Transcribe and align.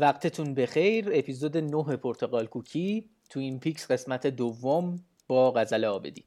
وقتتون 0.00 0.54
بخیر. 0.54 1.08
اپیزود 1.12 1.56
9 1.56 1.96
پرتغال 1.96 2.46
کوکی 2.46 3.10
تو 3.30 3.40
این 3.40 3.58
پیکس 3.58 3.90
قسمت 3.90 4.26
دوم 4.26 4.96
با 5.28 5.52
غزل 5.52 5.84
آبدی. 5.84 6.24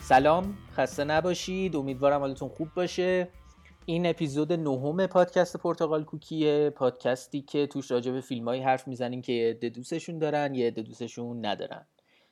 سلام. 0.00 0.56
خسته 0.72 1.04
نباشید. 1.04 1.76
امیدوارم 1.76 2.20
حالتون 2.20 2.48
خوب 2.48 2.68
باشه. 2.74 3.28
این 3.86 4.06
اپیزود 4.06 4.52
نهم 4.52 5.06
پادکست 5.06 5.56
پرتغال 5.56 6.04
کوکیه 6.04 6.70
پادکستی 6.70 7.42
که 7.42 7.66
توش 7.66 7.90
راجع 7.90 8.12
به 8.12 8.20
فیلمایی 8.20 8.62
حرف 8.62 8.88
می‌زنیم 8.88 9.22
که 9.22 9.32
یه 9.32 9.50
عده 9.50 9.68
دوستشون 9.68 10.18
دارن 10.18 10.54
یه 10.54 10.66
عده 10.66 10.82
دوستشون 10.82 11.46
ندارن. 11.46 11.86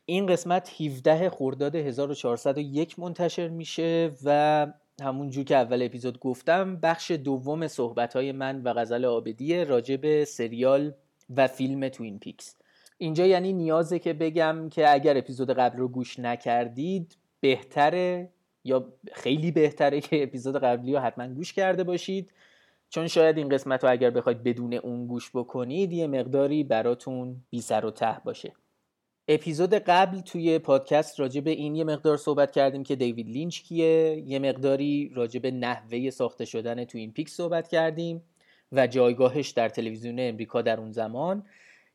این 0.05 0.27
قسمت 0.27 0.81
17 0.81 1.31
خرداد 1.31 1.77
1401 1.77 2.99
منتشر 2.99 3.49
میشه 3.49 4.11
و 4.25 4.67
همونجور 5.03 5.45
که 5.45 5.57
اول 5.57 5.83
اپیزود 5.83 6.19
گفتم 6.19 6.77
بخش 6.77 7.11
دوم 7.11 7.69
صحبتهای 7.69 8.33
من 8.33 8.63
و 8.63 8.73
غزل 8.73 9.05
آبدی 9.05 9.65
راجع 9.65 9.97
به 9.97 10.25
سریال 10.25 10.95
و 11.37 11.47
فیلم 11.47 11.89
توین 11.89 12.19
پیکس. 12.19 12.57
اینجا 12.99 13.27
یعنی 13.27 13.53
نیازه 13.53 13.99
که 13.99 14.13
بگم 14.13 14.69
که 14.69 14.93
اگر 14.93 15.19
اپیزود 15.19 15.51
قبل 15.51 15.79
رو 15.79 15.89
گوش 15.89 16.19
نکردید 16.19 17.17
بهتره. 17.41 18.32
یا 18.65 18.93
خیلی 19.13 19.51
بهتره 19.51 20.01
که 20.01 20.23
اپیزود 20.23 20.57
قبلی 20.57 20.93
رو 20.93 20.99
حتما 20.99 21.29
گوش 21.29 21.53
کرده 21.53 21.85
باشید. 21.85 22.33
چون 22.89 23.09
شاید 23.09 23.39
این 23.39 23.49
قسمت 23.49 23.85
رو 23.85 23.91
اگر 23.91 24.11
بخواید 24.11 24.43
بدون 24.43 24.75
اون 24.75 25.07
گوش 25.07 25.31
بکنید 25.35 25.93
یه 25.93 26.07
مقداری 26.07 26.65
براتون 26.65 27.37
بی 27.51 27.61
سر 27.61 27.85
و 27.85 27.91
ته 27.91 28.17
باشه. 28.25 28.53
اپیزود 29.29 29.75
قبل 29.75 30.21
توی 30.21 30.59
پادکست 30.59 31.21
راجع 31.21 31.41
به 31.41 31.51
این 31.51 31.75
یه 31.75 31.85
مقدار 31.85 32.17
صحبت 32.17 32.51
کردیم 32.51 32.83
که 32.83 32.97
دیوید 32.97 33.29
لینچ 33.29 33.63
کیه. 33.63 34.23
یه 34.27 34.39
مقداری 34.39 35.13
راجع 35.15 35.41
به 35.41 35.51
نحوه 35.51 36.11
ساخته 36.11 36.45
شدن 36.45 36.85
Twin 36.85 37.13
Peaks 37.13 37.33
صحبت 37.33 37.69
کردیم 37.69 38.23
و 38.73 38.87
جایگاهش 38.87 39.51
در 39.51 39.69
تلویزیون 39.69 40.17
امریکا 40.21 40.63
در 40.63 40.81
اون 40.81 40.93
زمان. 40.93 41.45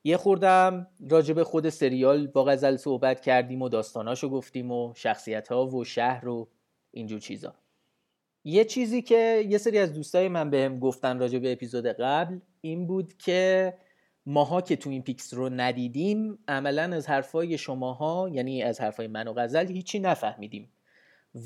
یه 0.04 0.18
خوردم 0.18 0.88
راجع 1.10 1.34
به 1.34 1.44
خود 1.44 1.70
سریال 1.70 2.28
با 2.28 2.44
غزل 2.44 2.76
صحبت 2.76 3.22
کردیم 3.22 3.62
و 3.62 3.70
داستاناشو 3.70 4.30
گفتیم 4.30 4.72
و 4.72 4.94
شخصیت 4.96 5.48
ها 5.48 5.68
و 5.68 5.84
شهر 5.84 6.28
و 6.28 6.48
اینجور 6.98 7.20
چیزا. 7.20 7.54
یه 8.44 8.66
چیزی 8.66 9.02
که 9.02 9.46
یه 9.50 9.58
سری 9.58 9.78
از 9.78 9.94
دوستای 9.94 10.28
من 10.28 10.50
بهم 10.50 10.74
به 10.74 10.80
گفتن 10.80 11.20
راجع 11.20 11.40
به 11.40 11.52
اپیزود 11.52 11.86
قبل 11.86 12.40
این 12.62 12.88
بود 12.88 13.18
که 13.18 13.74
ماها 14.26 14.62
که 14.62 14.76
تو 14.76 14.90
این 14.90 15.02
پیکس 15.02 15.34
رو 15.34 15.50
ندیدیم 15.50 16.40
عملا 16.48 16.96
از 16.96 17.08
حرفای 17.08 17.58
شماها 17.58 18.30
یعنی 18.34 18.64
از 18.64 18.82
حرفای 18.82 19.08
من 19.08 19.28
و 19.28 19.34
غزل 19.34 19.68
هیچی 19.68 20.00
نفهمیدیم. 20.00 20.70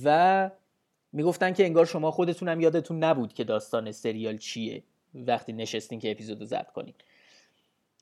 و 0.04 0.50
می‌گفتن 1.14 1.54
که 1.54 1.66
انگار 1.66 1.86
شما 1.86 2.12
خودتون 2.12 2.50
هم 2.50 2.62
یادتون 2.62 3.04
نبود 3.04 3.34
که 3.34 3.44
داستان 3.44 3.92
سریال 3.92 4.38
چیه 4.38 4.84
وقتی 5.14 5.54
نشستین 5.54 6.00
که 6.00 6.12
اپیزود 6.12 6.40
رو 6.40 6.46
ضبط 6.46 6.72
کنین. 6.72 6.94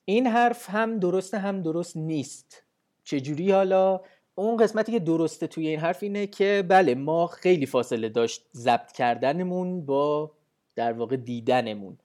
این 0.06 0.28
حرف 0.28 0.70
هم 0.70 1.00
درسته 1.00 1.38
هم 1.38 1.62
درست 1.62 1.98
نیست. 1.98 2.64
چجوری 3.04 3.52
حالا؟ 3.52 4.02
اون 4.40 4.58
قسمتی 4.58 4.92
که 4.92 5.00
درسته 5.00 5.48
توی 5.48 5.68
این 5.68 5.80
حرف 5.80 6.04
اینه 6.04 6.28
که 6.28 6.66
بله 6.68 6.96
ما 6.96 7.28
خیلی 7.28 7.66
فاصله 7.66 8.10
داشت 8.10 8.46
ضبط 8.56 8.92
کردنمون 8.92 9.86
با 9.86 10.32
در 10.76 10.94
واقع 10.94 11.16
دیدنمون. 11.16 11.98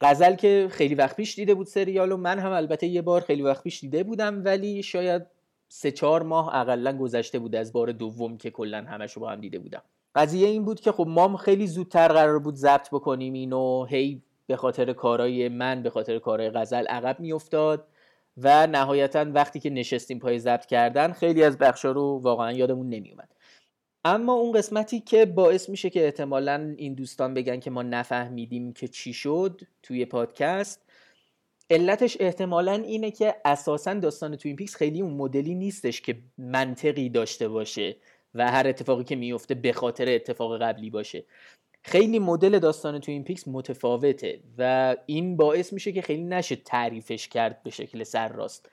غزل 0.00 0.34
که 0.34 0.68
خیلی 0.70 0.94
وقت 0.94 1.16
پیش 1.16 1.34
دیده 1.34 1.54
بود 1.54 1.66
سریال 1.66 2.12
و 2.12 2.16
من 2.16 2.38
هم 2.38 2.52
البته 2.52 2.86
یه 2.86 3.02
بار 3.02 3.20
خیلی 3.20 3.42
وقت 3.42 3.62
پیش 3.62 3.80
دیده 3.80 4.02
بودم 4.02 4.44
ولی 4.44 4.82
شاید 4.82 5.22
سه 5.68 5.90
چهار 5.90 6.22
ماه 6.22 6.56
اقلا 6.56 6.98
گذشته 6.98 7.38
بود 7.38 7.54
از 7.54 7.72
بار 7.72 7.92
دوم 7.92 8.36
که 8.36 8.50
کلا 8.50 8.84
همش 8.84 9.12
رو 9.12 9.20
با 9.20 9.30
هم 9.30 9.40
دیده 9.40 9.58
بودم. 9.58 9.82
قضیه 10.14 10.48
این 10.48 10.64
بود 10.64 10.80
که 10.80 10.92
خب 10.92 11.06
ما 11.08 11.36
خیلی 11.36 11.66
زودتر 11.66 12.08
قرار 12.08 12.38
بود 12.38 12.54
ضبط 12.54 12.88
بکنیم 12.90 13.32
اینو 13.32 13.84
هی 13.84 14.22
به 14.46 14.56
خاطر 14.56 14.92
کارهای 14.92 15.48
من 15.48 15.82
به 15.82 15.90
خاطر 15.90 16.18
کارهای 16.18 16.50
غزل 16.50 16.86
عقب 16.86 17.20
میافتاد. 17.20 17.84
و 18.36 18.66
نهایتا 18.66 19.26
وقتی 19.34 19.60
که 19.60 19.70
نشستیم 19.70 20.18
پای 20.18 20.38
ضبط 20.38 20.66
کردن 20.66 21.12
خیلی 21.12 21.44
از 21.44 21.58
بخشا 21.58 21.92
رو 21.92 22.20
واقعا 22.22 22.52
یادمون 22.52 22.88
نمیومد 22.88 23.28
اما 24.04 24.32
اون 24.32 24.52
قسمتی 24.52 25.00
که 25.00 25.26
باعث 25.26 25.68
میشه 25.68 25.90
که 25.90 26.04
احتمالا 26.04 26.74
این 26.76 26.94
دوستان 26.94 27.34
بگن 27.34 27.60
که 27.60 27.70
ما 27.70 27.82
نفهمیدیم 27.82 28.72
که 28.72 28.88
چی 28.88 29.12
شد 29.12 29.60
توی 29.82 30.04
پادکست 30.04 30.80
علتش 31.70 32.16
احتمالا 32.20 32.72
اینه 32.72 33.10
که 33.10 33.34
اساسا 33.44 33.94
داستان 33.94 34.36
Twin 34.36 34.56
Peaks 34.56 34.76
خیلی 34.76 35.00
اون 35.00 35.14
مدلی 35.14 35.54
نیستش 35.54 36.00
که 36.00 36.18
منطقی 36.38 37.08
داشته 37.08 37.48
باشه 37.48 37.96
و 38.34 38.50
هر 38.50 38.68
اتفاقی 38.68 39.04
که 39.04 39.16
میفته 39.16 39.54
به 39.54 39.72
خاطر 39.72 40.08
اتفاق 40.08 40.62
قبلی 40.62 40.90
باشه. 40.90 41.24
خیلی 41.82 42.18
مدل 42.18 42.58
داستان 42.58 42.98
Twin 42.98 43.24
Peaks 43.24 43.48
متفاوته 43.48 44.40
و 44.58 44.96
این 45.06 45.36
باعث 45.36 45.72
میشه 45.72 45.92
که 45.92 46.02
خیلی 46.02 46.24
نشه 46.24 46.56
تعریفش 46.56 47.28
کرد 47.28 47.62
به 47.62 47.70
شکل 47.70 48.02
سر 48.02 48.28
راست. 48.28 48.68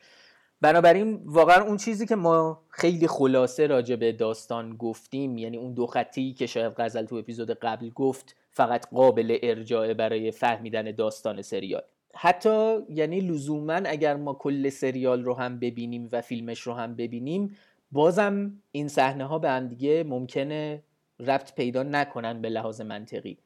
بنابراین 0.62 1.22
واقعا 1.25 1.64
اون 1.64 1.78
چیزی 1.78 2.06
که 2.06 2.16
ما 2.16 2.62
خیلی 2.69 3.08
خلاصه 3.08 3.68
راجع 3.68 3.96
به 3.96 4.12
داستان 4.12 4.78
گفتیم 4.78 5.38
یعنی 5.38 5.58
اون 5.58 5.74
دو 5.74 5.88
خطی 5.88 6.34
که 6.34 6.46
شاید 6.46 6.74
غزل 6.78 7.06
تو 7.06 7.16
اپیزود 7.16 7.52
قبل 7.52 7.90
گفت 7.90 8.36
فقط 8.52 8.90
قابل 8.90 9.38
ارجاع 9.44 9.94
برای 9.94 10.31
فهمیدن 10.31 10.92
داستان 10.92 11.42
سریال. 11.42 11.81
حتی 12.14 12.78
یعنی 12.90 13.19
لزوما 13.19 13.74
اگر 13.74 14.16
ما 14.16 14.34
کل 14.34 14.69
سریال 14.69 15.24
رو 15.24 15.34
هم 15.34 15.59
ببینیم 15.59 16.09
و 16.12 16.22
فیلمش 16.22 16.62
رو 16.62 16.74
هم 16.74 16.96
ببینیم 16.96 17.58
بازم 17.92 18.53
این 18.72 18.88
صحنه 18.88 19.25
ها 19.25 19.40
به 19.40 19.50
هم 19.50 19.68
دیگه 19.68 20.03
ممکنه 20.03 20.84
ربط 21.19 21.56
پیدا 21.56 21.84
نکنن 21.84 22.41
به 22.41 22.50
لحاظ 22.50 22.81
منطقی. 22.81 23.38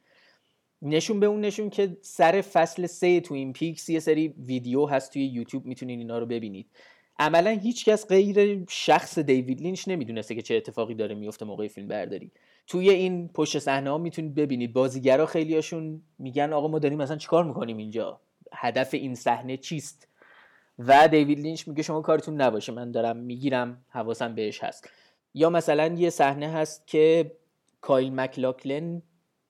نشون 0.82 1.20
به 1.20 1.26
اون 1.26 1.40
نشون 1.40 1.70
که 1.70 1.96
سر 2.00 2.40
فصل 2.40 2.86
سه 2.86 3.20
Twin 3.20 3.52
Peaks 3.52 3.88
یه 3.88 4.00
سری 4.00 4.28
ویدیو 4.28 4.86
هست 4.86 5.12
توی 5.12 5.26
یوتیوب 5.26 5.66
می‌تونین 5.66 5.98
اینا 5.98 6.18
رو 6.18 6.26
ببینید. 6.26 6.66
عملا 7.18 7.50
هیچکس 7.50 8.08
غیر 8.08 8.64
شخص 8.68 9.18
دیوید 9.18 9.60
لینچ 9.60 9.88
نمی‌دونسته 9.88 10.34
که 10.34 10.42
چه 10.42 10.54
اتفاقی 10.54 10.94
داره 10.94 11.14
میفته 11.14 11.44
موقع 11.44 11.68
فیلم 11.68 11.88
برداری. 11.88 12.30
توی 12.66 12.90
این 12.90 13.28
پشت 13.28 13.58
صحنه 13.58 13.90
ها 13.90 13.98
می‌تونید 13.98 14.34
ببینید. 14.34 14.72
بازیگرا 14.72 15.26
خیلیاشون 15.26 16.02
میگن 16.18 16.52
آقا 16.52 16.68
ما 16.68 16.78
داریم 16.78 16.98
مثلا 16.98 17.16
چیکار 17.16 17.44
می‌کنیم 17.44 17.76
اینجا؟ 17.76 18.20
هدف 18.52 18.94
این 18.94 19.14
صحنه 19.14 19.56
چیست؟ 19.56 20.08
و 20.78 21.08
دیوید 21.08 21.40
لینچ 21.40 21.68
میگه 21.68 21.82
شما 21.82 22.00
کارتون 22.00 22.40
نباشه 22.40 22.72
من 22.72 22.90
دارم 22.90 23.16
می‌گیرم 23.16 23.84
حواسم 23.88 24.34
بهش 24.34 24.64
هست. 24.64 24.90
یا 25.34 25.50
مثلا 25.50 25.86
یه 25.86 26.10
صحنه 26.10 26.52
هست 26.52 26.86
که 26.86 27.32
کایل 27.84 28.14
مکلاکلن 28.14 29.02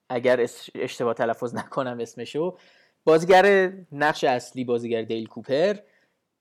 اگر 0.09 0.47
اشتباه 0.75 1.13
تلفظ 1.13 1.55
نکنم 1.55 1.97
اسمشو 1.99 2.57
بازیگر 3.03 3.73
نقش 3.91 4.23
اصلی 4.23 4.63
بازیگر 4.63 5.01
دیل 5.01 5.27
کوپر 5.27 5.75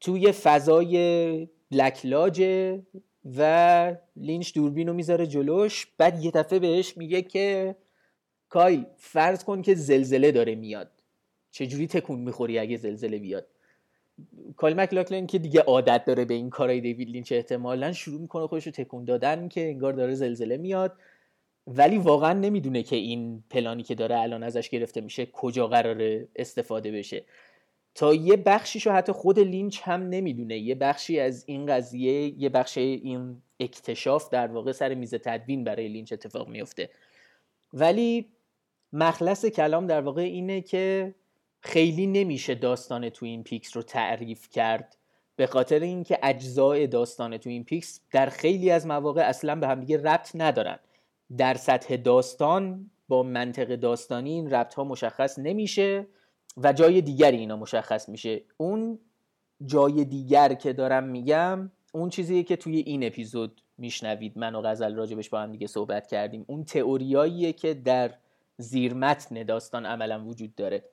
توی 0.00 0.32
فضای 0.32 1.48
بلک 1.70 2.06
لاجه 2.06 2.82
و 3.38 3.96
لینچ 4.16 4.54
دوربین 4.54 4.88
رو 4.88 4.94
می‌ذاره 4.94 5.26
جلوش. 5.26 5.86
بعد 5.98 6.24
یه 6.24 6.30
دفعه 6.30 6.58
بهش 6.58 6.96
میگه 6.96 7.22
که 7.22 7.76
کایل 8.48 8.86
فرض 8.96 9.44
کن 9.44 9.62
که 9.62 9.74
زلزله 9.74 10.32
داره 10.32 10.54
میاد. 10.54 10.90
چجوری 11.50 11.86
تکون 11.86 12.20
می‌خوری 12.20 12.58
اگه 12.58 12.76
زلزله 12.76 13.18
بیاد؟ 13.18 13.46
کایل 14.56 14.80
مکلاکلن 14.80 15.26
که 15.26 15.38
دیگه 15.38 15.60
عادت 15.60 16.04
داره 16.04 16.24
به 16.24 16.34
این 16.34 16.50
کارهای 16.50 16.80
دیوید 16.80 17.08
لینچ 17.08 17.32
احتمالا 17.32 17.92
شروع 17.92 18.20
می‌کنه 18.20 18.46
خودش 18.46 18.66
رو 18.66 18.72
تکون 18.72 19.04
دادن 19.04 19.48
که 19.48 19.68
انگار 19.68 19.92
داره 19.92 20.14
زلزله 20.14 20.56
میاد. 20.56 20.92
ولی 21.66 21.98
واقعا 21.98 22.32
نمی‌دونه 22.32 22.82
که 22.82 22.96
این 22.96 23.44
پلانی 23.50 23.82
که 23.82 23.94
داره 23.94 24.20
الان 24.20 24.42
ازش 24.42 24.68
گرفته 24.68 25.00
میشه 25.00 25.26
کجا 25.26 25.66
قراره 25.66 26.26
استفاده 26.36 26.92
بشه. 26.92 27.24
تا 27.94 28.14
یه 28.14 28.36
بخشیشو 28.36 28.92
حتی 28.92 29.12
خود 29.12 29.38
لینچ 29.38 29.80
هم 29.82 30.08
نمی‌دونه. 30.08 30.58
یه 30.58 30.74
بخشی 30.74 31.20
از 31.20 31.44
این 31.46 31.66
قضیه 31.66 32.42
یه 32.42 32.48
بخش 32.48 32.78
این 32.78 33.42
اکتشاف 33.60 34.30
در 34.30 34.46
واقع 34.46 34.72
سر 34.72 34.94
میز 34.94 35.14
تدوین 35.14 35.64
برای 35.64 35.88
لینچ 35.88 36.12
اتفاق 36.12 36.48
میفته 36.48 36.90
ولی 37.72 38.28
مخلص 38.92 39.46
کلام 39.46 39.86
در 39.86 40.00
واقع 40.00 40.22
اینه 40.22 40.60
که 40.60 41.14
خیلی 41.60 42.06
نمیشه 42.06 42.54
داستان 42.54 43.08
Twin 43.08 43.42
Peaks 43.42 43.76
رو 43.76 43.82
تعریف 43.82 44.48
کرد. 44.48 44.96
به 45.36 45.46
خاطر 45.46 45.80
اینکه 45.80 46.18
اجزای 46.22 46.86
داستان 46.86 47.38
Twin 47.38 47.64
Peaks 47.64 48.00
در 48.12 48.26
خیلی 48.26 48.70
از 48.70 48.86
مواقع 48.86 49.22
اصلا 49.22 49.56
به 49.56 49.68
همدیگه 49.68 50.02
ربط 50.02 50.30
ندارن. 50.34 50.78
در 51.36 51.54
سطح 51.54 51.96
داستان 51.96 52.90
با 53.08 53.22
منطق 53.22 53.76
داستانی 53.76 54.30
این 54.30 54.50
ربط 54.50 54.74
ها 54.74 54.84
مشخص 54.84 55.38
نمیشه 55.38 56.06
و 56.56 56.72
جای 56.72 57.00
دیگری 57.00 57.36
اینا 57.36 57.56
مشخص 57.56 58.08
میشه. 58.08 58.42
اون 58.56 58.98
جای 59.66 60.04
دیگر 60.04 60.54
که 60.54 60.72
دارم 60.72 61.04
میگم 61.04 61.70
اون 61.92 62.08
چیزیه 62.08 62.42
که 62.42 62.56
توی 62.56 62.76
این 62.76 63.04
اپیزود 63.04 63.62
میشنوید. 63.78 64.38
من 64.38 64.54
و 64.54 64.62
غزل 64.62 64.94
راجبش 64.94 65.28
با 65.30 65.40
هم 65.40 65.52
دیگه 65.52 65.66
صحبت 65.66 66.06
کردیم. 66.06 66.44
اون 66.48 66.64
تئوریاییه 66.64 67.52
که 67.52 67.74
در 67.74 68.14
زیرمتن 68.58 69.42
داستان 69.42 69.86
عملا 69.86 70.24
وجود 70.24 70.54
داره. 70.54 70.84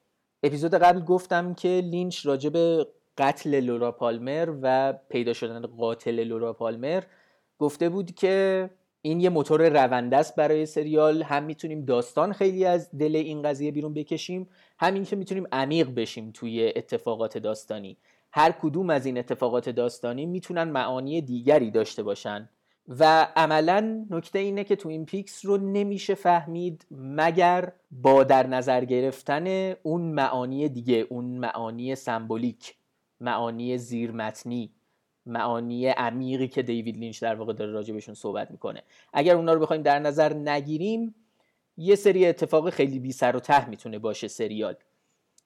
اپیزود 0.44 0.74
قبل 0.74 1.00
گفتم 1.00 1.54
که 1.54 1.82
لینچ 1.84 2.26
راجع 2.26 2.50
به 2.50 2.88
قتل 3.18 3.60
لورا 3.60 3.92
پالمر 3.92 4.54
و 4.62 4.94
پیدا 5.10 5.34
شدن 5.34 5.62
قاتل 5.62 6.24
لورا 6.24 6.54
پالمر 6.54 7.04
گفته 7.60 7.90
بود 7.90 8.16
که 8.16 8.70
این 9.02 9.20
یه 9.20 9.30
موتور 9.30 9.70
رونده 9.70 10.18
است 10.18 10.36
برای 10.36 10.66
سریال. 10.66 11.24
هم 11.24 11.44
می‌تونیم 11.44 11.86
داستان 11.86 12.34
خیلی 12.34 12.66
از 12.66 12.98
دل 12.98 13.16
این 13.16 13.42
قضیه 13.42 13.72
بیرون 13.72 13.94
بکشیم 13.94 14.48
همین 14.80 15.06
که 15.06 15.16
می‌تونیم 15.16 15.48
عمیق 15.52 15.90
بشیم 15.96 16.32
توی 16.34 16.74
اتفاقات 16.76 17.38
داستانی. 17.38 17.98
هر 18.34 18.52
کدوم 18.52 18.90
از 18.90 19.06
این 19.06 19.18
اتفاقات 19.18 19.70
داستانی 19.70 20.26
می‌تونن 20.26 20.64
معانی 20.64 21.22
دیگری 21.22 21.72
داشته 21.72 22.04
باشن. 22.04 22.50
و 22.88 23.28
عملا 23.36 24.06
نکته 24.10 24.40
اینه 24.40 24.64
که 24.64 24.76
Twin 24.76 25.06
Peaks 25.06 25.46
رو 25.46 25.58
نمیشه 25.58 26.16
فهمید 26.16 26.86
مگر 26.92 27.72
با 27.92 28.24
در 28.24 28.48
نظر 28.48 28.86
گرفتن 28.86 29.74
اون 29.84 30.02
معانی 30.02 30.70
دیگه 30.70 31.08
اون 31.10 31.26
معانی 31.26 31.96
سمبولیک 31.96 32.76
معانی 33.20 33.78
زیرمتنی. 33.78 34.72
معانی 35.26 35.88
عمیقی 35.88 36.48
که 36.48 36.62
دیوید 36.62 36.98
لینچ 36.98 37.22
در 37.22 37.36
واقع 37.36 37.54
داره 37.54 37.72
راجع 37.72 37.94
بهشون 37.94 38.16
صحبت 38.16 38.52
می‌کنه. 38.52 38.84
اگر 39.14 39.36
اونا 39.36 39.54
رو 39.54 39.60
بخوایم 39.60 39.82
در 39.82 40.00
نظر 40.00 40.34
نگیریم 40.34 41.16
یه 41.78 41.96
سری 41.96 42.26
اتفاق 42.26 42.70
خیلی 42.70 43.00
بی 43.00 43.12
سر 43.12 43.36
و 43.36 43.40
ته 43.40 43.70
می‌تونه 43.70 44.00
باشه 44.00 44.28
سریال. 44.28 44.76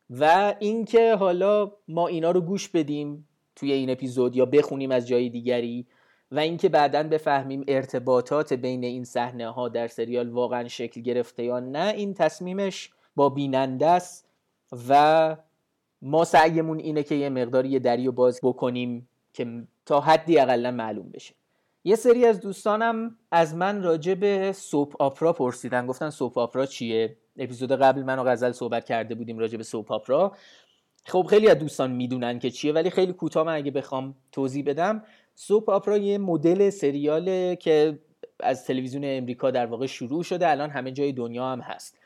و 0.09 0.55
اینکه 0.59 1.15
حالا 1.15 1.71
ما 1.87 2.07
اینا 2.07 2.31
رو 2.31 2.41
گوش 2.41 2.69
بدیم 2.69 3.27
توی 3.55 3.71
این 3.71 3.89
اپیزود 3.89 4.35
یا 4.35 4.45
بخونیم 4.45 4.91
از 4.91 5.07
جای 5.07 5.29
دیگری 5.29 5.87
و 6.31 6.39
اینکه 6.39 6.69
بعدا 6.69 7.03
بفهمیم 7.03 7.63
ارتباطات 7.67 8.53
بین 8.53 8.83
این 8.83 9.03
صحنه 9.03 9.49
ها 9.49 9.69
در 9.69 9.87
سریال 9.87 10.29
واقعا 10.29 10.67
شکل 10.67 11.01
گرفته 11.01 11.43
یا 11.43 11.59
نه 11.59 11.93
این 11.97 12.13
تصمیمش 12.13 12.91
با 13.15 13.29
بیننده 13.29 13.87
است 13.87 14.29
و 14.89 15.37
ما 16.01 16.25
سعیمون 16.25 16.79
اینه 16.79 17.03
که 17.03 17.15
یه 17.15 17.29
مقداری 17.29 17.79
دری 17.79 18.09
باز 18.09 18.39
بکنیم 18.43 19.09
که 19.35 19.67
تا 19.85 19.99
حدی 19.99 20.39
اقلا 20.39 20.71
معلوم 20.71 21.09
بشه. 21.09 21.33
یه 21.83 21.95
سری 21.95 22.25
از 22.25 22.39
دوستانم 22.39 23.17
از 23.31 23.55
من 23.55 23.83
راجع 23.83 24.13
به 24.13 24.51
سوپ 24.51 25.01
آپرا 25.01 25.33
پرسیدن. 25.33 25.87
گفتن 25.87 26.09
سوپ 26.09 26.37
آپرا 26.37 26.65
چیه؟ 26.65 27.17
اپیزود 27.37 27.71
قبل 27.71 28.03
من 28.03 28.19
و 28.19 28.23
غزل 28.23 28.51
صحبت 28.51 28.85
کرده 28.85 29.15
بودیم 29.15 29.39
راجع 29.39 29.57
به 29.57 29.63
سوپ 29.63 29.91
آپرا. 29.91 30.35
خب 31.05 31.27
خیلی 31.29 31.47
از 31.47 31.59
دوستان 31.59 31.91
می‌دونن 31.91 32.39
که 32.39 32.49
چیه 32.49 32.73
ولی 32.73 32.89
خیلی 32.89 33.13
کوتاه 33.13 33.45
من 33.45 33.55
اگه 33.55 33.71
بخوام 33.71 34.15
توضیح 34.31 34.63
بدم. 34.65 35.03
سوپ 35.35 35.69
آپرا 35.69 35.97
یه 35.97 36.17
مدل 36.17 36.69
سریاله 36.69 37.55
که 37.55 37.99
از 38.39 38.65
تلویزیون 38.65 39.03
امریکا 39.05 39.51
در 39.51 39.65
واقع 39.65 39.85
شروع 39.85 40.23
شده 40.23 40.49
الان 40.49 40.69
همه 40.69 40.91
جای 40.91 41.11
دنیا 41.11 41.51
هم 41.51 41.59
هست. 41.59 41.97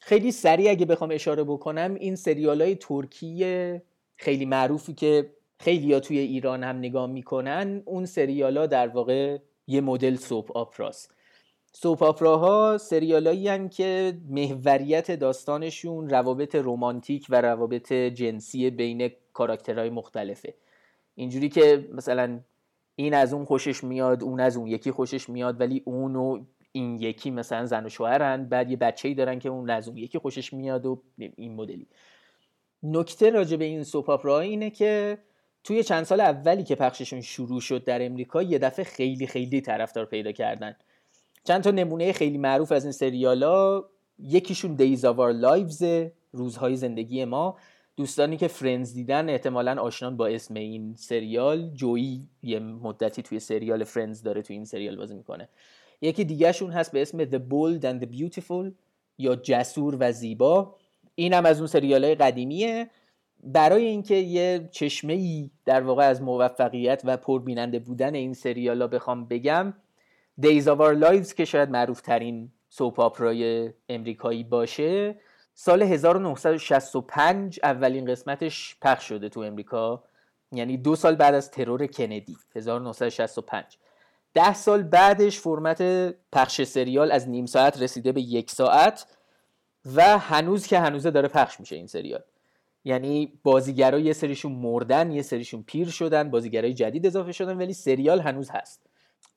خیلی 0.00 0.32
سریع 0.32 0.70
اگه 0.70 0.86
بخوام 0.86 1.10
اشاره 1.10 1.44
بکنم 1.44 1.94
این 1.94 2.16
سریال 2.16 2.62
های 2.62 2.74
ترکی 2.74 3.80
خیلی 4.16 4.46
معروفی 4.46 4.94
که 4.94 5.30
خیلی 5.64 5.92
ها 5.92 6.00
توی 6.00 6.18
ایران 6.18 6.64
هم 6.64 6.78
نگاه 6.78 7.06
می‌کنن 7.06 7.82
اون 7.84 8.06
سریالا 8.06 8.66
در 8.66 8.88
واقع 8.88 9.38
یه 9.66 9.80
مدل 9.80 10.14
سوپ 10.14 10.56
آپراست. 10.56 11.14
سوپ 11.72 12.02
آپراها 12.02 12.78
که 13.70 14.18
محوریت 14.28 15.10
داستانشون 15.10 16.08
روابط 16.10 16.54
رمانتیک 16.54 17.26
و 17.30 17.40
روابط 17.40 17.92
جنسی 17.92 18.70
بین 18.70 19.10
کاراکترهای 19.32 19.90
مختلفه. 19.90 20.54
اینجوری 21.14 21.48
که 21.48 21.88
مثلا 21.92 22.40
این 22.96 23.14
از 23.14 23.34
اون 23.34 23.44
خوشش 23.44 23.84
میاد 23.84 24.22
اون 24.22 24.40
از 24.40 24.56
اون 24.56 24.66
یکی 24.66 24.90
خوشش 24.90 25.28
میاد 25.28 25.60
ولی 25.60 25.82
اون 25.84 26.16
و 26.16 26.44
این 26.72 27.02
یکی 27.02 27.30
مثلا 27.30 27.66
زن 27.66 27.86
و 27.86 27.88
شوهرن 27.88 28.44
بعد 28.44 28.70
یه 28.70 28.76
بچه 28.76 29.08
ای 29.08 29.14
دارن 29.14 29.38
که 29.38 29.48
اون 29.48 29.70
از 29.70 29.88
اون 29.88 29.96
یکی 29.96 30.18
خوشش 30.18 30.52
میاد 30.52 30.86
و 30.86 31.02
این 31.36 31.54
مدلی. 31.54 31.86
نکته 32.82 33.30
راجع 33.30 33.56
به 33.56 33.64
این 33.64 33.82
سوپ 33.82 34.26
اینه 34.26 34.70
که 34.70 35.18
توی 35.64 35.84
چند 35.84 36.04
سال 36.04 36.20
اولی 36.20 36.64
که 36.64 36.74
پخششون 36.74 37.20
شروع 37.20 37.60
شد 37.60 37.84
در 37.84 38.06
امریکا 38.06 38.42
یه 38.42 38.58
دفعه 38.58 38.84
خیلی 38.84 39.26
خیلی 39.26 39.60
طرفدار 39.60 40.04
پیدا 40.04 40.32
کردن. 40.32 40.76
چند 41.44 41.62
تا 41.62 41.70
نمونه 41.70 42.12
خیلی 42.12 42.38
معروف 42.38 42.72
از 42.72 42.84
این 42.84 42.92
سریالا 42.92 43.84
یکیشون 44.18 44.74
Days 44.74 45.04
of 45.04 45.32
Our 45.32 45.51
Lives 45.51 45.82
روزهای 46.32 46.76
زندگی 46.76 47.24
ما. 47.24 47.56
دوستانی 47.96 48.36
که 48.36 48.48
Friends 48.48 48.94
دیدن 48.94 49.28
احتمالا 49.28 49.82
آشنان 49.82 50.16
با 50.16 50.26
اسم 50.26 50.54
این 50.54 50.94
سریال. 50.96 51.70
جویی 51.70 52.28
یه 52.42 52.58
مدتی 52.58 53.22
توی 53.22 53.40
سریال 53.40 53.84
Friends 53.84 54.22
داره 54.22 54.42
توی 54.42 54.56
این 54.56 54.64
سریال 54.64 54.96
بازی 54.96 55.14
می‌کنه. 55.14 55.48
یکی 56.00 56.24
دیگهشون 56.24 56.70
هست 56.70 56.92
به 56.92 57.02
اسم 57.02 57.24
The 57.24 57.38
Bold 57.38 57.82
and 57.82 58.04
the 58.04 58.08
Beautiful 58.18 58.72
یا 59.18 59.36
جسور 59.36 59.96
و 60.00 60.12
زیبا. 60.12 60.76
این 61.14 61.34
هم 61.34 61.46
از 61.46 61.58
اون 61.58 61.66
سریال 61.66 62.04
های 62.04 62.14
قدیمیه. 62.14 62.90
برای 63.44 63.84
اینکه 63.84 64.14
یه 64.14 64.68
چشمه 64.72 65.12
ای 65.12 65.50
در 65.64 65.80
واقع 65.80 66.08
از 66.08 66.22
موفقیت 66.22 67.02
و 67.04 67.16
پربیننده 67.16 67.78
بودن 67.78 68.14
این 68.14 68.34
سریال 68.34 68.82
ها 68.82 68.88
بخوام 68.88 69.24
بگم 69.24 69.74
of 70.42 70.80
Our 70.80 70.96
Lives 71.02 71.34
که 71.34 71.44
شاید 71.44 71.70
معروف 71.70 72.00
ترین 72.00 72.52
سوپ 72.68 73.00
آپرای 73.00 73.72
امریکایی 73.88 74.44
باشه 74.44 75.20
سال 75.54 75.82
1965 75.82 77.60
اولین 77.62 78.10
قسمتش 78.10 78.76
پخش 78.82 79.08
شده 79.08 79.28
تو 79.28 79.40
امریکا 79.40 80.04
یعنی 80.52 80.76
دو 80.76 80.96
سال 80.96 81.14
بعد 81.14 81.34
از 81.34 81.50
ترور 81.50 81.86
کندی 81.86 82.36
1965 82.56 83.78
ده 84.34 84.54
سال 84.54 84.82
بعدش 84.82 85.40
فرمت 85.40 85.82
پخش 86.32 86.62
سریال 86.62 87.12
از 87.12 87.28
نیم 87.28 87.46
ساعت 87.46 87.82
رسیده 87.82 88.12
به 88.12 88.20
یک 88.20 88.50
ساعت 88.50 89.06
و 89.94 90.18
هنوز 90.18 90.66
که 90.66 90.78
هنوزه 90.78 91.10
داره 91.10 91.28
پخش 91.28 91.60
میشه 91.60 91.76
این 91.76 91.86
سریال. 91.86 92.22
یعنی 92.84 93.32
بازیگرا 93.42 93.98
یه 93.98 94.12
سریشون 94.12 94.52
مردن 94.52 95.10
یه 95.10 95.22
سریشون 95.22 95.62
پیر 95.62 95.88
شدن 95.88 96.30
بازیگرای 96.30 96.74
جدید 96.74 97.06
اضافه 97.06 97.32
شدن 97.32 97.56
ولی 97.56 97.72
سریال 97.72 98.20
هنوز 98.20 98.50
هست. 98.50 98.86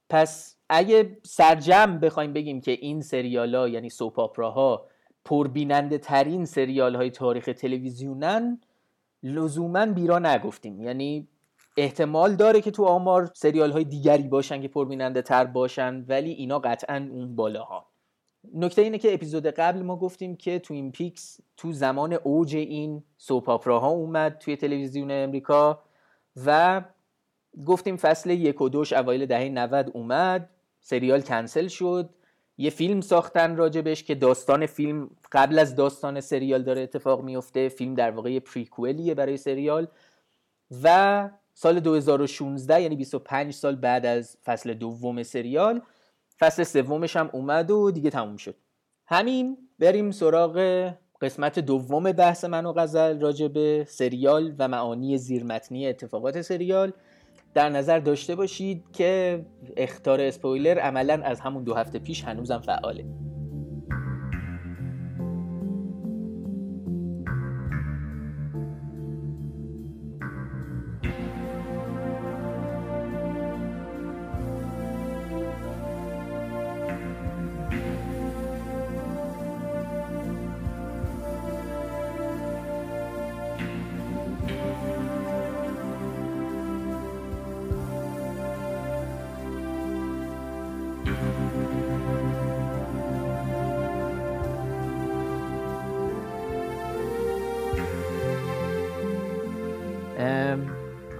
پس 0.10 0.58
اگه 0.70 1.18
سرجمع 1.24 2.00
بخوایم 2.00 2.34
بگیم 2.34 2.62
که 2.62 2.72
این 2.72 3.02
سریال 3.02 3.56
ها 3.56 3.68
یعنی 3.68 3.90
soap 3.90 4.40
ها 4.40 4.88
پربیننده 5.26 5.98
ترین 5.98 6.46
سریال 6.46 6.96
های 6.96 7.10
تاریخ 7.10 7.46
تلویزیونن 7.46 8.62
لزوما 9.24 9.86
بیراه 9.86 10.20
نگفتیم. 10.20 10.82
یعنی 10.82 11.28
احتمال 11.78 12.36
داره 12.36 12.62
که 12.62 12.72
تو 12.72 12.86
آمار 12.86 13.32
سریال 13.36 13.72
های 13.72 13.84
دیگری 13.84 14.24
باشن 14.24 14.62
که 14.62 14.68
پربیننده 14.68 15.22
تر 15.22 15.46
باشن 15.46 16.06
ولی 16.08 16.32
اینا 16.32 16.60
قطعا 16.60 17.08
اون 17.12 17.36
بالاها. 17.36 17.88
نکته 18.54 18.82
اینه 18.82 18.98
که 18.98 19.14
اپیزود 19.14 19.48
قبل 19.48 19.82
ما 19.82 19.96
گفتیم 19.96 20.36
که 20.36 20.60
Twin 20.60 20.92
Peaks 20.92 21.40
تو 21.58 21.72
زمان 21.72 22.14
اوج 22.14 22.56
این 22.56 23.04
soap 23.18 23.50
ها 23.70 23.88
اومد 23.88 24.38
توی 24.38 24.56
تلویزیون 24.56 25.12
امریکا 25.12 25.84
و 26.46 26.82
گفتیم 27.66 27.96
فصل 27.96 28.30
یک 28.30 28.62
و 28.62 28.70
دوش 28.70 28.94
اوایل 28.94 29.26
دهه 29.26 29.50
90 29.50 29.92
اومد 29.94 30.50
سریال 30.80 31.22
کنسل 31.22 31.68
شد 31.68 32.10
یه 32.58 32.70
فیلم 32.70 33.02
ساختن 33.02 33.56
راجبش 33.56 34.04
که 34.04 34.16
داستان 34.16 34.66
فیلم 34.66 35.10
قبل 35.32 35.60
از 35.60 35.76
داستان 35.76 36.22
سریال 36.22 36.64
داره 36.64 36.82
اتفاق 36.82 37.24
میفته 37.24 37.70
فیلم 37.70 37.94
در 37.94 38.12
واقع 38.12 38.40
پریکولیه 38.40 39.14
برای 39.14 39.38
سریال 39.38 39.88
و 40.84 41.30
سال 41.54 41.80
2016 41.80 42.82
یعنی 42.82 42.96
25 42.96 43.54
سال 43.54 43.76
بعد 43.76 44.06
از 44.06 44.38
فصل 44.44 44.74
دوم 44.74 45.24
سریال 45.24 45.82
فصل 46.40 46.64
سومش 46.64 47.16
هم 47.16 47.30
اومد 47.34 47.72
و 47.72 47.92
دیگه 47.92 48.10
تموم 48.10 48.38
شد. 48.38 48.56
همین 49.08 49.58
بریم 49.80 50.12
سراغ 50.12 50.90
قسمت 51.22 51.60
دوم 51.60 52.12
بحث 52.12 52.46
من 52.46 52.66
و 52.66 52.74
غزل 52.74 53.20
راجع 53.20 53.48
به 53.48 53.86
سریال 53.90 54.56
و 54.60 54.68
معانی 54.68 55.18
زیرمتنی 55.18 55.88
اتفاقات 55.88 56.42
سریال. 56.42 56.92
در 57.54 57.70
نظر 57.70 58.00
داشته 58.00 58.36
باشید 58.36 58.84
که 58.94 59.42
اختار 59.78 60.22
اسپویلر 60.22 60.80
عملا 60.80 61.22
از 61.24 61.40
همون 61.40 61.64
دو 61.64 61.74
هفته 61.74 62.00
پیش 62.00 62.24
هنوزم 62.24 62.60
فعاله. 62.60 63.06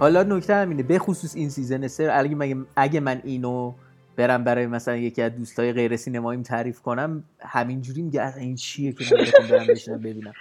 حالا 0.08 0.22
نکته 0.22 0.54
همینه 0.54 0.82
به 0.82 0.98
خصوص 0.98 1.36
این 1.36 1.50
season 1.50 1.88
سر 1.88 2.10
اگه, 2.20 2.56
اگه 2.76 3.00
من 3.00 3.20
اینو 3.24 3.74
برم 4.16 4.44
برای 4.44 4.66
مثلا 4.66 4.96
یکی 4.96 5.22
از 5.22 5.36
دوستای 5.36 5.72
غیر 5.72 5.96
سینماییم 5.96 6.42
تعریف 6.42 6.80
کنم 6.80 7.24
همینجوری 7.40 8.02
میگه 8.02 8.36
این 8.36 8.54
چیه 8.54 8.92
که 8.92 9.16
من 9.16 9.48
برم 9.48 9.66
بشینم 9.66 9.98
ببینم. 9.98 10.32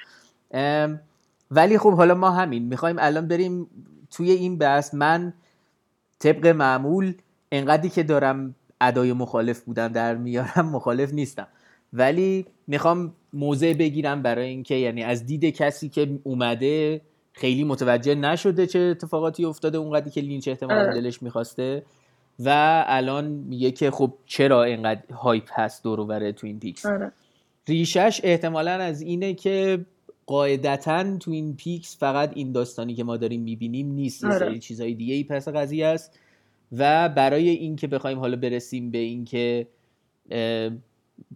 ولی 1.51 1.77
خب 1.77 1.93
حالا 1.93 2.15
ما 2.15 2.31
همین 2.31 2.63
می‌خوایم 2.63 2.95
الان 2.99 3.27
بریم 3.27 3.67
توی 4.11 4.31
این 4.31 4.57
بحث. 4.57 4.93
من 4.93 5.33
طبق 6.19 6.47
معمول 6.47 7.13
انقدری 7.51 7.89
که 7.89 8.03
دارم 8.03 8.55
ادای 8.81 9.13
مخالف 9.13 9.61
بودم 9.61 9.87
در 9.87 10.15
میارم 10.15 10.69
مخالف 10.69 11.13
نیستم. 11.13 11.47
ولی 11.93 12.45
می‌خوام 12.67 13.13
موضع 13.33 13.73
بگیرم 13.73 14.21
برای 14.21 14.47
اینکه 14.47 14.75
یعنی 14.75 15.03
از 15.03 15.25
دید 15.25 15.45
کسی 15.45 15.89
که 15.89 16.19
اومده 16.23 17.01
خیلی 17.37 17.63
متوجه 17.63 18.15
نشده 18.15 18.67
چه 18.67 18.79
اتفاقاتی 18.79 19.45
افتاده 19.45 19.77
اونقدری 19.77 20.09
که 20.11 20.21
لینچ 20.21 20.47
احتمال 20.47 20.77
آره. 20.77 20.93
دلش 20.93 21.23
می‌خواسته 21.23 21.83
و 22.39 22.83
الان 22.87 23.25
میگه 23.25 23.71
که 23.71 23.91
خب 23.91 24.13
چرا 24.25 24.63
اینقدر 24.63 25.13
hype 25.13 25.49
هست 25.51 25.83
دور 25.83 25.99
و 25.99 26.31
Twin 26.31 26.59
Peaks 26.59 26.85
آره. 26.85 27.11
ریشش 27.67 28.21
احتمالا 28.23 28.71
از 28.71 29.01
اینه 29.01 29.33
که 29.33 29.85
قاعدتا 30.25 31.17
Twin 31.17 31.55
Peaks 31.55 31.97
فقط 31.99 32.31
این 32.35 32.51
داستانی 32.51 32.93
که 32.93 33.03
ما 33.03 33.17
داریم 33.17 33.41
می‌بینیم 33.41 33.91
نیست 33.91 34.25
آره. 34.25 34.39
سری 34.39 34.59
چیزای 34.59 34.93
دیگه 34.93 35.13
ای 35.13 35.23
پس 35.23 35.47
قضیه 35.47 35.85
است 35.85 36.19
و 36.71 37.09
برای 37.09 37.49
اینکه 37.49 37.87
بخوایم 37.87 38.19
حالا 38.19 38.35
برسیم 38.35 38.91
به 38.91 38.97
اینکه 38.97 39.67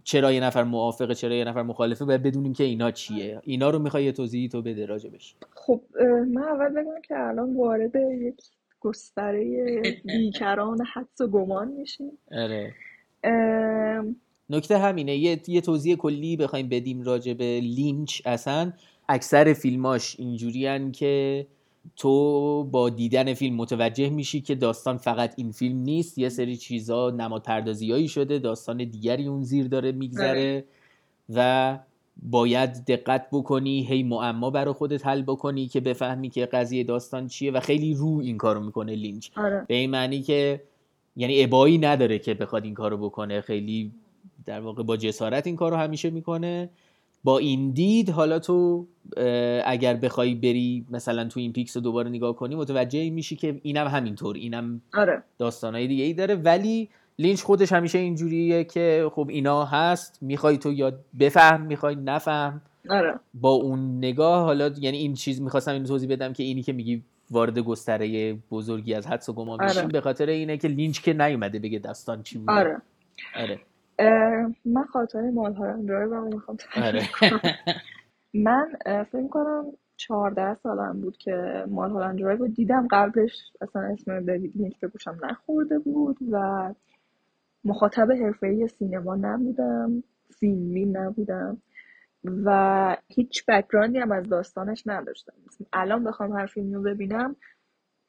چرا 0.04 0.32
یه 0.32 0.40
نفر 0.40 0.64
موافقه 0.64 1.14
چرا 1.14 1.34
یه 1.34 1.44
نفر 1.44 1.62
مخالفه 1.62 2.04
باید 2.04 2.22
بدونیم 2.22 2.52
که 2.52 2.64
اینا 2.64 2.90
چیه. 2.90 3.40
اینا 3.44 3.70
رو 3.70 3.78
می‌خوای 3.78 4.04
یه 4.04 4.12
توضیحی 4.12 4.48
تو 4.48 4.62
بده 4.62 4.86
راجبش. 4.86 5.34
خب 5.54 5.80
من 6.32 6.42
اول 6.42 6.68
بگم 6.68 7.00
که 7.08 7.14
الان 7.18 7.56
وارد 7.56 7.96
یک 7.96 8.34
گستره 8.80 9.82
بیکران 10.04 10.78
حدس 10.94 11.20
و 11.20 11.28
گمان 11.28 11.68
میشیم. 11.68 12.10
آره. 12.32 12.74
اه، 13.24 14.04
نکته 14.50 14.78
همینه 14.78 15.16
یه, 15.16 15.40
یه 15.48 15.60
توضیح 15.60 15.96
کلی 15.96 16.36
بخوایم 16.36 16.68
بدیم 16.68 17.02
راجع 17.02 17.34
به 17.34 17.60
لینچ 17.60 18.22
اصلا. 18.26 18.72
اکثر 19.08 19.52
فیلماش 19.52 20.20
اینجوریان 20.20 20.92
که 20.92 21.46
تو 21.96 22.64
با 22.64 22.90
دیدن 22.90 23.34
فیلم 23.34 23.56
متوجه 23.56 24.10
میشی 24.10 24.40
که 24.40 24.54
داستان 24.54 24.96
فقط 24.96 25.34
این 25.36 25.52
فیلم 25.52 25.78
نیست 25.78 26.18
یه 26.18 26.28
سری 26.28 26.56
چیزا 26.56 27.10
نماد 27.10 27.42
پردازیایی 27.42 28.08
شده 28.08 28.38
داستان 28.38 28.76
دیگری 28.76 29.26
اون 29.26 29.42
زیر 29.42 29.68
داره 29.68 29.92
میگذره 29.92 30.64
و 31.34 31.78
باید 32.22 32.84
دقت 32.84 33.26
بکنی 33.32 33.86
هی 33.88 34.02
معما 34.02 34.50
برای 34.50 34.74
خودت 34.74 35.06
حل 35.06 35.22
بکنی 35.22 35.68
که 35.68 35.80
بفهمی 35.80 36.30
که 36.30 36.46
قضیه 36.46 36.84
داستان 36.84 37.26
چیه 37.26 37.50
و 37.50 37.60
خیلی 37.60 37.94
رو 37.94 38.20
این 38.22 38.36
کارو 38.38 38.60
می‌کنه 38.60 38.94
لینچ. 38.94 39.28
آره. 39.36 39.64
به 39.68 39.74
این 39.74 39.90
معنی 39.90 40.22
که 40.22 40.62
یعنی 41.16 41.42
ابایی 41.42 41.78
نداره 41.78 42.18
که 42.18 42.34
بخواد 42.34 42.64
این 42.64 42.74
کارو 42.74 42.96
بکنه 42.96 43.40
خیلی 43.40 43.92
در 44.44 44.60
واقع 44.60 44.82
با 44.82 44.96
جسارت 44.96 45.46
این 45.46 45.56
کارو 45.56 45.76
همیشه 45.76 46.10
می‌کنه. 46.10 46.70
با 47.24 47.38
این 47.38 47.70
دید 47.70 48.10
حالا 48.10 48.38
تو 48.38 48.86
اگر 49.64 49.94
بخوای 49.94 50.34
بری 50.34 50.86
مثلا 50.90 51.24
Twin 51.24 51.52
Peaks 51.52 51.76
رو 51.76 51.82
دوباره 51.82 52.10
نگاه 52.10 52.36
کنی 52.36 52.54
متوجه 52.54 53.10
میشی 53.10 53.36
که 53.36 53.60
اینم 53.62 53.86
همینطور 53.86 54.36
اینم 54.36 54.82
آره. 54.94 55.22
داستانهای 55.38 55.86
دیگه 55.86 56.04
ای 56.04 56.14
داره. 56.14 56.34
ولی 56.34 56.88
لینچ 57.18 57.42
خودش 57.42 57.72
همیشه 57.72 57.98
اینجوریه 57.98 58.64
که 58.64 59.10
خب 59.12 59.26
اینا 59.30 59.64
هست 59.64 60.18
می‌خوای 60.22 60.58
تو 60.58 60.72
یاد 60.72 61.04
بفهم 61.20 61.60
می‌خوای 61.60 61.94
نفهم. 61.94 62.62
آره. 62.90 63.14
با 63.34 63.50
اون 63.50 63.98
نگاه 63.98 64.44
حالا 64.44 64.70
یعنی 64.80 64.96
این 64.96 65.14
چیز 65.14 65.40
می‌خواستم 65.40 65.72
این 65.72 65.84
توضیح 65.84 66.08
بدم 66.08 66.32
که 66.32 66.42
اینی 66.42 66.62
که 66.62 66.72
میگی 66.72 67.02
وارد 67.30 67.58
گستره 67.58 68.34
بزرگی 68.50 68.94
از 68.94 69.06
حدس 69.06 69.28
و 69.28 69.32
گمان 69.32 69.60
آره. 69.60 69.74
میشیم 69.74 69.88
به 69.88 70.00
خاطر 70.00 70.26
اینه 70.26 70.56
که 70.56 70.68
لینچ 70.68 71.00
که 71.00 71.12
نیومده 71.12 71.58
بگه 71.58 71.78
داستان 71.78 72.22
چی 72.22 72.38
بوده 72.38 72.52
آره. 72.52 72.76
آره. 73.36 73.60
من 74.64 74.84
خاطره 74.84 75.30
مالهالند 75.30 75.84
درایو 75.86 76.14
رو 76.14 76.24
می‌خوام 76.24 76.56
آره. 76.76 77.02
من 78.34 78.68
فکر 79.12 79.28
کنم 79.28 79.64
14 79.96 80.54
سالم 80.54 81.00
بود 81.00 81.16
که 81.16 81.64
مالهالند 81.68 82.16
درایو 82.16 82.38
رو 82.38 82.48
دیدم 82.48 82.88
قبلش 82.90 83.32
اصلا 83.60 83.82
اسم 83.82 84.20
دیوید 84.20 84.56
لینچ 84.56 84.80
به 84.80 84.88
گوشم 84.88 85.18
نخورده 85.22 85.78
بود 85.78 86.16
و 86.32 86.74
مخاطب 87.64 88.12
حرفه‌ای 88.12 88.68
سینما 88.68 89.16
نبودم 89.16 90.02
فیلمی 90.40 90.86
نبودم 90.86 91.62
و 92.44 92.96
هیچ 93.08 93.44
بکگراندی 93.48 93.98
هم 93.98 94.12
از 94.12 94.28
داستانش 94.28 94.82
نداشتم. 94.86 95.32
الان 95.72 96.04
بخوام 96.04 96.32
هر 96.32 96.46
فیلمی 96.46 96.74
رو 96.74 96.82
ببینم 96.82 97.36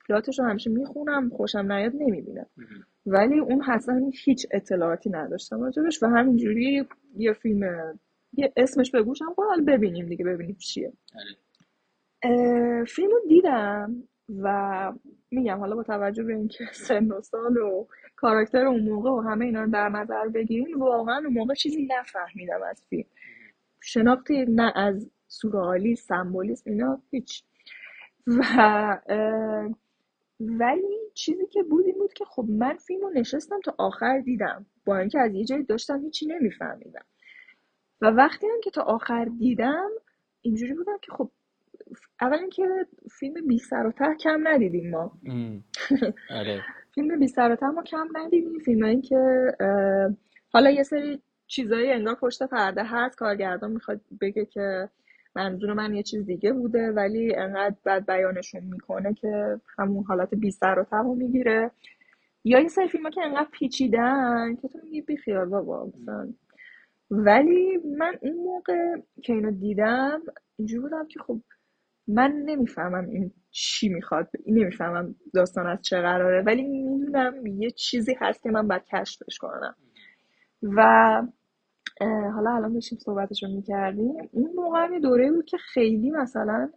پلاتش 0.10 0.40
رو 0.40 0.46
همیشه 0.46 0.70
می‌خونم 0.70 1.30
خوشم 1.30 1.72
نیاد 1.72 1.92
نمی‌بینم. 1.96 2.46
ولی 3.06 3.40
اون 3.40 3.64
اصلا 3.68 4.12
هیچ 4.14 4.48
اطلاعاتی 4.52 5.10
نداشتم 5.10 5.62
راجبش 5.62 6.04
و 6.04 6.08
همینجوری 6.08 6.86
یه 7.18 7.34
فیلم 7.34 8.00
یه 8.34 8.54
اسمش 8.58 8.92
به 8.92 9.04
گوشم 9.04 9.34
حالا 9.38 9.64
ببینیم 9.68 10.06
دیگه 10.06 10.26
ببینیم 10.26 10.56
چیه. 10.56 10.94
اه، 12.24 12.84
فیلم 12.84 13.10
رو 13.12 13.20
دیدم 13.30 14.04
و 14.44 14.94
میگم 15.32 15.60
حالا 15.60 15.76
با 15.76 15.84
توجه 15.84 16.24
به 16.24 16.34
اینکه 16.34 16.66
سن 16.72 17.12
و 17.12 17.22
سال 17.22 17.58
و 17.58 17.86
کاراکتر 18.16 18.66
اون 18.66 18.90
موقع 18.90 19.10
و 19.10 19.20
همه 19.20 19.46
اینا 19.46 19.64
رو 19.64 19.70
در 19.70 19.90
نظر 19.90 20.28
بگیریم 20.28 20.80
واقعا 20.80 21.18
اون 21.18 21.34
موقع 21.34 21.54
چیزی 21.54 21.88
نفهمیدم 22.00 22.64
از 22.70 22.86
فیلم. 22.90 23.06
شناختی 23.82 24.46
نه 24.46 24.72
از 24.76 25.12
سورئالی 25.28 25.96
سمبولیسم 25.96 26.70
اینا 26.70 27.02
هیچ. 27.12 27.44
و 28.28 28.44
ولی 30.50 30.98
چیزی 31.14 31.48
که 31.48 31.64
بود 31.64 31.86
این 31.86 31.96
بود 31.98 32.14
که 32.14 32.26
خب 32.26 32.46
من 32.50 32.78
فیلم 32.78 33.02
رو 33.02 33.10
نشستم 33.10 33.60
تا 33.60 33.76
آخر 33.78 34.20
دیدم. 34.20 34.66
با 34.86 34.98
اینکه 34.98 35.20
از 35.20 35.34
یه 35.34 35.46
جایی 35.46 35.64
داشتم 35.64 36.02
هیچی 36.02 36.26
نمیفهمیدم. 36.26 37.06
و 38.02 38.06
وقتی 38.06 38.48
هم 38.48 38.62
که 38.64 38.72
تا 38.72 38.82
آخر 38.82 39.26
دیدم 39.26 39.90
اینجوری 40.42 40.74
بودم 40.74 40.98
که 41.02 41.12
خب 41.12 41.32
اول 42.22 42.38
اینکه 42.38 42.64
فیلم 43.20 43.48
بی 43.48 43.58
سر 43.60 43.88
و 43.88 43.92
ته 43.92 44.16
کم 44.24 44.48
ندیدیم 44.48 44.90
ما. 44.90 45.12
آره. 46.40 46.62
فیلم 46.96 47.20
بی 47.20 47.28
سر 47.28 47.52
و 47.52 47.56
ته 47.56 47.66
ما 47.66 47.84
کم 47.84 48.08
ندیدیم. 48.14 48.60
فیلمایی 48.60 49.02
که 49.02 49.52
اه، 49.60 50.16
حالا 50.54 50.70
یه 50.70 50.84
سری 50.84 51.22
چیزایی 51.48 51.92
انگار 51.92 52.16
پشت 52.16 52.44
پرده 52.44 52.84
هست 52.84 53.18
کارگردان 53.18 53.72
می‌خواد 53.72 54.02
بگه 54.22 54.46
که 54.46 54.90
منظور 55.36 55.74
من 55.74 55.94
یه 55.94 56.04
چیز 56.04 56.26
دیگه 56.26 56.54
بوده 56.54 56.92
ولی 56.92 57.36
انقدر 57.36 57.76
بد 57.86 58.06
بیانشون 58.06 58.64
می‌کنه 58.64 59.14
که 59.14 59.62
همون 59.80 60.04
حالت 60.04 60.34
بی 60.36 60.52
سر 60.52 60.80
و 60.80 60.84
ته 60.84 60.98
رو 60.98 61.16
می‌گیره. 61.16 61.72
یا 62.46 62.60
یه 62.60 62.68
سری 62.68 62.88
فیلم 62.88 63.10
که 63.10 63.22
انقدر 63.22 63.48
پیچیدن 63.52 64.56
که 64.62 64.68
تو 64.68 64.80
میگی 64.84 65.02
بی 65.02 65.18
خیال 65.18 65.46
بابا 65.50 65.86
مثلا. 65.86 66.34
ولی 67.12 67.78
من 67.98 68.18
اون 68.22 68.34
موقع 68.34 68.96
که 69.24 69.34
اینو 69.34 69.52
دیدم 69.52 70.22
اینجوری 70.58 70.82
بودم 70.82 71.08
که 71.08 71.20
خب 71.20 71.42
من 72.08 72.32
نمی‌فهمم 72.46 73.10
این 73.10 73.32
چی 73.52 73.90
می‌خواد 73.90 74.30
این 74.46 74.58
نمی‌فهمم 74.60 75.16
داستان 75.34 75.68
از 75.68 75.82
چه 75.82 76.02
قراره 76.02 76.44
ولی 76.44 76.64
می‌دونم 76.64 77.48
یه 77.48 77.72
چیزی 77.72 78.16
هست 78.20 78.44
که 78.44 78.50
من 78.52 78.68
باید 78.68 78.86
کشفش 78.86 79.38
کنم. 79.38 79.76
و 80.64 81.22
حالا 82.36 82.56
الان 82.56 82.74
داشتیم 82.74 82.98
صحبتش 83.00 83.44
رو 83.44 83.50
می‌کردیم. 83.50 84.14
اون 84.32 84.52
موقع 84.56 84.88
یه 84.94 85.00
دوره 85.00 85.32
بود 85.32 85.46
که 85.46 85.58
خیلی 85.58 86.12
مثلا 86.12 86.70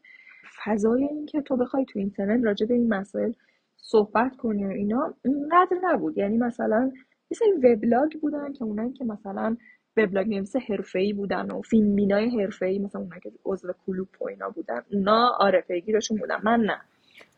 فضای 0.65 1.05
این 1.05 1.27
که 1.27 1.41
تو 1.41 1.57
بخوای 1.57 1.85
تو 1.85 1.99
اینترنت 1.99 2.45
راجع 2.45 2.67
به 2.67 2.75
این 2.75 2.95
مسائل 2.95 3.33
صحبت 3.77 4.37
کنی 4.37 4.65
و 4.65 4.69
اینا 4.69 5.15
اونقدر 5.25 5.77
نبود. 5.83 6.19
یعنی 6.19 6.37
مثلا 6.37 6.91
یه 7.31 7.39
سری 7.39 7.73
وبلاگ 7.73 8.13
بودن 8.21 8.53
که 8.53 8.65
اونایی 8.65 8.93
که 8.93 9.05
مثلا 9.05 9.57
وبلاگ 9.97 10.29
نویس 10.29 10.57
حرفه‌ای 10.57 11.13
بودن 11.13 11.51
و 11.51 11.63
فیلم 11.63 11.95
بینای 11.95 12.41
حرفه‌ای 12.41 12.79
مثلا 12.79 13.01
اونایی 13.01 13.21
که 13.21 13.33
عضو 13.45 13.69
کلوپ 13.87 14.23
و 14.23 14.29
اینا 14.29 14.51
بودن 14.51 14.83
اونا 14.93 15.37
آره 15.39 15.61
پیگیرشون 15.69 16.19
بودن. 16.19 16.37
من 16.45 16.61
نه. 16.61 16.77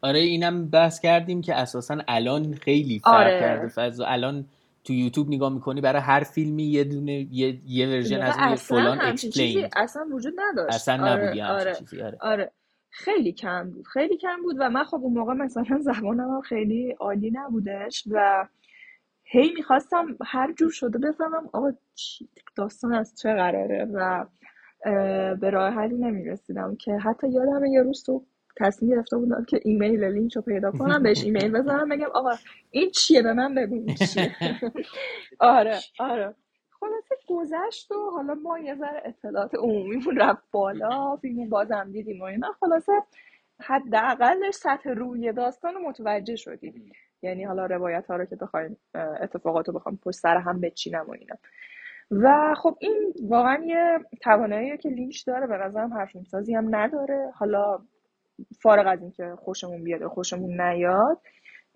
آره 0.03 0.19
اینم 0.19 0.69
بحث 0.71 1.01
کردیم 1.01 1.41
که 1.41 1.55
اساسا 1.55 1.99
الان 2.09 2.55
خیلی 2.55 2.99
فرق 2.99 3.15
آره. 3.15 3.41
کرده. 3.41 3.69
فضا 3.69 4.07
الان 4.07 4.45
تو 4.85 4.93
یوتیوب 4.93 5.29
نگاه 5.29 5.53
می‌کنی 5.53 5.81
برای 5.81 6.03
هر 6.03 6.21
فیلمی 6.21 6.63
یه 6.63 6.85
دونه 6.85 7.13
یه, 7.13 7.61
یه 7.67 7.89
ورژن 7.89 8.23
از 8.23 8.37
اون 8.39 8.49
اصلا 8.49 8.79
فلان 8.79 9.01
explain 9.01 9.69
اصلا 9.77 10.07
وجود 10.13 10.35
نداشت. 10.37 10.75
اصلا 10.75 11.05
آره 11.05 11.25
نبود 11.25 11.37
یه 11.37 11.45
همچین 11.45 11.61
آره 11.61 11.75
چیزی 11.75 12.03
آره. 12.03 12.19
آره. 12.21 12.53
خیلی 12.91 13.33
کم 13.33 13.71
بود 13.71 13.87
خیلی 13.87 14.17
کم 14.17 14.43
بود 14.43 14.57
و 14.59 14.71
من 14.71 14.85
خب 14.85 15.01
اون 15.03 15.13
موقع 15.13 15.35
مثلا 15.35 15.79
زبانم 15.93 16.41
خیلی 16.41 16.97
عالی 17.01 17.31
نبودش 17.31 18.05
و 18.11 18.47
هی 19.25 19.53
می‌خواستم 19.57 20.17
هر 20.27 20.53
جور 20.53 20.71
شده 20.71 20.99
بفهمم 20.99 21.49
آقا 21.53 21.73
داستان 22.57 22.95
از 22.95 23.15
چه 23.23 23.35
قراره؟ 23.35 23.89
و 23.95 24.27
به 25.41 25.51
راه 25.51 25.75
حلی 25.75 25.95
نمی‌رسیدم 25.95 26.77
که 26.77 26.93
حتی 26.93 27.29
یادم 27.29 27.65
یه 27.65 27.83
روز 27.83 28.03
تو 28.03 28.25
تصمیم 28.59 28.91
گرفته 28.91 29.17
بودم 29.17 29.45
که 29.45 29.61
ایمیل 29.65 30.05
لینچ 30.05 30.37
رو 30.37 30.43
پیدا 30.43 30.71
کنم 30.73 31.03
بهش 31.03 31.25
ایمیل 31.25 31.53
بزنم 31.53 31.89
بگم 31.89 32.11
آقا 32.15 32.33
این 32.71 32.91
چیه؟ 32.91 33.23
به 33.23 33.33
من 33.33 33.55
بگو 33.55 33.75
این 33.75 33.95
چیه؟ 33.95 34.37
آره 35.41 35.79
آره. 35.99 36.35
خلاصه 36.81 37.15
گذشت 37.29 37.93
و 37.93 38.11
حالا 38.11 38.35
ما 38.35 38.59
یه 38.59 38.75
ذره 38.75 39.03
اطلاعات 39.05 39.55
عمومیمون 39.55 40.17
رفت 40.17 40.43
بالا 40.53 41.17
فیلمو 41.17 41.47
بازم 41.47 41.91
دیدیم 41.93 42.21
و 42.21 42.25
اینا. 42.25 42.53
خلاصه 42.61 42.93
حداقلش 43.61 44.55
سطح 44.55 44.91
روی 44.91 45.33
داستان 45.33 45.75
رو 45.75 45.81
متوجه 45.89 46.37
شدیم. 46.37 46.93
یعنی 47.23 47.45
حالا 47.45 47.67
روایت 47.67 48.07
ها 48.07 48.17
رو 48.17 48.25
که 48.25 48.37
بخوایم 48.37 48.77
اتفاقات 48.95 49.69
رو 49.69 49.75
بخوایم 49.75 49.99
پشت 50.05 50.19
سر 50.19 50.37
هم 50.37 50.61
بچینم 50.61 51.07
و 51.09 51.13
اینا. 51.13 51.37
و 52.11 52.55
خب 52.55 52.77
این 52.81 53.15
واقعا 53.23 53.65
یه 53.65 53.99
توانایی 54.23 54.79
که 54.79 54.89
لینچ 54.89 55.27
داره 55.27 55.47
به 55.47 55.57
نظرم 55.57 55.95
حرف 55.95 56.23
سازی 56.23 56.55
هم 56.55 56.77
نداره. 56.77 57.33
حالا 57.35 57.79
فارغ 58.63 58.87
از 58.87 59.03
اینکه 59.03 59.35
خوشمون 59.39 59.85
بیاد 59.85 60.03
و 60.03 60.09
خوشمون 60.09 60.61
نیاد 60.61 61.21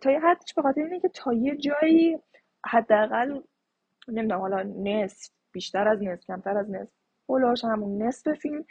تا 0.03 0.11
یه 0.11 0.21
حدش 0.21 0.55
به 0.55 0.63
خاطر 0.63 0.81
اینه 0.81 1.01
که 1.01 1.09
تا 1.09 1.33
یه 1.33 1.57
جایی 1.57 2.19
حداقل 2.67 3.41
نمی‌دونم 4.09 4.41
حالا 4.41 4.63
نصف 4.63 5.31
بیشتر 5.53 5.89
از 5.89 6.03
نصف 6.03 6.25
کمتر 6.27 6.59
از 6.59 6.71
نصف 6.71 6.93
هلوش 7.29 7.65
همون 7.65 8.03
نصف 8.03 8.33
فیلم 8.33 8.65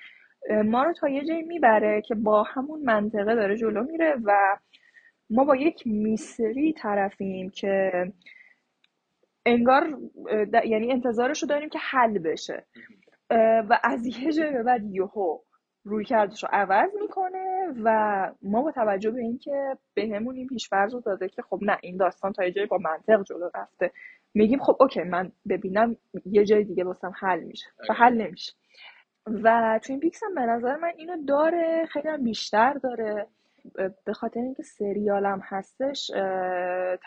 ما 0.65 0.83
رو 0.83 0.93
تا 0.93 1.09
یه 1.09 1.25
جایی 1.25 1.43
می‌بره 1.43 2.01
که 2.01 2.15
با 2.15 2.43
همون 2.43 2.81
منطقه 2.83 3.35
داره 3.35 3.57
جلو 3.57 3.83
میره 3.83 4.15
و 4.23 4.57
ما 5.29 5.43
با 5.43 5.55
یک 5.55 5.87
mystery 5.87 6.73
طرفیم 6.73 7.49
که 7.49 7.91
انگار 9.45 9.97
یعنی 10.65 10.91
انتظارش 10.91 11.41
رو 11.41 11.47
داریم 11.47 11.69
که 11.69 11.79
حل 11.81 12.19
بشه. 12.19 12.65
و 13.69 13.79
از 13.83 14.05
یه 14.05 14.31
جای 14.31 14.51
به 14.51 14.63
بعد 14.63 14.83
یهو 14.83 15.37
رویکردش 15.83 16.43
رو 16.43 16.49
عوض 16.51 16.89
می‌کنه 17.01 17.73
و 17.83 18.31
ما 18.41 18.61
با 18.61 18.71
توجه 18.71 19.11
به 19.11 19.21
اینکه 19.21 19.77
بهمون 19.93 20.35
این 20.35 20.47
پیشفرض 20.47 20.93
رو 20.93 21.01
داده 21.01 21.29
که 21.29 21.41
خب 21.41 21.59
نه 21.61 21.77
این 21.81 21.97
داستان 21.97 22.33
تا 22.33 22.43
یه 22.43 22.51
جایی 22.51 22.67
با 22.67 22.77
منطق 22.77 23.23
جلو 23.23 23.49
رفته 23.55 23.91
میگیم 24.33 24.59
خب 24.59 24.77
okay 24.79 25.03
من 25.03 25.31
ببینم 25.49 25.97
یه 26.25 26.45
جای 26.45 26.63
دیگه 26.63 26.83
واسم 26.83 27.13
حل 27.19 27.43
میشه 27.43 27.67
و 27.89 27.93
حل 27.93 28.13
نمیشه. 28.13 28.53
و 29.27 29.79
توین 29.83 29.99
پیکس 29.99 30.23
هم 30.23 30.35
به 30.35 30.41
نظر 30.41 30.75
من 30.75 30.91
اینو 30.97 31.25
داره 31.27 31.85
خیلی 31.85 32.07
هم 32.07 32.23
بیشتر 32.23 32.73
داره. 32.73 33.27
به 34.05 34.13
خاطر 34.13 34.39
اینکه 34.39 34.63
سریالم 34.63 35.41
هستش 35.43 36.11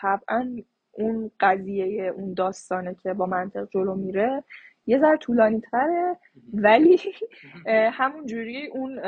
طبعا 0.01 0.55
اون 0.91 1.31
قضیه 1.39 2.13
اون 2.15 2.33
داستانه 2.33 2.95
که 2.95 3.13
با 3.13 3.25
منطق 3.25 3.67
جلو 3.69 3.95
میره 3.95 4.43
یه 4.87 4.99
ذره 4.99 5.17
طولانی 5.17 5.61
تره 5.61 6.17
ولی 6.53 6.99
همون 7.99 8.25
جوری 8.25 8.67
اون 8.67 8.99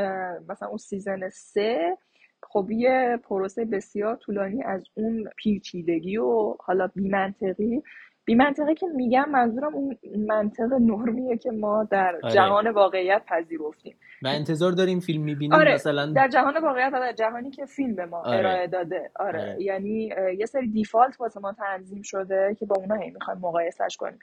مثلا 0.50 0.68
اون 0.68 0.78
سیزن 0.78 1.30
سه 1.30 1.98
خب 2.44 2.72
یه 2.72 3.20
پروسه 3.24 3.66
بسیار 3.66 4.16
طولانی 4.16 4.64
از 4.64 4.84
اون 4.94 5.30
پیچیدگی 5.36 6.18
و 6.18 6.56
حالا 6.60 6.88
بیمنطقی 6.88 7.84
بیمنطقی 8.26 8.76
که 8.76 8.88
میگم 8.96 9.30
منظورم 9.30 9.76
اون 9.76 9.98
منطق 10.28 10.74
نرمیه 10.74 11.38
که 11.38 11.52
ما 11.52 11.84
در 11.84 12.20
آره. 12.24 12.34
جهان 12.34 12.72
واقعیت 12.72 13.22
پذیرفتیم 13.28 13.96
و 14.22 14.28
انتظار 14.28 14.72
داریم 14.72 15.00
فیلم 15.00 15.24
می‌بینیم 15.24 15.54
آره. 15.54 15.74
مثلا 15.74 16.06
در 16.06 16.28
جهان 16.28 16.58
واقعیت 16.58 16.92
و 16.94 17.00
در 17.00 17.14
جهانی 17.14 17.52
که 17.52 17.66
فیلم 17.66 17.96
به 17.96 18.06
ما 18.06 18.22
آره. 18.22 18.38
ارائه 18.38 18.68
داده 18.68 19.12
آره. 19.16 19.42
آره. 19.42 19.58
یعنی 19.60 20.14
یه 20.38 20.46
سری 20.46 20.68
دیفالت 20.68 21.22
واسه 21.22 21.40
ما 21.40 21.54
تنظیم 21.54 22.02
شده 22.02 22.56
که 22.60 22.66
با 22.66 22.76
اونا 22.76 22.96
هی 22.96 23.10
می‌خوایم 23.10 23.40
مقایسش 23.40 23.98
کنیم 24.00 24.20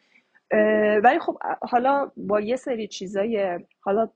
ولی 1.04 1.18
خب 1.18 1.38
حالا 1.62 2.10
با 2.16 2.40
یه 2.40 2.56
سری 2.56 2.88
چیزای 2.88 3.60
حالا 3.80 4.08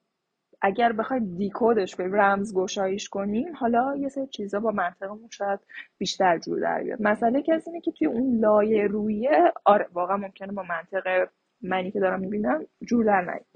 اگر 0.62 0.92
بخواید 0.92 1.36
دیکودش 1.36 1.94
کنیم 1.94 2.14
رمز 2.14 2.54
گشایش 2.54 3.08
کنیم 3.08 3.56
حالا 3.56 3.96
یه 3.96 4.08
سری 4.08 4.26
چیزا 4.26 4.60
با 4.60 4.70
منطقمون 4.70 5.28
شاید 5.30 5.60
بیشتر 5.98 6.38
جور 6.38 6.60
در 6.60 6.82
بیاد. 6.82 7.02
مسئله 7.02 7.42
از 7.54 7.66
اینه 7.66 7.80
که 7.80 7.92
توی 7.92 8.06
اون 8.06 8.38
لایه 8.40 8.86
رویه 8.86 9.52
آره 9.64 9.88
واقعا 9.92 10.16
ممکنه 10.16 10.52
با 10.52 10.62
منطق 10.62 11.28
منی 11.62 11.90
که 11.90 12.00
دارم 12.00 12.20
می‌بینم 12.20 12.66
جور 12.86 13.04
در 13.04 13.20
نیاد. 13.20 13.46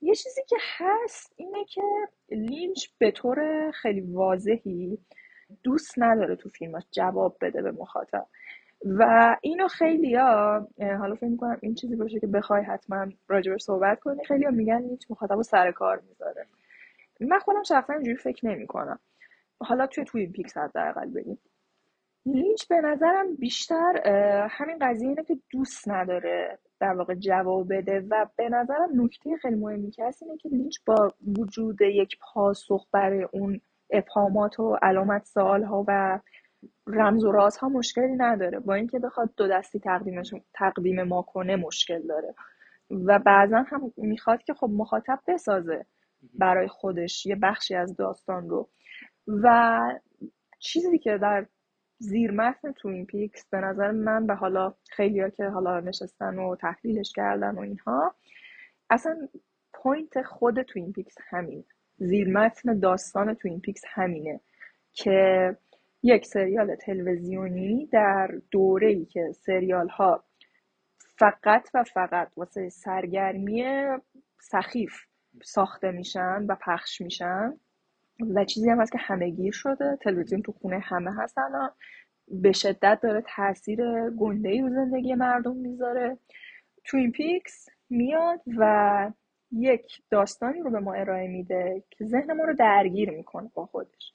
یه 0.00 0.14
چیزی 0.14 0.40
که 0.48 0.56
هست 0.78 1.32
اینه 1.36 1.64
که 1.64 1.82
لینچ 2.30 2.86
به 2.98 3.10
طور 3.10 3.70
خیلی 3.70 4.00
واضحی 4.00 4.98
دوست 5.62 5.94
نداره 5.96 6.36
تو 6.36 6.48
فیلماش 6.48 6.82
جواب 6.90 7.36
بده 7.40 7.62
به 7.62 7.72
مخاطب. 7.72 8.26
و 8.84 9.36
اینو 9.40 9.68
خیلی 9.68 10.14
ها 10.14 10.68
حالا 10.98 11.14
فکر 11.14 11.28
می‌کنم 11.28 11.58
این 11.62 11.74
چیزی 11.74 11.96
باشه 11.96 12.20
که 12.20 12.26
بخوای 12.26 12.62
حتما 12.62 13.06
راجبش 13.28 13.60
صحبت 13.62 14.00
کنی 14.00 14.24
خیلی 14.24 14.46
میگن 14.46 14.84
هیچ 14.90 15.10
مخاطب 15.10 15.32
رو 15.32 15.42
سر 15.42 15.72
کار 15.72 16.02
می‌ذاره. 16.08 16.46
من 17.20 17.38
خودم 17.38 17.62
شخصا 17.62 17.92
اینجوری 17.92 18.16
فکر 18.16 18.46
نمی 18.46 18.66
کنم 18.66 18.98
حالا 19.60 19.86
توی 19.86 20.04
توی 20.04 20.26
پیکس 20.26 20.56
حداقل 20.56 21.10
بگیم 21.10 21.38
لینچ 22.26 22.66
به 22.68 22.80
نظرم 22.80 23.34
بیشتر 23.36 24.02
همین 24.50 24.78
قضیه 24.80 25.08
اینه 25.08 25.24
که 25.24 25.38
دوست 25.50 25.88
نداره 25.88 26.58
در 26.80 26.94
واقع 26.94 27.14
جواب 27.14 27.74
بده 27.74 28.06
و 28.10 28.26
به 28.36 28.48
نظرم 28.48 29.04
نکته 29.04 29.36
خیلی 29.42 29.56
مهمی 29.56 29.90
که 29.90 30.04
هست 30.04 30.22
اینه 30.22 30.36
که 30.36 30.48
لینچ 30.48 30.76
با 30.86 31.12
وجود 31.38 31.80
یک 31.80 32.16
پاسخ 32.20 32.86
برای 32.92 33.26
اون 33.32 33.60
ابهامات 33.90 34.60
و 34.60 34.78
علامت 34.82 35.24
سوال 35.24 35.62
ها 35.62 35.84
و 35.88 36.20
رمز 36.86 37.24
و 37.24 37.32
رازها 37.32 37.68
مشکلی 37.68 38.16
نداره. 38.16 38.58
با 38.58 38.74
اینکه 38.74 38.98
بخواد 38.98 39.30
دو 39.36 39.48
دستی 39.48 39.80
تقدیمش 39.80 40.34
تقدیم 40.54 41.02
ما 41.02 41.22
کنه 41.22 41.56
مشکل 41.56 42.06
داره. 42.06 42.34
و 42.90 43.18
بعضا 43.18 43.64
هم 43.68 43.92
می‌خواد 43.96 44.42
که 44.42 44.54
خب 44.54 44.70
مخاطب 44.72 45.20
بسازه 45.28 45.86
برای 46.34 46.68
خودش 46.68 47.26
یه 47.26 47.36
بخشی 47.36 47.74
از 47.74 47.96
داستان 47.96 48.48
رو. 48.48 48.68
و 49.26 49.80
چیزی 50.58 50.98
که 50.98 51.18
در 51.18 51.46
زیر 51.98 52.30
متن 52.30 52.72
توین 52.72 53.06
پیکس 53.06 53.48
به 53.50 53.58
نظر 53.58 53.90
من 53.90 54.26
به 54.26 54.34
حالا 54.34 54.74
خیلی 54.90 55.20
ها 55.20 55.28
که 55.28 55.44
حالا 55.44 55.80
نشستن 55.80 56.38
و 56.38 56.56
تحلیلش 56.56 57.12
کردن 57.16 57.54
و 57.54 57.60
اینها 57.60 58.14
اصلا 58.90 59.28
point 59.72 60.22
خود 60.22 60.62
توین 60.62 60.92
پیکس 60.92 61.14
همین 61.28 61.64
زیر 61.96 62.28
متن 62.28 62.78
داستان 62.78 63.34
توین 63.34 63.60
پیکس 63.60 63.82
همینه 63.86 64.40
که 64.92 65.56
یک 66.02 66.26
سریال 66.26 66.74
تلویزیونی 66.74 67.86
در 67.86 68.30
دوره 68.50 68.88
ای 68.88 69.04
که 69.04 69.32
سریال 69.32 69.88
ها 69.88 70.24
فقط 71.18 71.68
و 71.74 71.84
فقط 71.84 72.28
واسه 72.36 72.68
سرگرمی 72.68 73.64
سخیف 74.40 74.92
ساخته 75.42 75.90
میشن 75.90 76.46
و 76.48 76.56
پخش 76.66 77.00
میشن 77.00 77.52
و 78.34 78.44
چیزی 78.44 78.70
هم 78.70 78.80
هست 78.80 78.92
که 78.92 78.98
همه 78.98 79.30
گیر 79.30 79.52
شده. 79.52 79.98
تلویزیون 80.00 80.42
تو 80.42 80.52
خونه 80.52 80.78
همه 80.78 81.14
هستن 81.14 81.50
به 82.28 82.52
شدت 82.52 83.00
داره 83.02 83.24
تاثیر 83.36 84.10
گنده 84.10 84.48
ای 84.48 84.60
رو 84.60 84.68
زندگی 84.68 85.14
مردم 85.14 85.56
می‌ذاره. 85.56 86.18
توین 86.84 87.12
پیکس 87.12 87.68
میاد 87.90 88.40
و 88.58 89.10
یک 89.52 90.02
داستانی 90.10 90.60
رو 90.60 90.70
به 90.70 90.80
ما 90.80 90.94
ارائه 90.94 91.28
میده 91.28 91.82
که 91.90 92.04
ذهن 92.04 92.32
ما 92.32 92.44
رو 92.44 92.54
درگیر 92.54 93.10
می‌کنه 93.10 93.50
با 93.54 93.66
خودش. 93.66 94.12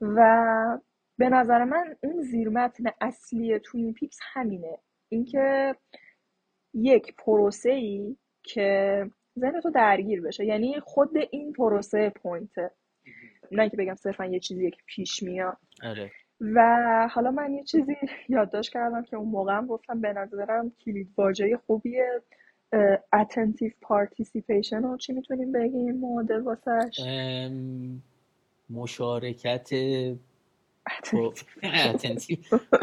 و 0.00 0.78
به 1.18 1.28
نظر 1.28 1.64
من 1.64 1.96
اون 2.02 2.22
زیرمتن 2.22 2.84
اصلی 3.00 3.58
توین 3.58 3.92
پیکس 3.92 4.18
همینه. 4.22 4.78
اینکه 5.08 5.74
یک 6.74 7.14
پروسه 7.18 7.70
ای 7.70 8.16
که 8.42 9.02
ذهن 9.38 9.60
تو 9.60 9.70
درگیر 9.70 10.22
بشه. 10.22 10.44
یعنی 10.44 10.80
خود 10.80 11.10
این 11.30 11.52
پروسه 11.52 12.10
پوینته 12.10 12.70
نه 13.52 13.70
که 13.70 13.76
بگم 13.76 13.94
صرفا 13.94 14.26
یه 14.26 14.40
چیزی 14.40 14.70
که 14.70 14.82
پیش 14.86 15.22
میاد. 15.22 15.56
آره. 15.82 16.10
و 16.40 17.08
حالا 17.12 17.30
من 17.30 17.54
یه 17.54 17.64
چیزی 17.64 17.96
یادداشت 18.28 18.72
کردم 18.72 19.02
که 19.02 19.16
اون 19.16 19.28
موقع 19.28 19.52
هم 19.52 19.66
گفتم 19.66 20.00
به 20.00 20.12
نظرم 20.12 20.72
کلید 20.84 21.08
واژه 21.16 21.56
خوبیه. 21.66 22.22
attentive 23.16 23.74
participation 23.88 24.82
رو 24.82 24.96
چی 24.96 25.12
می‌تونیم 25.12 25.52
بگیم 25.52 26.00
مدل 26.00 26.40
واسش؟ 26.40 27.00
مشارکت 28.70 29.70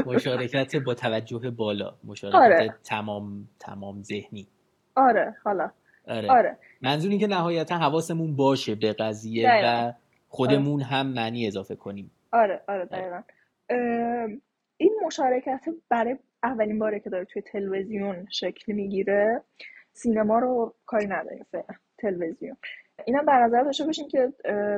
مشارکت 0.06 0.76
با 0.76 0.94
توجه 0.94 1.50
بالا. 1.50 1.96
مشارکت 2.04 2.38
آره. 2.38 2.76
تمام 2.84 3.48
تمام 3.60 4.02
ذهنی. 4.02 4.48
آره 4.96 5.36
حالا. 5.44 5.72
آره, 6.08 6.32
آره. 6.32 6.58
منظور 6.82 7.12
این 7.12 7.20
که 7.20 7.28
نهایتا 7.28 7.78
حواسمون 7.78 8.36
باشه 8.36 8.76
به 8.76 8.94
قضیه 8.94 9.50
و 9.66 9.94
خودمون 10.28 10.82
آره. 10.82 10.84
هم 10.84 11.08
معنی 11.08 11.48
اضافه 11.48 11.76
کنیم. 11.76 12.12
آره 12.32 12.62
آره 12.68 12.86
دقیقا. 12.86 13.22
این 14.78 15.00
مشارکت 15.06 15.66
برای 15.90 16.18
اولین 16.44 16.80
باره 16.80 17.00
که 17.00 17.10
داره 17.10 17.26
توی 17.26 17.42
تلویزیون 17.42 18.28
شکل 18.32 18.74
می‌گیره 18.74 19.42
سینما 19.94 20.40
رو 20.40 20.76
کاری 20.86 21.08
نداریم 21.08 21.46
تلویزیون. 21.98 22.58
اینم 23.06 23.26
در 23.26 23.44
نظر 23.44 23.64
داشته 23.64 23.86
باشیم 23.86 24.08
که 24.08 24.34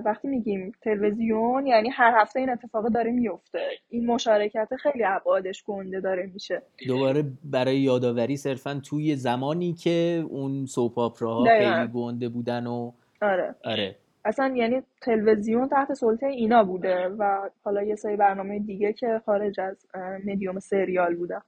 وقتی 0.06 0.28
میگیم 0.28 0.72
تلویزیون 0.82 1.68
یعنی 1.68 1.90
هر 1.90 2.22
هفته 2.22 2.40
این 2.40 2.50
اتفاق 2.50 2.88
داره 2.88 3.12
میفته 3.12 3.60
این 3.90 4.06
مشارکت 4.06 4.70
خیلی 4.80 5.04
ابعادش 5.04 5.64
گنده 5.64 6.00
داره 6.00 6.30
میشه. 6.34 6.62
دوباره 6.88 7.24
برای 7.44 7.78
یادآوری 7.78 8.38
صرفا 8.38 8.82
توی 8.90 9.16
زمانی 9.16 9.74
که 9.74 10.26
اون 10.30 10.66
سوپ 10.66 10.98
اپراها 10.98 11.46
خیلی 11.46 11.88
گنده 11.94 12.30
بودن 12.30 12.68
و 12.68 12.92
آره. 13.22 13.56
آره. 13.64 13.96
اصلا 14.26 14.54
یعنی 14.56 14.82
تلویزیون 15.02 15.70
تحت 15.70 15.94
سلطه 15.94 16.26
اینا 16.26 16.64
بوده 16.64 17.08
و 17.20 17.50
حالا 17.64 17.84
یه 17.84 17.96
سری 17.96 18.16
برنامه 18.16 18.60
دیگه 18.60 18.94
که 18.94 19.22
خارج 19.26 19.60
از 19.60 19.86
مدیوم 20.26 20.60
سریال 20.60 21.16
بودن. 21.16 21.42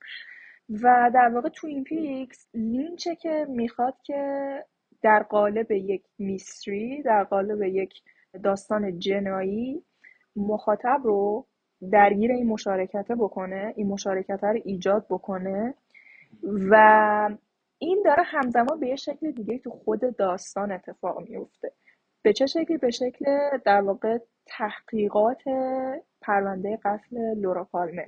و 0.70 1.12
در 1.14 1.32
واقع 1.34 1.50
تو 1.50 1.68
این 1.68 1.84
پیکس 1.84 2.48
لینچه 2.54 3.16
که 3.16 3.46
می‌خواد 3.50 3.94
که 4.04 4.24
در 5.02 5.24
قالب 5.24 5.72
یک 5.72 6.04
میستری 6.18 7.02
در 7.02 7.24
قالب 7.24 7.62
یک 7.62 7.94
داستان 8.44 9.00
جنایی 9.00 9.84
مخاطب 10.36 11.02
رو 11.04 11.46
درگیر 11.92 12.32
این 12.32 12.48
مشارکته 12.48 13.16
بکنه 13.16 13.74
این 13.76 13.88
مشارکته 13.88 14.48
رو 14.48 14.60
ایجاد 14.66 15.06
بکنه 15.10 15.74
و 16.44 17.30
این 17.78 18.02
داره 18.06 18.24
همزمان 18.24 18.80
به 18.80 18.88
یه 18.88 18.96
شکل 18.96 19.32
دیگه 19.32 19.58
تو 19.58 19.70
خود 19.70 20.16
داستان 20.18 20.72
اتفاق 20.72 21.30
میفته 21.30 21.72
به 22.22 22.34
چه 22.34 22.46
شکلی؟ 22.46 22.78
به 22.78 22.92
شکل 22.92 23.26
در 23.66 23.82
واقع 23.82 24.18
تحقیقات 24.46 25.42
پرونده 26.22 26.80
قتل 26.84 27.18
لورا 27.38 27.64
پالمر 27.64 28.08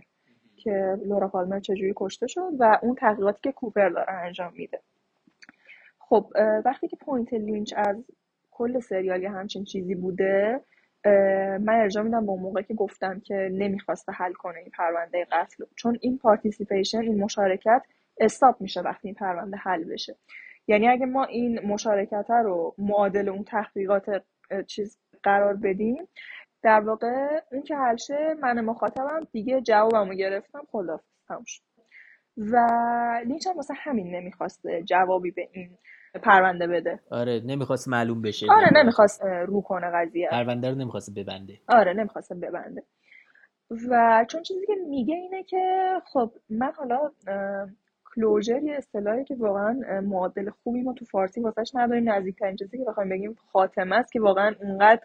که 0.55 0.97
لورا 1.05 1.27
پالمر 1.27 1.59
چجوری 1.59 1.93
کشته 1.95 2.27
شد 2.27 2.51
و 2.59 2.79
اون 2.81 2.95
تحقیقاتی 2.95 3.39
که 3.43 3.51
کوپر 3.51 3.89
داره 3.89 4.13
انجام 4.13 4.53
میده. 4.53 4.81
خب 6.09 6.33
وقتی 6.65 6.87
که 6.87 6.95
point 6.95 7.33
لینچ 7.33 7.73
از 7.77 8.05
کل 8.51 8.79
سریال 8.79 9.23
یه 9.23 9.29
همچین 9.29 9.63
چیزی 9.63 9.95
بوده 9.95 10.61
من 11.59 11.69
ارجاع 11.69 12.03
میدم 12.03 12.25
به 12.25 12.31
اون 12.31 12.41
موقع 12.41 12.61
که 12.61 12.73
گفتم 12.73 13.19
که 13.19 13.49
نمی‌خواسته 13.53 14.11
حل 14.11 14.33
کنه 14.33 14.59
این 14.59 14.71
پرونده 14.77 15.27
قتل. 15.31 15.63
چون 15.75 15.97
این 16.01 16.17
participation 16.17 17.01
این 17.01 17.23
مشارکت 17.23 17.81
stop 18.19 18.61
میشه 18.61 18.81
وقتی 18.81 19.07
این 19.07 19.15
پرونده 19.15 19.57
حل 19.57 19.83
بشه. 19.83 20.15
یعنی 20.67 20.87
اگه 20.87 21.05
ما 21.05 21.23
این 21.23 21.59
مشارکت 21.59 22.29
رو 22.29 22.75
معادل 22.77 23.29
اون 23.29 23.43
تحقیقات 23.43 24.23
چیز 24.67 24.99
قرار 25.23 25.53
بدیم 25.53 26.07
در 26.61 26.79
واقع 26.79 27.41
اون 27.51 27.61
که 27.63 27.75
حل 27.75 27.95
شه 27.95 28.33
من 28.41 28.61
مخاطبم 28.61 29.27
دیگه 29.31 29.61
جوابمو 29.61 30.13
گرفتم 30.13 30.61
خلاص 30.71 31.01
و 32.37 32.55
لینچ 33.25 33.47
هم 33.47 33.55
واسه 33.55 33.73
همین 33.77 34.15
نمی‌خواسته 34.15 34.83
جوابی 34.83 35.31
به 35.31 35.49
این 35.51 35.77
پرونده 36.23 36.67
بده. 36.67 36.99
آره 37.11 37.41
نمی‌خواست 37.45 37.87
معلوم 37.87 38.21
بشه. 38.21 38.45
آره 38.51 38.69
نمی‌خواست. 38.83 39.21
رو 39.47 39.61
کنه 39.61 39.91
قضیه. 39.95 40.27
پرونده 40.31 40.69
رو 40.69 40.75
نمی‌خواست 40.75 41.13
ببنده. 41.15 41.59
آره 41.67 41.93
نمی‌خواست 41.93 42.33
ببنده. 42.33 42.83
و 43.89 44.25
چون 44.29 44.41
چیزی 44.41 44.65
که 44.67 44.73
میگه 44.89 45.15
اینه 45.15 45.43
که 45.43 45.93
خب 46.13 46.31
من 46.49 46.71
حالا 46.77 47.11
کلوجر 48.15 48.63
یه 48.63 48.73
اصطلاحی 48.73 49.23
که 49.23 49.35
واقعا 49.35 50.01
معادل 50.01 50.49
خوبی 50.49 50.81
ما 50.81 50.93
تو 50.93 51.05
فارسی 51.05 51.41
واسش 51.41 51.71
نداریم. 51.75 52.09
نزدیکترین 52.09 52.55
چیزی 52.55 52.77
که 52.77 52.83
بخوایم 52.87 53.09
بگیم 53.09 53.35
خاتمه 53.51 53.95
است 53.95 54.11
که 54.11 54.21
واقعا 54.21 54.55
اونقدر 54.61 55.01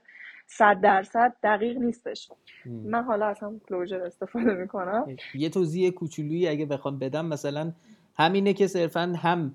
صد 0.47 0.81
درصد 0.83 1.33
دقیق 1.43 1.79
نیستش. 1.79 2.31
من 2.67 3.03
حالا 3.03 3.35
هم 3.43 3.61
کلوجر 3.69 4.03
استفاده 4.03 4.55
می‌کنم. 4.55 5.07
یه 5.35 5.51
توضیح 5.51 5.91
کوچولویی 5.91 6.49
اگه 6.49 6.67
بخوام 6.67 6.99
بدم 6.99 7.27
مثلا 7.27 7.73
همینه 8.17 8.53
که 8.53 8.67
صرفا 8.67 9.01
هم 9.01 9.55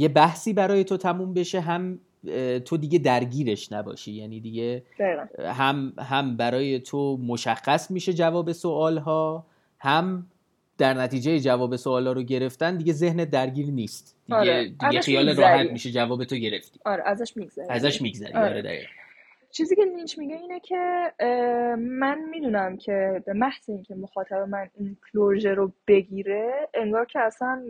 یه 0.00 0.08
بحثی 0.08 0.52
برای 0.52 0.84
تو 0.84 0.96
تموم 0.96 1.34
بشه 1.34 1.60
هم 1.60 1.98
تو 2.64 2.76
دیگه 2.76 2.98
درگیرش 2.98 3.72
نباشی. 3.72 4.12
یعنی 4.12 4.40
دیگه 4.40 4.82
هم 5.38 5.92
هم 5.98 6.36
برای 6.36 6.78
تو 6.78 7.16
مشخص 7.16 7.90
میشه 7.90 8.12
جواب 8.12 8.52
سوال 8.52 8.98
ها 8.98 9.46
هم 9.78 10.26
در 10.78 10.94
نتیجه 10.94 11.40
جواب 11.40 11.76
سوال 11.76 12.06
ها 12.06 12.12
رو 12.12 12.22
گرفتن 12.22 12.76
دیگه 12.76 12.92
ذهن 12.92 13.16
درگیر 13.16 13.66
نیست. 13.66 14.16
دیگه, 14.26 14.38
آره. 14.38 14.68
دیگه 14.68 15.00
خیال 15.00 15.36
راحت 15.36 15.70
میشه 15.70 15.90
جواب 15.90 16.24
تو 16.24 16.36
گرفتی. 16.36 16.80
آره 16.84 17.02
ازش 17.06 17.36
میگذری. 17.36 17.66
ازش 17.70 18.02
میگذری. 18.02 18.32
آره, 18.32 18.58
آره 18.58 18.86
چیزی 19.50 19.76
که 19.76 19.82
لینچ 19.84 20.18
میگه 20.18 20.36
اینه 20.36 20.60
که 20.60 21.12
من 21.78 22.18
می‌دونم 22.30 22.76
که 22.76 23.22
به 23.26 23.32
محض 23.32 23.70
اینکه 23.70 23.94
مخاطب 23.94 24.36
من 24.36 24.70
این 24.78 24.96
closure 25.12 25.54
رو 25.54 25.72
بگیره 25.88 26.68
انگار 26.74 27.04
که 27.04 27.18
اصلا 27.20 27.62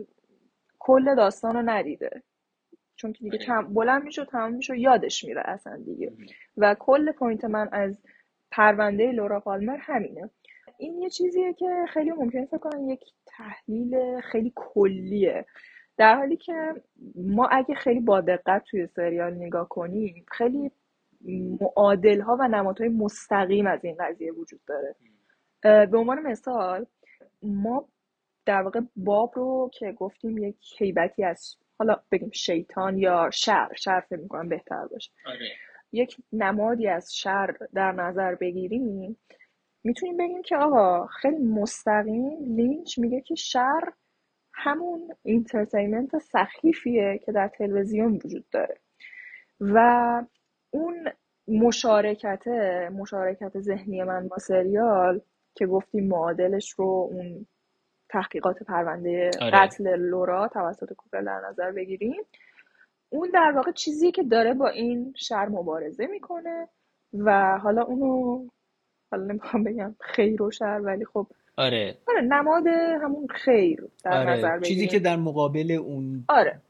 کل 0.83 1.15
داستان 1.15 1.55
رو 1.55 1.61
ندیده. 1.65 2.23
چون 2.95 3.13
که 3.13 3.29
دیگه 3.29 3.53
آره. 3.53 3.67
بلند 3.67 4.03
میشه 4.03 4.25
تمام 4.25 4.53
میشه 4.53 4.79
یادش 4.79 5.23
میره 5.23 5.41
اصلا 5.45 5.77
دیگه. 5.77 6.13
و 6.57 6.75
کل 6.79 7.11
point 7.11 7.45
من 7.45 7.69
از 7.71 8.01
پرونده 8.51 9.11
لورا 9.11 9.39
پالمر 9.39 9.77
همینه. 9.77 10.29
این 10.77 11.01
یه 11.01 11.09
چیزیه 11.09 11.53
که 11.53 11.85
خیلی 11.93 12.11
ممکنه 12.11 12.45
فکر 12.45 12.57
کنم 12.57 12.89
یک 12.89 13.03
تحلیل 13.25 14.21
خیلی 14.21 14.53
کلیه. 14.55 15.45
در 15.97 16.15
حالی 16.15 16.37
که 16.37 16.73
ما 17.15 17.47
اگه 17.47 17.75
خیلی 17.75 17.99
با 17.99 18.21
دقت 18.21 18.63
توی 18.63 18.87
سریال 18.87 19.33
نگاه 19.33 19.69
کنیم 19.69 20.25
خیلی 20.31 20.71
معادل 21.61 22.21
ها 22.21 22.37
و 22.39 22.47
نمادهای 22.47 22.89
مستقیم 22.89 23.67
از 23.67 23.85
این 23.85 23.95
قضیه 23.99 24.31
وجود 24.31 24.61
داره. 24.67 24.95
به 25.61 25.97
عنوان 25.97 26.19
مثال 26.19 26.85
ما 27.43 27.87
در 28.45 28.61
واقع 28.61 28.79
باب 28.95 29.33
رو 29.35 29.69
که 29.73 29.91
گفتیم 29.91 30.37
یک 30.37 30.81
هیبتی 30.81 31.23
از 31.23 31.55
حالا 31.79 31.95
بگیم 32.11 32.31
شیطان 32.31 32.97
یا 32.97 33.29
شر 33.33 33.69
شر 33.77 33.99
فکر 33.99 34.19
می‌کنم 34.19 34.49
بهتر 34.49 34.85
باشه 34.91 35.11
آره. 35.25 35.49
یک 35.91 36.17
نمادی 36.33 36.87
از 36.87 37.15
شر 37.15 37.57
در 37.73 37.91
نظر 37.91 38.35
بگیریم 38.35 39.17
می‌تونیم 39.83 40.17
بگیم 40.17 40.41
که 40.41 40.57
آقا 40.57 41.07
خیلی 41.07 41.43
مستقیم 41.43 42.55
لینچ 42.55 42.99
میگه 42.99 43.21
که 43.21 43.35
شر 43.35 43.81
همون 44.53 45.15
entertainment 45.23 46.17
سخیفیه 46.17 47.19
که 47.25 47.31
در 47.31 47.47
تلویزیون 47.47 48.19
وجود 48.25 48.45
داره 48.51 48.77
و 49.59 49.77
اون 50.69 51.09
مشارکت 51.47 52.47
مشارکت 52.91 53.59
ذهنی 53.59 54.03
من 54.03 54.27
با 54.27 54.37
سریال 54.37 55.21
که 55.55 55.65
گفتیم 55.65 56.07
معادلش 56.07 56.71
رو 56.71 57.09
اون 57.11 57.47
تحقیقات 58.11 58.63
پرونده 58.63 59.29
آره. 59.41 59.51
قتل 59.51 59.95
لورا 59.95 60.47
توسط 60.47 60.93
کوپر 60.93 61.21
در 61.21 61.41
نظر 61.49 61.71
بگیریم 61.71 62.23
اون 63.09 63.29
در 63.33 63.51
واقع 63.55 63.71
چیزی 63.71 64.11
که 64.11 64.23
داره 64.23 64.53
با 64.53 64.67
این 64.67 65.13
شر 65.17 65.45
مبارزه 65.45 66.07
می‌کنه 66.07 66.67
و 67.13 67.57
حالا 67.63 67.81
اونو 67.81 68.47
حالا 69.11 69.23
نمی‌خوام 69.23 69.63
بگم 69.63 69.95
خیر 69.99 70.41
و 70.41 70.51
شر 70.51 70.81
ولی 70.83 71.05
خب 71.05 71.27
آره 71.57 71.97
آره 72.07 72.21
نماد 72.21 72.67
همون 73.01 73.27
خیر 73.27 73.87
در 74.03 74.17
آره. 74.17 74.31
نظر 74.31 74.57
بگیریم 74.57 74.75
چیزی 74.75 74.87
که 74.87 74.99
در 74.99 75.15
مقابل 75.15 75.71
اون 75.71 76.25
آره 76.29 76.61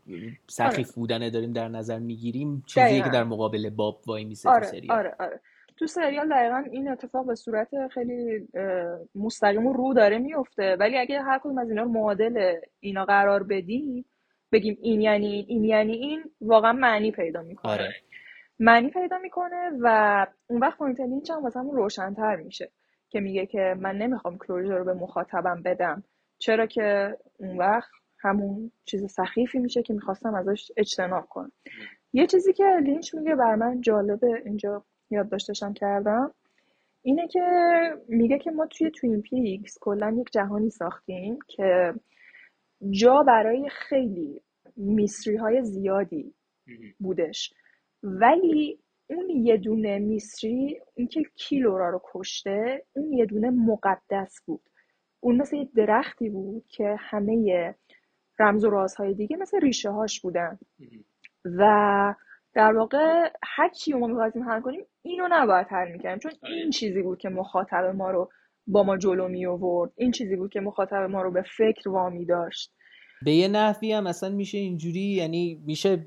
سخیف 0.47 0.87
آره. 0.87 0.95
بودنه 0.95 1.29
داریم 1.29 1.53
در 1.53 1.67
نظر 1.67 1.99
می‌گیریم 1.99 2.63
چیزی 2.67 3.01
که 3.01 3.09
در 3.09 3.23
مقابل 3.23 3.69
باب 3.69 4.01
وایمیسه 4.07 4.49
آره. 4.49 4.67
سریال 4.67 4.97
آره 4.97 5.15
آره 5.19 5.39
تو 5.81 5.87
سریال 5.87 6.29
دقیقا 6.29 6.63
این 6.71 6.87
اتفاق 6.87 7.27
به 7.27 7.35
صورت 7.35 7.87
خیلی 7.87 8.47
مستقیم 9.15 9.67
و 9.67 9.73
رو 9.73 9.93
داره 9.93 10.17
میفته. 10.17 10.75
ولی 10.79 10.97
اگه 10.97 11.21
هر 11.21 11.39
کدوم 11.39 11.57
از 11.57 11.69
اینا 11.69 11.83
رو 11.83 11.89
معادل 11.89 12.55
اینا 12.79 13.05
قرار 13.05 13.43
بدیم 13.43 14.05
بگیم 14.51 14.77
این 14.81 15.01
یعنی 15.01 15.45
این 15.47 15.63
یعنی 15.63 15.93
این 15.93 16.23
واقعا 16.41 16.73
معنی 16.73 17.11
پیدا 17.11 17.41
می‌کنه. 17.41 17.71
آره. 17.71 17.89
معنی 18.59 18.89
پیدا 18.89 19.17
می‌کنه 19.17 19.71
و 19.81 20.27
اون 20.49 20.59
وقت 20.59 20.77
point 20.77 20.99
لینچ 20.99 21.31
هم 21.31 21.43
واسه 21.43 21.59
روشنتر 21.59 22.35
میشه 22.35 22.71
که 23.09 23.19
میگه 23.19 23.45
که 23.45 23.75
من 23.79 23.97
نمی‌خوام 23.97 24.37
closure 24.37 24.77
رو 24.77 24.85
به 24.85 24.93
مخاطبم 24.93 25.61
بدم. 25.65 26.03
چرا 26.37 26.65
که 26.65 27.17
اون 27.39 27.57
وقت 27.57 27.91
همون 28.19 28.71
چیز 28.85 29.11
سخیفی 29.11 29.59
میشه 29.59 29.83
که 29.83 29.93
می‌خواستم 29.93 30.35
ازش 30.35 30.71
اجتناب 30.77 31.25
کنم. 31.29 31.51
یه 32.13 32.27
چیزی 32.27 32.53
که 32.53 32.63
لینچ 32.83 33.15
میگه 33.15 33.35
بر 33.35 33.55
من 33.55 33.81
جالبه 33.81 34.41
اینجا 34.45 34.83
یادداشتشم 35.11 35.73
کردم 35.73 36.33
اینه 37.01 37.27
که 37.27 37.41
میگه 38.07 38.39
که 38.39 38.51
ما 38.51 38.65
توی 38.65 38.91
توین 38.91 39.21
پیکس 39.21 39.77
کلا 39.81 40.15
یک 40.19 40.31
جهانی 40.31 40.69
ساختیم 40.69 41.39
که 41.47 41.93
جا 42.89 43.23
برای 43.23 43.69
خیلی 43.69 44.41
mystery 44.75 45.35
های 45.35 45.63
زیادی 45.63 46.33
بودش. 46.99 47.53
ولی 48.03 48.79
اون 49.09 49.29
یه 49.29 49.57
دونه 49.57 49.99
میستری 49.99 50.81
اینکه 50.95 51.23
کی 51.35 51.59
لورا 51.59 51.89
رو 51.89 52.01
کشته 52.13 52.85
اون 52.95 53.13
یه 53.13 53.25
دونه 53.25 53.49
مقدس 53.49 54.41
بود. 54.45 54.61
اون 55.19 55.35
مثل 55.41 55.55
یه 55.55 55.69
درختی 55.75 56.29
بود 56.29 56.65
که 56.67 56.95
همه 56.99 57.75
رمز 58.39 58.65
و 58.65 58.69
رازهای 58.69 59.13
دیگه 59.13 59.37
مثل 59.37 59.59
ریشه 59.61 59.89
هاش 59.89 60.21
بودن 60.21 60.59
و 61.45 62.15
در 62.53 62.73
واقع 62.73 63.29
هر 63.43 63.69
چی 63.69 63.93
ما 63.93 64.07
می‌خواستیم 64.07 64.49
حل 64.49 64.61
کنیم 64.61 64.85
اینو 65.01 65.27
نباید 65.31 65.67
حل 65.69 65.91
می‌کنیم 65.91 66.19
چون 66.19 66.31
آره. 66.43 66.55
این 66.55 66.69
چیزی 66.69 67.01
بود 67.01 67.17
که 67.17 67.29
مخاطب 67.29 67.93
ما 67.95 68.11
رو 68.11 68.29
با 68.67 68.83
ما 68.83 68.97
جلو 68.97 69.27
می 69.27 69.45
آورد 69.45 69.91
این 69.95 70.11
چیزی 70.11 70.35
بود 70.35 70.51
که 70.51 70.59
مخاطب 70.59 70.95
ما 70.95 71.21
رو 71.21 71.31
به 71.31 71.41
فکر 71.57 71.89
وامی 71.89 72.25
داشت. 72.25 72.73
به 73.25 73.31
یه 73.31 73.47
نحوی 73.47 73.93
هم 73.93 74.07
اصلا 74.07 74.29
میشه 74.29 74.57
اینجوری 74.57 74.99
یعنی 74.99 75.61
میشه 75.65 76.05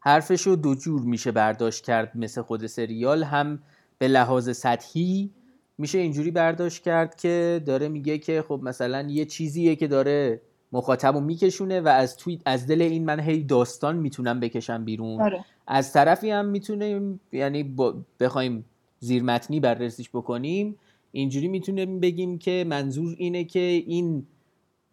حرفش 0.00 0.42
رو 0.42 0.56
دو 0.56 0.74
جور 0.74 1.00
میشه 1.00 1.32
برداشت 1.32 1.84
کرد 1.84 2.12
مثل 2.14 2.42
خود 2.42 2.66
سریال. 2.66 3.22
هم 3.22 3.62
به 3.98 4.08
لحاظ 4.08 4.56
سطحی 4.56 5.30
میشه 5.78 5.98
اینجوری 5.98 6.30
برداشت 6.30 6.82
کرد 6.82 7.14
که 7.14 7.62
داره 7.66 7.88
میگه 7.88 8.18
که 8.18 8.42
خب 8.42 8.60
مثلا 8.62 9.06
یه 9.10 9.24
چیزیه 9.24 9.76
که 9.76 9.86
داره 9.86 10.40
مخاطب 10.72 11.14
رو 11.14 11.20
میکشونه 11.20 11.80
و 11.80 11.88
از 11.88 12.16
توی 12.16 12.38
از 12.46 12.66
دل 12.66 12.82
این 12.82 13.04
من 13.04 13.20
هی 13.20 13.44
داستان 13.44 13.96
می‌تونم 13.96 14.40
بکشم 14.40 14.84
بیرون. 14.84 15.22
آره. 15.22 15.44
از 15.66 15.92
طرفی 15.92 16.30
هم 16.30 16.46
می‌تونیم 16.46 17.20
یعنی 17.32 17.76
بخوایم 18.20 18.64
زیرمتنی 18.98 19.60
بررسیش 19.60 20.10
بکنیم 20.10 20.78
اینجوری 21.12 21.48
می‌تونیم 21.48 22.00
بگیم 22.00 22.38
که 22.38 22.64
منظور 22.68 23.14
اینه 23.18 23.44
که 23.44 23.60
این 23.60 24.26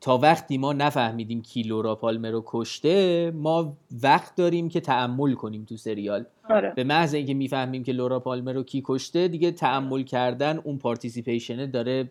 تا 0.01 0.17
وقتی 0.17 0.57
ما 0.57 0.73
نفهمیدیم 0.73 1.41
کی 1.41 1.63
لورا 1.63 1.95
پالمر 1.95 2.31
رو 2.31 2.43
کشته 2.45 3.31
ما 3.31 3.77
وقت 4.03 4.36
داریم 4.36 4.69
که 4.69 4.79
تأمل 4.79 5.33
کنیم 5.33 5.65
تو 5.65 5.77
سریال 5.77 6.25
آره. 6.49 6.73
به 6.75 6.83
محض 6.83 7.13
اینکه 7.13 7.33
می‌فهمیم 7.33 7.83
که 7.83 7.91
لورا 7.91 8.19
پالمر 8.19 8.53
رو 8.53 8.63
کی 8.63 8.83
کشته 8.86 9.27
دیگه 9.27 9.51
تأمل 9.51 10.03
کردن 10.03 10.57
اون 10.57 10.77
participation 10.77 11.61
ه 11.61 11.67
داره 11.67 12.09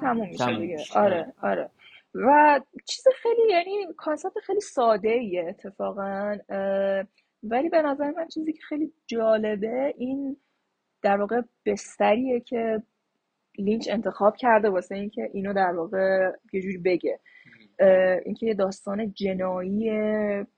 تموم 0.00 0.28
میشه 0.28 0.56
دیگه. 0.58 0.76
آره 0.94 1.32
آره 1.42 1.70
و 2.14 2.60
چیز 2.84 3.04
خیلی 3.22 3.50
یعنی 3.50 3.86
concept 3.96 4.38
خیلی 4.42 4.60
ساده 4.60 5.08
ایه 5.08 5.46
اتفاقا 5.48 6.36
ولی 7.42 7.68
به 7.68 7.82
نظر 7.82 8.10
من 8.10 8.28
چیزی 8.28 8.52
که 8.52 8.62
خیلی 8.68 8.92
جالبه 9.06 9.94
این 9.98 10.36
در 11.02 11.16
واقع 11.20 11.40
بستریه 11.66 12.40
که 12.40 12.82
لینچ 13.58 13.88
انتخاب 13.90 14.36
کرده 14.36 14.70
واسه 14.70 14.94
اینکه 14.94 15.30
اینو 15.32 15.52
در 15.52 15.72
واقع 15.72 16.32
یه 16.52 16.62
جوری 16.62 16.78
بگه. 16.78 17.20
اینکه 18.24 18.46
یه 18.46 18.54
داستان 18.54 19.12
جنایی 19.12 19.90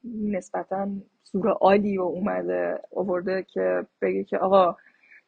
نسبتا 0.05 0.89
سورئالی 1.23 1.99
و 1.99 2.03
اومده 2.03 2.81
آورده 2.97 3.43
که 3.43 3.87
بگه 4.03 4.25
که 4.25 4.39
آقا 4.39 4.77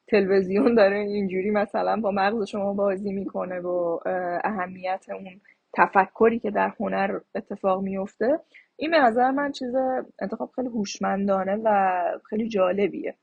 تلویزیون 0.09 0.75
داره 0.75 0.97
اینجوری 0.99 1.51
مثلا 1.51 2.01
با 2.01 2.11
مغز 2.11 2.49
شما 2.49 2.75
بازی 2.75 3.13
می‌کنه 3.13 3.61
و 3.61 3.69
اه، 4.07 4.41
اهمیت 4.45 5.07
اون 5.09 5.41
تفکری 5.77 6.39
که 6.39 6.51
در 6.51 6.73
هنر 6.81 7.19
اتفاق 7.35 7.83
میفته 7.83 8.41
این 8.77 8.91
به 8.91 8.99
نظر 8.99 9.31
من 9.31 9.53
چیز 9.53 9.75
انتخاب 10.21 10.51
خیلی 10.55 10.69
هوشمندانه 10.69 11.57
و 11.65 12.03
خیلی 12.31 12.49
جالبیه. 12.49 13.15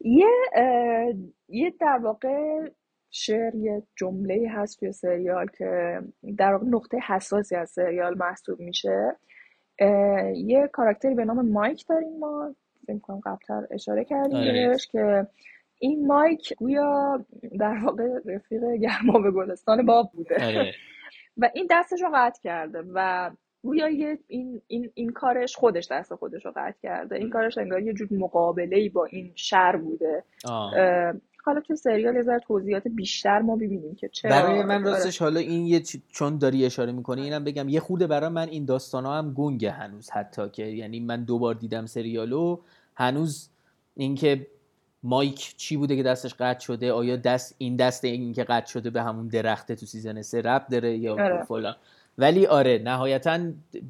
یه 0.00 0.28
یه 1.48 1.74
در 1.80 1.98
واقع 2.02 2.68
شعر 3.10 3.54
یه 3.54 3.82
جمله 3.96 4.48
هست 4.50 4.80
توی 4.80 4.92
سریال 4.92 5.46
که 5.58 6.00
در 6.38 6.52
واقع 6.52 6.66
نقطه 6.66 6.98
حساسی 7.06 7.56
از 7.56 7.70
سریال 7.70 8.18
محسوب 8.18 8.60
میشه. 8.60 9.16
یه 10.34 10.68
کاراکتری 10.72 11.14
به 11.14 11.24
نام 11.24 11.48
مایک 11.48 11.84
داریم 11.88 12.18
ما 12.18 12.54
فکر 12.86 12.98
کنم 12.98 13.20
قبلتر 13.24 13.66
اشاره 13.70 14.04
کردیم 14.04 14.36
آره. 14.36 14.68
بهش 14.68 14.86
که 14.86 15.26
این 15.78 16.06
مایک 16.06 16.54
گویا 16.54 17.24
در 17.58 17.78
واقع 17.84 18.04
رفیق 18.24 18.62
گرما 18.80 19.18
به 19.18 19.30
گلستان 19.30 19.86
باب 19.86 20.10
بوده. 20.12 20.46
آره. 20.46 20.72
و 21.36 21.50
این 21.54 21.66
دستش 21.70 22.02
رو 22.02 22.10
قطع 22.14 22.42
کرده 22.42 22.82
و 22.94 23.30
گویا 23.62 23.88
یه 23.88 24.18
این, 24.28 24.62
این, 24.66 24.90
این 24.94 25.12
کارش 25.12 25.56
خودش 25.56 25.88
دست 25.90 26.14
خودش 26.14 26.46
رو 26.46 26.52
قطع 26.56 26.78
کرده. 26.82 27.16
این 27.16 27.30
کارش 27.30 27.58
انگار 27.58 27.82
یه 27.82 27.92
جور 27.92 28.08
مقابله 28.10 28.88
با 28.88 29.04
این 29.04 29.32
شر 29.34 29.76
بوده. 29.76 30.24
حالا 31.46 31.60
تو 31.60 31.76
سریال 31.76 32.16
یه 32.16 32.22
ذره 32.22 32.38
توضیحات 32.38 32.88
بیشتر 32.88 33.38
ما 33.38 33.56
ببینیم 33.56 33.94
که 33.94 34.08
چرا 34.08 34.30
برای 34.30 34.62
من 34.62 34.74
آره. 34.74 34.84
راستش 34.84 35.22
حالا 35.22 35.40
این 35.40 35.66
یه 35.66 35.82
چون 36.08 36.38
داری 36.38 36.66
اشاره 36.66 36.92
می‌کنی 36.92 37.22
اینم 37.22 37.44
بگم 37.44 37.68
یه 37.68 37.80
خوده 37.80 38.06
برای 38.06 38.28
من 38.30 38.48
این 38.48 38.64
داستان 38.64 39.04
ها 39.04 39.18
هم 39.18 39.34
گنگه 39.34 39.70
هنوز 39.70 40.10
حتی 40.10 40.48
که 40.48 40.64
یعنی 40.64 41.00
من 41.00 41.24
دوبار 41.24 41.54
دیدم 41.54 41.86
سریالو 41.86 42.58
هنوز 42.94 43.50
اینکه 43.94 44.46
مایک 45.02 45.56
چی 45.56 45.76
بوده 45.76 45.96
که 45.96 46.02
دستش 46.02 46.34
قطع 46.34 46.60
شده؟ 46.60 46.92
آیا 46.92 47.16
دست 47.16 47.54
این 47.58 47.76
دست 47.76 48.04
این 48.04 48.32
که 48.32 48.44
قطع 48.44 48.66
شده 48.66 48.90
به 48.90 49.02
همون 49.02 49.28
درخته 49.28 49.74
تو 49.74 49.86
season 49.86 50.22
سه 50.22 50.40
ربط 50.40 50.66
داره 50.70 50.96
یا 50.96 51.12
آره. 51.12 51.44
فلان؟ 51.44 51.76
ولی 52.18 52.46
آره 52.46 52.78
نهایتا 52.84 53.38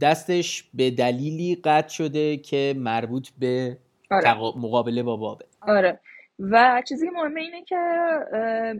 دستش 0.01 0.71
به 0.75 0.91
دلیلی 0.91 1.55
قطع 1.65 1.89
شده 1.89 2.37
که 2.37 2.75
مربوط 2.77 3.29
به 3.39 3.79
آره. 4.11 4.35
مقابله 4.35 5.03
با 5.03 5.17
بابه. 5.17 5.45
آره. 5.61 6.01
و 6.39 6.83
چیزی 6.89 7.11
مهمه 7.11 7.41
اینه 7.41 7.65
که 7.65 7.77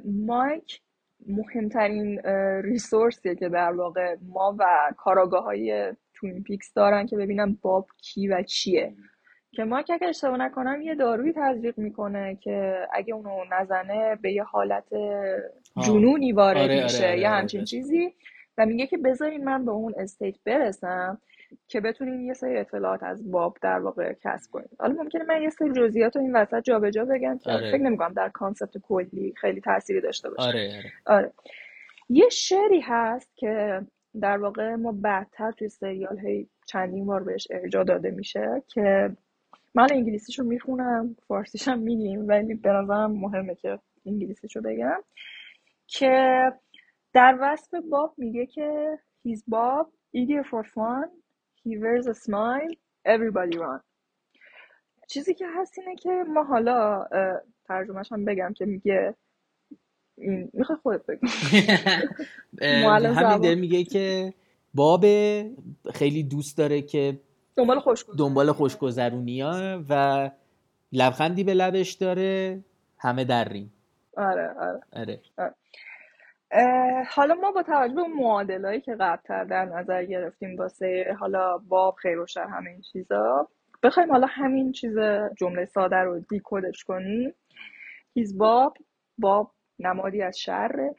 مایک 0.05 0.81
مهمترین 1.27 2.19
resource 2.65 3.21
یه 3.21 3.35
که 3.35 3.49
در 3.49 3.73
واقع 3.73 4.17
ما 4.29 4.57
و 4.59 4.93
کاراگاه 4.97 5.45
های 5.45 5.93
Twin 6.15 6.43
Peaks 6.43 6.73
دارن 6.73 7.07
که 7.07 7.17
ببینن 7.17 7.59
باب 7.63 7.87
کی 8.03 8.29
و 8.29 8.43
چیه. 8.43 8.95
که 9.57 9.65
مایک 9.65 9.91
اگه 9.91 10.09
اشتباه 10.09 10.37
نکنم 10.37 10.83
یه 10.83 10.95
دارویی 10.95 11.33
تزریق 11.37 11.79
می‌کنه 11.79 12.39
که 12.41 12.87
اگه 12.93 13.15
اونو 13.15 13.45
نزنه 13.51 14.17
به 14.23 14.33
یه 14.33 14.43
حالت 14.43 14.95
جنونی 15.87 16.33
وارد 16.33 16.57
آره، 16.57 16.75
آره، 16.75 16.83
میشه 16.83 17.07
آره، 17.07 17.21
یه 17.21 17.29
آره، 17.29 17.39
همچین. 17.39 17.65
چیزی. 17.65 18.15
و 18.59 18.67
میگه 18.67 18.87
که 18.87 18.99
بذارین 18.99 19.45
من 19.45 19.65
به 19.65 19.71
اون 19.71 19.95
state 19.99 20.35
برسم 20.45 21.19
که 21.69 21.81
بتونین 21.81 22.21
یه 22.21 22.33
سری 22.33 22.59
اطلاعات 22.59 23.03
از 23.03 23.31
باب 23.31 23.57
در 23.63 23.79
واقع 23.79 24.13
کسب 24.13 24.51
کنید 24.51 24.71
حالا 24.79 25.03
ممکنه 25.03 25.25
من 25.25 25.43
یه 25.43 25.51
سری 25.51 25.73
جزئیات 25.73 26.17
رو 26.17 26.23
این 26.23 26.37
وسط 26.37 26.63
جابجا 26.63 27.05
بگم 27.05 27.39
که 27.39 27.51
آره. 27.51 27.73
فکر 27.73 27.83
نمی‌کنم 27.83 28.13
در 28.13 28.29
کانسپت 28.29 28.79
کلی 28.83 29.35
خیلی 29.37 29.61
تأثیری 29.61 30.01
داشته 30.01 30.31
باشه. 30.31 30.49
آره 30.49 30.71
آره. 30.79 30.93
آره. 31.07 31.33
یه 32.09 32.29
شعری 32.29 32.81
هست 32.81 33.37
که 33.37 33.81
در 34.21 34.39
واقع 34.39 34.75
ما 34.75 34.93
بعدتر 34.93 35.53
توی 35.53 35.69
سریال 35.69 36.19
هی 36.19 36.49
چندین 36.67 37.07
بار 37.07 37.23
بهش 37.23 37.49
ارجاع 37.51 37.85
داده 37.85 38.11
میشه 38.11 38.63
که 38.69 39.17
من 39.77 39.87
انگلیسیشو 39.93 40.45
می‌خونم 40.45 41.17
فارسیشم 41.29 41.79
میگیم 41.79 42.29
ولی 42.29 42.55
به 42.55 42.71
نظرم 42.71 43.13
مهمه 43.13 43.55
که 43.55 43.79
انگلیسیشو 44.07 44.61
بگم. 44.61 45.03
که 45.87 46.43
در 47.13 47.39
وصف 47.41 47.75
باب 47.91 48.15
میگه 48.19 48.47
که 48.47 48.99
he's 49.29 49.41
Bob 49.41 49.87
eager 50.17 50.45
for 50.51 50.65
fun 50.65 51.09
he 51.65 51.73
wears 51.79 52.07
a 52.07 52.15
smile 52.15 52.75
everybody 53.07 53.59
run. 53.59 53.81
چیزی 55.09 55.35
که 55.35 55.45
هست 55.57 55.79
اینه 55.79 55.97
که 55.97 56.11
ما 56.29 56.45
حالا 56.45 57.05
ترجمهش 57.69 58.13
هم 58.13 58.25
بگم 58.25 58.53
که 58.57 58.65
میگه 58.65 59.15
این 60.19 60.51
می‌خوای 60.53 60.79
خودت 60.83 61.07
بگو. 61.07 61.27
معلم 62.87 63.15
همین 63.15 63.55
میگه 63.55 63.85
که 63.85 64.35
باب 64.75 65.05
خیلی 65.95 66.23
دوست 66.23 66.59
داره 66.59 66.83
که 66.83 67.21
دنبال 67.57 67.81
خوش 67.81 68.05
دنبال 68.19 68.53
خوشگذرونی 68.53 69.41
ها 69.41 69.83
و 69.89 70.31
لبخندی 70.93 71.45
به 71.45 71.55
لبش 71.55 71.93
داره 71.93 72.65
همه 72.99 73.25
دریم 73.25 73.73
آره 74.17 74.55
آره. 74.61 74.81
آره. 74.93 75.21
اه، 76.51 77.03
حالا 77.15 77.35
ما 77.35 77.51
با 77.51 77.63
توجه 77.63 77.95
به 77.95 78.01
اون 78.01 78.13
معادلایی 78.13 78.81
که 78.81 78.95
قبلتر 78.95 79.45
در 79.45 79.65
نظر 79.65 80.05
گرفتیم 80.05 80.57
واسه 80.57 81.17
حالا 81.21 81.59
باب 81.59 81.95
خیر 81.95 82.19
و 82.19 82.27
شر 82.27 82.47
همه 82.47 82.71
این 82.71 82.81
چیزا 82.81 83.49
بخوایم 83.83 84.11
حالا 84.13 84.27
همین 84.31 84.73
چیز 84.73 84.99
جمله 85.37 85.65
ساده 85.65 85.97
رو 85.97 86.21
دیکودش 86.21 86.85
کنیم. 86.85 87.35
هیز 88.15 88.39
باب 88.39 88.77
باب 89.19 89.51
نمادی 89.79 90.23
از 90.23 90.39
شر 90.39 90.91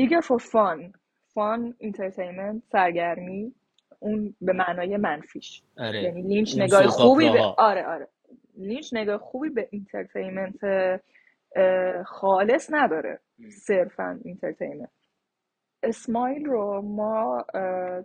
eager 0.00 0.22
for 0.22 0.38
fun. 0.38 0.92
Fun 1.34 1.74
entertainment 1.86 2.62
سرگرمی. 2.72 3.54
اون 4.02 4.34
به 4.40 4.52
معنای 4.52 4.96
منفیش. 4.96 5.62
آره. 5.78 6.02
یعنی 6.02 6.22
لینچ 6.22 6.58
نگاه 6.58 6.86
خوبی 6.86 7.30
به. 7.30 7.40
آره 7.58 7.86
آره. 7.86 8.08
لینچ 8.56 8.94
نگاه 8.94 9.18
خوبی 9.18 9.48
به 9.48 9.68
entertainment 9.70 10.60
خالص 12.06 12.70
نداره. 12.72 13.20
صرفا 13.50 14.20
entertainment. 14.24 14.90
اسمایل 15.82 16.44
رو 16.44 16.82
ما 16.82 17.44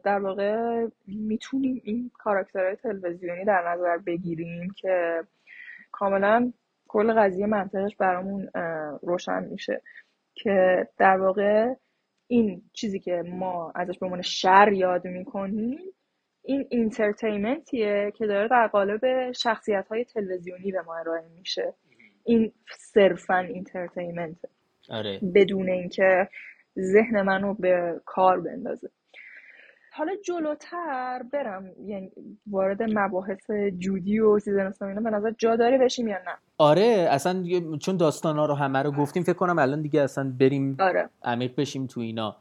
در 0.04 0.20
واقع 0.20 0.86
می‌تونیم 1.08 1.82
این 1.84 2.12
کاراکترهای 2.14 2.76
تلویزیونی 2.76 3.46
در 3.46 3.74
نظر 3.74 3.98
بگیریم 3.98 4.74
که 4.78 5.24
کاملا 5.92 6.54
کل 6.88 7.14
قضیه 7.14 7.46
منطقش 7.46 7.96
برامون 7.96 8.50
روشن 9.02 9.44
میشه. 9.44 9.82
که 10.36 10.88
در 10.98 11.18
واقع 11.18 11.74
این 12.28 12.62
چیزی 12.74 13.00
که 13.00 13.24
ما 13.26 13.72
ازش 13.76 14.00
به 14.00 14.06
عنوان 14.06 14.22
شر 14.22 14.72
یاد 14.74 15.08
می‌کنیم 15.08 15.80
این 16.44 16.68
entertainment 16.70 17.93
یه 17.93 18.12
که 18.16 18.28
داره 18.28 18.48
در 18.48 18.68
قالب 18.68 19.32
شخصیت 19.32 19.88
های 19.88 20.06
تلویزیونی 20.06 20.72
به 20.72 20.82
ما 20.82 20.96
ارائه 20.96 21.28
میشه. 21.40 21.74
این 22.24 22.52
صرفا 22.94 23.38
entertainment 23.38 24.38
آره. 24.90 25.20
بدون 25.36 25.70
اینکه 25.70 26.30
ذهن 26.80 27.22
منو 27.22 27.54
به 27.54 28.02
کار 28.06 28.42
بندازه. 28.42 28.90
حالا 29.98 30.12
جلوتر 30.26 31.24
برم 31.34 31.66
یعنی 31.86 32.12
وارد 32.48 32.84
مباحث 32.84 33.52
جودی 33.78 34.20
و 34.20 34.40
season 34.40 34.74
اینا 34.82 35.02
به 35.02 35.10
نظر 35.10 35.32
جا 35.38 35.56
داره 35.56 35.78
بشیم 35.78 36.08
یا 36.08 36.18
نه؟ 36.18 36.32
آره 36.58 37.08
اصلا 37.12 37.44
چون 37.82 37.98
داستان 37.98 38.38
ها 38.38 38.46
رو 38.46 38.54
همه 38.54 38.82
رو 38.82 38.92
گفتیم 38.92 39.24
فکر 39.24 39.34
کنم 39.34 39.60
الان 39.60 39.82
دیگه 39.82 40.02
اصلا 40.02 40.34
بریم 40.40 40.78
آره. 40.80 41.10
عمیق 41.24 41.56
بشیم 41.56 41.88
تو 41.88 42.00
اینا. 42.00 42.36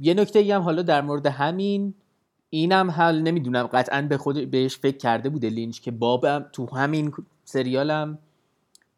یه 0.00 0.14
نکته 0.14 0.38
ای 0.38 0.52
هم 0.52 0.60
حالا 0.60 0.82
در 0.82 1.00
مورد 1.00 1.26
همین 1.26 1.94
اینم 2.50 2.90
حل 2.90 3.22
نمی‌دونم 3.22 3.66
قطعا 3.66 4.02
به 4.02 4.16
خود 4.16 4.50
بهش 4.50 4.78
فکر 4.78 4.96
کرده 4.96 5.28
بوده 5.28 5.48
لینچ 5.48 5.80
که 5.80 5.90
بابم 5.90 6.46
تو 6.52 6.76
همین 6.76 7.12
سریال 7.44 7.90
هم 7.90 8.18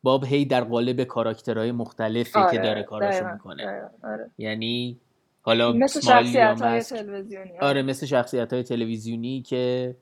باب 0.03 0.25
هی 0.25 0.45
در 0.45 0.65
قالب 0.65 1.05
کاراکترهای 1.05 1.73
مختلفی 1.73 2.39
آره 2.39 2.51
که 2.51 2.59
داره 2.59 2.83
کاراشو 2.83 3.33
می‌کنه. 3.33 3.65
دقیقاً، 3.67 3.89
آره. 4.03 4.31
یعنی 4.39 5.01
حالا 5.43 5.73
مثل 5.73 6.01
شخصیت 6.01 6.63
های. 6.63 6.81
تلویزیونی 6.81 7.59
آره 7.61 7.83
مثل 7.83 8.07
شخصیت 8.07 8.53
های 8.53 8.63
تلویزیونی 8.63 9.43
که 9.43 9.97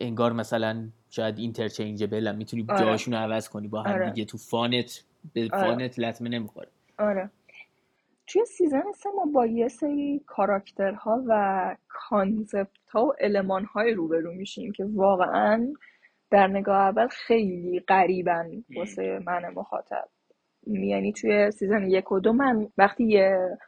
انگار 0.00 0.32
مثلا 0.32 0.88
شاید 1.10 1.38
interchangeable 1.38 2.26
هم 2.26 2.36
می‌تونی 2.36 2.66
آره. 2.68 2.80
جاشون 2.80 3.14
عوض 3.14 3.48
کنی 3.48 3.68
با 3.68 3.82
هم 3.82 3.92
آره. 3.92 4.10
دیگه 4.10 4.24
تو 4.24 4.38
fun 4.38 4.88
ت 4.88 5.04
به 5.34 5.48
آره. 5.52 5.64
fun 5.64 5.90
ت 5.90 5.98
لطمه 5.98 6.28
نمی‌خوره 6.28 6.68
آره 6.98 7.30
توی 8.26 8.44
season 8.44 8.82
سه 8.94 9.10
ما 9.16 9.24
با 9.34 9.46
یه 9.46 9.68
سری 9.68 10.20
کاراکترها 10.26 11.22
و 11.26 11.76
concept 11.88 12.88
ها 12.88 13.06
و 13.06 13.12
المان 13.20 13.64
های 13.64 13.94
روبرو 13.94 14.32
میشیم 14.32 14.72
که 14.72 14.84
واقعا 14.94 15.72
در 16.30 16.46
نگاه 16.46 16.76
اول 16.76 17.08
خیلی 17.08 17.80
غریبن 17.80 18.64
واسه 18.76 19.18
من 19.26 19.48
مخاطب 19.56 20.08
یعنی 20.66 21.12
توی 21.12 21.50
season 21.50 21.90
یک 21.90 22.12
و 22.12 22.20
دو 22.20 22.32
من 22.32 22.68
وقتی 22.78 23.04
یه 23.04 23.58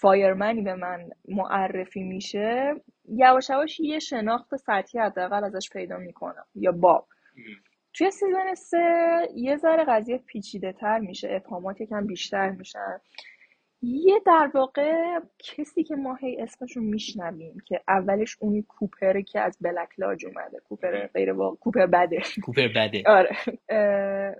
Fireman 0.00 0.54
ی 0.54 0.62
به 0.62 0.74
من 0.74 1.10
معرفی 1.28 2.02
میشه 2.02 2.74
یواش 3.08 3.50
یواش 3.50 3.80
یه 3.80 3.98
شناخت 3.98 4.56
سطحی 4.56 5.00
حداقل 5.00 5.44
ازش 5.44 5.70
پیدا 5.72 5.96
می‌کنم 5.96 6.44
یا 6.54 6.72
باب. 6.72 7.08
توی 7.94 8.10
season 8.10 8.54
سه 8.54 8.78
یه 9.34 9.56
ذره 9.56 9.84
قضیه 9.84 10.18
پیچیده 10.18 10.72
تر 10.72 10.98
میشه 10.98 11.28
ابهامات 11.30 11.80
یکم 11.80 12.06
بیشتر 12.06 12.50
میشن. 12.50 13.00
یه 13.82 14.20
در 14.26 14.50
واقع 14.54 15.18
کسی 15.38 15.84
که 15.84 15.96
ما 15.96 16.14
هی 16.14 16.40
اسمشون 16.40 16.84
میشنویم 16.84 17.56
که 17.66 17.80
اولش 17.88 18.36
اونی 18.40 18.62
کوپره 18.62 19.22
که 19.22 19.40
از 19.40 19.58
Black 19.60 19.88
Lodge 19.98 20.26
اومده 20.26 20.58
کوپر 20.68 21.06
غیر 21.06 21.32
واقع 21.32 21.56
کوپر 21.56 21.86
بده. 21.86 22.22
کوپر 22.44 22.68
بده. 22.68 23.02
آره 23.06 23.36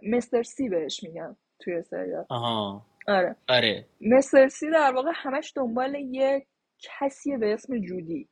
Mr. 0.03 0.43
C 0.43 0.69
بهش 0.69 1.05
میگن 1.05 1.37
توی 1.59 1.83
سریال. 1.83 2.25
آها. 2.29 2.83
آره. 3.09 3.37
آره. 3.49 3.87
Mr. 4.01 4.49
C 4.49 4.71
در 4.71 4.93
واقع 4.95 5.11
همش 5.15 5.53
دنبال 5.57 5.95
یه 5.95 6.47
کسیه 6.79 7.39
به 7.39 7.53
اسم 7.53 7.79
جودی. 7.79 8.29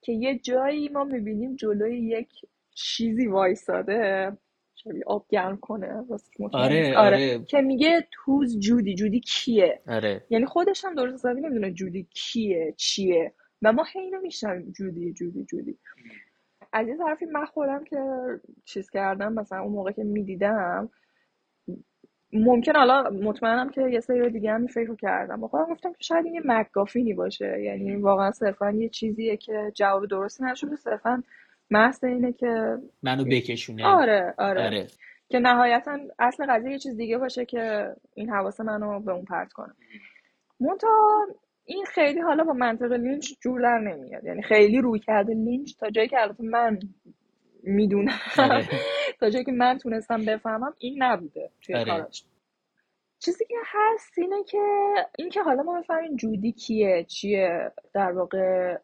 که 0.00 0.12
یه 0.12 0.38
جایی 0.38 0.88
ما 0.88 1.04
می‌بینیم 1.04 1.56
جلوی 1.56 1.98
یک 1.98 2.28
چیزی 2.74 3.26
وایساده 3.26 4.32
شبیه 4.74 5.02
آب 5.06 5.26
گرم 5.28 5.56
کنه 5.56 6.04
آره 6.52 6.82
نیست. 6.82 6.96
آره 6.96 7.44
که 7.44 7.60
میگه 7.60 8.08
توز 8.12 8.58
جودی 8.58 8.94
جودی 8.94 9.20
کیه؟ 9.20 9.80
آره. 9.88 10.24
یعنی 10.30 10.46
خودش 10.46 10.84
هم 10.84 10.94
درست 10.94 11.14
حسابی 11.14 11.40
نمی‌دونه 11.40 11.72
جودی 11.72 12.06
کیه 12.14 12.74
چیه. 12.76 13.32
و 13.62 13.72
ما 13.72 13.84
هی 13.92 14.00
اینو 14.00 14.20
میشنویم 14.20 14.72
جودی 14.72 15.12
جودی 15.12 15.44
جودی. 15.44 15.78
از 16.72 16.88
یه 16.88 16.96
طرفی 16.96 17.24
من 17.24 17.44
خودم 17.44 17.84
که 17.84 17.98
چیز 18.64 18.90
کردم 18.90 19.32
مثلا 19.32 19.60
اون 19.60 19.72
موقع 19.72 19.92
که 19.92 20.04
می‌دیدم 20.04 20.90
ممکن 22.32 22.76
حالا 22.76 23.10
مطمئنم 23.10 23.70
که 23.70 23.80
یه 23.80 24.00
سری 24.00 24.30
دیگه 24.30 24.52
هم 24.52 24.66
فکر 24.66 24.94
کردم. 24.94 25.40
با 25.40 25.48
خودم 25.48 25.72
گفتم 25.72 25.92
که 25.92 25.98
شاید 26.00 26.24
این 26.24 26.34
یه 26.34 26.40
مکافینی 26.44 27.14
باشه. 27.14 27.60
یعنی 27.62 27.96
واقعا 27.96 28.30
صرفا 28.30 28.70
یه 28.70 28.88
چیزیه 28.88 29.36
که 29.36 29.72
جواب 29.74 30.06
درستی 30.06 30.44
نشده. 30.44 30.76
صرفا 30.76 31.22
محض 31.70 32.04
اینه 32.04 32.32
که 32.32 32.78
منو 33.02 33.24
بکشونه. 33.24 33.86
آره 33.86 34.34
آره, 34.38 34.66
آره. 34.66 34.86
که 35.28 35.38
نهایتا 35.38 35.98
اصل 36.18 36.46
قضیه 36.48 36.72
یه 36.72 36.78
چیز 36.78 36.96
دیگه 36.96 37.18
باشه 37.18 37.44
که 37.44 37.92
این 38.14 38.30
حواس 38.30 38.60
منو 38.60 39.00
به 39.00 39.12
اون 39.12 39.24
پرت 39.24 39.52
کنه. 39.52 39.74
منتها 40.60 41.26
این 41.64 41.84
خیلی 41.94 42.20
حالا 42.20 42.44
با 42.44 42.52
منطق 42.52 42.92
لینچ 42.92 43.32
جور 43.40 43.62
در 43.62 43.78
نمیاد. 43.78 44.24
یعنی 44.24 44.42
خیلی 44.42 44.80
روی 44.80 44.98
کرده 44.98 45.34
لینچ 45.34 45.76
تا 45.80 45.90
جایی 45.90 46.08
که 46.08 46.20
البته 46.20 46.44
من 46.44 46.78
می‌دونم. 47.62 48.20
آره. 48.38 48.68
تا 49.20 49.30
جایی 49.30 49.44
که 49.44 49.52
من 49.52 49.78
تونستم 49.78 50.24
بفهمم 50.24 50.74
این 50.78 51.02
نبوده 51.02 51.50
توی 51.62 51.74
آره. 51.74 51.84
کاراش 51.84 52.24
چیزی 53.18 53.44
که 53.44 53.54
هست 53.66 54.18
اینه 54.18 54.44
که 54.44 54.58
اینکه 55.18 55.42
حالا 55.42 55.62
ما 55.62 55.80
بفهمیم 55.80 56.16
جودی 56.16 56.52
کیه 56.52 57.04
چیه 57.04 57.72
در 57.94 58.12
واقع 58.12 58.76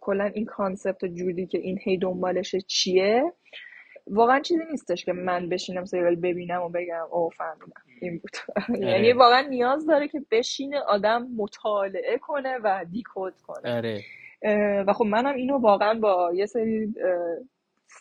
کلا 0.00 0.24
این 0.24 0.44
concept 0.44 1.04
جودی 1.04 1.46
که 1.46 1.58
این 1.58 1.78
هی 1.82 1.98
دنبالشه 1.98 2.60
چیه 2.60 3.32
واقعا 4.06 4.40
چیزی 4.40 4.64
نیستش 4.70 5.04
که 5.04 5.12
من 5.12 5.48
بشینم 5.48 5.84
سریال 5.84 6.16
ببینم 6.16 6.62
و 6.62 6.68
بگم 6.68 7.06
او 7.10 7.30
فهمیدم. 7.30 7.82
این 8.00 8.18
بود. 8.18 8.36
یعنی 8.88 9.12
واقعا 9.12 9.40
نیاز 9.40 9.86
داره 9.86 10.08
که 10.08 10.22
بشینه 10.30 10.80
آدم 10.80 11.28
مطالعه 11.36 12.18
کنه 12.18 12.58
و 12.64 12.84
decode 12.90 13.34
کنه. 13.46 13.76
آره. 13.76 14.00
و 14.86 14.92
خب 14.92 15.04
منم 15.04 15.34
اینو 15.34 15.58
واقعا 15.58 15.94
با 15.94 16.32
یه 16.34 16.46
سری 16.46 16.94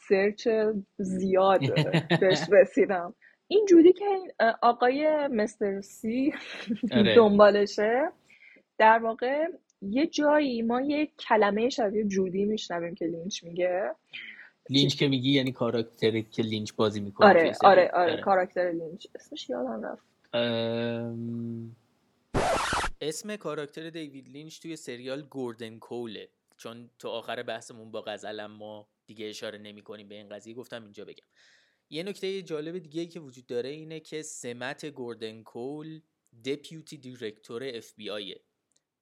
search 0.08 0.48
زیاد 0.98 1.62
بهش 2.22 2.42
رسیدم. 2.52 3.14
این 3.48 3.66
جودی 3.70 3.94
که 3.94 4.06
این 4.06 4.32
آقای 4.62 5.28
Mr. 5.28 5.82
C 5.82 6.34
آره. 6.92 7.16
دنبالشه 7.16 8.12
در 8.78 9.00
واقع 9.00 9.46
یه 9.82 10.08
جایی 10.08 10.62
ما 10.62 10.82
یه 10.82 11.06
کلمه 11.20 11.70
شبیه 11.70 12.04
جودی 12.04 12.46
میشنویم 12.46 12.96
که 12.96 13.06
لینچ 13.06 13.44
میگه. 13.44 13.96
لینچ 14.70 14.96
که 14.96 15.08
میگی 15.08 15.32
یعنی 15.32 15.52
کاراکتری 15.52 16.24
که 16.24 16.44
لینچ 16.44 16.74
بازی 16.74 17.02
می‌کنه 17.02 17.28
آره 17.28 17.52
سریال. 17.54 17.74
آره 17.74 17.92
آره 17.94 18.22
کاراکتر 18.22 18.72
لینچ. 18.72 19.08
اسمش 19.16 19.50
یادم 19.50 19.86
رفت. 19.86 20.04
ام، 20.34 21.76
اسم 23.02 23.36
کاراکتر 23.36 23.90
دیوید 23.90 24.30
لینچ 24.30 24.60
توی 24.62 24.76
سریال 24.76 25.22
گوردن 25.22 25.80
کوله. 25.80 26.30
چون 26.58 26.90
تو 27.00 27.10
آخر 27.10 27.44
بحثمون 27.44 27.92
با 27.92 28.02
غزلم 28.02 28.52
ما 28.52 28.88
دیگه 29.06 29.26
اشاره 29.26 29.58
نمی 29.58 29.82
کنیم 29.82 30.10
به 30.10 30.16
این 30.16 30.30
قضیه 30.30 30.54
گفتم 30.54 30.84
اینجا 30.84 31.06
بگم. 31.06 31.28
یه 31.90 32.04
نکته 32.04 32.42
جالب 32.42 32.78
دیگه 32.78 33.02
ای 33.02 33.08
که 33.08 33.20
وجود 33.20 33.46
داره 33.46 33.70
اینه 33.70 34.00
که 34.00 34.22
سمت 34.22 34.86
گوردن 34.86 35.44
کول 35.44 36.02
deputy 36.46 36.98
director 36.98 37.64
FBI 37.64 38.10
یه 38.10 38.44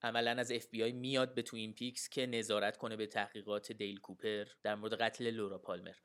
عملا 0.02 0.32
از 0.32 0.52
اف 0.52 0.68
بی 0.68 0.84
آی 0.84 0.92
میاد 0.92 1.34
به 1.36 1.42
Twin 1.41 1.74
Peaks 1.74 2.10
که 2.10 2.26
نظارت 2.26 2.78
کنه 2.78 2.96
به 2.96 3.08
تحقیقات 3.08 3.72
دیل 3.72 4.00
کوپر 4.00 4.46
در 4.64 4.76
مورد 4.76 4.94
قتل 4.94 5.30
لورا 5.30 5.58
پالمر. 5.58 5.96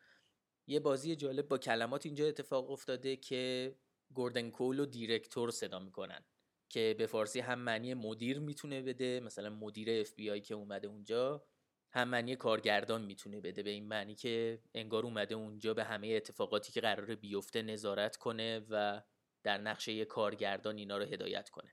یه 0.66 0.80
بازی 0.80 1.16
جالب 1.16 1.48
با 1.48 1.58
کلمات 1.58 2.06
اینجا 2.06 2.26
اتفاق 2.26 2.70
افتاده 2.70 3.16
که 3.16 3.74
گوردن 4.14 4.50
کول 4.50 4.80
و 4.80 4.86
director 4.86 5.50
صدا 5.50 5.78
می‌کنن 5.78 6.24
که 6.68 6.94
به 6.98 7.06
فارسی 7.06 7.40
هم 7.40 7.58
معنی 7.58 7.94
مدیر 7.94 8.38
می‌تونه 8.38 8.82
بده 8.82 9.20
مثلا 9.20 9.50
مدیر 9.50 10.00
اف 10.00 10.14
بی 10.14 10.30
آی 10.30 10.40
که 10.40 10.54
اومده 10.54 10.88
اونجا. 10.88 11.46
هم 11.92 12.08
معنی 12.08 12.36
کارگردان 12.36 13.04
می‌تونه 13.04 13.40
بده 13.40 13.62
به 13.62 13.70
این 13.70 13.88
معنی 13.88 14.14
که 14.14 14.58
انگار 14.74 15.04
اومده 15.04 15.34
اونجا 15.34 15.74
به 15.74 15.84
همه 15.84 16.08
اتفاقاتی 16.08 16.72
که 16.72 16.80
قراره 16.80 17.14
بیفته 17.16 17.62
نظارت 17.62 18.16
کنه 18.16 18.60
و 18.70 19.02
در 19.44 19.58
نقشه 19.58 19.92
یه 19.92 20.04
کارگردان 20.04 20.76
اینا 20.76 20.98
رو 20.98 21.04
هدایت 21.04 21.48
کنه. 21.48 21.70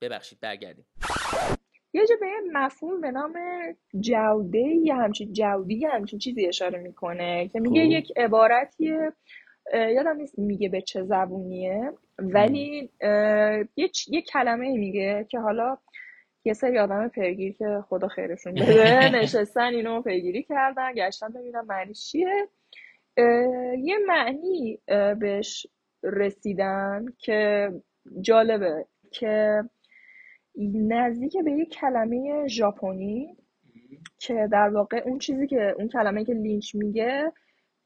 ببخشید 0.00 0.40
برگردیم. 0.40 0.86
یه 1.92 2.06
جا 2.06 2.14
به 2.20 2.26
یه 2.26 2.34
مفهوم 2.52 3.00
به 3.00 3.10
نام 3.10 3.32
جوده 4.00 4.58
یا 4.58 4.96
همچین 4.96 5.32
جودی 5.32 5.74
یا 5.74 5.90
همچین 5.90 6.18
چیزی 6.18 6.46
اشاره 6.46 6.78
می‌کنه 6.78 7.48
که 7.48 7.60
میگه 7.60 7.84
خب. 7.84 7.90
یک 7.90 8.12
عبارتیه 8.16 9.12
یادم 9.74 10.16
نیست 10.16 10.38
میگه 10.38 10.68
به 10.68 10.80
چه 10.82 11.02
زبونیه 11.02 11.92
ولی 12.18 12.90
یه 13.76 13.88
چ- 13.88 14.08
یه 14.08 14.22
کلمه 14.22 14.76
میگه 14.78 15.26
که 15.30 15.38
حالا 15.38 15.78
یه 16.48 16.54
سری 16.54 16.78
آدم 16.78 17.08
پیگیر 17.08 17.52
که 17.52 17.84
خدا 17.88 18.08
خیرشون 18.08 18.54
بده. 18.62 19.10
نشستن 19.14 19.74
اینو 19.74 20.02
پیگیری 20.02 20.42
کردن 20.42 20.92
گشتن 20.94 21.28
ببینن 21.28 21.60
معنیش 21.60 22.10
چیه. 22.10 22.48
یه 23.78 23.98
معنی 24.06 24.78
بهش 25.20 25.66
رسیدن 26.02 27.04
که 27.18 27.70
جالبه 28.20 28.86
که 29.10 29.62
نزدیک 30.74 31.36
به 31.44 31.50
یه 31.52 31.66
کلمه 31.66 32.46
ژاپنی 32.46 33.36
که 34.18 34.48
در 34.52 34.68
واقع 34.68 35.02
اون 35.04 35.18
چیزی 35.18 35.46
که 35.46 35.74
اون 35.78 35.88
کلمه 35.88 36.24
که 36.24 36.32
لینچ 36.32 36.74
میگه 36.74 37.32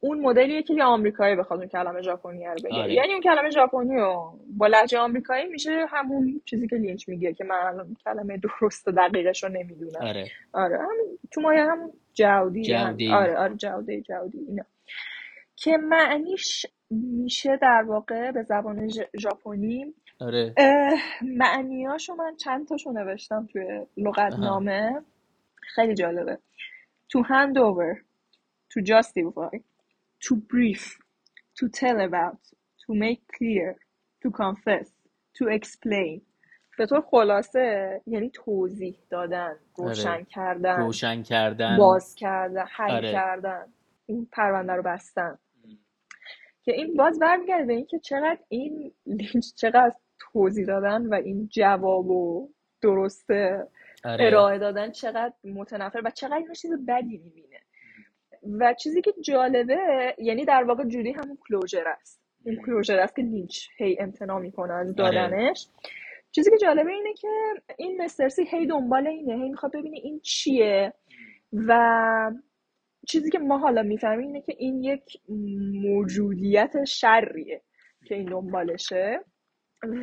اون 0.05 0.21
مدلیه 0.21 0.62
که 0.62 0.75
یه 0.75 0.85
آمریکایی 0.85 1.37
بخواد 1.37 1.61
اون 1.61 1.69
کلمه 1.69 2.03
ژاپنی 2.03 2.45
رو 2.47 2.55
بگه. 2.65 2.77
آره. 2.77 2.95
یعنی 2.95 3.12
اون 3.12 3.21
کلمه 3.21 3.51
ژاپنی 3.51 3.97
رو 3.97 4.38
با 4.57 4.67
لهجه 4.67 4.99
آمریکایی 4.99 5.47
میشه 5.47 5.87
همون 5.88 6.41
چیزی 6.45 6.69
که 6.69 6.77
لینچ 6.77 7.09
میگه 7.09 7.33
که 7.33 7.45
من 7.45 7.57
الان 7.57 7.97
کلمه 8.05 8.37
درست 8.61 8.88
و 8.88 8.93
دقیقش 8.93 9.45
رو 9.45 9.49
نمی‌دونم. 9.49 10.01
آره. 10.03 10.27
آره 10.53 10.79
هم 10.79 10.88
تو 11.31 11.41
مایه 11.41 11.65
هم 11.65 11.91
جودی 12.15 12.73
هم-. 12.73 12.97
آره 13.12 13.37
آره 13.37 13.55
جودی 13.55 14.03
جودی 14.03 14.38
اینا. 14.49 14.65
که 15.57 15.77
معنیش 15.77 16.67
میشه 16.91 17.57
در 17.57 17.83
واقع 17.87 18.31
به 18.31 18.43
زبان 18.43 18.88
ژاپنی. 19.21 19.95
آره. 20.21 20.55
معنیاشو 21.23 22.15
من 22.15 22.37
چند 22.37 22.69
تاشو 22.69 22.93
نوشتم 22.93 23.49
توی 23.53 23.87
لغتنامه. 23.97 25.03
خیلی 25.75 25.95
جالبه. 25.95 26.38
to 27.12 27.23
hand 27.23 27.59
over. 27.59 28.03
to 28.73 28.81
justify 28.83 29.55
to 30.26 30.37
brief 30.37 30.98
to 31.58 31.68
tell 31.68 32.00
about 32.00 32.42
to 32.87 32.94
make 32.94 33.22
clear 33.38 33.76
to 34.22 34.30
confess 34.30 34.88
to 35.38 35.48
explain. 35.48 36.22
به 36.78 36.87
طور 36.87 37.00
خلاصه 37.00 38.00
یعنی 38.06 38.31
توضیح 38.31 38.98
دادن 39.10 39.56
روشن 39.77 40.08
آره. 40.08 40.25
کردن 40.25 40.77
روشن 40.77 41.23
کردن. 41.23 41.77
باز 41.79 42.14
کردن 42.14 42.64
حل 42.70 42.90
آره. 42.90 43.12
کردن 43.12 43.73
این 44.06 44.29
پرونده 44.33 44.73
رو 44.73 44.83
بستن. 44.83 45.38
که 46.64 46.73
این 46.73 46.96
باز 46.96 47.18
برمیگرده 47.18 47.64
به 47.64 47.73
اینکه 47.73 47.98
چقدر 47.98 48.38
این 48.48 48.92
لینچ 49.06 49.54
چقدر 49.56 49.94
توضیح 50.18 50.66
دادن 50.66 51.06
و 51.06 51.14
این 51.14 51.48
جواب 51.48 52.10
و 52.10 52.50
درسته 52.83 53.68
آره. 54.04 54.27
ارائه 54.27 54.58
دادن 54.58 54.90
چقدر 54.90 55.33
متنفر 55.44 56.02
و 56.04 56.10
چقدر 56.10 56.37
اینو 56.37 56.54
چیز 56.54 56.73
بدی 56.88 57.18
می‌بینه. 57.18 57.60
و 58.59 58.75
چیزی 58.75 59.03
که 59.03 59.13
جالبه 59.25 59.79
یعنی 60.19 60.45
در 60.45 60.65
واقع 60.65 60.85
جوری 60.85 61.13
همون 61.13 61.38
کلوژر 61.49 61.85
است. 61.88 62.23
اون 62.47 62.57
کلوژر 62.57 62.99
است 62.99 63.17
که 63.17 63.23
لینچ 63.23 63.59
هی 63.77 63.97
امتناع 64.01 64.40
می‌کنه 64.40 64.73
از 64.73 64.95
دادنش. 64.95 65.69
چیزی 66.31 66.51
که 66.51 66.57
جالبه 66.57 66.90
اینه 66.90 67.15
که 67.15 67.29
این 67.79 68.03
مسترسی 68.03 68.45
هی 68.51 68.67
دنبال 68.67 69.07
اینه 69.07 69.35
هی 69.35 69.49
می‌خواد 69.49 69.73
ببینه 69.73 69.97
این 70.03 70.21
چیه. 70.21 70.93
و 71.53 72.33
چیزی 73.09 73.31
که 73.31 73.38
ما 73.38 73.59
حالا 73.59 73.83
می‌فهمیم 73.83 74.27
اینه 74.27 74.40
که 74.40 74.55
این 74.59 74.83
یک 74.83 75.17
موجودیت 75.83 76.85
شریه 76.85 77.63
که 78.09 78.15
این 78.15 78.27
دنبالشه. 78.27 79.21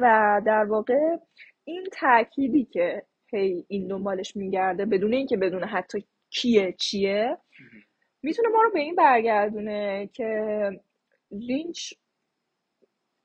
و 0.02 0.42
در 0.46 0.66
واقع 0.66 1.18
این 1.64 1.84
تأکیدی 1.92 2.66
که 2.66 3.04
هی 3.32 3.66
این 3.68 3.88
دنبالش 3.88 4.36
میگرده 4.36 4.86
بدون 4.86 5.14
اینکه 5.14 5.38
بدون 5.38 5.64
حتی 5.64 6.04
کیه 6.30 6.76
چیه 6.80 7.38
می‌تونه 8.22 8.50
ما 8.50 8.62
رو 8.64 8.72
به 8.74 8.80
این 8.80 8.96
برگردونه 8.96 10.10
که 10.14 10.82
لینچ 11.32 11.94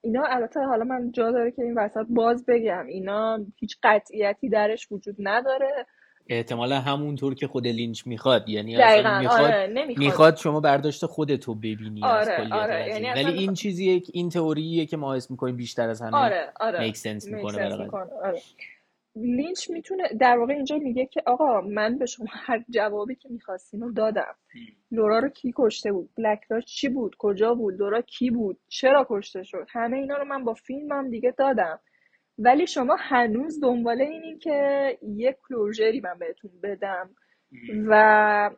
اینا 0.01 0.25
البته 0.25 0.61
حالا 0.61 0.85
من 0.85 1.13
جا 1.13 1.31
داره 1.31 1.51
که 1.51 1.63
این 1.63 1.75
وسط 1.79 2.07
باز 2.09 2.47
بگم 2.47 2.87
اینا 2.87 3.39
هیچ 3.57 3.77
قطعیتی 3.83 4.49
درش 4.49 4.93
وجود 4.93 5.17
نداره 5.19 5.87
احتمالا 6.29 6.81
همونطور 6.81 7.35
که 7.35 7.47
خود 7.47 7.67
لینچ 7.67 8.07
می‌خواد 8.07 8.49
یعنی 8.49 8.77
اصلا 8.77 9.21
می‌خواد 9.21 9.41
آره، 9.41 9.95
می‌خواد 9.99 10.37
شما 10.37 10.61
برداشت 10.61 11.07
خودتو 11.07 11.55
ببینی 11.55 12.05
آره، 12.05 12.33
از 12.33 12.53
آره، 12.53 12.89
یعنی 12.89 13.11
ولی 13.11 13.39
این 13.39 13.55
چیزیه 13.55 14.03
این 14.13 14.29
تئوریه 14.29 14.87
که 14.87 14.97
ما 14.97 15.15
حس 15.15 15.31
می‌کنیم 15.31 15.57
بیشتر 15.57 15.89
از 15.89 16.03
همه 16.03 16.17
آره، 16.17 16.53
آره. 16.61 16.81
make 16.81 16.97
sense 16.97 17.29
می‌کنه, 17.29 17.83
می‌کنه. 17.83 18.11
آره. 18.25 18.41
لینچ 19.17 19.71
می‌تونه 19.71 20.09
در 20.21 20.39
واقع 20.39 20.55
اینجا 20.55 20.77
میگه 20.77 21.07
که 21.07 21.23
آقا 21.27 21.61
من 21.61 21.99
به 21.99 22.07
شما 22.07 22.27
هر 22.31 22.65
جوابی 22.71 23.15
که 23.15 23.29
می‌خواستین 23.29 23.81
رو 23.81 23.93
دادم. 23.93 24.35
لورا 24.91 25.19
رو 25.19 25.29
کی 25.29 25.53
کشته 25.57 25.93
بود؟ 25.93 26.11
بلک 26.17 26.41
راش 26.49 26.65
چی 26.65 26.89
بود؟ 26.89 27.17
کجا 27.19 27.55
بود؟ 27.55 27.81
لورا 27.81 28.03
کی 28.03 28.31
بود؟ 28.31 28.59
چرا 28.69 29.07
کشته 29.11 29.43
شد؟ 29.43 29.67
همه 29.71 29.97
اینا 29.97 30.17
رو 30.17 30.25
من 30.25 30.45
با 30.45 30.55
فیلمم 30.55 31.11
دیگه 31.11 31.31
دادم. 31.39 31.81
ولی 32.39 32.67
شما 32.67 32.97
هنوز 32.99 33.61
دنبال 33.61 34.01
اینین 34.01 34.39
که 34.39 34.99
یک 35.03 35.37
کلوژری 35.49 36.01
من 36.01 36.19
بهتون 36.19 36.51
بدم. 36.63 37.11
و 37.89 38.51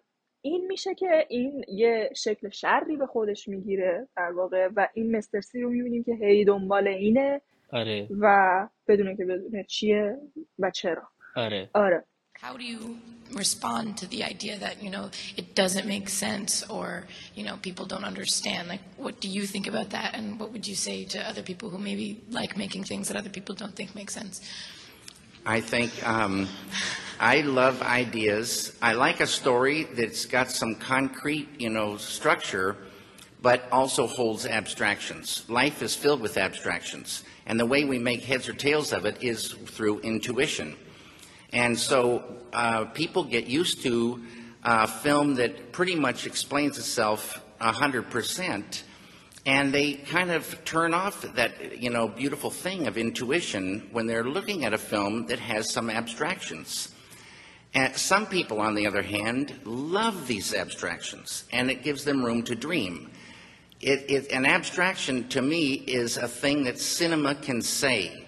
این 0.43 0.67
میشه 0.67 0.95
که 0.95 1.27
این 1.29 1.65
یه 1.69 2.11
شکل 2.17 2.49
شری 2.49 2.97
به 2.97 3.07
خودش 3.07 3.49
می‌گیره 3.49 4.09
در 4.17 4.33
واقع 4.33 4.69
و 4.77 4.89
این 4.95 5.17
مستر 5.17 5.41
سی 5.41 5.61
رو 5.61 5.71
می‌بینیم 5.71 6.05
که 6.05 6.15
هی 6.15 6.45
دنبال 6.45 6.89
اینه. 6.89 7.41
آره. 7.72 8.08
و 8.20 8.68
بدونه 8.88 9.16
که 9.18 9.26
بدونه 9.26 9.64
چیه 9.64 10.18
و 10.60 10.72
چرا 10.72 11.04
آره 11.36 11.70
آره 11.74 12.04
How 12.41 12.58
do 12.58 12.64
you 12.64 12.97
respond 13.34 13.97
to 13.97 14.08
the 14.08 14.24
idea 14.24 14.58
that, 14.58 14.82
you 14.82 14.89
know, 14.89 15.12
it 15.38 15.54
doesn't 15.54 15.86
make 15.86 16.10
sense 16.10 16.64
or, 16.68 17.06
you 17.36 17.43
know, 17.43 17.58
people 17.62 17.86
don't 17.86 18.04
understand? 18.04 18.68
Like, 18.68 18.82
what 18.97 19.20
do 19.22 19.28
you 19.28 19.43
think 19.45 19.68
about 19.68 19.91
that? 19.91 20.16
And 20.16 20.39
what 20.39 20.52
would 20.52 20.66
you 20.68 20.74
say 20.74 21.06
to 21.06 21.20
other 21.30 21.43
people 21.43 21.70
who 21.70 21.78
maybe 21.78 22.22
like 22.32 22.58
making 22.58 22.84
things 22.86 23.08
that 23.10 23.18
other 23.18 23.30
people 23.30 23.54
don't 23.54 23.76
think 23.76 23.93
make 23.93 24.10
sense? 24.10 24.41
I 25.45 25.62
think 25.62 25.91
um, 26.08 26.47
I 27.20 27.41
love 27.41 27.82
ideas. 27.82 28.76
I 28.82 28.93
like 28.93 29.20
a 29.22 29.28
story 29.28 29.84
that's 29.84 30.26
got 30.26 30.49
some 30.49 30.74
concrete, 30.76 31.47
you 31.60 31.70
know, 31.70 31.97
structure, 31.97 32.76
but 33.47 33.62
also 33.70 34.09
holds 34.09 34.44
abstractions. 34.44 35.44
Life 35.49 35.80
is 35.80 35.94
filled 35.94 36.20
with 36.20 36.36
abstractions. 36.36 37.22
And 37.47 37.61
the 37.61 37.64
way 37.64 37.84
we 37.84 37.97
make 37.97 38.24
heads 38.24 38.49
or 38.49 38.53
tails 38.53 38.92
of 38.92 39.07
it 39.07 39.22
is 39.22 39.53
through 39.53 40.01
intuition. 40.01 40.74
And 41.53 41.78
so 41.78 42.24
uh, 42.53 42.86
people 42.86 43.22
get 43.22 43.47
used 43.47 43.84
to 43.84 44.20
a 44.64 44.88
film 44.88 45.36
that 45.36 45.70
pretty 45.70 45.94
much 45.94 46.26
explains 46.26 46.76
itself 46.76 47.40
100%, 47.61 48.82
and 49.47 49.72
they 49.72 49.92
kind 49.94 50.32
of 50.32 50.64
turn 50.64 50.92
off 50.92 51.22
that, 51.36 51.80
you 51.80 51.90
know, 51.90 52.09
beautiful 52.09 52.51
thing 52.51 52.88
of 52.88 52.99
intuition 52.99 53.88
when 53.92 54.09
they're 54.09 54.24
looking 54.24 54.64
at 54.64 54.74
a 54.74 54.78
film 54.78 55.26
that 55.26 55.38
has 55.38 55.72
some 55.72 55.88
abstractions. 55.88 56.92
And 57.74 57.94
some 57.94 58.26
people, 58.26 58.61
on 58.61 58.74
the 58.74 58.88
other 58.88 59.03
hand, 59.03 59.61
love 59.64 60.26
these 60.26 60.53
abstractions, 60.53 61.44
and 61.53 61.70
it 61.70 61.84
gives 61.84 62.03
them 62.03 62.24
room 62.24 62.42
to 62.42 62.57
dream. 62.57 63.12
It, 63.87 64.11
it, 64.11 64.32
an 64.32 64.47
abstraction 64.47 65.28
to 65.28 65.41
me 65.41 65.74
is 65.74 66.16
a 66.16 66.26
thing 66.26 66.64
that 66.64 66.80
cinema 66.80 67.37
can 67.37 67.62
say. 67.62 68.24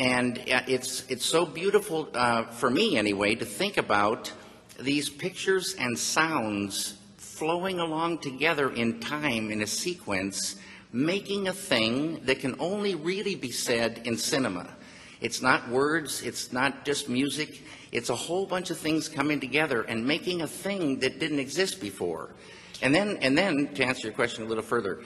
And 0.00 0.38
uh, 0.38 0.62
it's, 0.66 1.04
it's 1.10 1.26
so 1.26 1.44
beautiful, 1.44 2.08
uh, 2.14 2.44
for 2.44 2.70
me 2.70 2.96
anyway, 2.96 3.34
to 3.34 3.44
think 3.44 3.76
about 3.76 4.32
these 4.80 5.10
pictures 5.10 5.76
and 5.78 5.98
sounds 5.98 6.96
flowing 7.18 7.80
along 7.80 8.20
together 8.20 8.70
in 8.70 8.98
time 8.98 9.50
in 9.50 9.60
a 9.60 9.66
sequence, 9.66 10.56
making 10.90 11.48
a 11.48 11.52
thing 11.52 12.24
that 12.24 12.40
can 12.40 12.56
only 12.58 12.94
really 12.94 13.34
be 13.34 13.50
said 13.50 14.00
in 14.04 14.16
cinema. 14.16 14.74
It's 15.20 15.42
not 15.42 15.68
words, 15.68 16.22
it's 16.22 16.50
not 16.50 16.86
just 16.86 17.10
music, 17.10 17.60
it's 17.92 18.08
a 18.08 18.16
whole 18.16 18.46
bunch 18.46 18.70
of 18.70 18.78
things 18.78 19.06
coming 19.06 19.38
together 19.38 19.82
and 19.82 20.06
making 20.06 20.40
a 20.40 20.48
thing 20.48 21.00
that 21.00 21.20
didn't 21.20 21.40
exist 21.40 21.78
before. 21.78 22.30
And 22.82 22.94
then, 22.94 23.18
and 23.22 23.36
then 23.36 23.74
to 23.74 23.84
answer 23.84 24.08
your 24.08 24.14
question 24.14 24.44
a 24.44 24.46
little 24.46 24.62
further, 24.62 25.00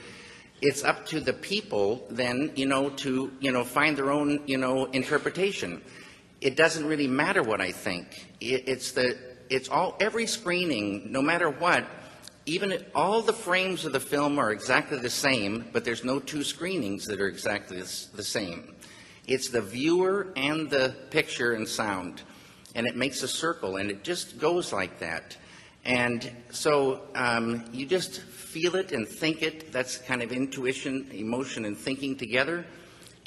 it's 0.61 0.83
up 0.83 1.05
to 1.07 1.19
the 1.19 1.33
people 1.33 2.05
then, 2.09 2.51
you 2.55 2.65
know, 2.65 2.89
to, 2.89 3.31
you 3.39 3.51
know, 3.51 3.63
find 3.63 3.97
their 3.97 4.11
own, 4.11 4.41
you 4.45 4.57
know, 4.57 4.85
interpretation. 4.85 5.81
It 6.39 6.55
doesn't 6.55 6.85
really 6.85 7.07
matter 7.07 7.43
what 7.43 7.61
I 7.61 7.71
think. 7.71 8.27
It, 8.39 8.67
it's 8.67 8.91
the, 8.91 9.17
it's 9.49 9.69
all, 9.69 9.97
every 9.99 10.25
screening, 10.25 11.11
no 11.11 11.21
matter 11.21 11.49
what, 11.49 11.85
even 12.45 12.83
all 12.93 13.21
the 13.21 13.33
frames 13.33 13.85
of 13.85 13.93
the 13.93 13.99
film 13.99 14.37
are 14.37 14.51
exactly 14.51 14.99
the 14.99 15.09
same, 15.09 15.65
but 15.71 15.85
there's 15.85 16.03
no 16.03 16.19
two 16.19 16.43
screenings 16.43 17.05
that 17.05 17.21
are 17.21 17.27
exactly 17.27 17.79
the 17.79 18.23
same. 18.23 18.75
It's 19.27 19.49
the 19.49 19.61
viewer 19.61 20.33
and 20.35 20.69
the 20.69 20.95
picture 21.09 21.53
and 21.53 21.67
sound, 21.67 22.21
and 22.75 22.85
it 22.85 22.97
makes 22.97 23.23
a 23.23 23.27
circle, 23.27 23.77
and 23.77 23.89
it 23.89 24.03
just 24.03 24.37
goes 24.37 24.73
like 24.73 24.99
that. 24.99 25.37
And 25.85 26.31
so 26.49 27.01
um, 27.15 27.65
you 27.73 27.85
just 27.85 28.21
feel 28.21 28.75
it 28.75 28.91
and 28.91 29.07
think 29.07 29.41
it. 29.41 29.71
That's 29.73 29.97
kind 29.97 30.23
of 30.23 30.31
intuition, 30.31 31.09
emotion, 31.11 31.65
and 31.65 31.77
thinking 31.77 32.15
together, 32.15 32.65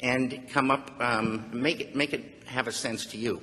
and 0.01 0.27
come 0.49 0.71
up, 0.71 0.91
um, 0.99 1.49
make 1.53 1.79
it, 1.81 1.95
make 1.95 2.13
it 2.13 2.23
have 2.45 2.67
a 2.67 2.71
sense 2.71 3.05
to 3.07 3.17
you. 3.17 3.41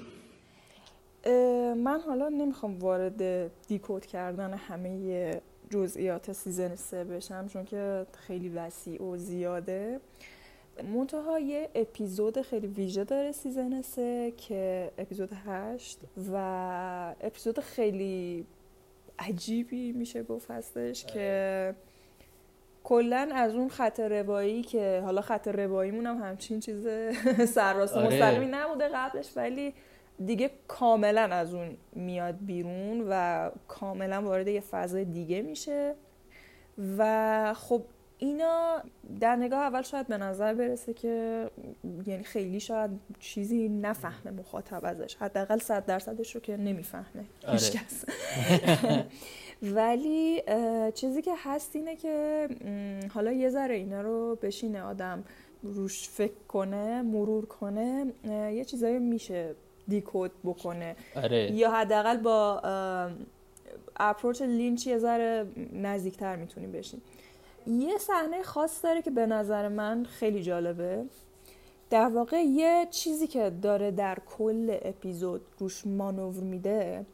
من 1.76 2.00
حالا 2.00 2.28
نمی‌خوام 2.28 2.78
وارد 2.78 3.50
decode 3.66 4.06
کردن 4.06 4.54
همه 4.54 5.40
جزئیات 5.70 6.32
season 6.32 6.76
سه 6.76 7.04
بشم 7.04 7.48
چون 7.48 7.64
که 7.64 8.06
خیلی 8.26 8.48
وسیع 8.48 9.02
و 9.02 9.16
زیاده 9.16 10.00
منتها 10.94 11.40
یه 11.40 11.68
اپیزود 11.74 12.42
خیلی 12.42 12.66
ویژه 12.66 13.04
داره 13.04 13.32
season 13.32 13.82
سه 13.82 14.32
که 14.36 14.92
اپیزود 14.98 15.30
هشت 15.46 15.98
و 16.32 16.36
اپیزود 17.20 17.60
خیلی 17.60 18.46
عجیبی 19.18 19.92
میشه 19.92 20.22
گفت 20.22 20.50
هستش 20.50 21.04
آره. 21.04 21.14
که 21.14 21.74
کلا 22.84 23.30
از 23.34 23.54
اون 23.54 23.68
خط 23.68 24.00
روایی 24.00 24.62
که 24.62 25.02
حالا 25.04 25.20
خط 25.20 25.48
رواییمون 25.48 26.06
هم 26.06 26.16
همچین 26.16 26.60
چیز 26.60 26.86
سرراست 27.54 27.96
آره. 27.96 28.06
مستقیمی 28.06 28.46
نبوده 28.46 28.88
قبلش 28.94 29.36
ولی 29.36 29.74
دیگه 30.26 30.50
کاملا 30.68 31.22
از 31.22 31.54
اون 31.54 31.76
میاد 31.92 32.36
بیرون 32.40 33.06
و 33.10 33.50
کاملا 33.68 34.22
وارد 34.22 34.48
یه 34.48 34.60
فضای 34.60 35.04
دیگه 35.04 35.42
میشه 35.42 35.94
و 36.98 37.54
خب 37.54 37.82
اینا 38.18 38.82
در 39.20 39.36
نگاه 39.36 39.58
اول 39.60 39.82
شاید 39.82 40.06
به 40.06 40.18
نظر 40.18 40.54
برسه 40.54 40.94
که 40.94 41.50
یعنی 42.06 42.24
خیلی 42.24 42.60
شاید 42.60 42.90
چیزی 43.20 43.68
نفهمه 43.68 44.30
مخاطب 44.30 44.84
ازش. 44.84 45.14
حداقل 45.14 45.58
صد 45.58 45.86
درصدش 45.86 46.34
رو 46.34 46.40
که 46.40 46.56
نمی‌فهمه. 46.56 47.24
آره. 47.48 47.60
ولی 49.62 50.42
چیزی 50.94 51.22
که 51.22 51.32
هست 51.44 51.76
اینه 51.76 51.96
که 51.96 52.48
حالا 53.14 53.32
یه 53.32 53.48
ذره 53.48 53.74
اینا 53.74 54.00
رو 54.00 54.38
بشینه 54.42 54.82
آدم 54.82 55.24
روش 55.62 56.08
فکر 56.08 56.44
کنه 56.48 57.02
مرور 57.02 57.46
کنه 57.46 58.12
یه 58.54 58.64
چیزایی 58.64 58.98
میشه 58.98 59.54
دیکود 59.88 60.30
بکنه. 60.44 60.96
آره. 61.16 61.52
یا 61.52 61.70
حداقل 61.70 62.16
با 62.16 62.60
اپروچ 63.96 64.42
لینچ 64.42 64.86
یه 64.86 64.98
ذره 64.98 65.46
نزدیکتر 65.72 66.36
می‌تونیم 66.36 66.72
بشین. 66.72 67.00
یه 67.66 67.98
صحنه 67.98 68.42
خاص 68.42 68.84
داره 68.84 69.02
که 69.02 69.10
به 69.10 69.26
نظر 69.26 69.68
من 69.68 70.04
خیلی 70.04 70.42
جالبه. 70.42 71.04
در 71.90 72.08
واقع 72.08 72.42
یه 72.42 72.86
چیزی 72.90 73.26
که 73.26 73.50
داره 73.50 73.90
در 73.90 74.18
کل 74.38 74.78
اپیزود 74.82 75.40
روش 75.58 75.86
مانور 75.86 76.42
میده 76.42 77.06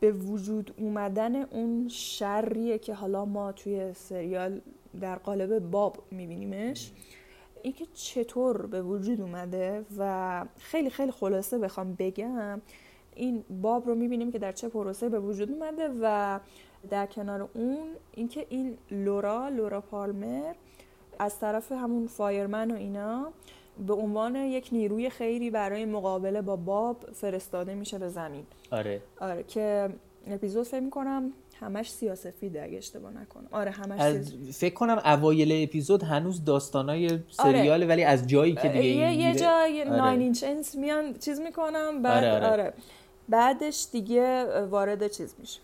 به 0.00 0.12
وجود 0.12 0.74
اومدن 0.78 1.36
اون 1.36 1.88
شریه 1.88 2.78
که 2.78 2.94
حالا 2.94 3.24
ما 3.24 3.52
توی 3.52 3.92
سریال 3.94 4.60
در 5.00 5.16
قالب 5.16 5.58
باب 5.58 6.02
میبینیمش 6.10 6.92
اینکه 7.62 7.86
چطور 7.94 8.66
به 8.66 8.82
وجود 8.82 9.20
اومده 9.20 9.84
و 9.98 10.44
خیلی 10.58 10.90
خیلی 10.90 11.12
خلاصه 11.12 11.58
بخوام 11.58 11.94
بگم 11.98 12.60
این 13.14 13.44
باب 13.62 13.86
رو 13.86 13.94
می‌بینیم 13.94 14.32
که 14.32 14.38
در 14.38 14.52
چه 14.52 14.68
پروسه 14.68 15.08
به 15.08 15.20
وجود 15.20 15.50
اومده 15.50 15.90
و 16.02 16.40
در 16.90 17.06
کنار 17.06 17.48
اون 17.54 17.78
اینکه 18.14 18.46
این 18.48 18.78
لورا 18.90 19.48
لورا 19.48 19.80
پالمر 19.80 20.54
از 21.18 21.38
طرف 21.38 21.72
همون 21.72 22.06
فایرمن 22.06 22.70
و 22.70 22.74
اینا 22.74 23.32
به 23.86 23.94
عنوان 23.94 24.36
یک 24.36 24.68
نیروی 24.72 25.10
خیری 25.10 25.50
برای 25.50 25.84
مقابله 25.84 26.42
با 26.42 26.56
باب 26.56 27.04
فرستاده 27.14 27.74
میشه 27.74 27.98
به 27.98 28.08
زمین. 28.08 28.44
آره. 28.70 29.02
آره 29.20 29.42
که 29.42 29.88
اپیزود 30.26 30.66
فکر 30.66 30.80
می‌کنم 30.80 31.32
همش 31.60 31.90
سیاسفیده 31.90 32.62
اگه 32.62 32.78
اشتباه 32.78 33.12
نکنم. 33.12 33.48
آره 33.50 33.70
همش 33.70 34.00
از 34.00 34.34
فکر 34.52 34.74
کنم 34.74 35.02
اوایل 35.04 35.68
اپیزود 35.68 36.02
هنوز 36.02 36.44
داستانای 36.44 37.18
سریاله 37.30 37.86
ولی 37.86 38.04
از 38.04 38.26
جایی 38.26 38.54
که 38.54 38.68
دیگه 38.68 38.84
یه, 38.84 39.14
یه 39.14 39.34
جای 39.34 39.82
آره. 39.82 39.96
ناین 39.96 40.20
اینچ 40.20 40.44
میان 40.74 41.14
چیز 41.18 41.40
می‌کنم 41.40 42.02
بعد 42.02 42.24
آره، 42.24 42.46
آره, 42.46 42.62
آره. 42.62 42.72
بعدش 43.28 43.86
دیگه 43.92 44.44
وارد 44.66 45.08
چیز 45.08 45.34
میشه. 45.38 45.60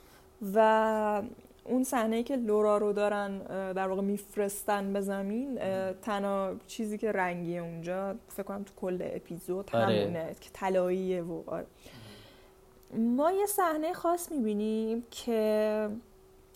و 0.54 1.22
اون 1.64 1.84
صحنه 1.84 2.22
که 2.22 2.36
لورا 2.36 2.78
رو 2.78 2.92
دارن 2.92 3.38
در 3.72 3.88
واقع 3.88 4.02
میفرستن 4.02 4.92
به 4.92 5.00
زمین 5.00 5.58
تنها 6.02 6.54
چیزی 6.66 6.98
که 6.98 7.12
رنگیه 7.12 7.60
اونجا 7.60 8.14
فکر 8.28 8.42
کنم 8.42 8.62
تو 8.62 8.74
کل 8.76 8.98
اپیزود 9.02 9.70
آره. 9.76 9.84
همونه 9.84 10.34
که 10.40 10.50
طلاییه 10.52 11.22
و 11.22 11.42
آره. 11.46 11.66
ما 12.96 13.32
یه 13.32 13.46
صحنه 13.46 13.92
خاص 13.92 14.32
می‌بینیم 14.32 15.04
که 15.10 15.88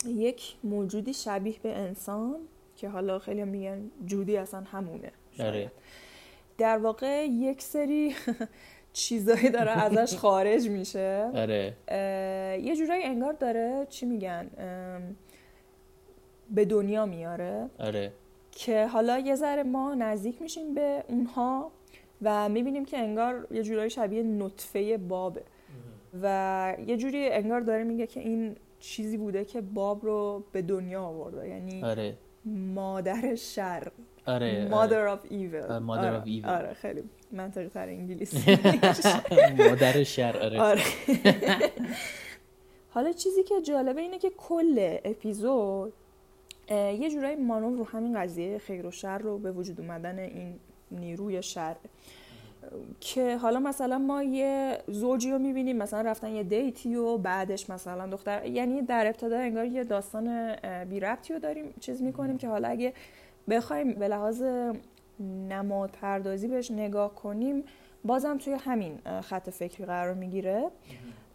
یک 0.07 0.57
موجودی 0.65 1.15
شبیه 1.15 1.57
به 1.63 1.77
انسان 1.77 2.37
که 2.77 2.89
حالا 2.89 3.19
خیلی 3.19 3.45
میگن 3.45 3.91
جودی 4.07 4.37
اصلا 4.37 4.61
همونه 4.61 5.13
آره 5.41 5.73
در 6.59 6.79
واقع 6.79 7.27
یک 7.27 7.63
سری 7.63 8.15
چیزایی 8.99 9.51
داره 9.51 9.71
ازش 9.71 10.17
خارج 10.17 10.69
میشه. 10.69 11.31
آره. 11.35 11.75
یه 12.63 12.77
جورایی 12.77 13.03
انگار 13.03 13.33
داره 13.33 13.87
چی 13.89 14.07
میگن 14.07 14.51
به 16.51 16.65
دنیا 16.65 17.07
میاره. 17.07 17.71
آره. 17.79 18.13
که 18.51 18.87
حالا 18.87 19.19
یه 19.19 19.35
ذره 19.35 19.63
ما 19.63 19.95
نزدیک 19.95 20.43
میشیم 20.43 20.75
به 20.75 21.05
اونها 21.09 21.71
و 22.23 22.49
می‌بینیم 22.49 22.85
که 22.85 22.99
انگار 22.99 23.47
یه 23.51 23.63
جورایی 23.63 23.91
شبیه 23.91 24.23
نطفه 24.23 24.99
بابه. 24.99 25.43
و 26.23 26.75
یه 26.87 26.97
جوری 26.97 27.29
انگار 27.29 27.61
داره 27.61 27.85
میگه 27.85 28.07
که 28.07 28.21
این 28.21 28.57
چیزی 28.81 29.17
بوده 29.17 29.45
که 29.45 29.61
باب 29.61 30.05
رو 30.05 30.45
به 30.53 30.63
دنیا 30.63 31.03
آورده. 31.03 31.49
یعنی 31.49 31.85
آره. 31.85 32.15
مادر 32.75 33.35
شر 33.35 33.89
آره 34.29 34.69
mother 34.71 35.17
of 35.17 35.31
evil. 35.31 35.71
آره، 35.71 35.87
mother 35.87 36.07
آره. 36.07 36.21
of 36.21 36.27
evil. 36.27 36.49
آره 36.49 36.75
خیلی 36.75 37.03
منطقی 37.33 37.69
تر 37.69 37.89
انگلیسی. 37.89 38.59
مادر 39.69 40.03
شر 40.03 40.37
آره. 40.37 40.61
آره. 40.61 40.83
حالا 42.95 43.13
چیزی 43.13 43.43
که 43.43 43.55
جالبه 43.63 44.01
اینه 44.01 44.19
که 44.19 44.31
کل 44.31 44.99
اپیزود 45.05 45.93
یه 46.71 47.11
جورایی 47.11 47.37
مانور 47.37 47.79
رو 47.79 47.85
همین 47.85 48.21
قضیه 48.21 48.59
خیر 48.59 48.87
و 48.87 48.91
شر 48.91 49.19
رو 49.19 49.39
به 49.39 49.53
وجود 49.53 49.81
اومدن 49.81 50.19
این 50.19 50.55
نیروی 50.91 51.43
شر 51.43 51.77
که 53.01 53.37
حالا 53.37 53.61
مثلا 53.61 53.99
ما 53.99 54.23
یه 54.23 54.79
زوجی 54.87 55.31
رو 55.31 55.39
می‌بینیم 55.39 55.77
مثلا 55.77 56.11
رفتن 56.11 56.31
یه 56.31 56.43
دیتی 56.43 56.95
و 56.95 57.19
بعدش 57.19 57.71
مثلا 57.71 58.07
دختر 58.07 58.47
یعنی 58.47 58.83
در 58.83 59.07
ابتدا 59.07 59.39
انگار 59.39 59.65
یه 59.65 59.85
داستان 59.85 60.57
بی 60.85 61.01
ربطی 61.01 61.33
رو 61.33 61.39
داریم 61.39 61.75
چیز 61.81 62.03
می‌کنیم 62.03 62.39
که 62.39 62.49
حالا 62.49 62.69
اگه 62.69 62.93
بخوایم 63.51 63.93
به 63.93 64.09
لحاظ 64.09 64.43
نماد 65.49 65.91
پردازی 65.91 66.49
بهش 66.49 66.71
نگاه 66.71 67.15
کنیم 67.15 67.65
بازم 68.05 68.39
توی 68.39 68.53
همین 68.53 68.99
خط 69.21 69.51
فکری 69.51 69.85
قرار 69.85 70.15
می‌گیره. 70.15 70.71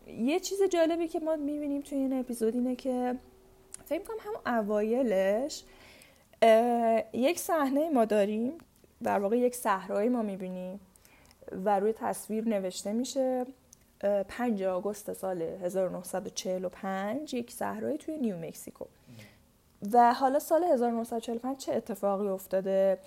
یه 0.07 0.39
چیز 0.39 0.59
جالبی 0.72 1.07
که 1.07 1.20
ما 1.20 1.36
می‌بینیم 1.36 1.82
توی 1.82 1.97
این 1.97 2.20
اپیزود 2.20 2.53
اینه 2.53 2.76
که 2.76 3.16
فکر 3.86 4.03
کنم 4.03 4.18
هم 4.20 4.57
اوایلش 4.59 5.64
یک 7.14 7.39
صحنه 7.39 7.89
ما 7.89 8.05
داریم 8.05 8.53
در 9.03 9.20
واقع 9.20 9.38
یک 9.38 9.55
صحرایی 9.55 10.09
ما 10.09 10.22
می‌بینیم 10.22 10.80
و 11.66 11.80
روی 11.80 11.93
تصویر 11.93 12.47
نوشته 12.49 12.93
میشه 12.93 13.45
اه، 14.01 14.24
5 14.24 14.64
آگوست 14.64 15.14
سال 15.14 15.41
1945 15.41 17.34
یک 17.34 17.51
صحرایی 17.51 17.97
توی 17.97 18.18
نیو 18.18 18.38
مکزیکو 18.38 18.86
و 19.91 20.13
حالا 20.13 20.39
سال 20.39 20.63
1945 20.63 21.57
چه 21.57 21.73
اتفاقی 21.73 22.27
افتاده؟ 22.27 22.97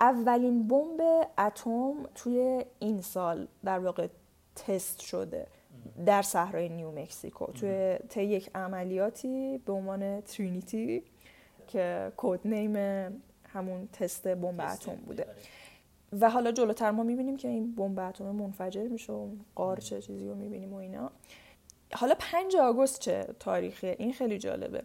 اولین 0.00 0.68
بمب 0.68 1.00
اتم 1.38 1.94
توی 2.14 2.64
این 2.78 3.00
سال 3.00 3.48
در 3.64 3.78
واقع 3.78 4.08
تست 4.56 5.00
شده 5.00 5.46
در 6.06 6.22
صحرای 6.22 6.68
نیو 6.68 6.90
مکزیکو 6.90 7.46
توی 7.46 7.98
طی 8.08 8.24
یک 8.24 8.50
عملیاتی 8.54 9.58
به 9.58 9.72
عنوان 9.72 10.20
ترینیتی 10.20 11.02
که 11.68 12.12
کد 12.16 12.40
نیم 12.44 12.76
همون 13.48 13.88
تست 13.92 14.28
بمب 14.28 14.60
اتم 14.60 14.94
بوده. 14.94 15.26
و 16.20 16.30
حالا 16.30 16.52
جلوتر 16.52 16.90
ما 16.90 17.02
می‌بینیم 17.02 17.36
که 17.36 17.48
این 17.48 17.74
بمب 17.74 17.98
اتم 17.98 18.24
منفجر 18.24 18.88
میشه 18.88 19.12
و 19.12 19.28
قارچ 19.54 19.94
چیزی 19.94 20.28
رو 20.28 20.34
می‌بینیم 20.34 20.72
و 20.72 20.76
اینا. 20.76 21.10
حالا 21.92 22.14
5 22.18 22.56
آگوست 22.56 23.00
چه 23.00 23.26
تاریخه 23.40 23.96
این 23.98 24.12
خیلی 24.12 24.38
جالبه. 24.38 24.82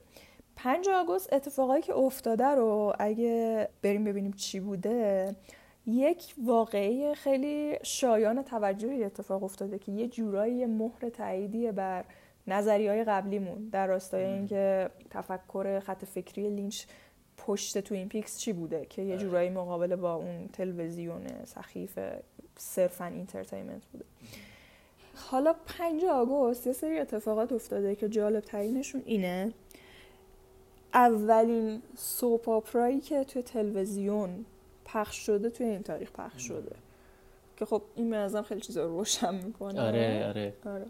5 0.55 0.89
آگوست 0.89 1.33
اتفاقایی 1.33 1.81
که 1.81 1.93
افتاده 1.93 2.45
رو 2.45 2.93
اگه 2.99 3.67
بریم 3.81 4.03
ببینیم 4.03 4.31
چی 4.31 4.59
بوده 4.59 5.35
یک 5.85 6.33
واقعه 6.45 7.15
خیلی 7.15 7.77
شایان 7.83 8.43
توجهی 8.43 9.03
اتفاق 9.03 9.43
افتاده 9.43 9.79
که 9.79 9.91
یه 9.91 10.07
جورایی 10.07 10.65
مهر 10.65 11.09
تاییدیه 11.09 11.71
بر 11.71 12.05
نظریه 12.47 12.87
های 12.87 13.03
قبلیمون. 13.03 13.69
در 13.69 13.87
راستای 13.87 14.25
اینکه 14.25 14.89
تفکر 15.09 15.79
خط 15.79 16.05
فکری 16.05 16.49
لینچ 16.49 16.85
پشت 17.37 17.77
Twin 17.77 18.09
Peaks 18.09 18.37
چی 18.37 18.53
بوده 18.53 18.85
که 18.85 19.01
یه 19.01 19.17
جورایی 19.17 19.49
مقابله 19.49 19.95
با 19.95 20.13
اون 20.13 20.49
تلویزیون 20.53 21.27
سخیف 21.45 21.99
صرفا 22.57 23.05
entertainment 23.05 23.85
بوده. 23.85 24.05
حالا 25.15 25.55
5 25.77 26.05
آگوست 26.05 26.67
یه 26.67 26.73
سری 26.73 26.99
اتفاقات 26.99 27.51
افتاده 27.51 27.95
که 27.95 28.09
جالب 28.09 28.43
ترینشون 28.43 29.01
اینه. 29.05 29.53
اولین 30.93 31.81
soap 31.97 32.49
opera 32.49 32.85
یی 32.85 32.99
که 32.99 33.23
توی 33.23 33.41
تلویزیون 33.43 34.45
پخش 34.85 35.15
شده 35.15 35.49
توی 35.49 35.65
این 35.65 35.83
تاریخ 35.83 36.11
پخش 36.11 36.43
شده. 36.47 36.75
که 37.57 37.65
خب 37.65 37.81
این 37.95 38.13
نظرم 38.13 38.43
خیلی 38.43 38.61
چیزا 38.61 38.83
رو 38.85 38.97
روشن 38.97 39.35
می‌کنه. 39.35 39.81
آره 39.81 40.27
آره. 40.27 40.53
آره. 40.65 40.85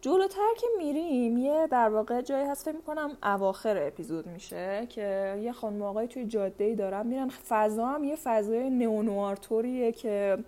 جلوتر 0.00 0.54
که 0.58 0.66
میریم 0.78 1.38
یه 1.38 1.68
در 1.70 1.88
واقع 1.88 2.20
جایی 2.20 2.46
هست 2.46 2.64
فکر 2.64 2.76
می‌کنم 2.76 3.10
اواخر 3.22 3.86
اپیزود 3.86 4.26
میشه 4.26 4.86
که 4.88 5.38
یه 5.42 5.52
خانم 5.52 5.82
آقای 5.82 6.08
توی 6.08 6.24
جاده 6.24 6.64
ای 6.64 6.74
دارن 6.74 7.06
میرن. 7.06 7.28
فضا 7.28 7.86
هم 7.86 8.04
یه 8.04 8.16
فضای 8.16 8.70
neo-noir 8.70 9.36
طوریه 9.36 9.92
که 9.92 10.38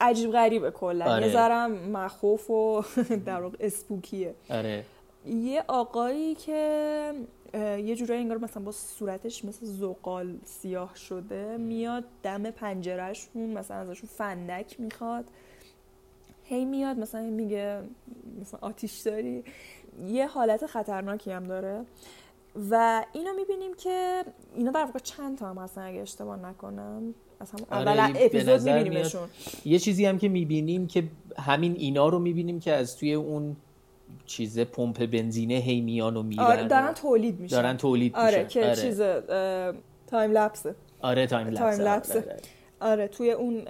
عجیب 0.00 0.30
غریبه 0.30 0.70
کلا. 0.70 1.04
آره. 1.04 1.26
یه 1.26 1.32
ذرم 1.32 1.72
مخوف 1.72 2.50
و 2.50 2.84
در 3.26 3.40
واقع 3.40 3.56
اسپوکیه. 3.60 4.34
آره. 4.50 4.84
یه 5.26 5.64
آقایی 5.68 6.34
که 6.34 7.12
یه 7.54 7.96
جورایی 7.96 8.20
انگار 8.20 8.38
مثلا 8.38 8.62
با 8.62 8.72
صورتش 8.72 9.44
مثل 9.44 9.66
زغال 9.66 10.38
سیاه 10.44 10.96
شده 10.96 11.56
میاد 11.56 12.04
دم 12.22 12.50
پنجرهشون 12.50 13.52
مثلا 13.52 13.76
ازشون 13.76 14.08
فندک 14.08 14.80
می‌خواد. 14.80 15.24
هی 16.44 16.64
میاد 16.64 16.98
مثلا 16.98 17.22
میگه 17.22 17.82
مثلا 18.40 18.60
آتیش 18.62 18.98
داری. 18.98 19.44
یه 20.06 20.26
حالت 20.26 20.66
خطرناکی 20.66 21.30
هم 21.30 21.44
داره. 21.44 21.84
و 22.70 23.04
اینو 23.12 23.32
می‌بینیم 23.32 23.74
که 23.74 24.24
اینا 24.54 24.70
در 24.70 24.84
واقع 24.84 24.98
چند 24.98 25.38
تا 25.38 25.50
هم 25.50 25.58
هستن 25.58 25.80
اگه 25.80 26.00
اشتباه 26.00 26.36
نکنم. 26.36 27.14
اصلا 27.40 27.64
آره، 27.70 27.90
اول 27.90 28.12
اپیزود. 28.16 28.62
میبینیمشون. 28.62 29.28
یه 29.64 29.78
چیزی 29.78 30.06
هم 30.06 30.18
که 30.18 30.28
می‌بینیم 30.28 30.86
که 30.86 31.04
همین 31.38 31.74
اینا 31.78 32.08
رو 32.08 32.18
می‌بینیم 32.18 32.60
که 32.60 32.72
از 32.72 32.96
توی 32.96 33.14
اون 33.14 33.56
چیزه 34.26 34.64
پمپ 34.64 35.06
بنزینه 35.06 35.54
هی 35.54 35.80
میان 35.80 36.16
و 36.16 36.22
میرن 36.22 36.42
آره 36.44 36.64
دارن 36.64 36.92
تولید 36.94 37.40
میشن. 37.40 37.56
دارن 37.56 37.76
تولید 37.76 38.16
آره 38.16 38.44
میشن. 38.44 38.74
که 38.74 38.80
چیز 38.80 39.00
اه، 39.00 39.72
time-lapse 40.06 40.32
ه 40.32 40.74
آره 41.00 41.26
time-lapse 41.26 41.80
time-lapse 41.80 42.12
ه. 42.12 42.18
آره، 42.18 42.28
آره. 42.80 42.92
آره 42.92 43.08
توی 43.08 43.30
اون 43.30 43.62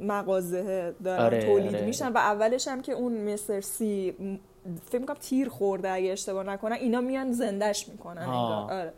مغازه 0.00 0.94
دارن 1.04 1.24
آره، 1.24 1.42
تولید 1.46 1.74
آره. 1.74 1.84
میشن 1.86 2.12
و 2.12 2.16
اولش 2.16 2.68
هم 2.68 2.82
که 2.82 2.92
اون 2.92 3.32
Mr. 3.32 3.60
C 3.60 4.14
فکر 4.84 4.98
می‌کنم 4.98 5.16
تیر 5.20 5.48
خورده 5.48 5.90
اگه 5.90 6.12
اشتباه 6.12 6.44
نکنم 6.44 6.76
اینا 6.80 7.00
میان 7.00 7.32
زندش 7.32 7.88
می‌کنن 7.88 8.22
آره. 8.22 8.92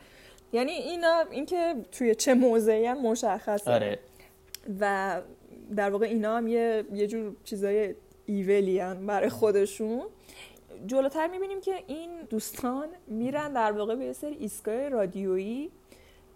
یعنی 0.53 0.73
اینا 0.73 1.25
اینکه 1.31 1.75
توی 1.93 2.15
چه 2.15 2.35
موضعی 2.35 2.87
هم 2.87 3.03
مشخصه. 3.03 3.73
آره. 3.73 3.99
و 4.81 5.21
در 5.77 5.91
واقع 5.91 6.07
اینا 6.07 6.37
هم 6.37 6.49
یه, 6.49 6.85
یه 6.93 7.07
جور 7.07 7.37
چیزای 7.45 7.95
ایولی 8.27 8.81
برای 9.07 9.29
خودشون. 9.29 10.03
جلوتر 10.87 11.27
می‌بینیم 11.27 11.61
که 11.61 11.75
این 11.87 12.11
دوستان 12.31 12.89
میرن 13.07 13.53
در 13.53 13.73
واقع 13.73 13.95
به 13.95 14.05
یه 14.05 14.13
سری 14.13 14.35
ایستگاه 14.35 14.89
رادیویی. 14.89 15.71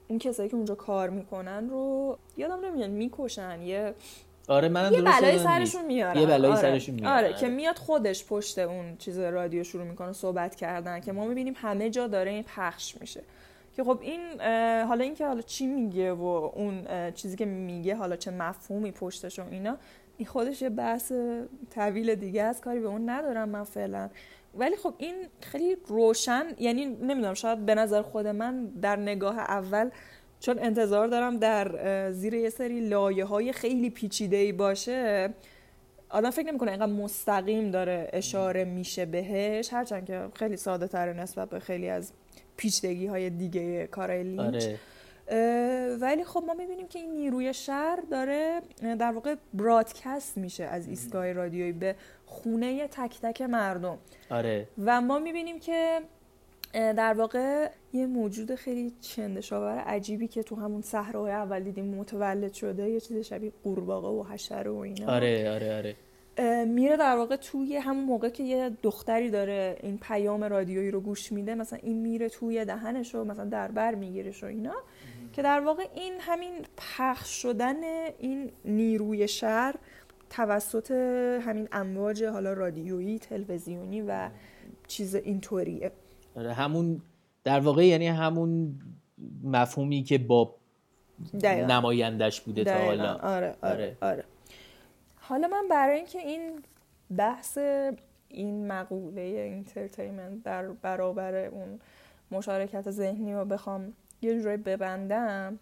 اون 0.08 0.18
کسایی 0.18 0.48
که 0.48 0.56
اونجا 0.56 0.74
کار 0.74 1.10
می‌کنن 1.10 1.70
رو 1.70 2.18
یادم 2.36 2.64
نمیاد 2.64 2.90
می‌کشن. 2.90 3.62
یه 3.62 3.94
آره 4.48 4.68
منم 4.68 4.92
یه 4.92 5.02
بلایی. 5.02 5.38
سرشون 5.38 5.84
میارن 5.84 6.20
یه 6.20 6.26
بلایی 6.26 6.54
آره. 6.54 6.62
سرشون 6.62 6.94
میارن. 6.94 7.16
آره 7.16 7.32
که 7.32 7.48
میاد 7.48 7.76
خودش 7.76 8.26
پشت 8.26 8.58
اون 8.58 8.96
چیز 8.96 9.18
رادیو 9.18 9.64
شروع 9.64 9.84
می‌کنه 9.84 10.12
صحبت 10.12 10.54
کردن 10.54 11.00
که 11.00 11.12
ما 11.12 11.24
می‌بینیم 11.24 11.54
همه 11.56 11.90
جا 11.90 12.06
داره 12.06 12.30
این 12.30 12.42
پخش 12.56 12.96
میشه. 13.00 13.22
که 13.76 13.84
خب 13.84 13.98
این 14.02 14.40
حالا 14.82 15.04
اینکه 15.04 15.26
حالا 15.26 15.40
چی 15.40 15.66
میگه 15.66 16.12
و 16.12 16.24
اون 16.54 16.86
چیزی 17.10 17.36
که 17.36 17.44
میگه 17.44 17.94
حالا 17.94 18.16
چه 18.16 18.30
مفهومی 18.30 18.90
پشتش 18.90 19.38
و 19.38 19.42
اینا 19.50 19.76
این 20.22 20.28
خودش 20.28 20.62
یه 20.62 20.68
بحث 20.68 21.12
طویل 21.74 22.14
دیگه 22.14 22.42
از 22.42 22.60
کاری 22.60 22.80
به 22.80 22.86
اون 22.86 23.10
ندارم 23.10 23.48
من 23.48 23.64
فعلا. 23.64 24.10
ولی 24.54 24.76
خب 24.76 24.94
این 24.98 25.14
خیلی 25.40 25.76
روشن 25.86 26.44
یعنی 26.58 26.86
نمی‌دونم 26.86 27.34
شاید 27.34 27.66
به 27.66 27.74
نظر 27.74 28.02
خود 28.02 28.26
من 28.26 28.66
در 28.66 28.96
نگاه 28.96 29.38
اول 29.38 29.90
چون 30.40 30.58
انتظار 30.58 31.08
دارم 31.08 31.36
در 31.36 32.12
زیر 32.12 32.34
یه 32.34 32.50
سری 32.50 32.88
لایه 32.88 33.24
های 33.24 33.52
خیلی 33.52 33.90
پیچیده 33.90 34.36
ای 34.36 34.52
باشه 34.52 35.30
آدم 36.10 36.30
فکر 36.30 36.46
نمی‌کنه 36.46 36.70
اینقدر 36.70 36.92
مستقیم 36.92 37.70
داره 37.70 38.10
اشاره 38.12 38.64
میشه 38.64 39.06
بهش. 39.06 39.72
هرچند 39.72 40.06
که 40.06 40.28
خیلی 40.34 40.56
ساده 40.56 40.86
تر 40.86 41.12
نسبت 41.12 41.50
به 41.50 41.58
خیلی 41.58 41.88
از 41.88 42.12
پیچیدگی 42.56 43.06
های 43.06 43.30
دیگه 43.30 43.86
کارای 43.86 44.22
لینچ. 44.22 44.64
آره. 44.64 44.78
ولی 46.00 46.24
خب 46.24 46.44
ما 46.46 46.54
می‌بینیم 46.54 46.88
که 46.88 46.98
این 46.98 47.10
نیروی 47.10 47.54
شهر 47.54 47.98
داره 48.10 48.60
در 48.98 49.12
واقع 49.12 49.34
برادکست 49.54 50.38
میشه 50.38 50.64
از 50.64 50.88
ایستگاه 50.88 51.32
رادیویی 51.32 51.72
به 51.72 51.96
خونه 52.26 52.88
تک 52.88 53.20
تک 53.22 53.42
مردم. 53.42 53.98
آره. 54.30 54.68
و 54.84 55.00
ما 55.00 55.18
می‌بینیم 55.18 55.60
که 55.60 56.00
در 56.72 57.14
واقع 57.14 57.68
یه 57.92 58.06
موجود 58.06 58.54
خیلی 58.54 58.92
چندشاور 59.00 59.78
عجیبی 59.78 60.28
که 60.28 60.42
تو 60.42 60.56
همون 60.56 60.82
صحرای 60.82 61.32
اول 61.32 61.60
دیدیم 61.60 61.84
متولد 61.84 62.52
شده 62.52 62.90
یه 62.90 63.00
چیز 63.00 63.26
شبیه 63.26 63.52
قورباغه 63.64 64.08
و 64.08 64.32
حشره 64.32 64.70
و 64.70 64.76
اینا. 64.76 65.12
آره 65.12 65.50
آره 65.50 65.76
آره. 65.76 65.96
میره 66.64 66.96
در 66.96 67.16
واقع 67.16 67.36
توی 67.36 67.76
همون 67.76 68.04
موقع 68.04 68.28
که 68.28 68.42
یه 68.42 68.70
دختری 68.82 69.30
داره 69.30 69.76
این 69.82 69.98
پیام 69.98 70.44
رادیویی 70.44 70.90
رو 70.90 71.00
گوش 71.00 71.32
میده 71.32 71.54
مثلا 71.54 71.78
این 71.82 71.98
میره 71.98 72.28
توی 72.28 72.64
دهنش 72.64 73.14
رو 73.14 73.24
مثلا 73.24 73.44
در 73.44 73.68
بر 73.68 73.94
میگیرش 73.94 74.42
و 74.42 74.46
اینا. 74.46 74.74
که 75.32 75.42
در 75.42 75.60
واقع 75.60 75.86
این 75.94 76.12
همین 76.20 76.66
پخش 76.76 77.42
شدن 77.42 77.82
این 78.18 78.52
نیروی 78.64 79.28
شر 79.28 79.74
توسط 80.30 80.90
همین 81.44 81.68
امواج 81.72 82.24
حالا 82.24 82.52
رادیویی 82.52 83.18
تلویزیونی 83.18 84.02
و 84.02 84.30
چیز 84.88 85.14
اینطوریه 85.14 85.92
آره 86.36 86.52
همون 86.52 87.02
در 87.44 87.60
واقع 87.60 87.86
یعنی 87.86 88.06
همون 88.06 88.78
مفهومی 89.44 90.02
که 90.02 90.18
با 90.18 90.54
دقیقا. 91.42 91.66
نمایندش 91.66 92.40
بوده 92.40 92.64
تا 92.64 92.70
دقیقاً. 92.70 92.86
حالا 92.86 93.14
آره 93.14 93.56
آره 93.62 93.96
آره 94.00 94.24
حالا 95.16 95.48
من 95.48 95.68
برای 95.70 95.96
اینکه 95.96 96.18
این 96.18 96.62
بحث 97.16 97.58
این 98.28 98.66
مقوله 98.66 99.20
entertainment 99.20 100.42
در 100.42 100.68
برابر 100.68 101.34
اون 101.34 101.80
مشارکت 102.30 102.90
ذهنی 102.90 103.34
رو 103.34 103.44
بخوام 103.44 103.92
یه 104.22 104.42
جوری 104.42 104.56
ببندم. 104.56 105.58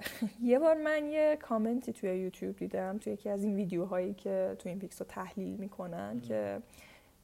یه 0.42 0.58
بار 0.58 0.74
من 0.74 1.06
یه 1.06 1.38
کامنتی 1.42 1.92
توی 1.92 2.18
یوتیوب 2.18 2.56
دیدم 2.56 2.98
توی 2.98 3.12
یکی 3.12 3.28
از 3.28 3.44
این 3.44 3.56
ویدیوهایی 3.56 4.14
که 4.14 4.56
توین 4.58 4.78
پیکس 4.78 5.02
رو 5.02 5.06
تحلیل 5.08 5.56
می‌کنن 5.56 6.20
که 6.20 6.62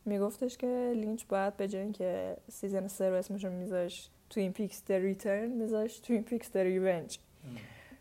میگفتش 0.04 0.56
که 0.56 0.92
لینچ 0.96 1.24
باید 1.28 1.56
به 1.56 1.68
جای 1.68 1.82
اینکه 1.82 2.36
season 2.48 2.86
سه 2.88 3.10
رو 3.10 3.16
اسمش 3.16 3.44
رو 3.44 3.50
میذاش 3.50 4.08
توین 4.30 4.52
پیکس 4.52 4.84
The 4.84 4.98
Return 4.98 5.48
میذاش 5.48 5.98
توین 5.98 6.22
پیکس 6.22 6.52
The 6.52 6.62
Revenge 6.62 7.18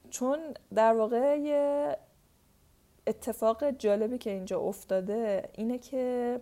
چون 0.10 0.40
در 0.76 0.94
واقع 0.94 1.40
یه 1.40 1.98
اتفاق 3.08 3.72
جالبی 3.72 4.18
که 4.18 4.30
اینجا 4.30 4.60
افتاده 4.60 5.50
اینه 5.54 5.78
که 5.78 6.40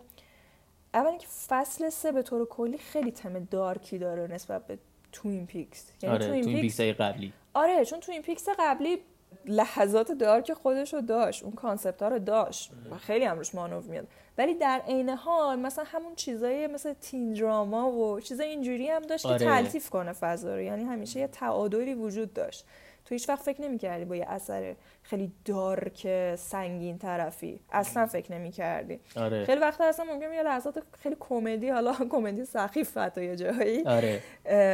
اولا 0.93 1.17
که 1.17 1.27
فصل 1.27 1.89
سه 1.89 2.11
به 2.11 2.21
طور 2.21 2.45
کلی 2.45 2.77
خیلی 2.77 3.11
تم 3.11 3.39
dark 3.39 3.86
ی 3.86 3.97
داره 3.97 4.27
نسبت 4.27 4.67
به 4.67 4.77
توین 5.11 5.45
پیکس 5.45 5.91
آره 6.07 6.25
توین 6.27 6.61
پیکس 6.61 6.79
های 6.79 6.93
قبلی. 6.93 7.33
آره 7.53 7.85
چون 7.85 7.99
توین 7.99 8.21
پیکس 8.21 8.49
قبلی 8.59 8.97
لحظات 9.45 10.11
dark 10.11 10.53
خودش 10.53 10.93
رو 10.93 11.01
داشت 11.01 11.43
اون 11.43 11.53
concept 11.53 12.01
ها 12.01 12.07
رو 12.07 12.19
داشت 12.19 12.71
و 12.91 12.97
خیلی 12.97 13.25
هم 13.25 13.37
روش 13.37 13.55
مانور 13.55 13.83
میاد. 13.83 14.07
ولی 14.37 14.53
در 14.53 14.81
عین 14.87 15.09
حال 15.09 15.59
مثلا 15.59 15.85
همون 15.87 16.15
چیزایی 16.15 16.67
مثل 16.67 16.93
teen 16.93 17.33
drama 17.33 17.91
و 17.91 18.19
چیزای 18.19 18.47
اینجوری 18.47 18.89
هم 18.89 19.01
داشت 19.01 19.25
آره. 19.25 19.39
که 19.39 19.45
تلطیف 19.45 19.89
کنه 19.89 20.13
فضا 20.13 20.55
رو. 20.55 20.61
یعنی 20.61 20.83
همیشه 20.83 21.19
یه 21.19 21.27
تعادلی 21.27 21.93
وجود 21.93 22.33
داشت. 22.33 22.65
تو 23.05 23.15
هیچ 23.15 23.29
وقت 23.29 23.41
فکر 23.41 23.61
نمی‌کردی 23.61 24.05
با 24.05 24.15
یه 24.15 24.25
اثر 24.29 24.75
خیلی 25.03 25.31
dark 25.45 26.35
سنگین 26.35 26.97
طرفی. 26.97 27.59
اصلا 27.71 28.05
فکر 28.05 28.31
نمی‌کردی. 28.31 28.99
آره. 29.15 29.45
خیلی 29.45 29.61
وقتا 29.61 29.83
اصلا 29.83 30.05
ممکنه 30.05 30.35
یه 30.35 30.43
لحظات 30.43 30.83
خیلی 30.99 31.17
کمدی 31.19 31.69
حالا 31.69 31.93
کمدی 32.11 32.45
سخیف 32.45 32.97
حتی 32.97 33.23
یه 33.23 33.35
جایی 33.35 33.83
آره. 33.83 34.21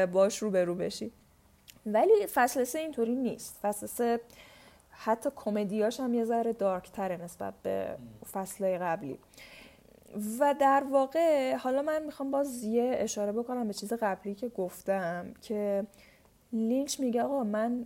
باش 0.06 0.38
رو 0.38 0.52
به 0.52 0.66
رو 0.66 0.76
بشی. 0.76 1.12
ولی 1.86 2.28
فصل 2.34 2.64
سه 2.64 2.80
اینطوری 2.80 3.16
نیست. 3.16 3.60
فصل 3.62 3.86
سه 3.86 4.20
حتی 4.98 5.30
کمدیاش 5.36 6.00
هم 6.00 6.14
یه 6.14 6.26
ذره 6.26 6.54
دارک 6.54 6.92
تره 6.92 7.18
نسبت 7.18 7.54
به 7.64 7.98
فصل 8.32 8.78
قبلی. 8.78 9.20
و 10.40 10.56
در 10.60 10.84
واقع 10.92 11.56
حالا 11.56 11.82
من 11.82 12.04
می‌خوام 12.04 12.32
باز 12.32 12.64
یه 12.64 12.96
اشاره 12.98 13.32
بکنم 13.32 13.68
به 13.68 13.74
چیز 13.74 13.94
قبلی 13.94 14.36
که 14.36 14.50
گفتم 14.50 15.34
که 15.42 15.86
لینچ 16.54 17.00
میگه 17.00 17.22
آقا 17.22 17.44
من 17.44 17.86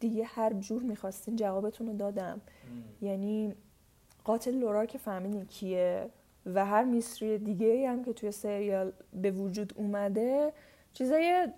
دیگه 0.00 0.24
هر 0.24 0.52
جور 0.52 0.82
می‌خواستین 0.82 1.36
جوابتون 1.36 1.86
رو 1.86 1.92
دادم. 1.92 2.40
یعنی 3.02 3.54
قاتل 4.24 4.54
لورا 4.54 4.86
که 4.86 4.98
فهمیدین 4.98 5.46
کیه 5.46 6.10
و 6.46 6.66
هر 6.66 6.84
میستری 6.84 7.38
دیگه 7.38 7.88
هم 7.88 8.04
که 8.04 8.12
توی 8.12 8.32
سریال 8.32 8.92
به 9.12 9.30
وجود 9.30 9.72
اومده 9.76 10.52
چیزای 10.92 11.48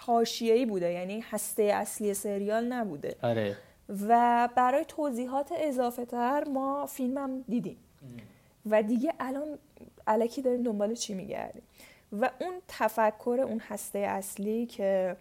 حاشیه‌ای 0.00 0.66
بوده. 0.66 0.92
یعنی 0.92 1.24
هسته 1.30 1.62
اصلی 1.62 2.14
سریال 2.14 2.72
نبوده. 2.72 3.16
آره. 3.22 3.56
و 3.88 4.48
برای 4.56 4.84
توضیحات 4.88 5.52
اضافه 5.56 6.04
تر 6.04 6.44
ما 6.48 6.86
فیلمم 6.86 7.44
دیدیم. 7.48 7.76
و 8.66 8.82
دیگه 8.82 9.14
الان 9.20 9.58
علکی 10.06 10.42
داریم 10.42 10.62
دنبال 10.62 10.94
چی 10.94 11.14
میگردیم؟ 11.14 11.62
و 12.12 12.30
اون 12.40 12.54
تفکر 12.68 13.44
اون 13.48 13.60
هسته 13.68 13.98
اصلی 13.98 14.66
که 14.66 15.16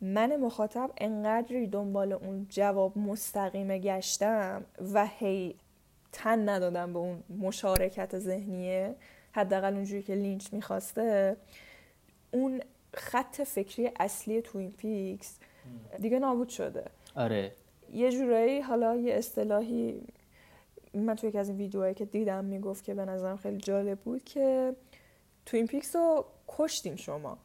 من 0.00 0.36
مخاطب 0.36 0.90
انقدری 0.98 1.66
دنبال 1.66 2.12
اون 2.12 2.46
جواب 2.50 2.98
مستقیمه 2.98 3.78
گشتم 3.78 4.64
و 4.94 5.06
هی 5.06 5.54
تن 6.12 6.48
ندادم 6.48 6.92
به 6.92 6.98
اون 6.98 7.22
مشارکت 7.40 8.18
ذهنیه 8.18 8.94
حداقل 9.32 9.74
اونجوری 9.74 10.02
که 10.02 10.14
لینچ 10.14 10.52
می‌خواسته 10.52 11.36
اون 12.30 12.60
خط 12.94 13.42
فکری 13.42 13.90
اصلی 14.00 14.42
توین 14.42 14.72
پیکس 14.72 15.38
دیگه 15.98 16.18
نابود 16.18 16.48
شده. 16.48 16.84
آره. 17.16 17.52
یه 17.94 18.12
جورایی 18.12 18.60
حالا 18.60 18.96
یه 18.96 19.14
اصطلاحی 19.14 20.00
من 20.94 21.14
توی 21.14 21.28
یکی 21.28 21.38
از 21.38 21.48
این 21.48 21.58
ویدیوهایی 21.58 21.94
که 21.94 22.04
دیدم 22.04 22.44
می‌گفت 22.44 22.84
که 22.84 22.94
به 22.94 23.04
نظرم 23.04 23.36
خیلی 23.36 23.56
جالب 23.56 23.98
بود 23.98 24.24
که 24.24 24.76
توین 25.46 25.66
پیکس 25.66 25.96
رو 25.96 26.24
کشتین 26.48 26.96
شما. 26.96 27.38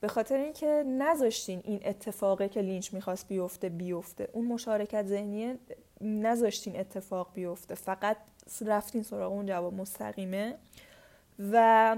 به 0.00 0.08
خاطر 0.08 0.36
اینکه 0.36 0.84
نذاشتین 0.86 1.60
این 1.64 1.80
اتفاقی 1.84 2.48
که 2.48 2.60
لینچ 2.60 2.94
می‌خواست 2.94 3.28
بیفته 3.28 3.68
بیفته. 3.68 4.28
اون 4.32 4.46
مشارکت 4.46 5.06
ذهنیه 5.06 5.58
نذاشتین 6.00 6.80
اتفاق 6.80 7.30
بیفته. 7.34 7.74
فقط 7.74 8.16
رفتین 8.66 9.02
سراغ 9.02 9.32
اون 9.32 9.46
جواب 9.46 9.74
مستقیمه. 9.74 10.54
و 11.52 11.96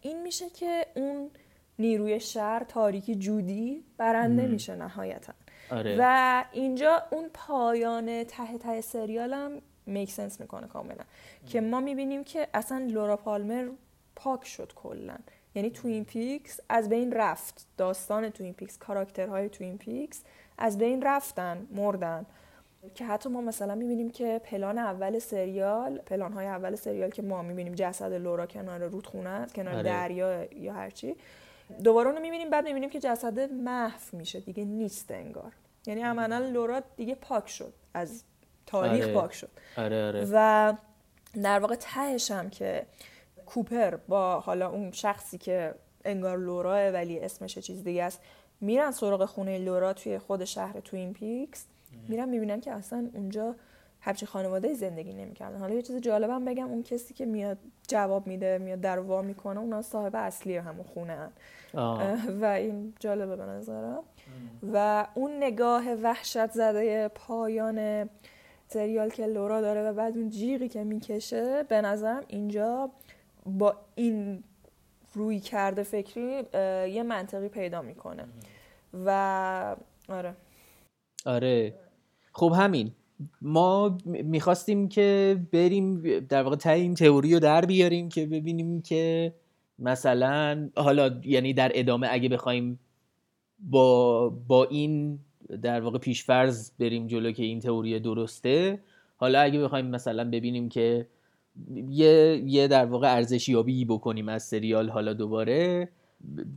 این 0.00 0.22
میشه 0.22 0.50
که 0.50 0.86
اون 0.96 1.30
نیروی 1.78 2.20
شر 2.20 2.64
تاریکی 2.68 3.14
جودی 3.14 3.84
برنده 3.96 4.46
میشه 4.46 4.76
نهایتا. 4.76 5.32
آره. 5.70 5.96
و 6.00 6.44
اینجا 6.52 7.02
اون 7.10 7.30
پایان 7.34 8.24
ته 8.24 8.58
ته 8.58 8.80
سریالم 8.80 9.62
make 9.86 10.10
sense 10.10 10.40
می‌کنه 10.40 10.66
کاملا. 10.66 11.04
که 11.46 11.60
ما 11.60 11.80
می‌بینیم 11.80 12.24
که 12.24 12.48
اصلا 12.54 12.78
لورا 12.78 13.16
پالمر 13.16 13.68
پاک 14.16 14.46
شد 14.46 14.72
کلا. 14.74 15.16
یعنی 15.54 15.70
توین 15.70 16.04
پیکس 16.04 16.60
از 16.68 16.88
بین 16.88 17.12
رفت. 17.12 17.66
داستان 17.76 18.30
توین 18.30 18.54
پیکس 18.54 18.78
کاراکترهای 18.78 19.48
توین 19.48 19.78
پیکس 19.78 20.22
از 20.58 20.78
بین 20.78 21.02
رفتن 21.02 21.66
مردن. 21.70 22.26
که 22.94 23.04
حتی 23.04 23.28
ما 23.28 23.40
مثلا 23.40 23.74
می‌بینیم 23.74 24.10
که 24.10 24.40
پلان 24.44 24.78
اول 24.78 25.18
سریال 25.18 25.98
پلان 25.98 26.32
های 26.32 26.46
اول 26.46 26.74
سریال 26.74 27.10
که 27.10 27.22
ما 27.22 27.42
می‌بینیم 27.42 27.74
جسد 27.74 28.12
لورا 28.12 28.46
کنار 28.46 28.84
رودخونه 28.86 29.30
است 29.30 29.54
کنار 29.54 29.74
آره. 29.74 29.82
دریا 29.82 30.44
یا 30.44 30.72
هرچی 30.72 31.16
دوباره 31.82 32.08
اونو 32.08 32.20
می‌بینیم 32.20 32.50
بعد 32.50 32.64
می‌بینیم 32.64 32.90
که 32.90 33.00
جسد 33.00 33.52
محو 33.52 33.98
میشه. 34.12 34.40
دیگه 34.40 34.64
نیست 34.64 35.10
انگار. 35.10 35.52
یعنی 35.86 36.02
عملا 36.02 36.38
لورا 36.38 36.82
دیگه 36.96 37.14
پاک 37.14 37.48
شد. 37.48 37.72
از 37.94 38.24
تاریخ 38.66 39.04
آره. 39.04 39.14
پاک 39.14 39.34
شد. 39.34 39.50
آره 39.76 40.06
آره. 40.06 40.28
و 40.32 40.74
در 41.42 41.58
واقع 41.58 41.74
تهش 41.74 42.30
هم 42.30 42.50
که 42.50 42.86
کوپر 43.46 43.96
با 43.96 44.40
حالا 44.40 44.70
اون 44.70 44.90
شخصی 44.90 45.38
که 45.38 45.74
انگار 46.04 46.38
لوراه 46.38 46.90
ولی 46.90 47.20
اسمش 47.20 47.58
چیز 47.58 47.84
دیگه 47.84 48.02
است 48.02 48.20
میرن 48.60 48.90
سراغ 48.90 49.24
خونه 49.24 49.58
لورا 49.58 49.92
توی 49.92 50.18
خود 50.18 50.44
شهر 50.44 50.80
توین 50.80 51.12
پیکس. 51.12 51.66
میرن 52.08 52.28
می‌بینن 52.28 52.60
که 52.60 52.72
اصلا 52.72 53.10
اونجا 53.14 53.56
همچین 54.04 54.28
خانواده 54.28 54.74
زندگی 54.74 55.12
نمی‌کردن. 55.12 55.58
حالا 55.58 55.74
یه 55.74 55.82
چیز 55.82 55.96
جالبم 55.96 56.44
بگم 56.44 56.68
اون 56.68 56.82
کسی 56.82 57.14
که 57.14 57.26
میاد 57.26 57.58
جواب 57.88 58.26
میده 58.26 58.58
میاد 58.58 58.80
در 58.80 58.98
وا 58.98 59.22
می‌کنه 59.22 59.60
اونا 59.60 59.82
صاحب 59.82 60.16
اصلی 60.16 60.56
همون 60.56 60.84
خونه 60.84 61.12
هن. 61.12 61.30
و 62.42 62.44
این 62.44 62.94
جالبه 63.00 63.36
به 63.36 63.44
نظرم. 63.44 64.02
و 64.72 65.06
اون 65.14 65.36
نگاه 65.36 65.94
وحشت 65.94 66.50
زده 66.50 67.08
پایان 67.08 68.08
سریال 68.68 69.08
که 69.08 69.26
لورا 69.26 69.60
داره 69.60 69.82
و 69.82 69.92
بعد 69.92 70.16
اون 70.16 70.28
جیغی 70.28 70.68
که 70.68 70.84
می‌کشه 70.84 71.62
به 71.62 71.80
نظرم 71.80 72.22
اینجا 72.28 72.90
با 73.46 73.76
این 73.94 74.44
روی 75.14 75.40
کرده 75.40 75.82
فکری 75.82 76.42
یه 76.90 77.02
منطقی 77.02 77.48
پیدا 77.48 77.82
می‌کنه. 77.82 78.24
و 79.06 79.76
آره. 80.08 80.34
آره. 81.26 81.74
خب 82.32 82.52
همین. 82.56 82.92
ما 83.42 83.98
می‌خواستیم 84.04 84.88
که 84.88 85.38
بریم 85.52 86.02
در 86.20 86.42
واقع 86.42 86.56
تا 86.56 86.70
این 86.70 86.94
تئوری 86.94 87.34
رو 87.34 87.40
در 87.40 87.64
بیاریم 87.64 88.08
که 88.08 88.26
ببینیم 88.26 88.82
که 88.82 89.34
مثلا 89.78 90.70
حالا 90.76 91.20
یعنی 91.24 91.52
در 91.52 91.72
ادامه 91.74 92.08
اگه 92.10 92.28
بخوایم 92.28 92.78
با 93.58 94.28
با 94.28 94.64
این 94.64 95.18
در 95.62 95.80
واقع 95.80 95.98
پیشفرض 95.98 96.70
بریم 96.78 97.06
جلو 97.06 97.32
که 97.32 97.42
این 97.42 97.60
تئوری 97.60 98.00
درسته 98.00 98.80
حالا 99.16 99.40
اگه 99.40 99.60
بخوایم 99.60 99.86
مثلا 99.86 100.30
ببینیم 100.30 100.68
که 100.68 101.06
یه 101.88 102.42
یه 102.46 102.68
در 102.68 102.86
واقع 102.86 103.14
ارزشیابی 103.14 103.84
بکنیم 103.84 104.28
از 104.28 104.42
سریال 104.42 104.90
حالا 104.90 105.12
دوباره 105.12 105.88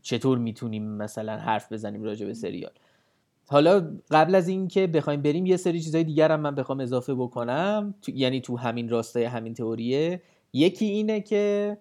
چطور 0.01 0.37
می‌تونیم 0.37 0.83
مثلا 0.83 1.37
حرف 1.37 1.71
بزنیم 1.71 2.03
راجع 2.03 2.25
به 2.25 2.33
سریال؟ 2.33 2.71
حالا 3.49 3.97
قبل 4.11 4.35
از 4.35 4.47
اینکه 4.47 4.87
بخوایم 4.87 5.21
بریم 5.21 5.45
یه 5.45 5.57
سری 5.57 5.81
چیزای 5.81 6.03
دیگر 6.03 6.31
هم 6.31 6.39
من 6.39 6.55
بخوام 6.55 6.79
اضافه 6.79 7.15
بکنم. 7.15 7.95
یعنی 8.07 8.41
تو 8.41 8.57
همین 8.57 8.89
راستای 8.89 9.23
همین 9.23 9.53
تئوریه. 9.53 10.21
یکی 10.53 10.85
اینه 10.85 11.21
که 11.21 11.77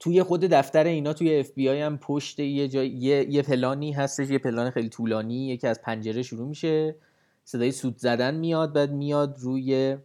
توی 0.00 0.22
خود 0.22 0.40
دفتر 0.40 0.84
اینا 0.84 1.12
توی 1.12 1.38
اف 1.38 1.50
بی 1.50 1.68
آی 1.68 1.80
هم 1.80 1.98
پشت 1.98 2.40
یه, 2.40 2.68
جای 2.68 2.88
یه،, 2.88 3.26
یه 3.30 3.42
پلانی 3.42 3.92
هستش 3.92 4.30
یه 4.30 4.38
پلان 4.38 4.70
خیلی 4.70 4.88
طولانی 4.88 5.46
یکی 5.46 5.66
از 5.66 5.82
پنجره 5.82 6.22
شروع 6.22 6.48
میشه. 6.48 6.96
صدای 7.44 7.72
سود 7.72 7.98
زدن 7.98 8.34
میاد 8.34 8.72
بعد 8.72 8.92
میاد 8.92 9.36
روی 9.38 9.96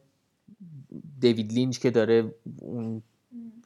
دیوید 1.19 1.53
لینچ 1.53 1.79
که 1.79 1.91
داره 1.91 2.35
اون 2.59 3.01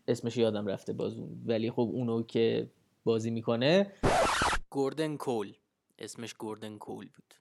اسمش 0.08 0.38
یادم 0.38 0.68
رفته 0.68 0.94
باز 0.94 1.14
ولی 1.46 1.72
خب 1.72 1.90
اونو 1.94 2.24
که 2.24 2.68
بازی 3.04 3.30
می‌کنه. 3.30 3.92
گوردن 4.70 5.18
کول. 5.18 5.54
اسمش 6.00 6.34
گوردن 6.34 6.78
کول 6.78 7.06
بود. 7.16 7.34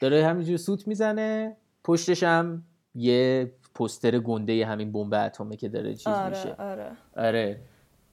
داره 0.00 0.26
همینجور 0.26 0.56
سوت 0.56 0.88
می‌زنه. 0.88 1.56
پشتش 1.84 2.22
هم 2.22 2.62
یه 2.94 3.52
پستر 3.74 4.18
گنده 4.18 4.66
همین 4.66 4.92
بمب 4.92 5.14
اتمی 5.14 5.56
که 5.56 5.68
داره 5.68 5.94
چیز 5.94 6.06
آره، 6.06 6.28
میشه. 6.28 6.54
آره. 6.54 6.96
آره. 7.16 7.60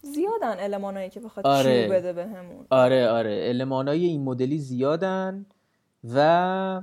زیادن 0.01 0.56
المانایی 0.60 1.10
که 1.10 1.20
بخواد 1.20 1.47
آره. 1.47 1.88
بده 1.88 2.14
بهمون. 2.14 2.66
آره 2.70 3.08
آره. 3.08 3.41
المانای 3.45 4.06
این 4.06 4.24
مدلی 4.24 4.58
زیادن 4.58 5.45
و 6.14 6.82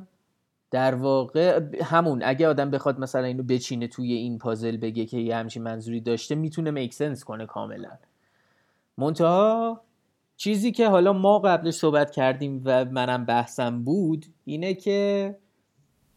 در 0.71 0.95
واقع 0.95 1.61
همون 1.83 2.23
اگه 2.25 2.49
آدم 2.49 2.71
بخواد 2.71 2.99
مثلا 2.99 3.25
اینو 3.25 3.43
بچینه 3.43 3.89
توی 3.89 4.13
این 4.13 4.39
پازل 4.39 4.77
بگه 4.77 5.07
که 5.07 5.17
یه 5.17 5.37
همچین 5.37 5.63
منظوری 5.63 6.01
داشته 6.01 6.35
می‌تونه 6.35 6.71
میک 6.71 6.95
سنس 6.95 7.25
کنه 7.25 7.47
کاملا. 7.47 7.99
منتها 8.99 9.81
چیزی 10.37 10.73
که 10.73 10.89
حالا 10.89 11.13
ما 11.13 11.39
قبلش 11.39 11.75
صحبت 11.75 12.11
کردیم 12.11 12.63
و 12.65 12.85
منم 12.85 13.25
بحثم 13.25 13.85
بود 13.85 14.27
اینه 14.45 14.75
که 14.75 15.37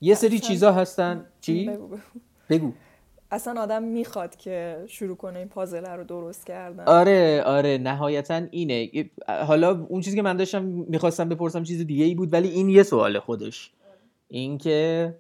یه 0.02 0.16
سری 0.16 0.40
چیزا 0.40 0.72
هستن 0.72 1.26
چی؟ 1.42 1.66
بگو, 1.66 1.88
بگو. 1.88 2.00
بگو. 2.50 2.72
اصلا 3.32 3.62
آدم 3.62 3.84
می‌خواد 3.84 4.36
که 4.36 4.84
شروع 4.88 5.16
کنه 5.16 5.40
این 5.40 5.48
پازل 5.48 5.86
رو 5.86 6.04
درست 6.04 6.46
کردن 6.46 6.84
آره 6.84 7.44
آره 7.46 7.78
نهایتا 7.78 8.42
اینه 8.52 8.90
حالا 9.48 9.86
اون 9.90 10.02
چیزی 10.02 10.16
که 10.16 10.22
من 10.22 10.38
داشتم 10.38 10.64
می‌خواستم 10.64 11.30
بپرسم 11.30 11.64
چیز 11.64 11.82
دیگه 11.82 12.06
ای 12.06 12.16
بود 12.16 12.34
ولی 12.34 12.48
این 12.50 12.70
یه 12.70 12.84
سوال 12.84 13.20
خودش 13.20 13.72
اینکه 14.28 15.16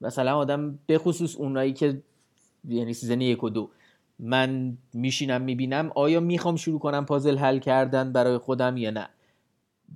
مثلا 0.00 0.36
آدم 0.36 0.78
به 0.86 0.98
خصوص 0.98 1.36
اونایی 1.36 1.72
که 1.72 2.02
یعنی 2.68 2.94
season 2.94 3.20
یک 3.20 3.44
و 3.44 3.50
دو 3.50 3.70
من 4.18 4.78
میشینم 4.94 5.42
می‌بینم 5.42 5.90
آیا 5.94 6.20
می‌خوام 6.20 6.56
شروع 6.56 6.78
کنم 6.78 7.06
پازل 7.06 7.38
حل 7.38 7.58
کردن 7.58 8.12
برای 8.12 8.38
خودم 8.38 8.76
یا 8.76 8.90
نه؟ 8.90 9.08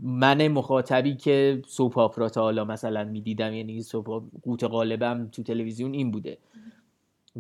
من 0.02 0.48
مخاطبی 0.48 1.16
که 1.16 1.62
soap 1.66 1.98
opera 1.98 2.28
تا 2.28 2.40
حالا 2.42 2.64
مثلا 2.64 3.04
می‌دیدم 3.04 3.54
یعنی 3.54 3.82
soap 3.82 4.22
قوت 4.42 4.64
غالبم 4.64 5.28
تو 5.32 5.42
تلویزیون 5.42 5.92
این 5.94 6.10
بوده. 6.10 6.38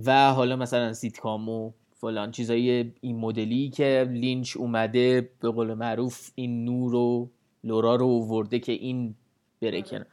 و 0.06 0.32
حالا 0.32 0.56
مثلا 0.56 0.92
سیتکام 0.92 1.48
و 1.48 1.72
فلان 1.94 2.30
چیزایی 2.30 2.94
این 3.00 3.18
مدلی 3.18 3.70
که 3.70 4.08
لینچ 4.10 4.56
اومده 4.56 5.30
به 5.40 5.50
قول 5.50 5.74
معروف 5.74 6.30
این 6.34 6.64
نور 6.64 6.94
و 6.94 7.30
لورا 7.64 7.94
رو 7.96 8.08
آورده 8.08 8.58
که 8.58 8.72
این 8.72 9.14
بره 9.60 9.82
کنه 9.82 10.06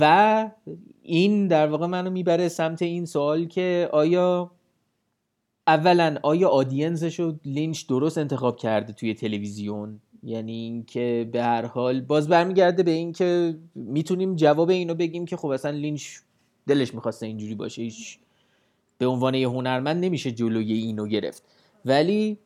و 0.00 0.50
این 1.02 1.48
در 1.48 1.66
واقع 1.66 1.86
منو 1.86 2.10
می‌بره 2.10 2.48
سمت 2.48 2.82
این 2.82 3.06
سوال 3.06 3.44
که 3.44 3.88
آیا 3.92 4.50
اولا 5.66 6.16
آیا 6.22 6.48
audience 6.48 7.06
ش 7.06 7.20
رو 7.20 7.34
لینچ 7.44 7.86
درست 7.86 8.18
انتخاب 8.18 8.56
کرده 8.56 8.92
توی 8.92 9.14
تلویزیون؟ 9.14 10.00
یعنی 10.22 10.52
اینکه 10.52 11.28
به 11.32 11.42
هر 11.42 11.66
حال 11.66 12.00
باز 12.00 12.28
برمیگرده 12.28 12.82
به 12.82 12.90
اینکه 12.90 13.54
می‌تونیم 13.74 14.36
جواب 14.36 14.70
اینو 14.70 14.94
بگیم 14.94 15.24
که 15.24 15.36
خب 15.36 15.48
اصلا 15.48 15.70
لینچ 15.70 16.06
دلش 16.66 16.94
می‌خواسته 16.94 17.26
اینجوری 17.26 17.54
باشه 17.54 17.82
هیچ 17.82 18.18
به 18.98 19.06
عنوان 19.06 19.34
یه 19.34 19.48
هنرمند 19.48 20.04
نمیشه 20.04 20.32
جلوی 20.32 20.72
اینو 20.72 21.06
گرفت. 21.06 21.42
ولی 21.84 22.38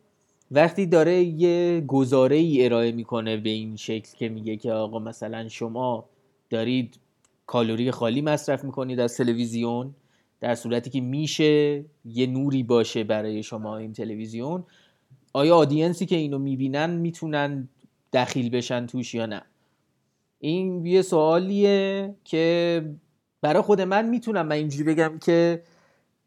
وقتی 0.51 0.87
داره 0.87 1.23
یه 1.23 1.85
گزاره 1.87 2.37
ای 2.37 2.65
ارائه 2.65 2.93
می‌کنه 2.93 3.37
به 3.37 3.51
این 3.51 3.77
شکل 3.77 4.17
که 4.17 4.29
میگه 4.29 4.57
که 4.57 4.73
آقا 4.73 4.99
مثلا 4.99 5.49
شما 5.49 6.05
دارید 6.51 6.99
کالری 7.47 7.91
خالی 7.91 8.21
مصرف 8.21 8.65
می‌کنید 8.65 9.01
از 9.01 9.17
تلویزیون 9.17 9.95
در 10.41 10.55
صورتی 10.55 10.91
که 10.91 11.01
میشه 11.01 11.85
یه 12.05 12.27
نوری 12.27 12.63
باشه 12.63 13.05
برای 13.05 13.43
شما 13.43 13.77
این 13.77 13.93
تلویزیون 13.93 14.65
آیا 15.33 15.57
آدینسی 15.57 16.07
که 16.07 16.17
اینو 16.17 16.39
می‌بینن 16.39 16.91
می‌تونن 16.91 17.69
دخیل 18.13 18.51
بشن 18.51 18.87
توش 18.87 19.15
یا 19.15 19.27
نه؟ 19.27 19.43
این 20.39 20.87
یه 20.87 21.03
سوالیه 21.03 22.15
که 22.25 22.83
برای 23.41 23.63
خود 23.63 23.81
من 23.81 24.09
می‌تونم 24.09 24.47
من 24.47 24.57
اینجوری 24.57 24.85
بگم 24.85 25.19
که 25.19 25.63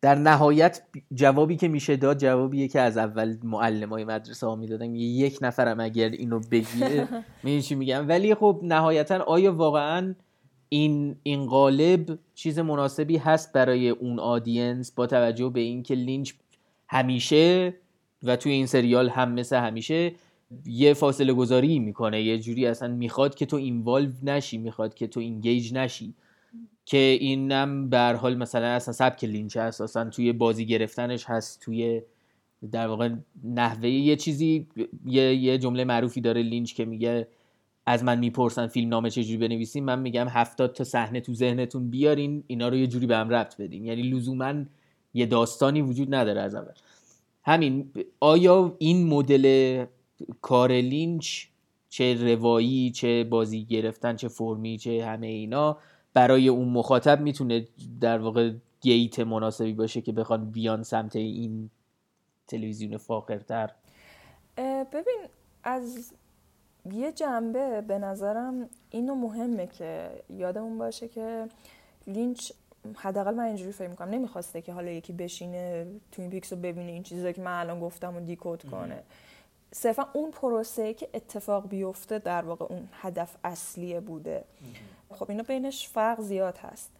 در 0.02 0.16
نهایت 0.16 0.82
جوابی 1.14 1.58
که 1.58 1.68
میشه 1.68 1.96
داد 1.96 2.18
جوابیه 2.18 2.68
که 2.68 2.80
از 2.80 2.98
اول 2.98 3.38
معلم 3.44 3.90
های 3.90 4.06
مدرسه 4.06 4.48
ها 4.48 4.56
می‌دادن 4.56 4.96
یک 4.96 5.38
نفرم 5.42 5.80
اگر 5.80 6.10
اینو 6.10 6.40
بگیره 6.52 7.08
می‌دونی 7.44 7.62
چی 7.62 7.76
میگم؟ 7.76 8.08
ولی 8.08 8.36
خب 8.36 8.60
نهایتا 8.64 9.24
آیا 9.24 9.54
واقعا 9.54 10.16
این 10.70 11.16
این 11.24 11.46
قالب 11.46 12.20
چیز 12.36 12.60
مناسبی 12.60 13.18
هست 13.18 13.54
برای 13.54 13.90
اون 13.90 14.20
آدینس 14.20 14.92
با 14.92 15.08
توجه 15.08 15.50
به 15.50 15.60
اینکه 15.60 15.96
لینچ 15.96 16.34
همیشه 16.88 17.74
و 18.24 18.36
توی 18.36 18.52
این 18.52 18.66
سریال 18.66 19.10
هم 19.10 19.32
مثل 19.32 19.56
همیشه 19.58 20.12
یه 20.66 20.94
فاصله 20.94 21.34
گذاری 21.34 21.80
می‌کنه. 21.80 22.22
یه 22.22 22.40
جوری 22.40 22.66
اصلا 22.66 22.88
می‌خواد 22.88 23.36
که 23.36 23.46
تو 23.46 23.56
involve 23.56 24.12
نشی 24.24 24.58
می‌خواد 24.58 24.94
که 24.94 25.08
تو 25.08 25.20
engage 25.20 25.74
نشی. 25.74 26.14
که 26.86 27.18
اینم 27.20 27.90
به 27.90 28.18
حال 28.22 28.38
مثلا 28.38 28.66
اصلا 28.66 28.94
سبک 28.94 29.24
لینچ 29.24 29.58
اساسا 29.58 30.10
توی 30.10 30.34
بازی 30.34 30.66
گرفتنش 30.66 31.26
هست. 31.26 31.62
توی 31.62 32.02
در 32.72 32.88
واقع 32.88 33.10
نحوه 33.44 33.90
یه 33.90 34.16
چیزی 34.16 34.68
یه, 35.06 35.36
یه 35.36 35.58
جمله 35.58 35.84
معروفی 35.84 36.22
داره 36.22 36.42
لینچ 36.42 36.74
که 36.74 36.86
میگه 36.86 37.28
از 37.90 38.04
من 38.04 38.20
می‌پرسن 38.20 38.68
فیلم 38.68 38.90
نامه 38.90 39.10
چجوری 39.10 39.38
بنویسیم 39.38 39.84
من 39.84 40.00
میگم 40.00 40.28
هفتاد 40.28 40.74
تا 40.74 40.84
صحنه 40.84 41.22
تو 41.22 41.34
ذهنتون 41.34 41.90
بیارین 41.90 42.44
اینا 42.48 42.70
رو 42.70 42.76
یه 42.76 42.88
جوری 42.88 43.06
به 43.06 43.18
هم 43.18 43.30
ربط 43.30 43.62
بدین. 43.62 43.86
یعنی 43.86 44.02
لزوما 44.02 44.54
یه 45.14 45.26
داستانی 45.26 45.82
وجود 45.82 46.16
نداره 46.16 46.42
از 46.42 46.56
اول. 46.56 46.72
همین 47.44 47.92
آیا 48.20 48.76
این 48.78 49.08
مدل 49.08 49.86
کار 50.42 50.72
لینچ 50.72 51.46
چه 51.90 52.34
روایی 52.34 52.92
چه 52.92 53.24
بازی 53.24 53.66
گرفتن 53.66 54.16
چه 54.16 54.28
فرمی 54.28 54.78
چه 54.78 55.06
همه 55.06 55.28
اینا 55.28 55.78
برای 56.14 56.48
اون 56.48 56.70
مخاطب 56.70 57.22
می‌تونه 57.22 57.68
در 58.02 58.18
واقع 58.18 58.52
گیت 58.82 59.20
مناسبی 59.20 59.74
باشه 59.74 60.02
که 60.02 60.12
بخوان 60.12 60.52
بیان 60.52 60.84
سمت 60.84 61.16
این 61.16 61.70
تلویزیون 62.48 62.98
فاقرتر 62.98 63.70
ببین 64.94 65.20
از 65.64 66.14
یه 66.86 67.12
جنبه 67.12 67.82
به 67.82 68.00
نظرم 68.00 68.70
اینو 68.90 69.16
مهمه 69.16 69.68
که 69.68 70.10
یادمون 70.30 70.78
باشه 70.78 71.08
که 71.08 71.48
لینچ 72.08 72.52
حداقل 72.96 73.34
من 73.34 73.44
اینجوری 73.44 73.72
فکر 73.72 73.88
می‌کنم 73.88 74.10
نمی‌خواسته 74.10 74.62
که 74.62 74.74
حالا 74.74 74.92
یکی 74.92 75.14
بشینه 75.14 75.88
تو 76.12 76.22
این 76.22 76.32
پیکس 76.32 76.54
رو 76.54 76.60
ببینه 76.60 76.92
این 76.92 77.04
چیزایی 77.04 77.34
که 77.34 77.42
من 77.42 77.60
الان 77.60 77.80
گفتم 77.80 78.16
و 78.16 78.20
دیکود 78.20 78.64
کنه. 78.72 79.04
صرفا 79.72 80.08
اون 80.14 80.32
پروسه 80.32 80.94
که 80.94 81.10
اتفاق 81.14 81.70
بیفته 81.70 82.20
در 82.20 82.42
واقع 82.42 82.66
اون 82.66 82.90
هدف 82.94 83.36
اصلیه 83.44 84.00
بوده. 84.00 84.44
خب 85.10 85.30
اینا 85.30 85.44
بینش 85.44 85.88
فرق 85.88 86.22
زیاد 86.22 86.58
هست. 86.58 86.92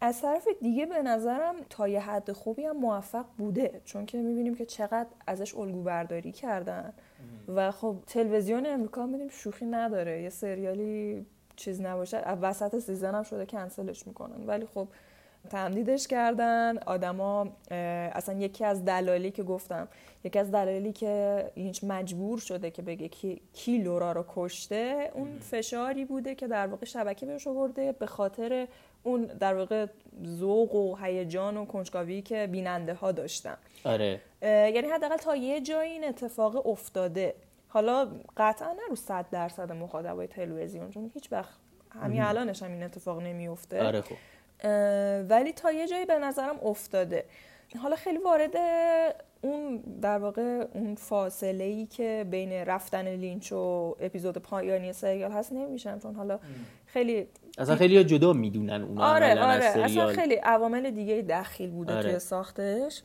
از 0.00 0.20
طرف 0.20 0.48
دیگه 0.60 0.86
به 0.86 1.02
نظرم 1.02 1.54
تا 1.70 1.88
یه 1.88 2.00
حد 2.00 2.32
خوبی 2.32 2.64
هم 2.64 2.76
موفق 2.76 3.24
بوده. 3.38 3.80
چون 3.84 4.06
که 4.06 4.18
می‌بینیم 4.18 4.54
که 4.54 4.66
چقدر 4.66 5.08
ازش 5.26 5.54
الگو 5.54 5.82
برداری 5.82 6.32
کردن. 6.32 6.92
و 7.48 7.70
خب 7.70 7.96
تلویزیون 8.06 8.66
امریکا 8.66 9.06
میدیم 9.06 9.28
شوخی 9.28 9.66
نداره. 9.66 10.22
یه 10.22 10.30
سریالی 10.30 11.26
چیز 11.56 11.80
نباشه. 11.80 12.28
وسط 12.28 12.78
season 12.78 13.14
هم 13.14 13.22
شده 13.22 13.46
کنسلش 13.46 14.06
می‌کنن. 14.06 14.46
ولی 14.46 14.66
خب 14.66 14.88
تمدیدش 15.50 16.06
کردن. 16.06 16.78
آدما 16.78 17.48
اصلا 17.70 18.34
یکی 18.38 18.64
از 18.64 18.84
دلایلی 18.84 19.30
که 19.30 19.42
گفتم 19.42 19.88
یکی 20.24 20.38
از 20.38 20.50
دلایلی 20.50 20.92
که 20.92 21.44
لینچ 21.56 21.84
مجبور 21.84 22.38
شده 22.38 22.70
که 22.70 22.82
بگه 22.82 23.08
کی, 23.08 23.40
کی 23.52 23.78
لورا 23.78 24.12
رو 24.12 24.24
کشته 24.28 25.10
اون 25.14 25.38
فشاری 25.38 26.04
بوده 26.04 26.34
که 26.34 26.46
در 26.46 26.66
واقع 26.66 26.86
شبکه 26.86 27.26
بهش 27.26 27.46
آورده. 27.46 27.92
به 27.92 28.06
خاطر 28.06 28.68
اون 29.02 29.24
در 29.24 29.54
واقع 29.54 29.86
ذوق 30.26 30.74
و 30.74 30.96
هیجان 30.96 31.56
و 31.56 31.64
کنجکاوی 31.64 32.22
که 32.22 32.48
بیننده 32.52 32.94
ها 32.94 33.12
داشتن. 33.12 33.56
آره. 33.84 34.20
یعنی 34.42 34.88
حداقل 34.88 35.16
تا 35.16 35.36
یه 35.36 35.60
جایی 35.60 35.92
این 35.92 36.04
اتفاق 36.04 36.66
افتاده. 36.66 37.34
حالا 37.68 38.08
قطعا 38.36 38.72
نه 38.72 38.82
رو 38.88 38.96
صد 38.96 39.26
درصد 39.30 39.72
مخاطبای 39.72 40.26
تلویزیون 40.26 40.90
چون 40.90 41.10
هیچ 41.14 41.32
وقت 41.32 41.50
همین 42.02 42.22
الانش 42.22 42.62
هم 42.62 42.72
این 42.72 42.82
اتفاق 42.82 43.22
نمیفته 43.22 43.82
آره 43.82 44.00
خب. 44.00 44.16
ولی 45.28 45.52
تا 45.52 45.72
یه 45.72 45.88
جایی 45.88 46.04
به 46.04 46.18
نظرم 46.18 46.58
افتاده. 46.62 47.24
حالا 47.82 47.96
خیلی 47.96 48.18
وارد 48.18 48.56
اون 49.40 49.76
در 49.76 50.18
واقع 50.18 50.66
اون 50.74 50.94
فاصله 50.94 51.64
ای 51.64 51.86
که 51.86 52.26
بین 52.30 52.52
رفتن 52.52 53.08
لینچ 53.08 53.52
و 53.52 53.96
اپیزود 54.00 54.38
پایانی 54.38 54.92
سریال 54.92 55.32
هست 55.32 55.52
نمیشم 55.52 55.98
چون 55.98 56.14
حالا 56.14 56.38
خیلی 56.92 57.26
اصلا 57.58 57.76
خیلی 57.76 58.04
جدا 58.04 58.32
می‌دونن 58.32 58.82
اونا 58.82 59.04
آره 59.04 59.42
آره. 59.42 59.64
اصلا 59.64 60.06
خیلی 60.06 60.34
عوامل 60.34 60.90
دیگه 60.90 61.22
دخیل 61.22 61.70
بوده 61.70 61.92
آره. 61.92 62.10
توی 62.10 62.18
ساختش. 62.18 63.02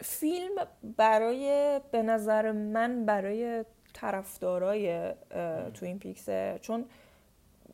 فیلم 0.00 0.50
برای 0.96 1.80
به 1.90 2.02
نظر 2.02 2.52
من 2.52 3.06
برای 3.06 3.64
طرفدارای 3.92 5.12
توین 5.74 5.98
پیکسه. 5.98 6.58
چون 6.60 6.84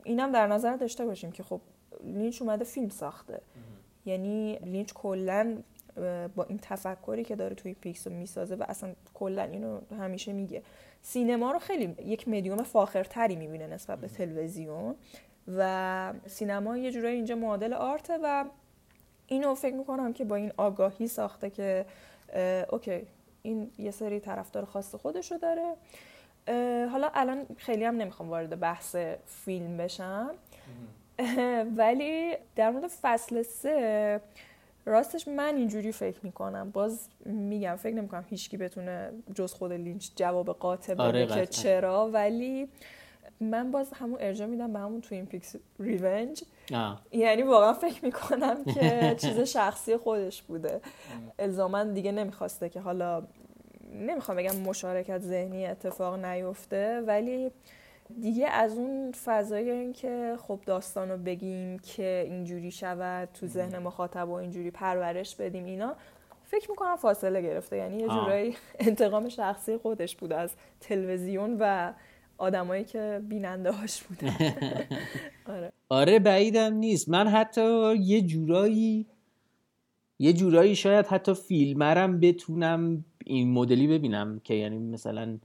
اینم 0.03 0.31
در 0.31 0.47
نظر 0.47 0.75
داشته 0.75 1.05
باشیم 1.05 1.31
که 1.31 1.43
خب 1.43 1.61
لینچ 2.03 2.41
اومده 2.41 2.63
فیلم 2.63 2.89
ساخته. 2.89 3.41
یعنی 4.05 4.59
لینچ 4.63 4.93
کلا 4.93 5.57
با 6.35 6.43
این 6.43 6.59
تفکری 6.61 7.23
که 7.23 7.35
داره 7.35 7.55
توین 7.55 7.73
پیکس 7.73 8.07
رو 8.07 8.13
می‌سازه 8.13 8.55
و 8.55 8.63
اصلا 8.67 8.93
کلا 9.13 9.43
اینو 9.43 9.79
همیشه 9.99 10.33
میگه. 10.33 10.61
سینما 11.01 11.51
رو 11.51 11.59
خیلی 11.59 11.95
یک 12.05 12.27
مدیوم 12.27 12.63
فاخرتری 12.63 13.35
می‌بینه 13.35 13.67
نسبت 13.67 13.99
به 13.99 14.07
تلویزیون. 14.07 14.95
و 15.47 16.13
سینما 16.27 16.77
یه 16.77 16.91
جورایی 16.91 17.15
اینجا 17.15 17.35
معادل 17.35 17.73
art 17.73 18.06
ه 18.06 18.17
و 18.23 18.45
اینو 19.27 19.55
فکر 19.55 19.75
می‌کنم 19.75 20.13
که 20.13 20.25
با 20.25 20.35
این 20.35 20.51
آگاهی 20.57 21.07
ساخته 21.07 21.49
که 21.49 21.85
okay 22.69 23.07
این 23.41 23.71
یه 23.77 23.91
سری 23.91 24.19
طرفدار 24.19 24.65
خاص 24.65 24.95
خودشو 24.95 25.37
داره. 25.37 25.73
حالا 26.87 27.09
الان 27.13 27.45
خیلی 27.57 27.85
هم 27.85 27.97
نمی‌خوام 27.97 28.29
وارد 28.29 28.59
بحث 28.59 28.95
فیلم 29.25 29.77
بشم. 29.77 30.31
ولی 31.75 32.37
در 32.55 32.69
مورد 32.69 32.87
فصل 33.01 33.41
سه 33.41 34.21
راستش 34.85 35.27
من 35.27 35.55
اینجوری 35.55 35.91
فکر 35.91 36.19
می‌کنم. 36.23 36.71
باز 36.71 37.07
میگم 37.25 37.75
فکر 37.75 37.95
نمی‌کنم 37.95 38.25
هیچکی 38.29 38.57
بتونه 38.57 39.11
جز 39.35 39.53
خود 39.53 39.71
لینچ 39.71 40.09
جواب 40.15 40.49
قاطع 40.49 40.93
بده 40.93 41.03
آره 41.03 41.27
که 41.27 41.45
چرا. 41.45 42.09
ولی 42.09 42.69
من 43.39 43.71
باز 43.71 43.93
همون 43.93 44.17
ارجاع 44.21 44.47
میدم 44.47 44.73
به 44.73 44.79
همون 44.79 45.01
توین 45.01 45.25
پیکس 45.25 45.55
ریونج 45.79 46.43
یعنی 47.11 47.43
واقعا 47.43 47.73
فکر 47.73 48.05
می‌کنم 48.05 48.63
که 48.63 49.15
چیز 49.21 49.39
شخصی 49.39 49.97
خودش 49.97 50.41
بوده. 50.41 50.81
الزاما 51.39 51.83
دیگه 51.83 52.11
نمی‌خواسته 52.11 52.69
که 52.69 52.79
حالا 52.79 53.23
نمی‌خوام 53.93 54.37
بگم 54.37 54.55
مشارکت 54.55 55.19
ذهنی 55.19 55.65
اتفاق 55.65 56.25
نیفته 56.25 57.01
ولی 57.01 57.51
دیگه 58.21 58.47
از 58.47 58.77
اون 58.77 59.11
فضای 59.11 59.69
این 59.69 59.93
که 59.93 60.35
خب 60.47 60.59
داستان 60.65 61.09
رو 61.09 61.17
بگیم 61.17 61.79
که 61.79 62.23
اینجوری 62.27 62.71
شود 62.71 63.29
تو 63.33 63.47
ذهن 63.47 63.77
مخاطب 63.77 64.29
و 64.29 64.33
اینجوری 64.33 64.71
پرورش 64.71 65.35
بدیم 65.35 65.65
اینا 65.65 65.95
فکر 66.43 66.69
می‌کنم 66.69 66.95
فاصله 66.95 67.41
گرفته. 67.41 67.77
یعنی 67.77 67.97
یه 67.97 68.07
جورایی 68.07 68.55
انتقام 68.79 69.29
شخصی 69.29 69.77
خودش 69.77 70.15
بود 70.15 70.33
از 70.33 70.51
تلویزیون 70.81 71.57
و 71.59 71.93
آدمایی 72.37 72.83
که 72.83 73.21
بیننده 73.29 73.71
هاش 73.71 74.03
بودن. 74.03 74.35
آره. 75.55 75.71
آره 75.89 76.19
بعیدم 76.19 76.73
نیست. 76.73 77.09
من 77.09 77.27
حتی 77.27 77.95
یه 77.95 78.21
جورایی 78.21 79.07
یه 80.19 80.33
جورایی 80.33 80.75
شاید 80.75 81.05
حتی 81.05 81.33
فیلمرم 81.33 82.19
بتونم 82.19 83.05
این 83.25 83.51
مدلی 83.51 83.87
ببینم 83.87 84.41
که 84.43 84.53
یعنی 84.53 84.77
مثلا 84.77 85.39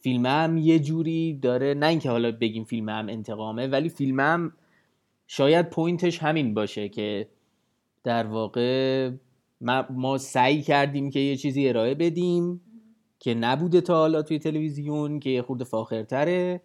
فیلم 0.00 0.26
هم 0.26 0.56
یه 0.56 0.78
جوری 0.78 1.38
داره 1.42 1.74
نه 1.74 1.86
اینکه 1.86 2.10
حالا 2.10 2.32
بگیم 2.32 2.64
فیلم 2.64 2.88
هم 2.88 3.08
انتقامه 3.08 3.66
ولی 3.66 3.88
فیلم 3.88 4.20
هم 4.20 4.52
شاید 5.26 5.70
پوینتش 5.70 6.18
همین 6.18 6.54
باشه 6.54 6.88
که 6.88 7.28
در 8.04 8.26
واقع 8.26 9.10
ما 9.90 10.18
سعی 10.18 10.62
کردیم 10.62 11.10
که 11.10 11.20
یه 11.20 11.36
چیزی 11.36 11.68
ارائه 11.68 11.94
بدیم. 11.94 12.60
که 13.22 13.34
نبوده 13.34 13.80
تا 13.80 13.94
حالا 13.94 14.22
توی 14.22 14.38
تلویزیون 14.38 15.20
که 15.20 15.30
یه 15.30 15.42
خورده 15.42 15.64
فاخرتره 15.64 16.60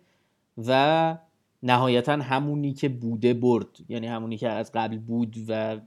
و 0.68 1.18
نهایتا 1.64 2.12
همونی 2.12 2.74
که 2.74 2.90
بوده 2.90 3.34
برد. 3.34 3.68
یعنی 3.90 4.08
همونی 4.08 4.38
که 4.38 4.50
از 4.50 4.72
قبل 4.74 4.98
بود 4.98 5.36
و 5.48 5.78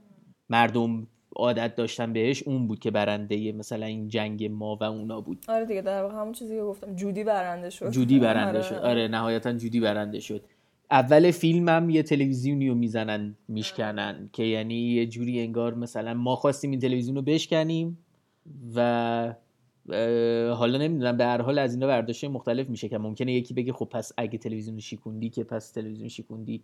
مردم 0.49 1.07
عادت 1.35 1.75
داشتن 1.75 2.13
بهش 2.13 2.43
اون 2.43 2.67
بود 2.67 2.79
که 2.79 2.91
برنده 2.91 3.51
مثلا 3.51 3.85
این 3.85 4.07
جنگ 4.07 4.45
ما 4.45 4.77
و 4.81 4.83
اونا 4.83 5.21
بود. 5.21 5.45
آره 5.47 5.65
دیگه 5.65 5.81
در 5.81 6.03
واقع 6.03 6.15
همون 6.15 6.31
چیزی 6.31 6.55
که 6.55 6.63
گفتم 6.63 6.95
جودی 6.95 7.23
برنده 7.23 7.69
شد. 7.69 7.91
جودی 7.91 8.19
برنده 8.19 8.57
آره. 8.57 8.67
شد. 8.67 8.75
آره 8.75 9.07
نهایتا 9.07 9.53
جودی 9.53 9.79
برنده 9.79 10.19
شد. 10.19 10.43
اول 10.91 11.31
فیلمم 11.31 11.89
یه 11.89 12.03
تلویزیونی 12.03 12.69
رو 12.69 12.75
می‌زنن 12.75 13.35
میشکنن 13.47 14.29
که 14.33 14.43
یعنی 14.43 14.75
یه 14.75 15.07
جوری 15.07 15.39
انگار 15.39 15.73
مثلا 15.73 16.13
ما 16.13 16.35
خواستیم 16.35 16.71
این 16.71 16.79
تلویزیون 16.79 17.15
رو 17.15 17.21
بشکنیم 17.21 17.97
و 18.75 19.33
حالا 20.55 20.77
نمی‌دونم 20.77 21.17
به 21.17 21.25
هر 21.25 21.41
حال 21.41 21.59
از 21.59 21.73
اینا 21.73 21.87
برداشت 21.87 22.23
مختلف 22.23 22.69
میشه 22.69 22.89
که 22.89 22.97
ممکنه 22.97 23.33
یکی 23.33 23.53
بگه 23.53 23.73
خب 23.73 23.85
پس 23.85 24.11
اگه 24.17 24.37
تلویزیون 24.37 24.79
شیکوندی 24.79 25.29
که 25.29 25.43
پس 25.43 25.71
تلویزیون 25.71 26.09
شیکوندی. 26.09 26.63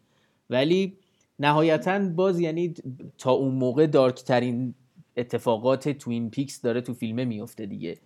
ولی 0.50 0.94
نهایتا 1.40 2.00
باز 2.00 2.40
یعنی 2.40 2.74
تا 3.18 3.32
اون 3.32 3.54
موقع 3.54 3.88
دارک 3.88 4.16
ترین 4.16 4.74
اتفاقات 5.18 5.90
توین 5.90 6.30
پیکس 6.30 6.62
داره 6.62 6.82
تو 6.82 6.94
فیلمه 6.94 7.26
میفته 7.26 7.66
دیگه. 7.66 7.98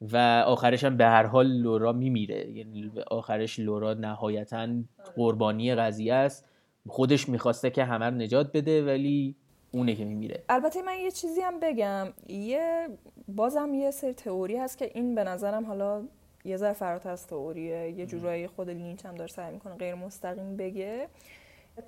و 0.00 0.16
آخرش 0.46 0.84
هم 0.84 0.96
به 0.96 1.04
هر 1.04 1.26
حال 1.26 1.46
لورا 1.46 1.92
میمیره. 1.92 2.50
یعنی 2.50 2.90
آخرش 3.10 3.58
لورا 3.58 3.94
نهایتا 3.94 4.68
قربانی 5.16 5.74
قضیه 5.74 6.14
است. 6.14 6.48
خودش 6.88 7.28
می‌خواسته 7.28 7.70
که 7.70 7.84
همه 7.84 8.10
نجات 8.10 8.52
بده 8.52 8.84
ولی 8.84 9.34
اونه 9.72 9.94
که 9.94 10.04
میمیره. 10.04 10.42
البته 10.48 10.82
من 10.82 10.98
یه 10.98 11.10
چیزی 11.10 11.40
هم 11.40 11.60
بگم. 11.60 12.12
یه 12.28 12.88
بازم 13.28 13.74
یه 13.74 13.90
سری 13.90 14.14
تئوری 14.14 14.56
هست 14.56 14.78
که 14.78 14.90
این 14.94 15.14
به 15.14 15.24
نظرم 15.24 15.66
حالا 15.66 16.04
یه 16.44 16.56
ذره 16.56 16.72
فراتر 16.72 17.10
از 17.10 17.26
تئوریه. 17.26 17.90
یه 17.90 18.06
جورایی 18.06 18.46
خود 18.46 18.70
لینچ 18.70 19.06
هم 19.06 19.14
داره 19.14 19.30
سعی 19.30 19.52
می‌کنه 19.52 19.74
غیر 19.74 19.94
مستقیم 19.94 20.56
بگه. 20.56 21.08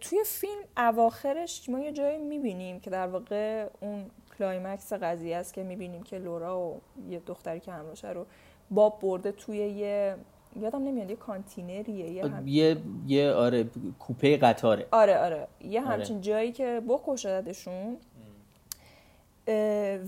توی 0.01 0.19
فیلم 0.27 0.63
اواخرش 0.77 1.69
ما 1.69 1.81
یه 1.81 1.93
جایی 1.93 2.19
می‌بینیم 2.19 2.81
که 2.81 2.91
در 2.91 3.07
واقع 3.07 3.69
اون 3.81 4.11
climax 4.39 4.93
قضیه 4.93 5.37
است 5.37 5.55
که 5.55 5.63
می‌بینیم 5.63 6.03
که 6.03 6.19
لورا 6.19 6.61
و 6.61 6.81
یه 7.11 7.19
دختری 7.27 7.61
که 7.61 7.73
همراشه 7.73 8.09
رو 8.09 8.27
باب 8.71 8.99
برده 9.01 9.33
توی 9.33 9.57
یه 9.57 10.17
یادم 10.57 10.85
نمیاد 10.85 11.11
یه 11.11 11.17
کانتینریه 11.17 12.11
یه 12.11 12.27
هم... 12.27 12.49
یه 12.49 12.77
یه 13.07 13.33
آره 13.33 13.65
کوپه 13.99 14.37
قطاره. 14.37 14.87
آره 14.91 15.19
آره. 15.19 15.47
یه 15.61 15.81
آره. 15.81 15.91
همچین 15.91 16.21
جایی 16.21 16.53
که 16.53 16.83
بکشدشون. 16.89 17.97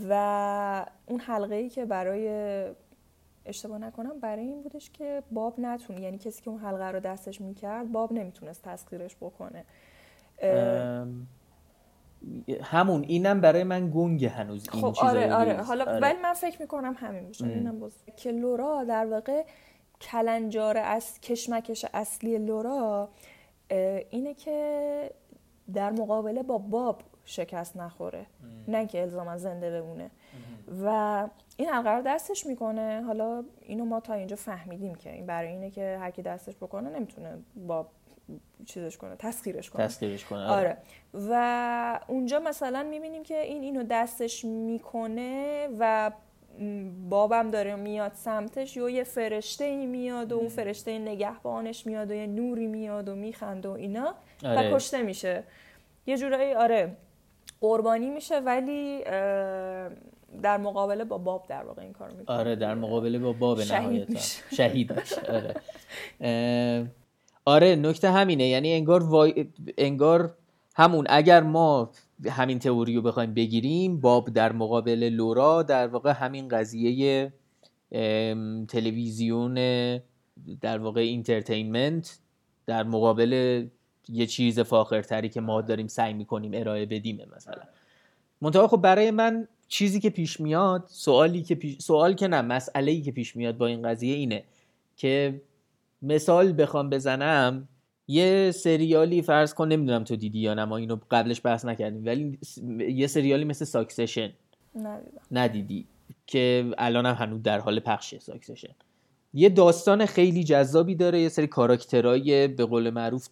و 0.09 0.87
اون 1.07 1.21
حلقه 1.21 1.55
ای 1.55 1.69
که 1.69 1.85
برای 1.85 2.29
اشتباه 3.47 3.79
نکنم 3.79 4.21
برای 4.21 4.45
این 4.45 4.63
بودش 4.63 4.91
که 4.91 5.23
باب 5.31 5.55
نتونه 5.61 6.01
یعنی 6.01 6.19
کسی 6.19 6.43
که 6.43 6.51
اون 6.51 6.61
حلقه 6.61 6.85
رو 6.85 7.01
دستش 7.01 7.41
می‌کرد 7.41 7.93
باب 7.93 8.13
نمی‌تونست 8.13 8.63
تسخیرش 8.63 9.17
بکنه. 9.17 9.65
همون 12.63 13.03
اینم 13.03 13.41
برای 13.41 13.65
من 13.65 13.91
گنگ 13.95 14.25
هنوز 14.25 14.69
این 14.73 14.83
خب 14.83 15.05
آره 15.05 15.35
آره. 15.35 15.63
حالا 15.63 15.85
آره. 15.85 16.01
ولی 16.01 16.19
من 16.23 16.33
فکر 16.33 16.63
می‌کنم 16.63 16.95
همین 16.99 17.27
باشه. 17.27 17.47
اینم 17.47 17.79
باز 17.79 17.93
که 18.17 18.33
لورا 18.33 18.85
در 18.85 19.07
واقع 19.07 19.45
کلنجار 20.01 20.79
از 20.79 21.21
کشمکش 21.21 21.87
اصلی 21.95 22.39
لورا 22.39 23.09
اینه 24.11 24.35
که 24.35 25.11
در 25.75 25.91
مقابله 25.91 26.43
با 26.43 26.59
باب 26.59 27.03
شکست 27.25 27.77
نخوره. 27.77 28.27
نه 28.69 28.87
که 28.87 29.01
الزاما 29.01 29.37
زنده 29.37 29.81
بمونه. 29.81 30.11
و 30.85 31.29
این 31.57 31.69
رو 31.69 32.03
دستش 32.03 32.47
می‌کنه. 32.47 33.03
حالا 33.07 33.45
اینو 33.61 33.85
ما 33.85 34.01
تا 34.01 34.15
اینجا 34.15 34.37
فهمیدیم 34.37 34.95
که 34.95 35.13
این 35.13 35.27
برای 35.27 35.49
اینه 35.49 35.71
که 35.71 35.99
هر 36.01 36.11
کی 36.11 36.23
دستش 36.23 36.57
بکنه 36.57 36.91
نمی‌تونه 36.91 37.39
با 37.67 37.87
چیزش 38.67 38.97
کنه 38.97 39.17
تسخیرش 39.17 39.71
کنه. 39.71 39.87
تسخیرش 39.87 40.25
کنه 40.25 40.45
آره. 40.45 40.69
آره. 40.69 40.77
و 41.31 42.01
اونجا 42.09 42.41
مثلا 42.41 42.83
می‌بینیم 42.83 43.23
که 43.23 43.41
این 43.41 43.63
اینو 43.63 43.83
دستش 43.83 44.45
می‌کنه 44.45 45.69
و 45.79 46.11
بابم 47.11 47.51
داره 47.51 47.77
میاد 47.77 48.13
سمتش 48.15 48.77
یا 48.77 48.91
یه 48.91 49.05
فرشته 49.05 49.65
ای 49.65 49.87
میاد 49.87 50.33
و 50.33 50.37
اون 50.37 50.49
فرشته 50.49 50.99
نگهبانش 50.99 51.87
میاد 51.87 52.11
و 52.11 52.15
یه 52.15 52.27
نوری 52.27 52.67
میاد 52.67 53.09
و 53.09 53.15
میخنده 53.15 53.69
و 53.69 53.73
اینا. 53.73 54.15
آره. 54.45 54.73
و 54.73 54.77
کشته 54.77 55.03
میشه. 55.03 55.43
یه 56.07 56.19
جورایی 56.19 56.55
آره 56.55 56.97
قربانی 57.61 58.11
میشه 58.11 58.39
ولی 58.39 59.05
در 60.43 60.57
مقابله 60.57 61.05
با 61.05 61.19
باب 61.19 61.47
در 61.49 61.63
واقع 61.63 61.83
این 61.83 61.93
کار 61.93 62.11
می‌کنه. 62.11 62.37
آره 62.37 62.57
در 62.57 62.75
مقابله 62.75 63.19
با 63.19 63.33
باب 63.33 63.63
شهید 63.63 64.09
میشه. 64.09 64.43
شهید 64.55 64.93
میشه 65.01 65.21
آره. 65.33 66.87
آره 67.45 67.77
نکته 67.77 68.11
همینه. 68.11 68.49
یعنی 68.49 68.73
انگار 68.73 69.05
وای... 69.05 69.47
انگار 69.79 70.35
همون 70.77 71.07
اگر 71.09 71.41
ما 71.43 71.91
همین 72.27 72.59
تئوری 72.59 72.97
رو 72.97 73.03
بخوایم 73.03 73.35
بگیریم 73.35 74.01
باب 74.01 74.31
در 74.31 74.53
مقابل 74.53 75.09
لورا 75.13 75.63
در 75.63 75.87
واقع 75.87 76.11
همین 76.11 76.49
قضیه 76.49 77.33
تلویزیون 78.69 79.55
در 80.61 80.79
واقع 80.79 81.01
entertainment 81.01 82.19
در 82.67 82.83
مقابل 82.83 83.65
یه 84.09 84.27
چیز 84.27 84.61
فاخرتری 84.61 85.29
که 85.29 85.41
ما 85.41 85.61
داریم 85.61 85.87
سعی 85.87 86.13
می‌کنیم 86.13 86.51
ارائه 86.55 86.87
بدیم 86.87 87.21
مثلا. 87.37 87.63
منتها 88.41 88.69
خب 88.69 88.77
برای 88.77 89.11
من 89.11 89.49
چیزی 89.69 90.01
که 90.01 90.11
پیش 90.11 90.41
میاد 90.41 90.85
سوالی 90.87 91.43
که 91.43 91.55
پیش... 91.55 91.79
سوال 91.79 92.15
که 92.15 92.29
نه 92.29 92.43
مسئله 92.43 92.93
ای 92.93 93.03
که 93.03 93.13
پیش 93.13 93.37
میاد 93.37 93.57
با 93.57 93.67
این 93.67 93.83
قضیه 93.83 94.15
اینه 94.15 94.45
که 94.97 95.43
مثال 96.03 96.63
بخوام 96.63 96.91
بزنم 96.91 97.69
یه 98.11 98.51
سریالی 98.51 99.23
فرض 99.23 99.55
کن 99.55 99.69
نمی‌دونم 99.69 100.05
تو 100.05 100.17
دیدی 100.17 100.39
یا 100.39 100.55
نه 100.55 100.65
ما 100.65 100.77
اینو 100.77 100.97
قبلش 101.11 101.41
بحث 101.45 101.65
نکردیم 101.65 102.07
ولی 102.07 102.39
یه 102.95 103.07
سریالی 103.07 103.45
مثل 103.45 103.65
ساکسشن 103.65 104.33
ندیدم. 104.75 105.21
ندیدی 105.31 105.87
که 106.27 106.75
الان 106.79 107.07
هم 107.07 107.15
هنوز 107.15 107.43
در 107.43 107.59
حال 107.59 107.81
پخشه 107.81 108.19
ساکسشن 108.19 108.75
یه 109.35 109.49
داستان 109.49 110.07
خیلی 110.07 110.45
جذابی 110.45 110.95
داره 110.95 111.21
یه 111.21 111.29
سری 111.29 111.47
کاراکترهای 111.47 112.49
به 112.49 112.65
قول 112.65 112.91
معروف 112.91 113.29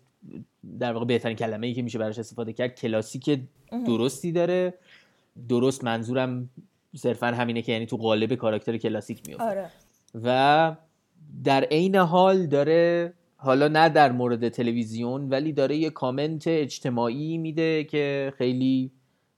در 0.79 0.93
واقع 0.93 1.05
بهترین 1.05 1.37
کلمه 1.37 1.67
ای 1.67 1.75
که 1.75 1.83
میشه 1.83 1.99
براش 1.99 2.19
استفاده 2.19 2.53
کرد 2.53 2.75
کلاسیک 2.75 3.41
درستی 3.87 4.33
داره. 4.33 4.75
درست 5.49 5.85
منظورم 5.85 6.51
صرفا 6.97 7.27
همینه 7.27 7.63
که 7.63 7.73
یعنی 7.73 7.87
تو 7.87 7.97
قالب 7.97 8.35
کاراکتر 8.35 8.77
کلاسیک 8.77 9.23
میفته 9.27 9.45
آره. 9.45 9.71
و 10.25 10.77
در 11.45 11.65
عین 11.65 11.97
حال 11.97 12.47
داره 12.47 13.13
حالا 13.41 13.69
نه 13.69 13.89
در 13.89 14.13
مورد 14.13 14.49
تلویزیون 14.49 15.29
ولی 15.29 15.53
داره 15.53 15.77
یه 15.77 15.91
کامنت 15.91 16.45
اجتماعی 16.47 17.39
میده 17.39 17.85
که 17.85 18.33
خیلی 18.39 18.91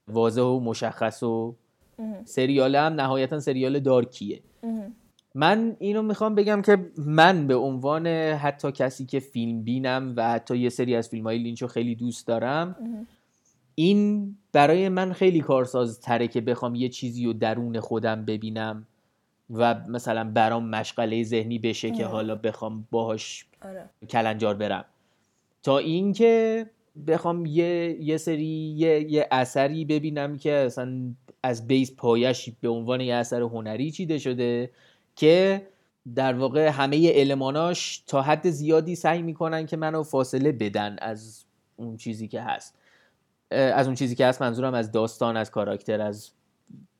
واضح 0.08 0.42
و 0.42 0.60
مشخص 0.60 1.22
و 1.22 1.54
سریال 2.24 2.76
هم 2.76 2.92
نهایتا 2.92 3.40
سریال 3.40 3.80
دارکیه. 3.80 4.40
من 5.34 5.76
اینو 5.78 6.02
می‌خوام 6.02 6.34
بگم 6.34 6.62
که 6.62 6.90
من 6.98 7.46
به 7.46 7.54
عنوان 7.54 8.06
حتی 8.06 8.72
کسی 8.72 9.06
که 9.06 9.20
فیلم 9.20 9.62
بینم 9.62 10.14
و 10.16 10.30
حتی 10.32 10.58
یه 10.58 10.68
سری 10.68 10.96
از 10.96 11.08
فیلم 11.08 11.24
های 11.24 11.38
لینچ 11.38 11.62
رو 11.62 11.68
خیلی 11.68 11.94
دوست 11.94 12.26
دارم 12.26 12.76
این 13.74 14.34
برای 14.52 14.88
من 14.88 15.12
خیلی 15.12 15.40
کارساز 15.40 16.00
تره 16.00 16.28
که 16.28 16.40
بخوام 16.40 16.74
یه 16.74 16.88
چیزی 16.88 17.26
رو 17.26 17.32
درون 17.32 17.80
خودم 17.80 18.24
ببینم 18.24 18.86
و 19.50 19.74
مثلا 19.88 20.24
برام 20.24 20.68
مشغله 20.68 21.22
ذهنی 21.22 21.58
بشه 21.58 21.90
که 21.90 22.06
حالا 22.06 22.34
بخوام 22.34 22.86
باهاش 22.90 23.46
آره. 23.62 23.90
کلنجار 24.08 24.54
برم. 24.54 24.84
تا 25.62 25.78
اینکه 25.78 26.66
بخوام 27.06 27.46
یه 27.46 27.96
یه 28.00 28.16
سری 28.16 28.74
یه, 28.76 29.12
یه 29.12 29.28
اثری 29.30 29.84
ببینم 29.84 30.38
که 30.38 30.52
اصلا 30.52 31.14
از 31.42 31.66
بیس 31.66 31.94
پایش 31.96 32.50
به 32.60 32.68
عنوان 32.68 33.00
یه 33.00 33.14
اثر 33.14 33.40
هنری 33.40 33.90
چیده 33.90 34.18
شده 34.18 34.70
که 35.16 35.66
در 36.14 36.34
واقع 36.34 36.68
همه 36.68 37.12
الماناش 37.14 37.98
تا 38.06 38.22
حد 38.22 38.50
زیادی 38.50 38.94
سعی 38.94 39.22
می‌کنن 39.22 39.66
که 39.66 39.76
منو 39.76 40.02
فاصله 40.02 40.52
بدن 40.52 40.96
از 41.00 41.44
اون 41.76 41.96
چیزی 41.96 42.28
که 42.28 42.40
هست. 42.40 42.74
از 43.50 43.86
اون 43.86 43.94
چیزی 43.94 44.14
که 44.14 44.26
هست 44.26 44.42
منظورم 44.42 44.74
از 44.74 44.92
داستان 44.92 45.36
از 45.36 45.50
کاراکتر 45.50 46.00
از 46.00 46.30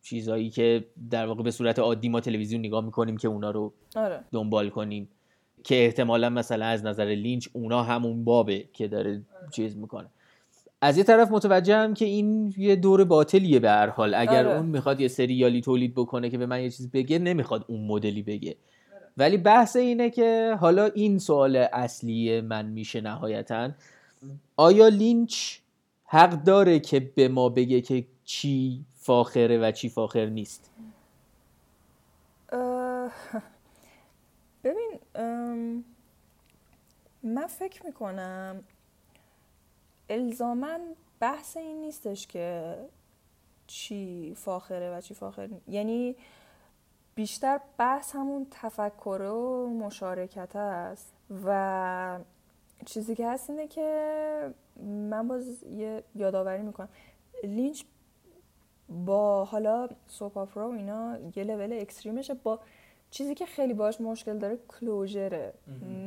چیزهایی 0.02 0.50
که 0.50 0.84
در 1.10 1.26
واقع 1.26 1.42
به 1.42 1.50
صورت 1.50 1.78
عادی 1.78 2.08
ما 2.08 2.20
تلویزیون 2.20 2.60
نگاه 2.60 2.84
می‌کنیم 2.84 3.16
که 3.16 3.28
اونا 3.28 3.50
رو 3.50 3.72
آره. 3.96 4.20
دنبال 4.32 4.68
کنیم. 4.68 5.08
که 5.64 5.84
احتمالا 5.84 6.30
مثلا 6.30 6.66
از 6.66 6.84
نظر 6.84 7.04
لینچ 7.04 7.48
اونا 7.52 7.82
همون 7.82 8.24
بابه 8.24 8.64
که 8.72 8.88
داره 8.88 9.22
چیز 9.52 9.76
می‌کنه. 9.76 10.06
از 10.80 10.98
یه 10.98 11.04
طرف 11.04 11.30
متوجهم 11.30 11.94
که 11.94 12.04
این 12.04 12.54
یه 12.56 12.76
دور 12.76 13.04
باطلیه 13.04 13.58
به 13.58 13.70
هر 13.70 13.86
حال. 13.86 14.14
اگر 14.14 14.46
آره. 14.46 14.56
اون 14.56 14.66
می‌خواد 14.66 15.00
یه 15.00 15.08
سریالی 15.08 15.60
تولید 15.60 15.94
بکنه 15.94 16.30
که 16.30 16.38
به 16.38 16.46
من 16.46 16.62
یه 16.62 16.70
چیز 16.70 16.90
بگه 16.90 17.18
نمی‌خواد 17.18 17.64
اون 17.68 17.86
مدلی 17.86 18.22
بگه. 18.22 18.56
ولی 19.16 19.36
بحث 19.36 19.76
اینه 19.76 20.10
که 20.10 20.56
حالا 20.60 20.84
این 20.84 21.18
سوال 21.18 21.56
اصلی 21.56 22.40
من 22.40 22.66
میشه 22.66 23.00
نهایتا. 23.00 23.70
آیا 24.56 24.88
لینچ 24.88 25.58
حق 26.04 26.42
داره 26.44 26.80
که 26.80 27.00
به 27.14 27.28
ما 27.28 27.48
بگه 27.48 27.80
که 27.80 28.04
چی 28.24 28.84
فاخره 28.96 29.58
و 29.58 29.72
چی 29.72 29.88
فاخر 29.88 30.26
نیست؟ 30.26 30.70
ببین 34.64 35.00
من 37.22 37.46
فکر 37.46 37.86
می‌کنم 37.86 38.64
الزاما 40.10 40.78
بحث 41.20 41.56
این 41.56 41.80
نیستش 41.80 42.26
که 42.26 42.76
چی 43.66 44.34
فاخره 44.36 44.96
و 44.96 45.00
چی 45.00 45.14
فاخر 45.14 45.46
نی- 45.46 45.60
یعنی 45.68 46.16
بیشتر 47.14 47.60
بحث 47.78 48.14
همون 48.14 48.46
تفکر 48.50 49.22
و 49.22 49.68
مشارکت 49.68 50.56
است 50.56 51.12
و 51.44 52.18
چیزی 52.86 53.14
که 53.14 53.28
هست 53.28 53.50
اینه 53.50 53.68
که 53.68 54.54
من 54.86 55.28
باز 55.28 55.62
یه 55.62 56.04
یادآوری 56.14 56.62
می‌کنم. 56.62 56.88
لینچ 57.44 57.82
با 58.88 59.44
حالا 59.44 59.88
سوپ 60.06 60.36
اپرا 60.36 60.68
و 60.70 60.72
اینا 60.72 61.18
یه 61.36 61.44
لول 61.44 61.72
اکستریمشه 61.80 62.34
با 62.34 62.60
چیزی 63.10 63.34
که 63.34 63.46
خیلی 63.46 63.74
باش 63.74 64.00
مشکل 64.00 64.38
داره 64.38 64.58
کلوژره. 64.68 65.52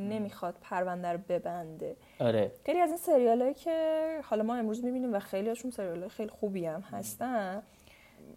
نمی‌خواد 0.08 0.54
پرونده 0.62 1.08
رو 1.08 1.18
ببنده. 1.28 1.96
آره. 2.20 2.52
خیلی 2.66 2.78
از 2.78 2.88
این 2.88 2.98
سریال 2.98 3.42
هایی 3.42 3.54
که 3.54 4.20
حالا 4.24 4.42
ما 4.42 4.54
امروز 4.54 4.84
می‌بینیم 4.84 5.14
و 5.14 5.18
خیلی 5.18 5.48
هاشون 5.48 5.70
سریال 5.70 6.00
های 6.00 6.08
خیلی 6.08 6.30
خوبی 6.30 6.66
هم 6.66 6.80
هستن 6.80 7.62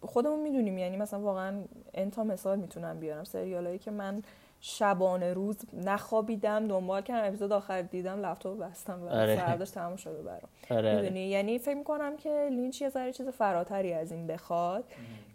خودمون 0.02 0.40
می‌دونیم. 0.40 0.78
یعنی 0.78 0.96
مثلا 0.96 1.20
واقعا 1.20 1.64
انتا 1.94 2.24
مثال 2.24 2.58
می‌تونم 2.58 3.00
بیارم. 3.00 3.24
سریال 3.24 3.66
هایی 3.66 3.78
که 3.78 3.90
من 3.90 4.22
شبانه 4.60 5.32
روز 5.32 5.56
نخوابیدم 5.72 6.68
دنبال 6.68 7.02
کردم 7.02 7.28
اپیزود 7.28 7.52
آخر 7.52 7.82
دیدم 7.82 8.26
لپتاپ 8.26 8.58
بستم 8.58 9.02
و 9.02 9.08
آره. 9.08 9.36
فرداش 9.36 9.70
تموم 9.70 9.96
شده 9.96 10.22
برام. 10.22 10.48
آره, 10.70 10.78
آره. 10.78 10.96
می‌دونی؟ 11.02 11.20
یعنی 11.20 11.58
فکر 11.58 11.74
می‌کنم 11.74 12.16
که 12.16 12.48
لینچ 12.50 12.82
یه 12.82 12.88
ذره 12.88 13.12
چیز 13.12 13.28
فراتری 13.28 13.92
از 13.92 14.12
این 14.12 14.26
بخواد 14.26 14.84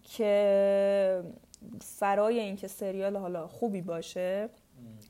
که 0.04 1.24
فرای 1.82 2.40
اینکه 2.40 2.68
سریال 2.68 3.18
حالا 3.18 3.48
خوبی 3.48 3.82
باشه 3.82 4.50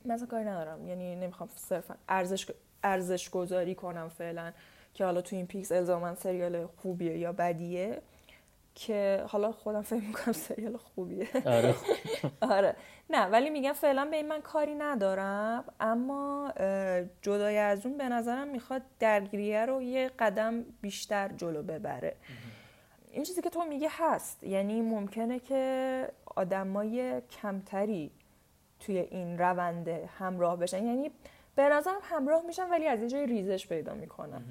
من 0.04 0.14
اصلا 0.14 0.26
کاری 0.26 0.44
ندارم. 0.44 0.88
یعنی 0.88 1.16
نمی‌خوام 1.16 1.48
صرفا 1.56 1.94
ارزش 2.08 2.46
ارزش 2.82 3.30
گذاری 3.30 3.74
کنم 3.74 4.08
فعلا 4.08 4.52
که 4.94 5.04
حالا 5.04 5.20
توین 5.20 5.46
پیکس 5.46 5.72
الزاما 5.72 6.14
سریال 6.14 6.66
خوبیه 6.66 7.18
یا 7.18 7.32
بدیه 7.32 8.02
که 8.74 9.24
حالا 9.28 9.52
خودم 9.52 9.82
فکر 9.82 10.00
می‌کنم 10.00 10.32
سریال 10.32 10.76
خوبیه. 10.76 11.28
آره. 11.46 11.74
آره. 12.56 12.76
نه 13.10 13.26
ولی 13.26 13.50
میگم 13.50 13.72
فعلا 13.72 14.04
به 14.04 14.16
این 14.16 14.28
من 14.28 14.40
کاری 14.40 14.74
ندارم. 14.74 15.64
اما 15.80 16.52
جدای 17.22 17.58
از 17.58 17.86
اون 17.86 17.98
به 17.98 18.08
نظرم 18.08 18.48
می‌خواد 18.48 18.82
درگیریه 19.00 19.66
رو 19.66 19.82
یه 19.82 20.10
قدم 20.18 20.64
بیشتر 20.80 21.28
جلو 21.36 21.62
ببره. 21.62 22.16
این 23.14 23.22
چیزی 23.22 23.42
که 23.42 23.50
تو 23.50 23.64
میگه 23.64 23.88
هست. 23.90 24.44
یعنی 24.44 24.82
ممکنه 24.82 25.38
که 25.38 26.08
آدمای 26.36 27.20
کمتری 27.20 28.10
توی 28.80 28.98
این 28.98 29.38
روند 29.38 29.88
همراه 29.88 30.56
بشن. 30.56 30.86
یعنی 30.86 31.10
به 31.54 31.62
نظرم 31.62 32.00
همراه 32.02 32.46
میشن 32.46 32.70
ولی 32.70 32.86
از 32.86 32.98
اینجای 32.98 33.26
ریزش 33.26 33.66
پیدا 33.66 33.94
می‌کنن. 33.94 34.44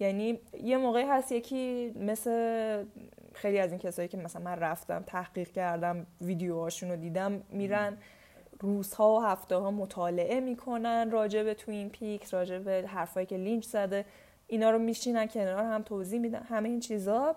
یعنی 0.00 0.40
یه 0.62 0.76
موقعی 0.76 1.04
هست 1.04 1.32
یکی 1.32 1.92
مثل 2.00 2.84
خیلی 3.32 3.58
از 3.58 3.70
این 3.70 3.78
کسایی 3.78 4.08
که 4.08 4.16
مثلا 4.16 4.42
من 4.42 4.58
رفتم 4.58 5.02
تحقیق 5.06 5.48
کردم 5.48 6.06
ویدیوهاشون 6.20 6.90
رو 6.90 6.96
دیدم 6.96 7.42
میرن 7.50 7.98
روزها 8.60 9.14
و 9.14 9.20
هفته 9.20 9.56
ها 9.56 9.70
مطالعه 9.70 10.40
می‌کنن 10.40 11.10
راجع 11.10 11.42
به 11.42 11.54
توین 11.54 11.90
پیکس 11.90 12.34
راجع 12.34 12.58
به 12.58 12.84
حرفایی 12.86 13.26
که 13.26 13.36
لینچ 13.36 13.64
زده. 13.64 14.04
اینا 14.46 14.70
رو 14.70 14.78
میشینن 14.78 15.26
کنار 15.26 15.64
هم 15.64 15.82
توضیح 15.82 16.20
میدن 16.20 16.42
همه 16.42 16.68
این 16.68 16.80
چیزا. 16.80 17.36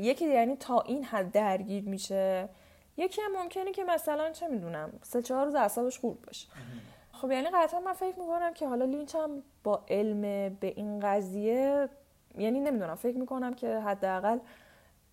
یکی 0.00 0.24
یعنی 0.24 0.56
تا 0.56 0.80
این 0.80 1.04
حد 1.04 1.32
درگیر 1.32 1.84
میشه. 1.84 2.48
یکی 2.96 3.22
هم 3.22 3.42
ممکنه 3.42 3.72
که 3.72 3.84
مثلا 3.84 4.30
چه 4.30 4.48
می‌دونم 4.48 4.92
سه 5.02 5.22
چهار 5.22 5.44
روز 5.44 5.54
اعصابش 5.54 5.98
خورد 5.98 6.20
باشه. 6.26 6.48
خب 7.12 7.30
یعنی 7.32 7.48
قطعا 7.54 7.80
من 7.80 7.92
فکر 7.92 8.18
می‌کنم 8.18 8.54
که 8.54 8.68
حالا 8.68 8.84
لینچ 8.84 9.14
هم 9.14 9.42
با 9.64 9.84
علم 9.88 10.20
به 10.60 10.72
این 10.76 11.00
قضیه 11.00 11.88
یعنی 12.38 12.60
نمی‌دونم 12.60 12.94
فکر 12.94 13.16
می‌کنم 13.16 13.54
که 13.54 13.78
حداقل 13.78 14.38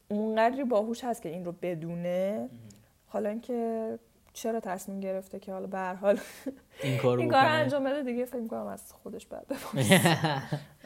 اونقدری 0.09 0.63
باهوش 0.63 1.03
هست 1.03 1.21
که 1.21 1.29
این 1.29 1.45
رو 1.45 1.51
بدونه. 1.61 2.49
حالا 3.07 3.29
اینکه 3.29 3.99
چرا 4.33 4.59
تصمیم 4.59 4.99
گرفته 4.99 5.39
که 5.39 5.53
حالا 5.53 5.67
به 5.67 5.77
هر 5.77 5.93
حال 5.93 6.19
این 6.83 6.97
کار 6.97 7.19
این 7.19 7.29
کار 7.29 7.45
انجام 7.45 7.83
بده 7.83 8.03
دیگه 8.03 8.25
فکر 8.25 8.39
می‌کنم 8.39 8.67
از 8.67 8.93
خودش 9.03 9.25
بعد. 9.25 9.45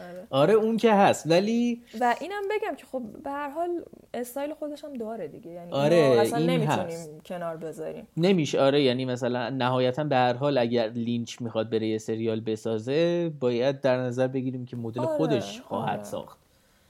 آره. 0.09 0.27
آره 0.29 0.53
اون 0.53 0.77
که 0.77 0.93
هست 0.93 1.31
ولی 1.31 1.81
و 1.99 2.15
اینم 2.21 2.41
بگم 2.51 2.75
که 2.75 2.85
خب 2.85 3.01
به 3.23 3.29
هر 3.29 3.49
حال 3.49 3.83
استایل 4.13 4.53
خودش 4.53 4.83
هم 4.83 4.93
داره 4.93 5.27
دیگه 5.27 5.51
یعنی 5.51 5.71
آره، 5.71 5.95
اصلا 5.95 6.37
این 6.37 6.49
نمی‌تونیم 6.49 6.87
هست. 6.87 7.11
کنار 7.25 7.57
بذاریم 7.57 8.07
نمیشه 8.17 8.61
آره 8.61 8.81
یعنی 8.81 9.05
مثلا 9.05 9.49
نهایتا 9.49 10.03
به 10.03 10.15
هر 10.15 10.33
حال 10.33 10.57
اگر 10.57 10.87
لینچ 10.87 11.41
می‌خواد 11.41 11.69
بره 11.69 11.87
یه 11.87 11.97
سریال 11.97 12.39
بسازه 12.39 13.31
باید 13.39 13.81
در 13.81 13.97
نظر 13.97 14.27
بگیریم 14.27 14.65
که 14.65 14.75
مدل 14.75 15.01
آره، 15.01 15.17
خودش 15.17 15.61
خواهد 15.61 15.99
آره. 15.99 16.03
ساخت 16.03 16.43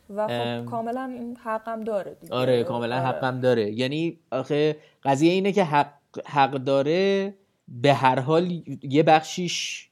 و 0.09 0.27
خب 0.27 0.33
ام. 0.33 0.65
کاملا 0.65 1.33
حقم 1.43 1.83
داره 1.83 2.17
دیگه 2.21 2.33
آره 2.33 2.63
کاملا 2.63 2.95
آره. 2.95 3.05
حقم 3.05 3.39
داره 3.39 3.71
یعنی 3.71 4.19
آخه 4.31 4.77
قضیه 5.03 5.31
اینه 5.31 5.51
که 5.51 5.63
حق, 5.63 5.93
حق 6.25 6.51
داره 6.51 7.33
به 7.67 7.93
هر 7.93 8.19
حال 8.19 8.61
یه 8.81 9.03
بخشیش 9.03 9.89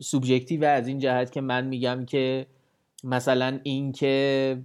سوبژکتیو 0.00 0.64
از 0.64 0.88
این 0.88 0.98
جهت 0.98 1.32
که 1.32 1.40
من 1.40 1.66
میگم 1.66 2.04
که 2.04 2.46
مثلا 3.04 3.60
این 3.62 3.92
که 3.92 4.58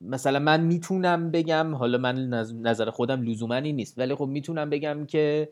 مثلا 0.00 0.38
من 0.38 0.60
می‌تونم 0.60 1.30
بگم 1.30 1.74
حالا 1.74 1.98
من 1.98 2.30
نظ- 2.30 2.54
نظر 2.54 2.90
خودم 2.90 3.22
لزوما 3.22 3.54
این 3.54 3.76
نیست 3.76 3.98
ولی 3.98 4.14
خب 4.14 4.26
می‌تونم 4.26 4.70
بگم 4.70 5.06
که 5.06 5.48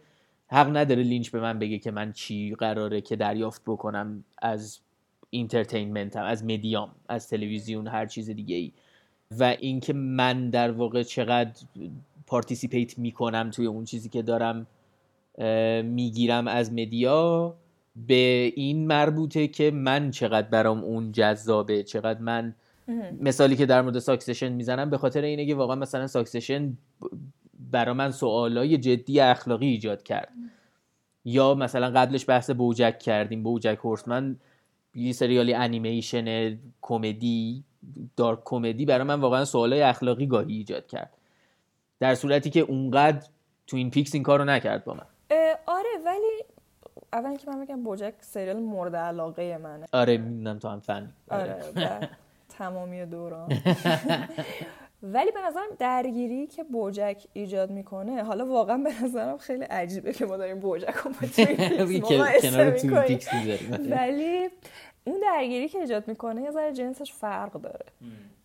حق 0.48 0.76
نداره 0.76 1.02
لینچ 1.02 1.30
به 1.30 1.40
من 1.40 1.58
بگه 1.58 1.78
که 1.78 1.90
من 1.90 2.12
چی 2.12 2.54
قراره 2.54 3.00
که 3.00 3.16
دریافت 3.16 3.62
بکنم 3.66 4.24
از 4.42 4.80
entertainment 5.30 6.16
م 6.16 6.22
از 6.22 6.44
مدیام 6.44 6.90
از 7.08 7.28
تلویزیون 7.28 7.86
هر 7.86 8.06
چیز 8.06 8.30
دیگه 8.30 8.56
ای 8.56 8.72
و 9.38 9.44
اینکه 9.44 9.92
من 9.92 10.50
در 10.50 10.70
واقع 10.70 11.02
چقدر 11.02 11.62
participate 12.30 12.98
می‌کنم 12.98 13.50
توی 13.50 13.66
اون 13.66 13.84
چیزی 13.84 14.08
که 14.08 14.22
دارم 14.22 14.66
می‌گیرم 15.84 16.48
از 16.48 16.72
media 16.72 17.54
به 17.96 18.52
این 18.56 18.86
مربوطه 18.86 19.48
که 19.48 19.70
من 19.70 20.10
چقدر 20.10 20.48
برام 20.48 20.84
اون 20.84 21.12
جذابه 21.12 21.82
چقدر 21.82 22.20
من 22.20 22.54
مثالی 23.20 23.56
که 23.56 23.66
در 23.66 23.82
مورد 23.82 23.98
ساکسشن 23.98 24.52
می‌زنم 24.52 24.90
به 24.90 24.98
خاطر 24.98 25.22
اینه 25.22 25.46
که 25.46 25.54
واقعا 25.54 25.76
مثلا 25.76 26.06
ساکسشن 26.06 26.76
برا 27.70 27.94
من 27.94 28.10
سوالای 28.10 28.78
جدی 28.78 29.20
اخلاقی 29.20 29.66
ایجاد 29.66 30.02
کرد. 30.02 30.28
یا 31.24 31.54
مثلا 31.54 31.90
قبلش 31.90 32.28
بحث 32.28 32.50
بوجک 32.50 32.98
کردیم. 32.98 33.42
بوجک 33.42 33.78
هورسمن 33.84 34.36
یه 34.94 35.12
سریالی 35.12 35.54
انیمیشن 35.54 36.58
کمدی 36.80 37.64
دارک 38.16 38.38
کمدی 38.44 38.84
برای 38.84 39.04
من 39.04 39.20
واقعا 39.20 39.44
سوالای 39.44 39.82
اخلاقی 39.82 40.26
گاهی 40.26 40.54
ایجاد 40.54 40.86
کرد. 40.86 41.16
در 42.00 42.14
صورتی 42.14 42.50
که 42.50 42.60
اونقدر 42.60 43.26
تو 43.66 43.76
این 43.76 43.90
پیکس 43.90 44.14
این 44.14 44.22
کارو 44.22 44.44
نکرد 44.44 44.84
با 44.84 44.94
من. 44.94 45.06
آره 45.66 45.88
ولی 46.06 46.44
اول 47.12 47.36
که 47.36 47.50
من 47.50 47.64
بگم 47.64 47.82
بوجک 47.82 48.14
سریال 48.20 48.60
مورد 48.60 48.96
علاقه 48.96 49.58
منه. 49.58 49.86
آره 49.92 50.16
می‌دونم 50.16 50.58
تو 50.58 50.68
هم 50.68 50.80
فن. 50.80 51.12
آره 51.30 51.56
و 51.76 52.06
تمامی 52.58 53.06
دوران. 53.06 53.48
ولی 55.02 55.30
به 55.30 55.40
نظرم 55.48 55.68
درگیری 55.78 56.46
که 56.46 56.64
بوجک 56.64 57.26
ایجاد 57.32 57.70
می‌کنه 57.70 58.24
حالا 58.24 58.46
واقعا 58.46 58.78
به 58.78 59.04
نظرم 59.04 59.38
خیلی 59.38 59.64
عجیبه 59.64 60.12
که 60.12 60.26
ما 60.26 60.36
داریم 60.36 60.58
بوجک 60.60 60.94
رو 60.94 61.10
با 61.10 61.16
می‌ذاریم. 63.28 63.90
ولی 63.90 64.48
اون 65.04 65.20
درگیری 65.20 65.68
که 65.68 65.78
ایجاد 65.78 66.08
می‌کنه 66.08 66.42
یه 66.42 66.50
ذره 66.50 66.72
جنسش 66.72 67.12
فرق 67.12 67.52
داره. 67.52 67.86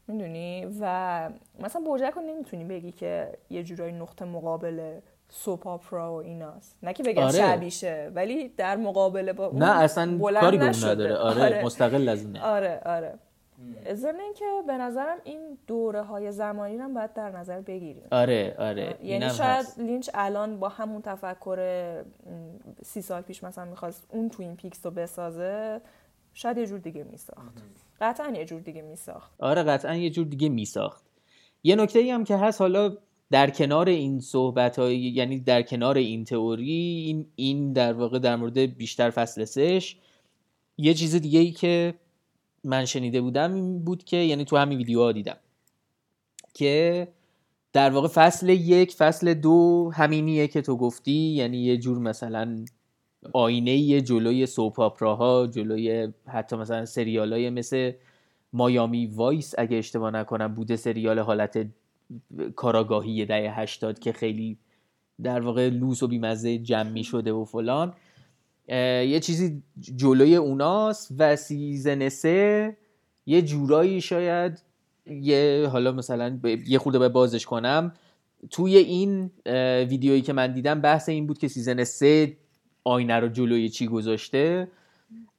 می‌دونی؟ 0.08 0.68
و 0.82 1.30
مثلا 1.60 1.82
بوجک 1.82 2.14
رو 2.16 2.22
نمی‌تونی 2.22 2.64
بگی 2.64 2.92
که 2.92 3.38
یه 3.50 3.64
جورایی 3.64 3.94
نقطه 3.94 4.26
مقابل 4.26 5.00
سوپ 5.30 5.68
آپرا 5.68 6.14
و 6.14 6.16
ایناست. 6.16 6.78
نه 6.84 6.94
که 6.94 7.04
بگم 7.04 7.24
آره. 7.24 7.32
شبیشه 7.32 8.12
ولی 8.16 8.50
در 8.50 8.76
مقابله 8.76 9.34
با 9.34 9.46
اون 9.46 9.64
نه 9.64 9.82
اصلا 9.82 10.18
بلند 10.18 10.42
کاری 10.42 10.58
به. 10.58 10.66
نداره. 10.66 11.16
آره, 11.16 11.66
مستقل 11.66 12.10
از 12.10 12.26
اونه 12.26 12.42
آره 12.44 12.82
آره. 12.86 13.14
ضمن 13.94 14.20
اینکه 14.20 14.46
به 14.68 14.78
نظرم 14.78 15.18
این 15.24 15.58
دوره 15.68 16.02
های 16.02 16.32
زمانی 16.32 16.78
رو 16.78 16.84
هم 16.84 16.94
باید 16.94 17.14
در 17.14 17.32
نظر 17.32 17.62
بگیریم. 17.62 18.08
آره 18.12 18.56
آره. 18.60 18.98
یعنی 19.04 19.30
شاید 19.30 19.66
هست. 19.66 19.80
لینچ 19.80 20.10
الان 20.14 20.60
با 20.60 20.70
همون 20.70 21.02
تفکر 21.02 22.04
سی 22.84 23.02
سال 23.02 23.22
پیش 23.22 23.44
مثلا 23.44 23.66
می‌خواست 23.66 24.08
اون 24.10 24.30
تو 24.30 24.44
این 24.44 24.56
پیکس 24.56 24.86
رو 24.86 24.92
بسازه 24.92 25.82
شاید 26.36 26.58
یه 26.58 26.68
جور 26.68 26.80
دیگه 26.80 27.04
میساخت. 27.04 27.64
قطعا 28.02 28.30
یه 28.30 28.46
جور 28.46 28.62
دیگه 28.62 28.82
میساخت. 28.82 29.32
آره 29.40 29.64
قطعا 29.64 29.96
یه 29.96 30.10
جور 30.10 30.28
دیگه 30.28 30.50
میساخت. 30.50 31.04
یه 31.64 31.76
نکته 31.76 32.00
ای 32.00 32.12
هم 32.12 32.24
که 32.24 32.38
هست 32.38 32.62
حالا 32.62 32.98
در 33.32 33.50
کنار 33.50 33.90
این 33.90 34.20
صحبت 34.20 34.80
های 34.80 34.98
یعنی 34.98 35.40
در 35.40 35.62
کنار 35.62 35.98
این 35.98 36.24
تئوری 36.24 37.04
این, 37.06 37.28
این 37.36 37.74
در 37.74 37.94
واقع 37.94 38.20
در 38.20 38.36
مورد 38.36 38.58
بیشتر 38.58 39.10
فصل 39.10 39.44
سش 39.46 39.98
یه 40.78 40.94
چیز 40.94 41.16
دیگه 41.16 41.40
ای 41.40 41.52
که 41.52 41.94
من 42.64 42.86
شنیده 42.86 43.22
بودم 43.22 43.54
این 43.54 43.84
بود 43.84 44.04
که 44.04 44.18
یعنی 44.18 44.46
تو 44.46 44.58
همین 44.58 44.78
ویدیوها 44.78 45.12
دیدم 45.12 45.38
که 46.54 47.08
در 47.74 47.90
واقع 47.90 48.08
فصل 48.08 48.50
یک 48.50 48.94
فصل 48.94 49.34
دو 49.34 49.92
همینیه 49.94 50.48
که 50.48 50.62
تو 50.62 50.78
گفتی 50.78 51.12
یعنی 51.12 51.58
یه 51.58 51.78
جور 51.78 51.98
مثلا 51.98 52.66
آینه 53.34 54.02
جلوی 54.02 54.46
soap 54.46 54.80
opera 54.80 55.36
ها 55.36 55.48
جلوی 55.48 56.08
حتی 56.28 56.56
مثلا 56.56 56.86
سریال 56.86 57.34
های 57.34 57.50
مثل 57.50 57.92
مایامی 58.54 59.06
وایس 59.06 59.54
اگه 59.58 59.78
اشتباه 59.78 60.12
نکنم 60.12 60.56
بوده 60.56 60.76
سریال 60.76 61.20
حالت 61.20 61.68
کاراگاهی 62.56 63.26
دهه 63.26 63.60
هشتاد 63.60 64.00
که 64.00 64.12
خیلی 64.12 64.58
در 65.24 65.42
واقع 65.42 65.70
لوس 65.70 66.04
و 66.04 66.08
بیمزه 66.08 66.58
جمعی 66.58 67.04
شده 67.04 67.32
و 67.34 67.46
فلان. 67.46 67.94
یه 68.68 69.20
چیزی 69.20 69.64
جلوی 69.80 70.36
اوناست 70.36 71.14
و 71.18 71.36
season 71.36 72.10
سه 72.10 72.78
یه 73.26 73.42
جورایی 73.42 74.02
شاید 74.02 74.64
یه 75.06 75.70
حالا 75.72 75.92
مثلا 75.92 76.40
یه 76.68 76.80
خورده 76.80 77.00
به 77.00 77.10
بازش 77.10 77.46
کنم. 77.46 77.94
توی 78.52 78.78
این 78.78 79.32
ویدیویی 79.90 80.22
که 80.22 80.34
من 80.34 80.54
دیدم 80.54 80.82
بحث 80.82 81.10
این 81.10 81.28
بود 81.28 81.38
که 81.38 81.48
season 81.48 81.84
سه 81.84 82.38
آینه 82.86 83.20
رو 83.20 83.28
جلوی 83.28 83.70
چی 83.70 83.88
گذاشته؟ 83.88 84.68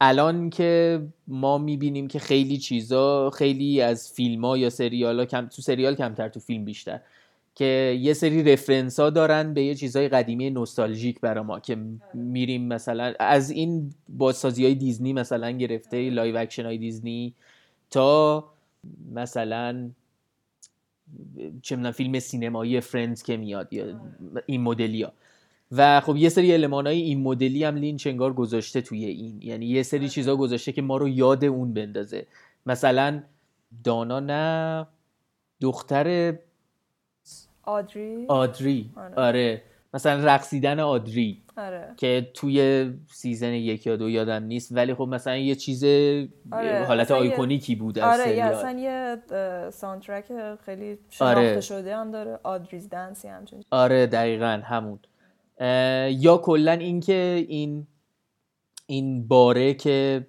الان 0.00 0.50
که 0.50 1.02
ما 1.28 1.58
می‌بینیم 1.58 2.08
که 2.08 2.18
خیلی 2.18 2.58
چیزا 2.58 3.30
خیلی 3.30 3.80
از 3.80 4.12
فیلم 4.12 4.44
ها 4.44 4.58
یا 4.58 4.70
سریال 4.70 5.18
ها 5.18 5.24
کم 5.24 5.46
تو 5.46 5.62
سریال 5.62 5.94
کمتر 5.94 6.28
تو 6.28 6.40
فیلم 6.40 6.64
بیشتر 6.64 7.00
که 7.54 7.98
یه 8.00 8.14
سری 8.14 8.52
reference 8.52 9.00
ها 9.00 9.10
دارن 9.10 9.54
به 9.54 9.64
یه 9.64 9.74
چیزای 9.74 10.08
قدیمی 10.08 10.50
نوستالژیک 10.50 11.20
برا 11.20 11.42
ما 11.42 11.60
که 11.60 11.76
میریم 12.14 12.68
مثلا 12.68 13.14
از 13.20 13.50
این 13.50 13.94
بازسازی 14.08 14.64
های 14.64 14.74
دیزنی 14.74 15.12
مثلا 15.12 15.50
گرفته 15.50 16.10
live 16.10 16.36
action 16.36 16.64
های 16.64 16.78
دیزنی 16.78 17.34
تا 17.90 18.44
مثلا 19.14 19.90
چه 21.62 21.90
فیلم 21.90 22.18
سینمایی 22.18 22.80
فرندز 22.80 23.22
که 23.22 23.36
میاد 23.36 23.72
یا 23.72 24.00
این 24.46 24.60
مدلی 24.60 25.02
ها 25.02 25.12
و 25.72 26.00
خب 26.00 26.16
یه 26.16 26.28
سری 26.28 26.52
المان 26.52 26.86
های 26.86 27.00
این 27.00 27.22
مدلی 27.22 27.64
هم 27.64 27.76
لینچ 27.76 28.06
انگار 28.06 28.32
گذاشته 28.32 28.80
توی 28.80 29.04
این. 29.04 29.42
یعنی 29.42 29.66
یه 29.66 29.82
سری 29.82 30.08
چیزا 30.08 30.36
گذاشته 30.36 30.72
که 30.72 30.82
ما 30.82 30.96
رو 30.96 31.08
یاد 31.08 31.44
اون 31.44 31.74
بندازه. 31.74 32.26
مثلا 32.66 33.22
دانا 33.84 34.20
نه 34.20 34.86
دختر 35.60 36.34
آدری؟ 37.62 38.26
آدری. 38.28 38.90
آره. 38.96 39.14
آره. 39.16 39.62
مثلا 39.94 40.24
رقصیدن 40.24 40.80
آدری. 40.80 41.42
آره. 41.56 41.94
که 41.96 42.30
توی 42.34 42.90
season 43.08 43.52
یک 43.52 43.86
یا 43.86 43.96
دو 43.96 44.10
یادم 44.10 44.44
نیست. 44.44 44.72
ولی 44.72 44.94
خب 44.94 45.02
مثلا 45.02 45.36
یه 45.36 45.54
چیز 45.54 45.84
آره، 46.52 46.84
حالت 46.88 47.10
iconic 47.10 47.65
ی 47.65 47.74
بود 47.74 47.98
از 47.98 48.20
آره 48.20 48.28
یه 48.30 48.34
سریال. 48.34 48.52
اصلا 48.52 48.80
یه 48.80 49.16
اه، 49.30 49.70
soundtrack 49.70 50.24
خیلی 50.64 50.90
آره. 50.90 50.98
شناخته 51.10 51.60
شده 51.60 51.96
هم 51.96 52.10
داره. 52.10 52.38
Audrey's 52.42 52.88
Dance 52.88 53.22
ی 53.22 53.28
همچین 53.28 53.64
آره 53.70 54.06
دقیقا 54.06 54.62
همون. 54.64 54.98
یا 56.10 56.36
کلا 56.42 56.72
اینکه 56.72 57.46
این 57.48 57.86
این 58.86 59.28
باره 59.28 59.74
که 59.74 60.26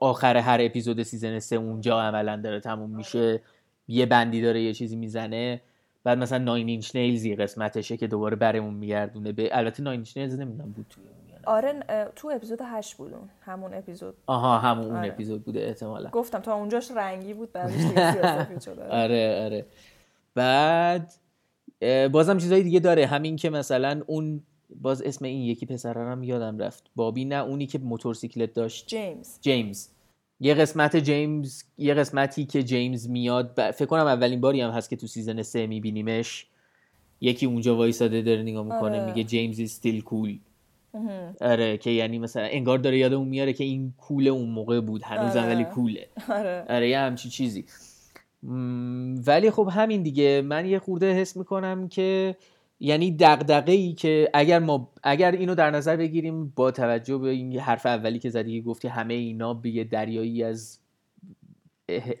آخر 0.00 0.36
هر 0.36 0.58
اپیزود 0.60 1.02
season 1.02 1.38
سه 1.38 1.56
اونجا 1.56 2.00
عملا 2.00 2.36
داره 2.36 2.60
تموم 2.60 2.96
میشه 2.96 3.40
یه 3.88 4.06
بندی 4.06 4.42
داره 4.42 4.62
یه 4.62 4.72
چیزی 4.72 4.96
می‌زنه 4.96 5.60
بعد 6.04 6.18
مثلا 6.18 6.38
Nine 6.38 6.68
Inch 6.68 6.96
Nails 6.96 7.24
یه 7.24 7.36
قسمتشه 7.36 7.96
که 7.96 8.06
دوباره 8.06 8.36
برمون 8.36 8.74
میگردونه 8.74 9.32
به 9.32 9.48
البته 9.52 9.82
Nine 9.82 9.98
Inch 9.98 10.16
Nails 10.16 10.38
نمی‌دونم 10.38 10.72
بود 10.72 10.86
توی. 10.90 11.04
آره 11.48 11.80
تو 12.16 12.30
اپیزود 12.34 12.58
هشت 12.64 12.96
بود 12.96 13.14
اون 13.14 13.28
همون 13.40 13.74
اپیزود. 13.74 14.14
آها 14.26 14.58
همون 14.58 14.84
اون 14.84 14.96
آره. 14.96 15.08
اپیزود 15.08 15.44
بوده 15.44 15.60
احتمالا. 15.60 16.10
گفتم 16.10 16.38
تا 16.38 16.54
اونجاش 16.54 16.90
رنگی 16.90 17.34
بود 17.34 17.52
بعدش 17.52 17.72
آره 18.90 19.44
آره. 19.44 19.66
بعد 20.34 21.12
بازم 22.12 22.38
چیزای 22.38 22.62
دیگه 22.62 22.80
داره. 22.80 23.06
همین 23.06 23.36
که 23.36 23.50
مثلا 23.50 24.02
اون 24.06 24.42
باز 24.76 25.02
اسم 25.02 25.24
این 25.24 25.42
یکی 25.42 25.66
پسرم 25.66 26.22
یادم 26.22 26.58
رفت. 26.58 26.90
بابی 26.96 27.24
نه 27.24 27.34
اونی 27.36 27.66
که 27.66 27.78
موتورسیکلت 27.78 28.54
داشت. 28.54 28.86
جیمز. 28.86 29.38
جیمز. 29.40 29.88
یه 30.40 30.54
قسمت 30.54 30.96
جیمز 30.96 31.62
یه 31.78 31.94
قسمتی 31.94 32.44
که 32.44 32.62
جیمز 32.62 33.08
میاد 33.08 33.54
ب- 33.56 33.70
فکر 33.70 33.86
کنم 33.86 34.06
اولین 34.06 34.40
باری 34.40 34.60
هم 34.60 34.70
هست 34.70 34.90
که 34.90 34.96
تو 34.96 35.06
season 35.06 35.42
سه 35.42 35.66
میبینیمش. 35.66 36.46
یکی 37.20 37.46
اونجا 37.46 37.76
وایساده 37.76 38.22
داره 38.22 38.42
نگاه 38.42 38.64
می‌کنه 38.64 39.00
آره. 39.00 39.06
میگه 39.06 39.24
جیمز 39.24 39.80
still 39.80 40.02
cool. 40.02 40.38
آره 41.40 41.76
که 41.76 41.90
یعنی 41.90 42.18
مثلا 42.18 42.42
انگار 42.42 42.78
داره 42.78 42.98
یادمون 42.98 43.28
میاره 43.28 43.52
که 43.52 43.64
این 43.64 43.92
کول 43.98 44.28
اون 44.28 44.48
موقع 44.48 44.80
بود 44.80 45.02
هنوزم 45.02 45.38
آره. 45.40 45.54
ولی 45.54 45.64
کوله 45.64 46.06
آره. 46.28 46.64
آره 46.68 46.88
یه 46.88 46.98
همچی 46.98 47.28
چیزی. 47.28 47.64
م، 48.42 49.14
ولی 49.26 49.50
خب 49.50 49.68
همین 49.72 50.02
دیگه. 50.02 50.42
من 50.42 50.66
یه 50.66 50.78
خورده 50.78 51.12
حس 51.12 51.36
می‌کنم 51.36 51.88
که 51.88 52.36
یعنی 52.80 53.16
دغدغه 53.16 53.72
ای 53.72 53.92
که 53.92 54.30
اگر 54.34 54.58
ما 54.58 54.90
اگر 55.02 55.32
اینو 55.32 55.54
در 55.54 55.70
نظر 55.70 55.96
بگیریم 55.96 56.52
با 56.56 56.70
توجه 56.70 57.18
به 57.18 57.28
این 57.28 57.58
حرف 57.58 57.86
اولی 57.86 58.18
که 58.18 58.30
زدی 58.30 58.62
گفتی 58.62 58.88
همه 58.88 59.14
اینا 59.14 59.54
به 59.54 59.70
یه 59.70 59.84
دریایی 59.84 60.42
از 60.42 60.78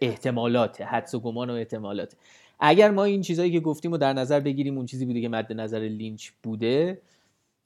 احتمالات 0.00 0.80
حدس 0.80 1.14
و 1.14 1.20
گمان 1.20 1.50
و 1.50 1.52
احتمالات 1.52 2.16
اگر 2.60 2.90
ما 2.90 3.04
این 3.04 3.20
چیزایی 3.20 3.52
که 3.52 3.60
گفتیم 3.60 3.90
رو 3.90 3.98
در 3.98 4.12
نظر 4.12 4.40
بگیریم 4.40 4.76
اون 4.76 4.86
چیزی 4.86 5.06
بوده 5.06 5.20
که 5.20 5.28
مد 5.28 5.52
نظر 5.52 5.78
لینچ 5.78 6.30
بوده 6.42 7.00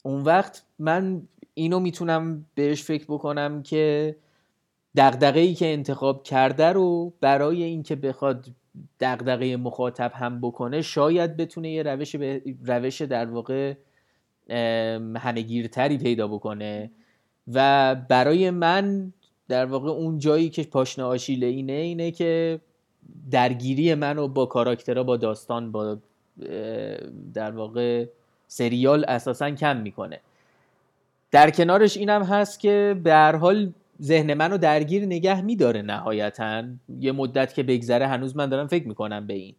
اون 0.02 0.22
وقت 0.22 0.64
من 0.78 1.22
اینو 1.54 1.80
می‌تونم 1.80 2.46
بهش 2.54 2.82
فکر 2.82 3.04
بکنم 3.04 3.62
که 3.62 4.16
دغدغه 4.96 5.40
ای 5.40 5.54
که 5.54 5.72
انتخاب 5.72 6.22
کرده 6.22 6.66
رو 6.66 7.12
برای 7.20 7.62
اینکه 7.62 7.96
بخواد 7.96 8.46
دغدغه 9.00 9.56
مخاطب 9.56 10.12
هم 10.14 10.40
بکنه 10.40 10.82
شاید 10.82 11.36
بتونه 11.36 11.70
یه 11.70 11.82
روش 11.82 12.16
به 12.16 12.42
روش 12.64 13.02
در 13.02 13.26
واقع 13.26 13.74
ام، 14.48 15.16
همهگیرتری 15.16 15.98
پیدا 15.98 16.28
بکنه. 16.28 16.90
و 17.52 17.94
برای 17.94 18.50
من 18.50 19.12
در 19.48 19.66
واقع 19.66 19.90
اون 19.90 20.18
جایی 20.18 20.50
که 20.50 20.62
پاشنه 20.62 21.04
آشیل 21.04 21.44
اینه 21.44 21.72
اینه 21.72 22.10
که 22.10 22.60
درگیری 23.30 23.94
منو 23.94 24.28
با 24.28 24.46
کاراکترها 24.46 25.02
با 25.02 25.16
داستان 25.16 25.72
با 25.72 25.98
در 27.34 27.50
واقع 27.50 28.06
سریال 28.46 29.04
اساسا 29.08 29.50
کم 29.50 29.76
می‌کنه. 29.76 30.20
در 31.30 31.50
کنارش 31.50 31.96
اینم 31.96 32.22
هست 32.22 32.60
که 32.60 33.00
به 33.04 33.12
هر 33.12 33.36
حال 33.36 33.72
ذهن 34.02 34.34
منو 34.34 34.58
درگیر 34.58 35.06
نگه 35.06 35.40
میداره 35.40 35.82
نهایتا. 35.82 36.64
یه 36.98 37.12
مدت 37.12 37.54
که 37.54 37.62
بگذره 37.62 38.06
هنوز 38.06 38.36
من 38.36 38.48
دارم 38.48 38.66
فکر 38.66 38.88
می‌کنم 38.88 39.26
به 39.26 39.34
این. 39.34 39.54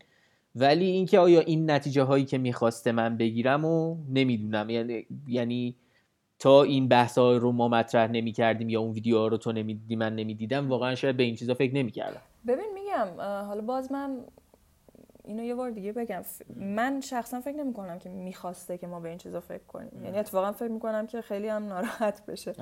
ولی 0.56 0.86
اینکه 0.86 1.20
آیا 1.20 1.40
این 1.40 1.72
نتیجه 1.72 2.04
هایی 2.04 2.26
که 2.26 2.38
می‌خواسته 2.38 2.92
من 2.92 3.18
بگیرم 3.18 3.66
و 3.66 3.98
نمی‌دونم. 4.10 4.70
یعنی 4.70 5.06
یعنی 5.28 5.76
تا 6.40 6.64
این 6.64 6.88
بحث 6.88 7.18
ها 7.18 7.38
رو 7.38 7.52
ما 7.52 7.68
مطرح 7.68 8.12
نمی 8.12 8.32
کردیم 8.32 8.70
یا 8.70 8.82
اون 8.82 8.92
ویدیوها 8.92 9.28
رو 9.28 9.38
تو 9.38 9.52
نمی‌دیدی 9.52 9.96
من 9.96 10.16
نمی‌دیدم 10.16 10.70
واقعا 10.70 10.96
شاید 10.96 11.18
به 11.18 11.24
این 11.24 11.36
چیزا 11.36 11.54
فکر 11.54 11.74
نمی‌کردم. 11.74 12.22
ببین 12.48 12.66
میگم 12.74 13.22
حالا 13.22 13.62
باز 13.62 13.92
من 13.92 14.18
اینو 15.26 15.44
یه 15.44 15.56
بار 15.56 15.70
دیگه 15.70 15.92
بگم. 15.92 16.22
من 16.56 17.02
شخصا 17.02 17.42
فکر 17.42 17.56
نمی 17.56 17.74
کنم 17.74 18.00
که 18.00 18.10
می‌خواسته 18.10 18.78
که 18.78 18.88
ما 18.88 19.00
به 19.00 19.10
این 19.10 19.18
چیزا 19.18 19.40
فکر 19.40 19.64
کنیم. 19.68 20.04
یعنی 20.04 20.20
اتفاقا 20.20 20.52
فکر 20.52 20.72
می‌کنم 20.72 21.08
که 21.08 21.22
خیلی 21.22 21.48
هم 21.48 21.68
ناراحت 21.68 22.26
بشه 22.26 22.54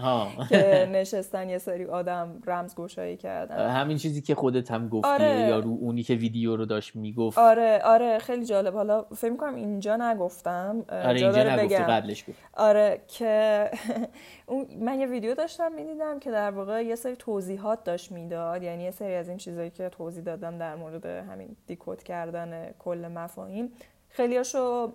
که 0.49 0.89
نشستن 0.91 1.49
یه 1.49 1.57
سری 1.57 1.85
آدم 1.85 2.41
رمزگشایی 2.47 3.17
کردن. 3.17 3.69
همین 3.69 3.97
چیزی 3.97 4.21
که 4.21 4.35
خودت 4.35 4.71
هم 4.71 4.89
گفتی 4.89 5.07
آره. 5.09 5.39
یا 5.39 5.59
رو 5.59 5.77
اونی 5.81 6.03
که 6.03 6.13
ویدیو 6.13 6.55
رو 6.55 6.65
داشت 6.65 6.95
می‌گفت. 6.95 7.37
آره 7.37 7.81
آره 7.83 8.19
خیلی 8.19 8.45
جالب. 8.45 8.73
حالا 8.73 9.03
فکر 9.03 9.31
می‌کنم 9.31 9.55
اینجا 9.55 9.97
نگفتم. 9.97 10.85
آره 10.89 11.19
جا 11.19 11.25
اینجا 11.25 11.43
نگفتی 11.53 11.75
بگم. 11.75 11.83
قبلش 11.83 12.29
گفت 12.29 12.39
آره 12.53 13.01
که 13.07 13.69
من 14.79 14.99
یه 14.99 15.07
ویدیو 15.07 15.35
داشتم 15.35 15.71
می‌دیدم 15.71 16.19
که 16.19 16.31
در 16.31 16.51
واقع 16.51 16.85
یه 16.85 16.95
سری 16.95 17.15
توضیحات 17.15 17.83
داشت 17.83 18.11
می‌داد. 18.11 18.63
یعنی 18.63 18.83
یه 18.83 18.91
سری 18.91 19.15
از 19.15 19.29
این 19.29 19.37
چیزایی 19.37 19.69
که 19.69 19.89
توضیح 19.89 20.23
دادم 20.23 20.57
در 20.57 20.75
مورد 20.75 21.05
همین 21.05 21.55
دیکود 21.67 22.03
کردن 22.03 22.50
کل 22.79 23.07
مفاهیم 23.07 23.71
خیلیاشو 24.09 24.93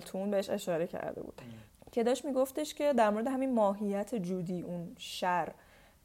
تو 0.00 0.18
اون 0.18 0.30
بهش 0.30 0.50
اشاره 0.50 0.86
کرده 0.86 1.22
بود. 1.22 1.42
که 1.92 2.02
داشت 2.02 2.24
میگفتش 2.24 2.74
که 2.74 2.92
در 2.92 3.10
مورد 3.10 3.26
همین 3.26 3.54
ماهیت 3.54 4.14
جودی 4.14 4.62
اون 4.62 4.92
شر 4.98 5.52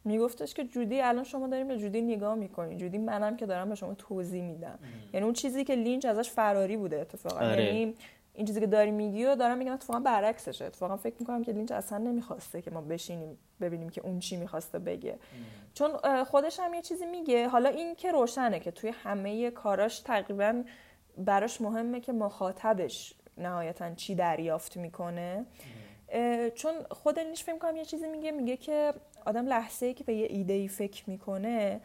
میگفتش 0.05 0.53
که 0.53 0.63
جودی 0.63 1.01
الان 1.01 1.23
شما 1.23 1.47
داریم 1.47 1.67
به 1.67 1.77
جودی 1.77 2.01
نگاه 2.01 2.35
می‌کنین. 2.35 2.77
جودی 2.77 2.97
منم 2.97 3.37
که 3.37 3.45
دارم 3.45 3.69
به 3.69 3.75
شما 3.75 3.93
توضیح 3.93 4.43
میدم. 4.43 4.79
یعنی 5.13 5.23
اون 5.23 5.33
چیزی 5.33 5.63
که 5.63 5.75
لینچ 5.75 6.05
ازش 6.05 6.29
فراری 6.29 6.77
بوده 6.77 7.01
اتفاقا. 7.01 7.45
آره. 7.45 7.65
یعنی 7.65 7.95
این 8.33 8.45
چیزی 8.45 8.59
که 8.59 8.67
داری 8.67 8.91
میگی 8.91 9.25
و 9.25 9.35
دارم 9.35 9.57
میگم 9.57 9.73
اتفاقا 9.73 9.99
برعکسشه. 9.99 10.65
اتفاقا 10.65 10.97
فکر 10.97 11.15
می‌کنم 11.19 11.43
که 11.43 11.51
لینچ 11.51 11.71
اصلا 11.71 11.97
نمی‌خواسته 11.97 12.61
که 12.61 12.71
ما 12.71 12.81
بشینیم 12.81 13.37
ببینیم 13.61 13.89
که 13.89 14.01
اون 14.01 14.19
چی 14.19 14.37
می‌خواسته 14.37 14.79
بگه. 14.79 15.19
چون 15.73 15.91
اه، 16.03 16.23
خودش 16.23 16.59
هم 16.59 16.73
یه 16.73 16.81
چیزی 16.81 17.05
میگه. 17.05 17.47
حالا 17.47 17.69
این 17.69 17.95
که 17.95 18.11
روشنه 18.11 18.59
که 18.59 18.71
توی 18.71 18.89
همه 18.89 19.51
کاراش 19.51 19.99
تقریبا 19.99 20.63
براش 21.17 21.61
مهمه 21.61 21.99
که 21.99 22.13
مخاطبش 22.13 23.15
نهایتا 23.37 23.95
چی 23.95 24.15
دریافت 24.15 24.77
می‌کنه. 24.77 25.45
چون 26.55 26.73
خود 26.91 27.19
لینچ 27.19 27.43
فکر 27.43 27.57
کنم 27.57 27.75
یه 27.75 27.85
چیزی 27.85 28.07
میگه. 28.07 28.31
میگه 28.31 28.57
که 28.57 28.93
آدم 29.25 29.45
لحظه 29.47 29.85
ای 29.85 29.93
که 29.93 30.03
به 30.03 30.13
یه 30.13 30.27
ایده 30.29 30.53
ای 30.53 30.67
فکر 30.67 31.09
می‌کنه 31.09 31.81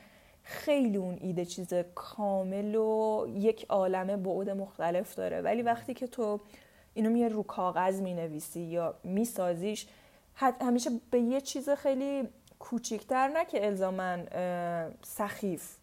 خیلی 0.49 0.97
اون 0.97 1.19
ایده 1.21 1.45
چیز 1.45 1.75
کامل 1.95 2.75
و 2.75 3.27
یک 3.29 3.67
عالمه 3.69 4.17
بعد 4.17 4.51
مختلف 4.51 5.15
داره. 5.15 5.41
ولی 5.41 5.63
وقتی 5.63 5.95
که 5.95 6.07
تو 6.07 6.41
اینو 6.95 7.11
میاری 7.11 7.35
رو 7.35 7.43
کاغذ 7.43 8.01
می‌نویسی 8.01 8.61
یا 8.61 8.95
میسازیش 9.05 9.87
همیشه 10.35 10.91
به 11.11 11.21
یه 11.21 11.41
چیز 11.41 11.71
خیلی 11.71 12.29
کوچیکتر 12.59 13.29
نه 13.29 13.45
که 13.45 13.67
الزامن 13.67 14.27
سخیف. 15.03 15.77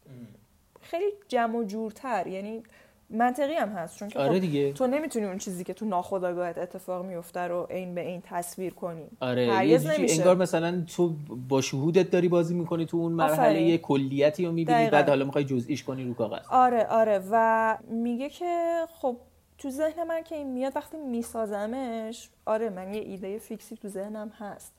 خیلی 0.82 1.12
جمع 1.28 1.58
و 1.58 1.64
جورتر. 1.64 2.28
یعنی 2.28 2.64
منطقی 3.10 3.53
هم 3.53 3.69
هست 3.69 3.98
چون 3.98 4.10
که 4.10 4.19
آره 4.19 4.34
خب 4.34 4.40
دیگه 4.40 4.73
تو 4.73 4.88
nemiتونی 4.88 5.23
اون 5.23 5.38
چیزی 5.38 5.64
که 5.64 5.73
تو 5.73 5.86
ناخودآگاهت 5.86 6.57
اتفاق 6.57 7.06
میفته 7.06 7.40
رو 7.40 7.68
عین 7.69 7.95
به 7.95 8.02
این 8.02 8.22
تصویر 8.26 8.73
کنی 8.73 9.06
آره 9.19 9.52
هرگز 9.52 9.86
نمیشه. 9.86 10.19
انگار 10.19 10.36
مثلا 10.36 10.84
تو 10.95 11.14
با 11.49 11.61
شهودت 11.61 12.11
داری 12.11 12.27
بازی 12.27 12.56
می‌کنی 12.56 12.86
تو 12.86 12.98
اون 12.98 13.11
مرحله. 13.11 13.61
یه 13.61 13.77
کلیتی 13.77 14.45
رو 14.45 14.52
می‌بینی 14.52 14.77
دقیقاً. 14.77 14.91
بعد 14.91 15.10
حالا 15.10 15.26
می‌خوای 15.26 15.44
جزئیش 15.44 15.84
کنی 15.84 16.03
رو 16.03 16.14
کاغذ 16.14 16.45
آره 16.49 16.86
آره 16.86 17.22
و 17.32 17.77
میگه 17.88 18.30
که 18.30 18.82
خب 19.02 19.18
تو 19.57 19.69
ذهن 19.69 20.03
من 20.07 20.23
که 20.23 20.36
این 20.36 20.48
میاد 20.48 20.76
وقتی 20.76 20.98
میسازمش 20.98 22.30
آره 22.45 22.69
من 22.69 22.94
یه 22.94 23.02
ایده 23.02 23.40
fix 23.40 23.66
ی 23.66 23.76
تو 23.76 23.88
ذهنم 23.88 24.30
هست 24.30 24.73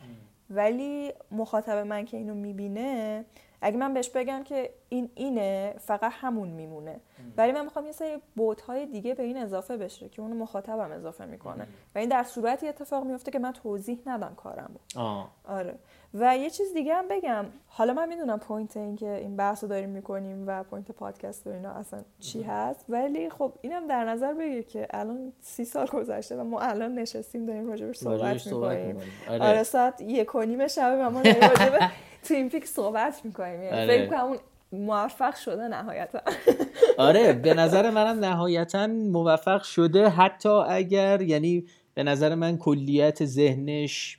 ولی 0.51 1.13
مخاطب 1.31 1.77
من 1.77 2.05
که 2.05 2.17
اینو 2.17 2.35
می‌بینه 2.35 3.25
اگه 3.61 3.77
من 3.77 3.95
بهش 3.95 4.11
بگم 4.11 4.43
که 4.45 4.71
این 4.89 5.11
اینه 5.15 5.75
فقط 5.79 6.13
همون 6.15 6.49
میمونه. 6.49 7.01
ولی 7.37 7.53
من 7.53 7.65
می‌خوام 7.65 7.87
یه 7.87 7.93
سری 7.93 8.17
بعدهای 8.37 8.87
دیگه 8.87 9.15
به 9.15 9.23
این 9.23 9.37
اضافه 9.37 9.77
بشه 9.77 10.09
که 10.09 10.23
اونو 10.23 10.35
مخاطبم 10.35 10.93
اضافه 10.93 11.25
می‌کنه. 11.25 11.67
و 11.95 11.99
این 11.99 12.09
در 12.09 12.23
صورتی 12.23 12.69
اتفاق 12.69 13.05
میفته 13.05 13.31
که 13.31 13.39
من 13.39 13.53
توضیح 13.53 13.99
ندم 14.07 14.35
کارمو 14.37 14.79
آه. 14.97 15.31
آره. 15.49 15.75
و 16.15 16.39
یه 16.39 16.51
چیز 16.51 16.73
دیگه 16.75 16.95
هم 16.95 17.09
بگم. 17.09 17.45
حالا 17.69 17.93
من 17.93 18.09
می‌دونم 18.09 18.39
point 18.39 18.77
این 18.77 18.97
که 18.97 19.15
این 19.15 19.37
بحث 19.37 19.63
رو 19.65 19.69
داریم 19.69 19.89
می‌کنیم 19.89 20.45
و 20.47 20.63
point 20.63 20.91
پادکست 20.91 21.47
و 21.47 21.51
اینا 21.51 21.71
اصلا 21.71 22.03
چی 22.21 22.43
هست. 22.43 22.85
ولی 22.89 23.31
خب 23.31 23.53
اینم 23.61 23.87
در 23.87 24.05
نظر 24.05 24.35
بگیر 24.35 24.63
که 24.63 24.87
الان 24.91 25.33
سی 25.41 25.65
سال 25.65 25.87
گذشته 25.87 26.37
و 26.37 26.45
ما 26.45 26.61
الان 26.61 26.95
نشستیم 26.95 27.47
داریم 27.47 27.69
راجبش 27.69 27.97
صحبت 27.97 28.47
می‌کنیم. 28.47 28.87
می‌کنیم. 28.87 29.13
آره. 29.29 29.45
آره. 29.45 29.63
ساعت 29.63 30.01
یک 30.01 30.35
و 30.35 30.43
نیم 30.43 30.67
شب 30.67 30.97
و 31.01 31.11
ما 31.11 31.23
راجب 32.31 32.41
تیم 32.41 32.49
پیک 32.49 32.67
صحبت 32.67 33.21
می‌کنیم. 33.25 33.63
یعنی 33.63 33.77
آره. 33.77 33.87
فکر 33.87 34.07
کنم 34.07 34.21
اون 34.21 34.39
موفق 34.87 35.35
شده 35.35 35.69
نهایتا. 35.69 36.21
آره 36.99 37.33
به 37.33 37.55
نظر 37.55 37.91
منم 37.91 38.25
نهایتا 38.25 38.87
موفق 38.87 39.63
شده. 39.63 40.09
حتی 40.09 40.49
اگر 40.49 41.23
یعنی 41.23 41.65
به 41.95 42.03
نظر 42.03 42.35
من 42.35 42.57
کلیت 42.59 43.25
ذهنش 43.25 44.19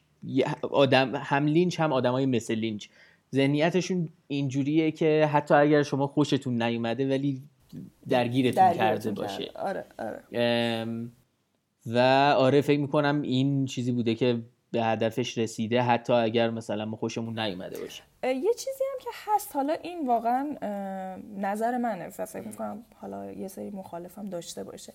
آدم 0.71 1.15
هم 1.15 1.45
لینچ 1.45 1.79
هم 1.79 1.93
آدمای 1.93 2.25
مثل 2.25 2.55
لینچ. 2.55 2.87
ذهنیتشون 3.35 4.09
اینجوریه 4.27 4.91
که 4.91 5.29
حتی 5.33 5.53
اگر 5.53 5.83
شما 5.83 6.07
خوشتون 6.07 6.61
نیومده 6.61 7.09
ولی 7.09 7.41
درگیرتون 8.09 8.63
کرده 8.63 8.77
درگیرتون 8.77 9.13
باشه. 9.13 9.43
کرده. 9.43 9.59
آره 9.59 9.85
آره. 9.99 10.21
ام، 10.33 11.11
و 11.85 11.97
آره 12.37 12.61
فکر 12.61 12.79
می‌کنم 12.79 13.21
این 13.21 13.65
چیزی 13.65 13.91
بوده 13.91 14.15
که 14.15 14.39
به 14.71 14.83
هدفش 14.83 15.37
رسیده 15.37 15.81
حتی 15.81 16.13
اگر 16.13 16.49
مثلا 16.49 16.85
ما 16.85 16.97
خوشمون 16.97 17.39
نیومده 17.39 17.79
باشه. 17.79 18.03
یه 18.23 18.53
چیزی 18.53 18.83
هم 18.93 18.99
که 18.99 19.09
هست. 19.13 19.55
حالا 19.55 19.73
این 19.73 20.07
واقعا 20.07 20.57
نظر 21.37 21.77
منه. 21.77 22.09
فکر 22.09 22.47
می‌کنم 22.47 22.85
حالا 22.95 23.31
یه 23.31 23.47
سری 23.47 23.69
مخالفم 23.69 24.29
داشته 24.29 24.63
باشه. 24.63 24.93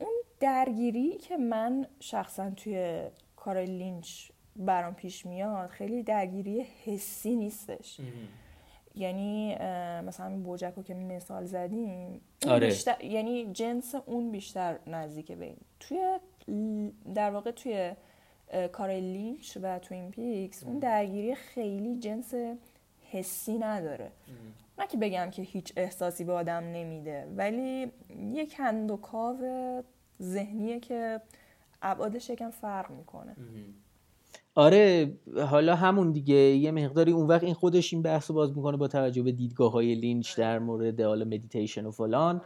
اون 0.00 0.12
درگیری 0.40 1.16
که 1.16 1.36
من 1.36 1.86
شخصا 2.00 2.50
توی 2.50 3.02
کار 3.36 3.64
لینچ 3.64 4.30
برام 4.56 4.94
پیش 4.94 5.26
میاد 5.26 5.68
خیلی 5.68 6.02
درگیری 6.02 6.66
حسی 6.84 7.36
نیستش. 7.36 8.00
یعنی 8.94 9.54
مثلا 10.06 10.36
بوجک 10.36 10.72
رو 10.76 10.82
که 10.82 10.94
مثال 10.94 11.44
زدیم 11.44 12.20
آره. 12.48 12.66
بیشتر 12.66 13.04
یعنی 13.04 13.52
جنس 13.52 13.94
اون 13.94 14.30
بیشتر 14.30 14.78
نزدیک 14.86 15.32
به 15.32 15.44
این. 15.44 15.58
توی 15.80 16.18
در 17.14 17.30
واقع 17.30 17.50
توی 17.50 17.92
کار 18.72 18.90
لینچ 18.90 19.58
و 19.62 19.78
توین 19.78 20.10
پیکس 20.10 20.64
اون 20.64 20.78
درگیری 20.78 21.34
خیلی 21.34 21.98
جنس 21.98 22.34
حسی 23.10 23.58
نداره. 23.58 24.12
نه 24.78 24.86
که 24.86 24.96
بگم 24.96 25.30
که 25.30 25.42
هیچ 25.42 25.72
احساسی 25.76 26.24
به 26.24 26.32
آدم 26.32 26.64
نمیده 26.64 27.28
ولی 27.36 27.92
یک 28.32 28.54
هند 28.58 28.90
و 28.90 28.96
کاو 28.96 29.38
ذهنیه 30.22 30.80
که 30.80 31.20
ابعادش 31.82 32.30
یکم 32.30 32.50
فرق 32.50 32.90
می‌کنه. 32.90 33.36
آره 34.54 35.12
حالا 35.50 35.74
همون 35.74 36.12
دیگه 36.12 36.34
یه 36.36 36.70
مقداری 36.70 37.12
اون 37.12 37.26
وقت 37.26 37.44
این 37.44 37.54
خودش 37.54 37.92
این 37.92 38.02
بحث 38.02 38.30
رو 38.30 38.34
باز 38.34 38.56
می‌کنه 38.56 38.76
با 38.76 38.88
توجه 38.88 39.22
به 39.22 39.32
دیدگاه 39.32 39.72
های 39.72 39.94
لینچ 39.94 40.36
در 40.36 40.58
مورد 40.58 41.00
حالا 41.00 41.24
مدیتیشن 41.24 41.86
و 41.86 41.90
فلان. 41.90 42.42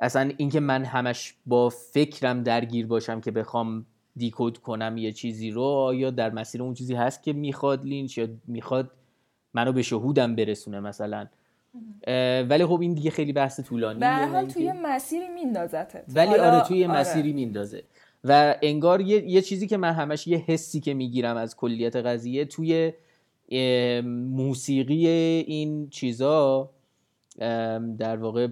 اصلا 0.00 0.32
اینکه 0.36 0.60
من 0.60 0.84
همش 0.84 1.34
با 1.46 1.68
فکرم 1.68 2.42
درگیر 2.42 2.86
باشم 2.86 3.20
که 3.20 3.30
بخوام 3.30 3.86
دیکود 4.16 4.58
کنم 4.58 4.96
یه 4.96 5.12
چیزی 5.12 5.50
رو 5.50 5.62
آیا 5.62 6.10
در 6.10 6.30
مسیر 6.30 6.62
اون 6.62 6.74
چیزی 6.74 6.94
هست 6.94 7.22
که 7.22 7.32
می‌خواد 7.32 7.84
لینچ 7.84 8.18
یا 8.18 8.28
می‌خواد 8.46 8.90
منو 9.54 9.72
به 9.72 9.82
شهودم 9.82 10.36
برسونه 10.36 10.80
مثلا؟ 10.80 11.26
ولی 12.48 12.66
خب 12.66 12.80
این 12.80 12.94
دیگه 12.94 13.10
خیلی 13.10 13.32
بحث 13.32 13.60
طولانی 13.60 14.00
به 14.00 14.26
حال 14.26 14.48
توی 14.48 14.72
مسیری 14.72 15.28
میندازتت. 15.28 16.04
ولی 16.08 16.34
آره 16.34 16.68
توی 16.68 16.84
آره. 16.84 17.00
مسیری 17.00 17.32
میندازه. 17.32 17.82
و 18.24 18.54
انگار 18.62 19.00
یه،, 19.00 19.30
یه 19.30 19.42
چیزی 19.42 19.66
که 19.66 19.76
من 19.76 19.92
همش 19.92 20.26
یه 20.26 20.38
حسی 20.38 20.80
که 20.80 20.94
می‌گیرم 20.94 21.36
از 21.36 21.56
کلیت 21.56 21.96
قضیه 21.96 22.44
توی 22.44 22.92
موسیقی 24.30 25.06
این 25.06 25.88
چیزا 25.88 26.70
در 27.98 28.16
واقع 28.16 28.48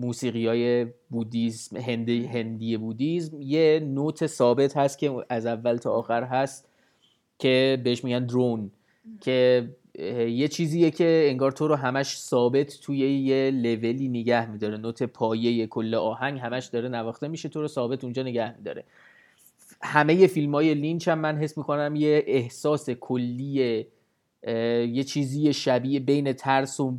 موسیقی 0.00 0.46
های 0.46 0.86
بودیزم 1.10 1.76
هندی, 1.76 2.26
هندی 2.26 2.76
بودیزم 2.76 3.40
یه 3.40 3.80
نوت 3.84 4.26
ثابت 4.26 4.76
هست 4.76 4.98
که 4.98 5.24
از 5.28 5.46
اول 5.46 5.76
تا 5.76 5.92
آخر 5.92 6.24
هست 6.24 6.68
که 7.38 7.80
بهش 7.84 8.04
میگن 8.04 8.26
درون 8.26 8.70
که 9.20 9.68
یه 10.28 10.48
چیزیه 10.48 10.90
که 10.90 11.26
انگار 11.30 11.52
تو 11.52 11.68
رو 11.68 11.74
همش 11.74 12.18
ثابت 12.18 12.80
توی 12.82 12.98
یه 12.98 13.50
لولی 13.50 14.08
نگه 14.08 14.50
میداره. 14.50 14.76
نوت 14.76 15.02
پایه 15.02 15.66
کل 15.66 15.94
آهنگ 15.94 16.38
همش 16.38 16.66
داره 16.66 16.88
نواخته 16.88 17.28
میشه 17.28 17.48
تو 17.48 17.60
رو 17.60 17.68
ثابت 17.68 18.04
اونجا 18.04 18.22
نگه 18.22 18.56
میداره. 18.56 18.84
همه 19.82 20.26
فیلم 20.26 20.54
های 20.54 20.74
لینچ 20.74 21.08
هم 21.08 21.18
من 21.18 21.36
حس 21.36 21.58
می‌کنم 21.58 21.96
یه 21.96 22.24
احساس 22.26 22.90
کلی 22.90 23.86
یه 24.86 25.04
چیزی 25.04 25.52
شبیه 25.52 26.00
بین 26.00 26.32
ترس 26.32 26.80
و 26.80 26.98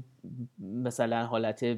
مثلا 0.60 1.26
حالت 1.26 1.78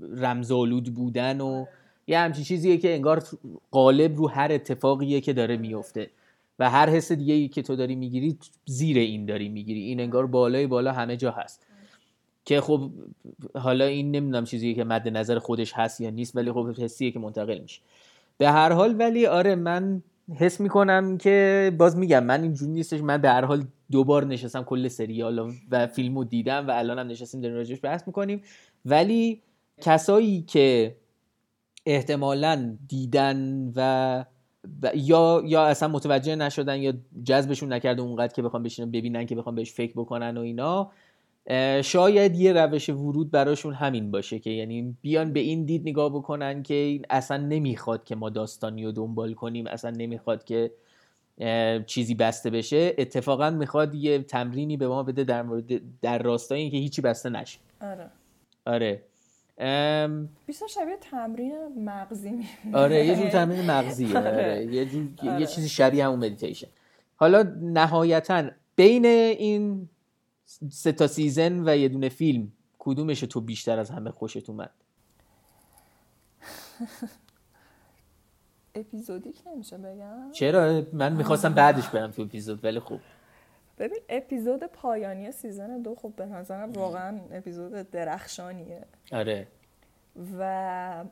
رمزالود 0.00 0.94
بودن 0.94 1.40
و 1.40 1.64
یه 2.06 2.18
همچین 2.18 2.44
چیزیه 2.44 2.76
که 2.76 2.94
انگار 2.94 3.22
قالب 3.70 4.16
رو 4.16 4.28
هر 4.28 4.52
اتفاقیه 4.52 5.20
که 5.20 5.32
داره 5.32 5.56
میفته. 5.56 6.10
و 6.58 6.70
هر 6.70 6.90
حس 6.90 7.12
دیگه 7.12 7.34
ای 7.34 7.48
که 7.48 7.62
تو 7.62 7.76
داری 7.76 7.94
می‌گیری 7.94 8.38
زیر 8.66 8.98
این 8.98 9.26
داری 9.26 9.48
می‌گیری. 9.48 9.80
این 9.80 10.00
انگار 10.00 10.26
بالای 10.26 10.66
بالا 10.66 10.92
همه 10.92 11.16
جا 11.16 11.30
هست. 11.30 11.66
که 12.44 12.60
خب 12.60 12.90
حالا 13.54 13.84
این 13.84 14.10
نمی‌دونم 14.10 14.44
چیزی 14.44 14.74
که 14.74 14.84
مد 14.84 15.08
نظر 15.08 15.38
خودش 15.38 15.72
هست 15.72 16.00
یا 16.00 16.10
نیست 16.10 16.36
ولی 16.36 16.52
خب 16.52 16.68
حسیه 16.78 17.10
که 17.10 17.18
منتقل 17.18 17.58
میشه. 17.58 17.80
به 18.38 18.50
هر 18.50 18.72
حال 18.72 18.94
ولی 18.98 19.26
آره 19.26 19.54
من 19.54 20.02
حس 20.36 20.60
می‌کنم 20.60 21.18
که 21.18 21.72
باز 21.78 21.96
میگم 21.96 22.24
من 22.24 22.42
اینجوری 22.42 22.72
نیستش. 22.72 23.00
من 23.00 23.20
به 23.20 23.30
هر 23.30 23.44
حال 23.44 23.64
دوبار 23.90 24.24
نشستم 24.24 24.62
کل 24.62 24.88
سریال 24.88 25.52
و 25.70 25.86
فیلمو 25.86 26.24
دیدم 26.24 26.68
و 26.68 26.70
الان 26.70 26.98
هم 26.98 27.06
نشستیم 27.06 27.40
داریم 27.40 27.56
راجعش 27.56 27.78
بحث 27.82 28.02
می‌کنیم. 28.06 28.42
ولی 28.84 29.42
کسایی 29.80 30.42
که 30.42 30.96
احتمالا 31.86 32.76
دیدن 32.88 33.72
و 33.76 34.24
یا 34.94 35.42
یا 35.44 35.66
اصلا 35.66 35.88
متوجه 35.88 36.36
نشدن 36.36 36.76
یا 36.76 36.92
جذبشون 37.24 37.72
نکرده 37.72 38.02
اونقدر 38.02 38.32
که 38.32 38.42
بخوام 38.42 38.62
بشینن 38.62 38.90
ببینن 38.90 39.26
که 39.26 39.34
بخوام 39.34 39.54
بهش 39.54 39.72
فکر 39.72 39.92
بکنن 39.96 40.36
و 40.36 40.40
اینا 40.40 40.90
شاید 41.82 42.36
یه 42.36 42.52
روش 42.52 42.88
ورود 42.88 43.30
براشون 43.30 43.74
همین 43.74 44.10
باشه 44.10 44.38
که 44.38 44.50
یعنی 44.50 44.96
بیان 45.02 45.32
به 45.32 45.40
این 45.40 45.64
دید 45.64 45.88
نگاه 45.88 46.10
بکنن 46.10 46.62
که 46.62 46.74
این 46.74 47.04
اصلا 47.10 47.36
نمی‌خواد 47.36 48.04
که 48.04 48.14
ما 48.14 48.30
داستانی 48.30 48.84
رو 48.84 48.92
دنبال 48.92 49.34
کنیم 49.34 49.66
اصلا 49.66 49.90
نمی‌خواد 49.90 50.44
که 50.44 50.70
چیزی 51.86 52.14
بسته 52.14 52.50
بشه 52.50 52.94
اتفاقا 52.98 53.50
می‌خواد 53.50 53.94
یه 53.94 54.18
تمرینی 54.18 54.76
به 54.76 54.88
ما 54.88 55.02
بده 55.02 55.24
در 55.24 55.42
مورد 55.42 56.00
در 56.00 56.18
راستای 56.18 56.60
اینکه 56.60 56.76
هیچی 56.76 57.02
بسته 57.02 57.30
نشه 57.30 57.58
آره 57.80 58.10
آره 58.66 59.02
بیشتر 60.46 60.66
شبیه 60.66 60.96
تمرین 61.00 61.84
مغزی 61.84 62.30
می 62.30 62.44
آره 62.74 63.06
یه 63.06 63.16
جور 63.16 63.28
تمرین 63.28 63.70
مغزی 63.70 64.16
آره. 64.16 64.28
آره. 64.28 64.66
یه 64.74 64.84
جور 64.84 65.08
آره. 65.22 65.40
یه 65.40 65.46
چیزی 65.46 65.68
شبیه 65.68 66.04
همون 66.04 66.18
مدیتیشن 66.18 66.68
حالا 67.16 67.42
نهایتا 67.60 68.44
بین 68.76 69.04
این 69.06 69.88
سه 70.70 70.92
تا 70.92 71.06
season 71.06 71.68
و 71.68 71.76
یه 71.76 71.88
دونه 71.88 72.08
فیلم 72.08 72.52
کدومش 72.78 73.20
تو 73.20 73.40
بیشتر 73.40 73.78
از 73.78 73.90
همه 73.90 74.10
خوشت 74.10 74.50
اومد؟ 74.50 74.70
اپیزودیک 78.74 79.42
نمیشه 79.46 79.78
بگم؟ 79.78 80.32
چرا؟ 80.32 80.82
من 80.92 81.16
می‌خواستم 81.16 81.54
بعدش 81.54 81.88
برم 81.88 82.10
تو 82.10 82.22
اپیزود 82.22 82.64
ولی 82.64 82.78
خوب 82.78 83.00
ببین 83.78 83.98
اپیزود 84.08 84.64
پایانی 84.64 85.32
season 85.32 85.82
دو 85.82 85.94
خب 85.94 86.12
به 86.16 86.26
نظرم 86.26 86.72
واقعا 86.72 87.20
اپیزود 87.30 87.72
درخشانیه. 87.72 88.86
آره. 89.12 89.48
و 90.38 91.04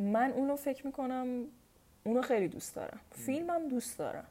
من 0.00 0.32
اونو 0.32 0.56
فکر 0.56 0.86
می‌کنم 0.86 1.44
اونو 2.04 2.22
خیلی 2.22 2.48
دوست 2.48 2.76
دارم. 2.76 3.00
فیلمم 3.10 3.68
دوست 3.68 3.98
دارم. 3.98 4.26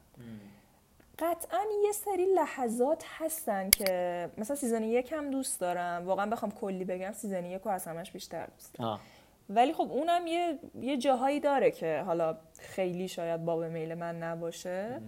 قطعا 1.18 1.60
یه 1.84 1.92
سری 1.92 2.26
لحظات 2.34 3.04
هستن 3.06 3.70
که 3.70 4.30
مثلا 4.38 4.56
season 4.56 4.82
یک 4.82 5.12
هم 5.12 5.30
دوست 5.30 5.60
دارم. 5.60 6.06
واقعا 6.06 6.26
بخوام 6.26 6.50
کلی 6.52 6.84
بگم 6.84 7.12
season 7.12 7.44
یک 7.44 7.62
رو 7.62 7.70
از 7.70 7.86
همش 7.86 8.10
بیشتر 8.12 8.46
دوست 8.46 8.74
دارم. 8.74 9.00
ولی 9.50 9.72
خب 9.72 9.92
اونم 9.92 10.26
یه, 10.26 10.58
یه 10.80 10.96
جاهایی 10.96 11.40
داره 11.40 11.70
که 11.70 12.02
حالا 12.06 12.36
خیلی 12.58 13.08
شاید 13.08 13.44
باب 13.44 13.64
میل 13.64 13.94
من 13.94 14.22
نباشه. 14.22 15.00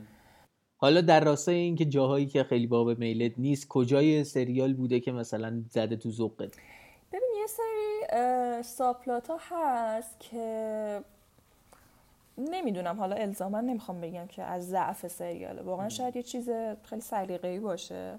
حالا 0.77 1.01
در 1.01 1.25
راستای 1.25 1.55
اینکه 1.55 1.85
جاهایی 1.85 2.27
که 2.27 2.45
خیلی 2.45 2.67
باب 2.67 2.99
میلت 2.99 3.33
نیست 3.39 3.69
کجای 3.69 4.25
سریال 4.25 4.75
بوده 4.75 5.01
که 5.01 5.13
مثلا 5.13 5.63
زده 5.69 5.97
تو 5.97 6.11
ذوقت؟ 6.11 6.57
ببین 7.13 7.31
یه 7.41 7.47
سری 7.47 8.63
ساپلاتا 8.63 9.39
هست 9.41 10.21
که 10.21 11.01
نمی‌دونم 12.39 12.97
حالا 12.99 13.17
الزاما 13.17 13.61
نمی‌خوام 13.61 14.01
بگم 14.01 14.27
که 14.27 14.43
از 14.43 14.69
ضعف 14.69 15.07
سریاله 15.07 15.63
واقعا 15.63 15.89
شاید 15.89 16.17
یه 16.17 16.23
چیز 16.23 16.51
خیلی 16.83 17.01
سلیقه‌ای 17.01 17.61
باشه. 17.61 18.19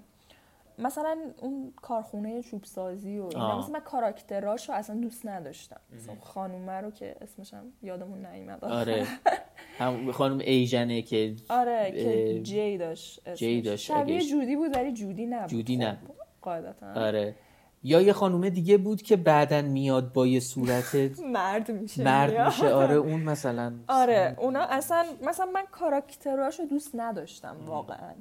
مثلا 0.78 1.18
اون 1.40 1.72
کارخونه 1.82 2.42
چوب 2.42 2.64
سازی 2.64 3.18
و 3.18 3.24
اینا 3.24 3.58
مثلا 3.58 3.72
من 3.72 3.80
کاراکتراشو 3.80 4.72
اصلا 4.72 4.96
دوست 4.96 5.26
نداشتم. 5.26 5.80
مثلا 5.94 6.14
خانومه 6.20 6.72
رو 6.72 6.90
که 6.90 7.16
اسمشم 7.20 7.64
یادمون 7.82 8.26
نیومد. 8.26 8.64
آره. 8.64 9.06
هم 9.78 10.12
خانم 10.12 10.38
ایژنه 10.38 11.02
که 11.02 11.34
آره 11.48 11.90
که 11.90 12.40
جی 12.42 12.78
داشت 12.78 13.34
جی 13.34 13.62
داشت. 13.62 13.84
شبیه 13.84 14.20
جودی 14.20 14.56
بود 14.56 14.76
ولی 14.76 14.92
جودی 14.92 15.26
نبود. 15.26 15.50
جودی 15.50 15.76
خب، 15.76 15.82
نبود. 15.82 16.16
قاعدتا. 16.42 16.92
آره. 16.94 17.34
یا 17.84 18.00
یه 18.00 18.12
خانومه 18.12 18.50
دیگه 18.50 18.76
بود 18.78 19.02
که 19.02 19.16
بعدا 19.16 19.62
میاد 19.62 20.12
با 20.12 20.26
یه 20.26 20.40
صورت 20.40 20.94
مرد 21.32 21.70
میشه 21.70 22.04
مرد 22.04 22.46
میشه. 22.46 22.68
آره 22.68 22.94
اون 22.94 23.20
مثلا 23.20 23.72
آره 23.88 24.34
اونا 24.38 24.60
اصلا 24.62 25.04
مثلا 25.22 25.46
من 25.46 25.64
کاراکتراشو 25.70 26.62
دوست 26.64 26.90
نداشتم 26.94 27.56
واقعا. 27.66 28.12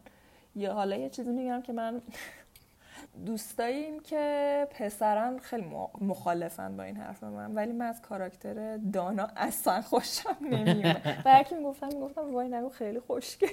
یا 0.56 0.74
حالا 0.74 0.96
یه 0.96 1.10
چیزی 1.10 1.32
میگم 1.32 1.62
که 1.62 1.74
من 1.74 2.02
دوستاییم 3.26 4.00
که 4.00 4.68
پسران 4.72 5.40
خیلی 5.40 5.66
مخالفن 6.02 6.78
با 6.78 6.84
این 6.84 6.96
حرف 6.98 7.24
من 7.24 7.56
ولی 7.56 7.72
من 7.72 7.86
از 7.86 8.02
کاراکتر 8.02 8.78
دانا 8.78 9.28
اصلا 9.38 9.82
خوشم 9.82 10.38
نمیاد 10.42 11.02
و 11.26 11.30
هرکی 11.30 11.56
می‌گفتم 11.56 11.88
می‌گفتم 11.88 12.34
وای 12.34 12.48
نگو 12.48 12.70
خیلی 12.70 13.00
خوشگل 13.00 13.48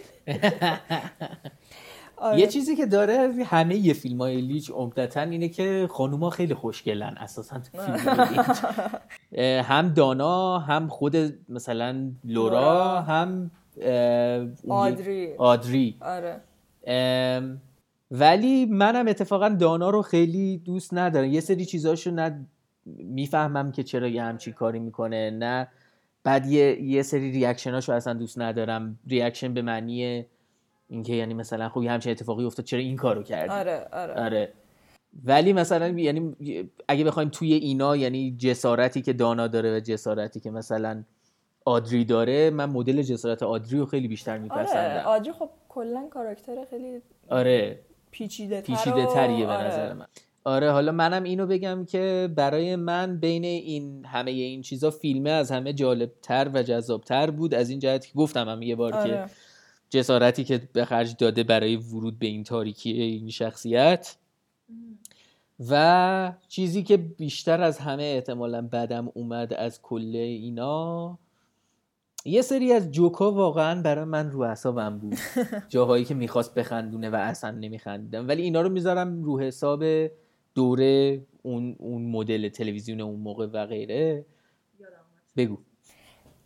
آره. 2.21 2.41
یه 2.41 2.47
چیزی 2.47 2.77
که 2.77 2.87
داره 2.87 3.33
همه 3.45 3.77
یه 3.77 3.93
فیلم 3.93 4.21
های 4.21 4.41
لیچ 4.41 4.71
عمدتا 4.71 5.21
اینه 5.21 5.49
که 5.49 5.89
خانوما 5.91 6.31
خیلی 6.31 6.55
خوشگلن 6.55 7.15
اساسا 7.19 7.59
تو 7.59 7.79
فیلم 7.79 8.45
هم 9.71 9.89
دانا 9.89 10.59
هم 10.59 10.89
خود 10.89 11.17
مثلا 11.49 12.11
لورا 12.25 13.01
هم 13.01 13.51
آدری. 14.69 15.35
آدری. 15.35 15.97
آره. 16.01 16.41
ولی 18.11 18.67
منم 18.67 19.09
اتفاقا 19.09 19.49
دانا 19.49 19.91
رو 19.91 20.03
خیلی 20.03 20.59
دوست 20.59 20.95
ندارم. 20.95 21.33
یه 21.33 21.41
سری 21.41 21.65
چیزاشو 21.65 22.11
نه 22.11 22.47
می‌فهمم 22.87 23.73
که 23.73 23.83
چرا 23.83 24.09
یه 24.09 24.23
همچی 24.23 24.53
کاری 24.53 24.79
می‌کنه 24.79 25.31
نه. 25.31 25.69
بعد 26.25 26.47
یه, 26.47 26.83
یه 26.83 27.03
سری 27.03 27.31
reaction 27.31 27.76
اشو 27.76 27.93
اصلا 27.93 28.15
دوست 28.15 28.39
ندارم. 28.39 28.99
reaction 29.07 29.55
به 29.55 29.63
معنی 29.63 30.27
اینکه 30.89 31.13
یعنی 31.13 31.35
مثلا 31.35 31.69
خب 31.69 31.83
یه 31.83 31.91
همچین 31.91 32.13
اتفاقی 32.13 32.45
افتاد 32.45 32.67
چرا 32.67 32.81
این 32.81 32.97
کارو 32.97 33.23
کردی؟ 33.23 33.49
آره 33.49 33.89
آره. 33.93 34.15
آره. 34.15 34.53
ولی 35.25 35.53
مثلا 35.53 35.89
یعنی 35.89 36.37
اگه 36.89 37.05
بخوایم 37.05 37.29
توی 37.29 37.53
اینا 37.53 37.97
یعنی 37.97 38.37
جسارتی 38.39 39.03
که 39.03 39.13
دانا 39.13 39.47
داره 39.47 39.77
و 39.77 39.81
جسارتی 39.81 40.41
که 40.41 40.51
مثلا 40.51 41.05
آدری 41.65 42.05
داره 42.05 42.51
من 42.51 42.71
مدل 42.71 43.03
جسارت 43.03 43.43
آدری 43.43 43.79
رو 43.79 43.87
خیلی 43.87 44.09
بیشتر 44.09 44.39
میپسندم. 44.39 44.81
آره 44.81 45.03
آدری 45.03 45.33
خب 45.33 45.51
کلا 45.69 46.09
کاراکتر 46.11 46.65
خیلی 46.71 47.03
آره. 47.29 47.79
پیچیده 48.11 48.61
پیچیده 48.61 49.07
تریه 49.07 49.47
به 49.47 49.53
آره. 49.53 49.67
نظر 49.67 49.93
من. 49.93 50.07
آره 50.45 50.71
حالا 50.71 50.93
منم 50.93 51.23
اینو 51.23 51.47
بگم 51.47 51.85
که 51.85 52.29
برای 52.37 52.77
من 52.77 53.17
بین 53.17 53.45
این 53.45 54.05
همه 54.05 54.31
این 54.31 54.63
چیزا 54.63 54.91
فیلمه 54.91 55.31
از 55.31 55.51
همه 55.51 55.73
جالب 55.73 56.11
تر 56.23 56.51
و 56.55 56.63
جذاب 56.63 57.05
تر 57.05 57.31
بود 57.31 57.55
از 57.55 57.71
این 57.71 57.79
جهت 57.79 58.07
که 58.07 58.13
گفتم 58.15 58.49
هم 58.49 58.63
یه 58.63 58.77
بار 58.77 58.95
آره. 58.95 59.11
که 59.11 59.31
جسارتی 59.91 60.45
که 60.45 60.69
به 60.73 60.85
خرج 60.85 61.17
داده 61.17 61.43
برای 61.43 61.77
ورود 61.77 62.19
به 62.19 62.27
این 62.27 62.45
تاریکی 62.45 62.93
این 62.93 63.31
شخصیت. 63.31 64.17
و 65.71 66.33
چیزی 66.49 66.83
که 66.83 66.97
بیشتر 66.97 67.63
از 67.63 67.79
همه 67.79 68.03
احتمالا 68.03 68.63
بدم 68.63 69.13
اومد 69.15 69.53
از 69.53 69.83
کل 69.83 70.17
اینا 70.17 71.19
یه 72.25 72.43
سری 72.43 72.73
از 72.73 72.91
جوکا 72.91 73.33
واقعا 73.33 73.83
برای 73.83 74.05
من 74.05 74.31
رو 74.31 74.47
حسابم 74.47 74.99
بود. 74.99 75.17
جاهایی 75.69 76.05
که 76.05 76.15
می‌خواست 76.15 76.55
بخندونه 76.55 77.11
و 77.11 77.15
اصلا 77.15 77.51
نمیخندیدم. 77.51 78.29
ولی 78.29 78.43
اینا 78.43 78.61
رو 78.61 78.69
می‌ذارم 78.69 79.23
رو 79.23 79.41
حساب 79.41 79.85
دوره 80.55 81.27
اون, 81.43 81.77
اون 81.79 82.03
مدل 82.03 82.49
تلویزیون 82.49 83.01
اون 83.01 83.21
موقع 83.21 83.47
و 83.47 83.67
غیره. 83.67 84.27
بگو. 85.37 85.59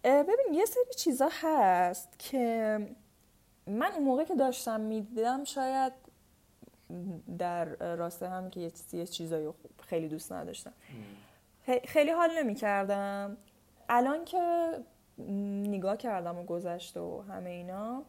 ببین 0.04 0.54
یه 0.54 0.64
سری 0.64 0.94
چیزا 0.96 1.28
هست 1.32 2.18
که 2.18 2.78
من 3.66 3.92
اون 3.92 4.04
موقع 4.04 4.24
که 4.24 4.34
داشتم 4.34 4.80
می‌دیدم 4.80 5.44
شاید 5.44 5.92
در 7.38 7.64
راسته 7.94 8.28
هم 8.28 8.50
که 8.50 8.70
یه 8.92 9.06
چیزایی 9.06 9.48
خیلی 9.80 10.08
دوست 10.08 10.32
نداشتم. 10.32 10.72
خیلی 11.84 12.10
حال 12.10 12.30
نمی 12.38 12.54
کردم 12.54 13.36
الان 13.88 14.24
که 14.24 14.72
نگاه 15.68 15.96
کردم 15.96 16.38
و 16.38 16.44
گذشت 16.44 16.96
و 16.96 17.22
همه 17.22 17.50
اینا 17.50 18.02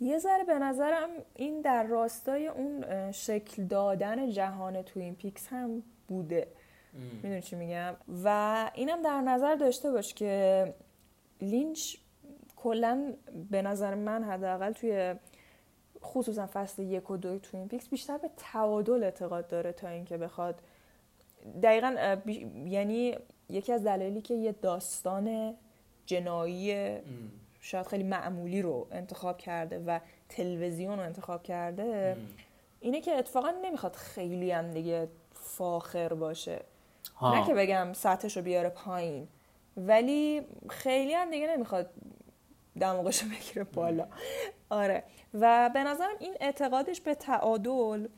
یه 0.00 0.18
ذره 0.18 0.44
به 0.44 0.58
نظرم 0.58 1.08
این 1.34 1.60
در 1.60 1.82
راستای 1.82 2.46
اون 2.46 2.84
شکل 3.12 3.64
دادن 3.64 4.30
جهان 4.30 4.82
توین 4.82 5.14
پیکس 5.14 5.48
هم 5.48 5.82
بوده. 6.08 6.48
می‌دونی 7.22 7.42
چی 7.42 7.56
میگم؟ 7.56 7.94
و 8.24 8.70
اینم 8.74 9.02
در 9.02 9.20
نظر 9.20 9.54
داشته 9.54 9.90
باش 9.90 10.14
که 10.14 10.74
لینچ 11.40 11.96
کلا 12.62 13.14
به 13.50 13.62
نظر 13.62 13.94
من 13.94 14.24
حداقل 14.24 14.72
توی 14.72 15.14
خصوصا 16.02 16.48
فصل 16.52 16.82
یک 16.82 17.10
و 17.10 17.16
دو 17.16 17.38
توین 17.38 17.68
پیکس 17.68 17.88
بیشتر 17.88 18.18
به 18.18 18.30
تعادل 18.36 19.04
اعتقاد 19.04 19.48
داره 19.48 19.72
تا 19.72 19.88
اینکه 19.88 20.16
بخواد. 20.16 20.60
دقیقا 21.62 22.16
یعنی 22.66 23.16
یکی 23.48 23.72
از 23.72 23.84
دلایلی 23.84 24.20
که 24.20 24.34
یه 24.34 24.52
داستان 24.52 25.54
جنایی 26.06 26.96
شاید 27.60 27.86
خیلی 27.86 28.04
معمولی 28.04 28.62
رو 28.62 28.86
انتخاب 28.92 29.38
کرده 29.38 29.84
و 29.86 30.00
تلویزیون 30.28 30.98
رو 30.98 31.04
انتخاب 31.04 31.42
کرده 31.42 32.16
اینه 32.80 33.00
که 33.00 33.12
اتفاقا 33.12 33.50
نمی‌خواد 33.62 33.94
خیلی 33.96 34.50
هم 34.50 34.70
دیگه 34.70 35.08
فاخر 35.32 36.14
باشه. 36.14 36.60
نه 37.22 37.46
که 37.46 37.54
بگم 37.54 37.92
سطحش 37.92 38.36
رو 38.36 38.42
بیاره 38.42 38.68
پایین 38.68 39.28
ولی 39.76 40.42
خیلی 40.68 41.14
هم 41.14 41.30
دیگه 41.30 41.46
نمی‌خواد 41.46 41.90
دماغش 42.78 43.22
رو 43.22 43.28
بگیره 43.28 43.64
بالا. 43.64 44.06
آره. 44.70 45.04
و 45.34 45.70
به 45.74 45.84
نظرم 45.84 46.16
این 46.18 46.34
اعتقادش 46.40 47.00
به 47.00 47.14
تعادل 47.14 48.08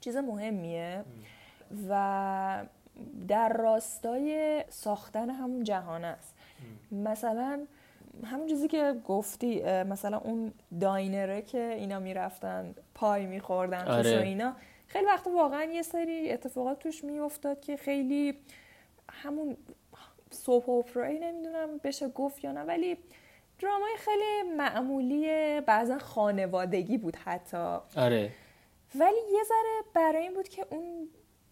چیز 0.00 0.16
مهمیه 0.16 1.04
و 1.88 2.66
در 3.28 3.52
راستای 3.52 4.64
ساختن 4.68 5.30
همون 5.30 5.64
جهان 5.64 6.04
است. 6.04 6.34
مثلا 6.92 7.66
همون 8.24 8.46
چیزی 8.46 8.68
که 8.68 8.94
گفتی 9.04 9.62
مثلا 9.64 10.18
اون 10.18 10.52
داینره 10.80 11.42
که 11.42 11.58
اینا 11.58 11.98
می‌رفتن 11.98 12.74
پای 12.94 13.26
میخوردن 13.26 13.88
آره. 13.88 14.18
و 14.18 14.22
اینا. 14.22 14.56
خیلی 14.86 15.06
وقت 15.06 15.26
واقعا 15.26 15.64
یه 15.64 15.82
سری 15.82 16.32
اتفاقات 16.32 16.78
توش 16.78 17.04
میافتاد 17.04 17.60
که 17.60 17.76
خیلی 17.76 18.34
همون 19.12 19.56
سوپ 20.30 20.68
اپرایی 20.68 21.18
نمی‌دونم 21.18 21.78
بشه 21.78 22.08
گفت 22.08 22.44
یا 22.44 22.52
نه 22.52 22.60
ولی 22.60 22.96
درامای 23.62 23.92
خیلی 23.98 24.56
معمولی 24.56 25.26
بعضا 25.60 25.98
خانوادگی 25.98 26.98
بود 26.98 27.16
حتی. 27.16 27.78
آره. 27.96 28.30
ولی 28.94 29.16
یه 29.32 29.42
ذره 29.44 29.84
برای 29.94 30.22
این 30.22 30.34
بود 30.34 30.48
که 30.48 30.66
اون 30.70 31.08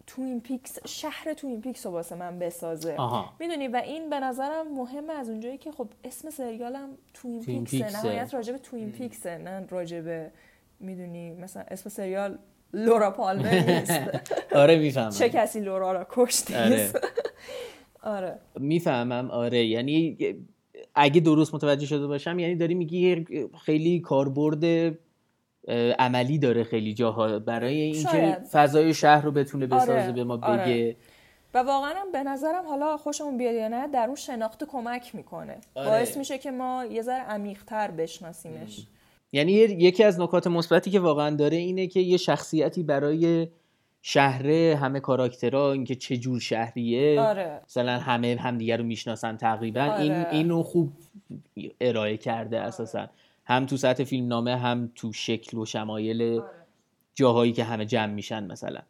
توین 0.06 0.40
پیکس 0.40 0.78
شهر 0.86 1.32
توین 1.32 1.60
پیکس 1.60 1.86
رو 1.86 1.92
واسه 1.92 2.14
من 2.14 2.38
بسازه. 2.38 2.96
می‌دونی؟ 3.40 3.68
و 3.68 3.76
این 3.76 4.10
به 4.10 4.20
نظرم 4.20 4.68
مهمه 4.74 5.12
از 5.12 5.30
اونجایی 5.30 5.58
که 5.58 5.72
خب 5.72 5.88
اسم 6.04 6.30
سریالم 6.30 6.88
توین, 7.14 7.42
توین 7.44 7.64
پیکسه 7.64 7.96
نهایت 7.96 8.34
راجب 8.34 8.56
توین 8.56 8.92
پیکسه 8.92 9.38
نه 9.38 9.66
راجب 9.70 10.30
می‌دونی؟ 10.80 11.34
مثلا 11.34 11.64
اسم 11.70 11.90
سریال 11.90 12.38
لورا 12.72 13.10
پالمر 13.10 13.54
نیست. 13.54 14.00
آره 14.54 14.78
می‌فهمم. 14.78 15.10
چه 15.10 15.28
کسی 15.28 15.60
لورا 15.60 15.92
را 15.92 16.06
کشت 16.10 16.50
آره. 16.54 16.90
آره. 18.02 18.38
می‌فهمم 18.58 19.30
آره. 19.30 19.66
یعنی 19.66 20.16
اگه 21.00 21.20
درست 21.20 21.54
متوجه 21.54 21.86
شده 21.86 22.06
باشم 22.06 22.38
یعنی 22.38 22.56
داری 22.56 22.74
میگی 22.74 23.26
خیلی 23.64 24.00
کاربرد 24.00 24.64
عملی 25.98 26.38
داره 26.38 26.64
خیلی 26.64 26.94
جاها 26.94 27.38
برای 27.38 27.80
اینکه 27.80 28.38
فضای 28.52 28.94
شهر 28.94 29.24
رو 29.24 29.32
بتونه 29.32 29.66
بسازه 29.66 29.92
آره، 29.92 30.12
به 30.12 30.24
ما 30.24 30.36
بگه 30.36 30.50
آره. 30.50 30.96
و 31.54 31.58
واقعا 31.58 32.04
به 32.12 32.22
نظرم 32.22 32.66
حالا 32.66 32.96
خوشمون 32.96 33.38
بیاد 33.38 33.54
یا 33.54 33.68
نه 33.68 33.88
در 33.88 34.06
اون 34.06 34.14
شناخت 34.14 34.64
کمک 34.64 35.14
می‌کنه 35.14 35.58
آره. 35.74 35.88
باعث 35.88 36.16
میشه 36.16 36.38
که 36.38 36.50
ما 36.50 36.84
یه 36.84 37.02
ذره 37.02 37.22
عمیق‌تر 37.22 37.90
بشناسیمش 37.90 38.86
یعنی 39.32 39.52
یکی 39.52 40.04
از 40.04 40.20
نکات 40.20 40.46
مثبتی 40.46 40.90
که 40.90 41.00
واقعا 41.00 41.36
داره 41.36 41.56
اینه 41.56 41.86
که 41.86 42.00
یه 42.00 42.16
شخصیتی 42.16 42.82
برای 42.82 43.48
شهره 44.02 44.78
همه 44.80 45.00
کاراکترها 45.00 45.72
اینکه 45.72 45.94
چه 45.94 46.16
جور 46.16 46.40
شهریه. 46.40 47.20
آره. 47.20 47.60
مثلا 47.66 47.98
همه 47.98 48.36
همدیگه 48.40 48.76
رو 48.76 48.84
می‌شناسن 48.84 49.36
تقریبا. 49.36 49.82
آره. 49.82 50.00
این 50.00 50.12
اینو 50.12 50.62
خوب 50.62 50.92
ارائه 51.80 52.16
کرده 52.16 52.60
اساسا. 52.60 53.08
هم 53.44 53.66
تو 53.66 53.76
سطح 53.76 54.04
فیلم 54.04 54.28
نامه 54.28 54.56
هم 54.56 54.92
تو 54.94 55.12
شکل 55.12 55.58
و 55.58 55.64
شمایل 55.64 56.22
آره. 56.22 56.50
جاهایی 57.14 57.52
که 57.52 57.64
همه 57.64 57.86
جمع 57.86 58.12
میشن 58.12 58.44
مثلا. 58.44 58.80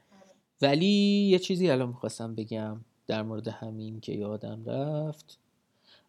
ولی 0.63 0.87
یه 1.31 1.39
چیزی 1.39 1.71
الان 1.71 1.89
می‌خواستم 1.89 2.35
بگم 2.35 2.81
در 3.07 3.23
مورد 3.23 3.49
همین 3.49 4.01
که 4.01 4.13
یادم 4.13 4.65
رفت. 4.67 5.39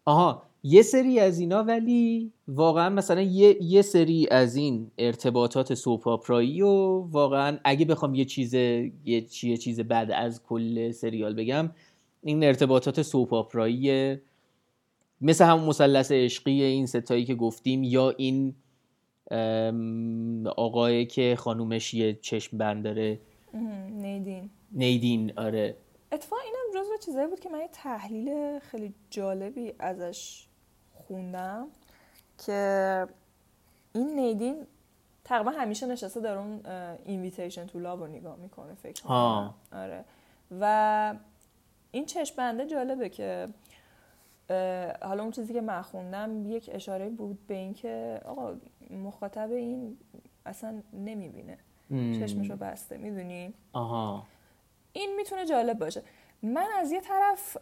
آها 0.04 0.42
یه 0.64 0.82
سری 0.82 1.20
از 1.20 1.38
اینا 1.38 1.62
ولی 1.62 2.32
واقعا 2.48 2.90
مثلا 2.90 3.20
یه, 3.20 3.62
یه 3.62 3.82
سری 3.82 4.28
از 4.30 4.56
این 4.56 4.90
ارتباطات 4.98 5.74
سوپاپرایی 5.74 6.62
و 6.62 6.68
واقعا 7.10 7.58
اگه 7.64 7.84
بخوام 7.84 8.14
یه 8.14 8.24
چیز 8.24 8.54
یه 8.54 9.20
چیه 9.30 9.56
چیز 9.56 9.80
بعد 9.80 10.10
از 10.10 10.42
کل 10.42 10.90
سریال 10.90 11.34
بگم 11.34 11.70
این 12.22 12.44
ارتباطات 12.44 13.02
سوپاپرایی 13.02 14.16
مثل 15.20 15.44
همون 15.44 15.64
مثلث 15.64 16.12
عشقی 16.12 16.62
این 16.62 16.86
ستایی 16.86 17.24
که 17.24 17.34
گفتیم 17.34 17.82
یا 17.82 18.10
این 18.10 18.54
آقای 20.56 21.06
که 21.06 21.36
خانومش 21.38 21.94
یه 21.94 22.18
چشم 22.20 22.58
بند 22.58 22.84
داره. 22.84 23.20
نیدین. 23.90 24.50
نیدین 24.72 25.32
آره. 25.36 25.76
اتفاقا 26.12 26.42
اینم 26.42 26.84
جزو 26.84 26.96
چیزایی 27.04 27.26
بود 27.26 27.40
که 27.40 27.48
من 27.48 27.60
یه 27.60 27.68
تحلیل 27.72 28.58
خیلی 28.58 28.94
جالبی 29.10 29.72
ازش 29.78 30.46
خوندم 31.12 31.66
که 32.46 33.06
این 33.94 34.14
نیدین 34.14 34.66
تقریبا 35.24 35.50
همیشه 35.50 35.86
نشسته 35.86 36.20
در 36.20 36.38
اون 36.38 36.60
اینویتیشن 37.04 37.66
تو 37.66 37.78
لاو 37.78 38.00
رو 38.00 38.06
نگاه 38.06 38.36
می‌کنه 38.36 38.74
فکر 38.74 39.02
کنم 39.02 39.54
آره. 39.72 40.04
و 40.60 41.14
این 41.90 42.06
چشم 42.06 42.36
بنده 42.36 42.66
جالبه 42.66 43.08
که 43.08 43.48
حالا 45.02 45.22
اون 45.22 45.30
چیزی 45.30 45.52
که 45.52 45.60
من 45.60 45.82
خوندم 45.82 46.46
یک 46.46 46.70
اشاره 46.72 47.08
بود 47.08 47.46
به 47.46 47.54
اینکه 47.54 48.20
آقا 48.24 48.54
مخاطب 48.90 49.52
این 49.52 49.98
اصلا 50.46 50.82
نمی‌بینه. 50.92 51.58
چشمشو 51.90 52.56
بسته 52.56 52.96
می‌دونی؟ 52.96 53.54
آها. 53.72 54.26
این 54.92 55.16
می‌تونه 55.16 55.46
جالب 55.46 55.78
باشه. 55.78 56.02
من 56.42 56.66
از 56.78 56.92
یه 56.92 57.00
طرف 57.00 57.56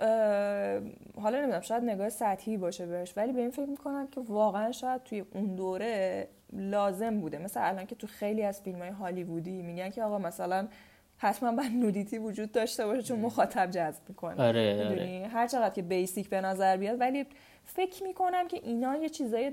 حالا 1.20 1.38
نمی‌دونم 1.38 1.60
شاید 1.60 1.84
نگاه 1.84 2.08
سطحی 2.08 2.56
باشه 2.56 2.86
بهش 2.86 3.12
ولی 3.16 3.32
به 3.32 3.40
این 3.40 3.50
فکر 3.50 3.66
می‌کنم 3.66 4.08
که 4.08 4.20
واقعا 4.20 4.72
شاید 4.72 5.02
توی 5.02 5.24
اون 5.34 5.54
دوره 5.54 6.28
لازم 6.52 7.20
بوده. 7.20 7.38
مثل 7.38 7.60
الان 7.62 7.86
که 7.86 7.94
تو 7.94 8.06
خیلی 8.06 8.42
از 8.42 8.62
فیلم 8.62 8.78
های 8.78 8.88
هالیوودی 8.88 9.62
میگن 9.62 9.90
که 9.90 10.02
آقا 10.02 10.18
مثلا 10.18 10.68
حتما 11.16 11.52
باید 11.52 11.72
نودیتی 11.72 12.18
وجود 12.18 12.52
داشته 12.52 12.86
باشه 12.86 13.02
چون 13.02 13.18
مخاطب 13.18 13.70
جذب 13.70 14.02
می‌کنه. 14.08 14.42
آره, 14.42 14.88
آره. 14.90 15.28
هر 15.32 15.46
چقدر 15.46 15.74
که 15.74 15.82
بیسیک 15.82 16.28
به 16.28 16.40
نظر 16.40 16.76
بیاد 16.76 17.00
ولی 17.00 17.26
فکر 17.64 18.02
می‌کنم 18.02 18.48
که 18.48 18.60
اینا 18.62 18.96
یه 18.96 19.08
چیزای 19.08 19.52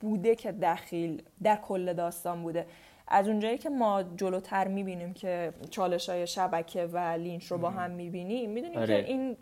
بوده 0.00 0.34
که 0.34 0.52
دخیل 0.52 1.22
در 1.42 1.56
کل 1.56 1.92
داستان 1.92 2.42
بوده. 2.42 2.66
از 3.10 3.28
اونجایی 3.28 3.58
که 3.58 3.68
ما 3.70 4.02
جلوتر 4.02 4.68
می‌بینیم 4.68 5.12
که 5.12 5.52
چالش 5.70 6.08
های 6.08 6.26
شبکه 6.26 6.84
و 6.84 6.98
لینچ 6.98 7.46
رو 7.46 7.58
با 7.58 7.70
هم 7.70 7.90
می‌بینیم 7.90 8.50
می‌دونیم 8.50 8.78
آره. 8.78 9.02
که 9.02 9.08
این 9.08 9.36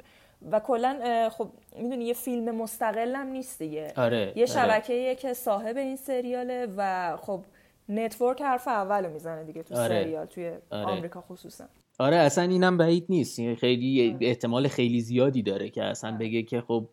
و 0.53 0.61
کلا 0.61 1.29
خب 1.33 1.49
می‌دونی 1.77 2.05
یه 2.05 2.15
فیلم 2.15 2.55
مستقل 2.55 3.15
هم 3.15 3.27
نیست 3.27 3.59
دیگه 3.59 3.93
آره. 3.97 4.33
یه 4.37 4.47
شبکه 4.47 5.15
که 5.15 5.35
صاحب 5.35 5.77
این 5.77 5.97
سریاله 5.97 6.67
و 6.77 7.17
خب 7.17 7.45
network 7.89 8.43
حرف 8.43 8.69
اول 8.69 9.05
رو 9.05 9.13
می‌زنه 9.13 9.45
دیگه 9.45 9.63
تو 9.63 9.77
آره. 9.77 9.89
سریال 9.89 10.27
توی 10.27 10.53
آره. 10.71 10.85
آمریکا 10.85 11.21
خصوصا 11.21 11.65
آره 11.99 12.17
اصلا 12.17 12.45
اینم 12.45 12.77
بعید 12.77 13.07
نیست 13.09 13.55
خیلی 13.55 14.17
احتمال 14.21 14.69
خیلی 14.69 15.01
زیادی 15.01 15.43
داره 15.43 15.71
که 15.71 15.85
اصلا 15.85 16.17
بگه 16.17 16.43
که 16.43 16.61
خب 16.61 16.89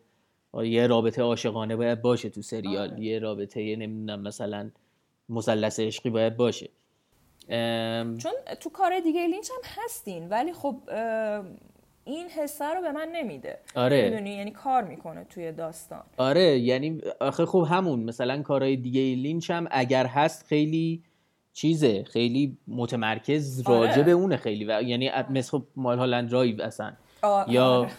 یه 0.62 0.86
رابطه 0.86 1.22
عاشقانه 1.22 1.76
باید 1.76 2.02
باشه 2.02 2.28
تو 2.28 2.42
سریال 2.42 2.98
یه 2.98 3.18
رابطه 3.18 3.76
نمی‌دونم 3.76 4.22
مثلا 4.22 4.70
مثلث 5.28 5.80
عشقی 5.80 6.10
باید 6.10 6.36
باشه. 6.36 6.70
چون 8.18 8.32
تو 8.60 8.70
کار 8.72 9.00
دیگه 9.00 9.26
لینچ 9.26 9.50
هم 9.50 9.82
هستین 9.84 10.28
ولی 10.28 10.52
خب 10.52 10.76
این 12.04 12.28
حسه 12.28 12.64
رو 12.64 12.80
به 12.82 12.92
من 12.92 13.08
نمیده. 13.12 13.58
آره. 13.74 14.10
می‌دونی؟ 14.10 14.30
یعنی 14.30 14.50
کار 14.50 14.84
می‌کنه 14.84 15.24
توی 15.24 15.52
داستان. 15.52 16.02
آره 16.16 16.58
یعنی 16.58 17.00
آخه 17.20 17.46
خب 17.46 17.66
همون 17.70 18.00
مثلا 18.00 18.42
کارهای 18.42 18.76
دیگه 18.76 19.00
لینچ 19.00 19.50
هم 19.50 19.68
اگر 19.70 20.06
هست 20.06 20.46
خیلی 20.46 21.02
چیزه 21.52 22.04
خیلی 22.04 22.56
متمرکز 22.68 23.68
راجع 23.68 23.92
آره. 23.92 24.02
به 24.02 24.10
اونه 24.10 24.36
خیلی. 24.36 24.64
و 24.64 24.82
یعنی 24.82 25.10
مثل 25.30 25.50
خب 25.50 25.62
مالهالند 25.76 26.30
درایو 26.30 26.62
اصلا. 26.62 26.92
آه، 27.22 27.52
یا 27.52 27.64
آره. 27.64 27.90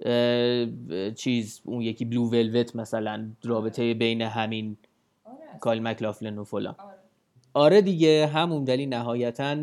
اه، 0.00 1.10
چیز 1.10 1.60
اون 1.64 1.82
یکی 1.82 2.04
بلو 2.04 2.30
ولوت 2.30 2.76
مثلا 2.76 3.30
رابطه 3.44 3.94
بین 3.94 4.22
همین 4.22 4.76
کال 5.60 5.80
مک‌لاکلن 5.80 6.38
و 6.38 6.44
فلان. 6.44 6.74
آره. 7.54 7.80
دیگه 7.80 8.26
همون 8.26 8.64
ولی 8.64 8.86
نهایتا. 8.86 9.56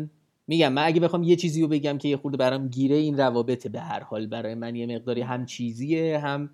میگم 0.46 0.72
من 0.72 0.86
اگه 0.86 1.00
بخوام 1.00 1.22
یه 1.22 1.36
چیزی 1.36 1.62
رو 1.62 1.68
بگم 1.68 1.98
که 1.98 2.08
یه 2.08 2.16
خورده 2.16 2.36
برام 2.36 2.68
گیره 2.68 2.96
این 2.96 3.18
روابطه 3.18 3.68
به 3.68 3.80
هر 3.80 4.00
حال 4.00 4.26
برای 4.26 4.54
من 4.54 4.76
یه 4.76 4.86
مقداری 4.86 5.20
هم 5.20 5.46
چیزیه 5.46 6.18
هم 6.18 6.50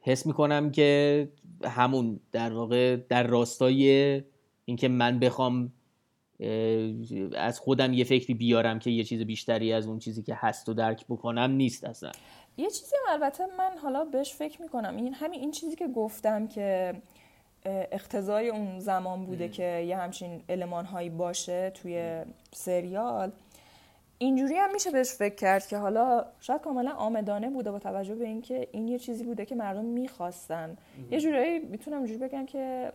حس 0.00 0.26
می‌کنم 0.26 0.70
که 0.70 1.28
همون 1.64 2.20
در 2.32 2.52
واقع 2.52 2.96
در 2.96 3.26
راستای 3.26 4.22
اینکه 4.64 4.88
من 4.88 5.18
بخوام 5.18 5.72
از 7.36 7.60
خودم 7.60 7.92
یه 7.92 8.04
فکری 8.04 8.34
بیارم 8.34 8.78
که 8.78 8.90
یه 8.90 9.04
چیز 9.04 9.20
بیشتری 9.20 9.72
از 9.72 9.86
اون 9.86 9.98
چیزی 9.98 10.22
که 10.22 10.34
هست 10.38 10.68
و 10.68 10.74
درک 10.74 11.06
بکنم 11.08 11.50
نیست 11.50 11.84
اصلا. 11.84 12.12
یه 12.56 12.70
چیزی 12.70 12.96
هم 13.06 13.12
البته 13.12 13.44
من 13.58 13.78
حالا 13.82 14.04
بهش 14.04 14.34
فکر 14.34 14.62
می‌کنم. 14.62 14.96
این 14.96 15.14
همین 15.14 15.40
این 15.40 15.50
چیزی 15.50 15.76
که 15.76 15.88
گفتم 15.88 16.46
که 16.46 16.94
اقتضای 17.66 18.48
اون 18.48 18.78
زمان 18.78 19.26
بوده 19.26 19.48
که 19.48 19.62
یه 19.62 19.96
همچین 19.96 20.40
علمان 20.48 20.84
هایی 20.84 21.08
باشه 21.08 21.70
توی 21.70 22.22
سریال. 22.52 23.30
اینجوری 24.18 24.54
هم 24.54 24.72
میشه 24.72 24.90
بهش 24.90 25.10
فکر 25.10 25.34
کرد 25.34 25.66
که 25.66 25.76
حالا 25.76 26.24
شاید 26.40 26.60
کاملا 26.60 26.90
آمدانه 26.90 27.50
بوده 27.50 27.70
با 27.70 27.78
توجه 27.78 28.14
به 28.14 28.24
اینکه 28.24 28.68
این 28.72 28.88
یه 28.88 28.98
چیزی 28.98 29.24
بوده 29.24 29.46
که 29.46 29.54
مردم 29.54 29.84
می‌خواستن. 29.84 30.76
یه 31.10 31.20
جورایی 31.20 31.58
می‌تونم 31.58 31.96
اینجوری 31.96 32.18
بگم 32.18 32.46
که 32.46 32.92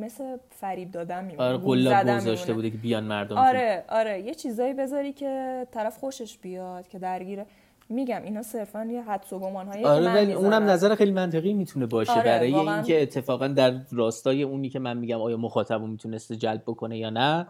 مثل 0.00 0.36
فریب 0.50 0.90
دادن 0.90 1.24
میمونه 1.24 1.48
آره 1.48 1.58
گذاشته. 1.58 2.54
بوده 2.54 2.70
که 2.70 2.76
بیان 2.76 3.04
مردم. 3.04 3.36
آره 3.36 3.84
آره 3.88 4.20
یه 4.20 4.34
چیزایی 4.34 4.74
بذاری 4.74 5.12
که 5.12 5.66
طرف 5.72 5.98
خوشش 5.98 6.38
بیاد 6.38 6.88
که 6.88 6.98
درگیره. 6.98 7.46
میگم 7.90 8.22
اینا 8.24 8.42
صرفا 8.42 8.84
یه 8.84 9.02
حدس 9.02 9.32
و 9.32 9.38
گمان 9.38 9.66
هایی 9.66 9.84
آره 9.84 10.04
که 10.04 10.08
من 10.08 10.16
ولی 10.16 10.32
اونم. 10.32 10.62
نظر 10.62 10.94
خیلی 10.94 11.12
منطقی 11.12 11.52
می‌تونه 11.52 11.86
باشه. 11.86 12.12
آره، 12.12 12.22
برای 12.22 12.52
واقعاً. 12.52 12.74
اینکه 12.74 13.02
اتفاقا 13.02 13.48
در 13.48 13.80
راستای 13.92 14.42
اونی 14.42 14.68
که 14.68 14.78
من 14.78 14.96
میگم 14.96 15.20
آیا 15.20 15.36
مخاطب 15.36 15.80
رو 15.80 15.86
می‌تونسته 15.86 16.36
جلب 16.36 16.62
بکنه 16.66 16.98
یا 16.98 17.10
نه 17.10 17.46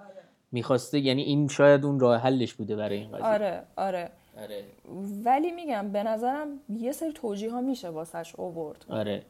می‌خواسته 0.53 0.99
یعنی 0.99 1.23
این 1.23 1.49
شاید 1.49 1.85
اون 1.85 2.01
راه 2.01 2.17
حلش 2.21 2.55
بوده 2.55 2.77
برای 2.77 2.99
این 2.99 3.13
قضیه. 3.13 3.27
آره 3.27 3.63
آره. 3.77 4.11
آره. 4.43 4.65
ولی 5.25 5.53
میگم 5.53 5.89
به 5.93 6.03
نظرم 6.03 6.49
یه 6.69 6.93
سری 6.93 7.13
توجیه 7.13 7.51
ها 7.51 7.61
میشه 7.61 7.89
واسش 7.89 8.35
اوورد 8.37 8.85
آره. 8.89 9.23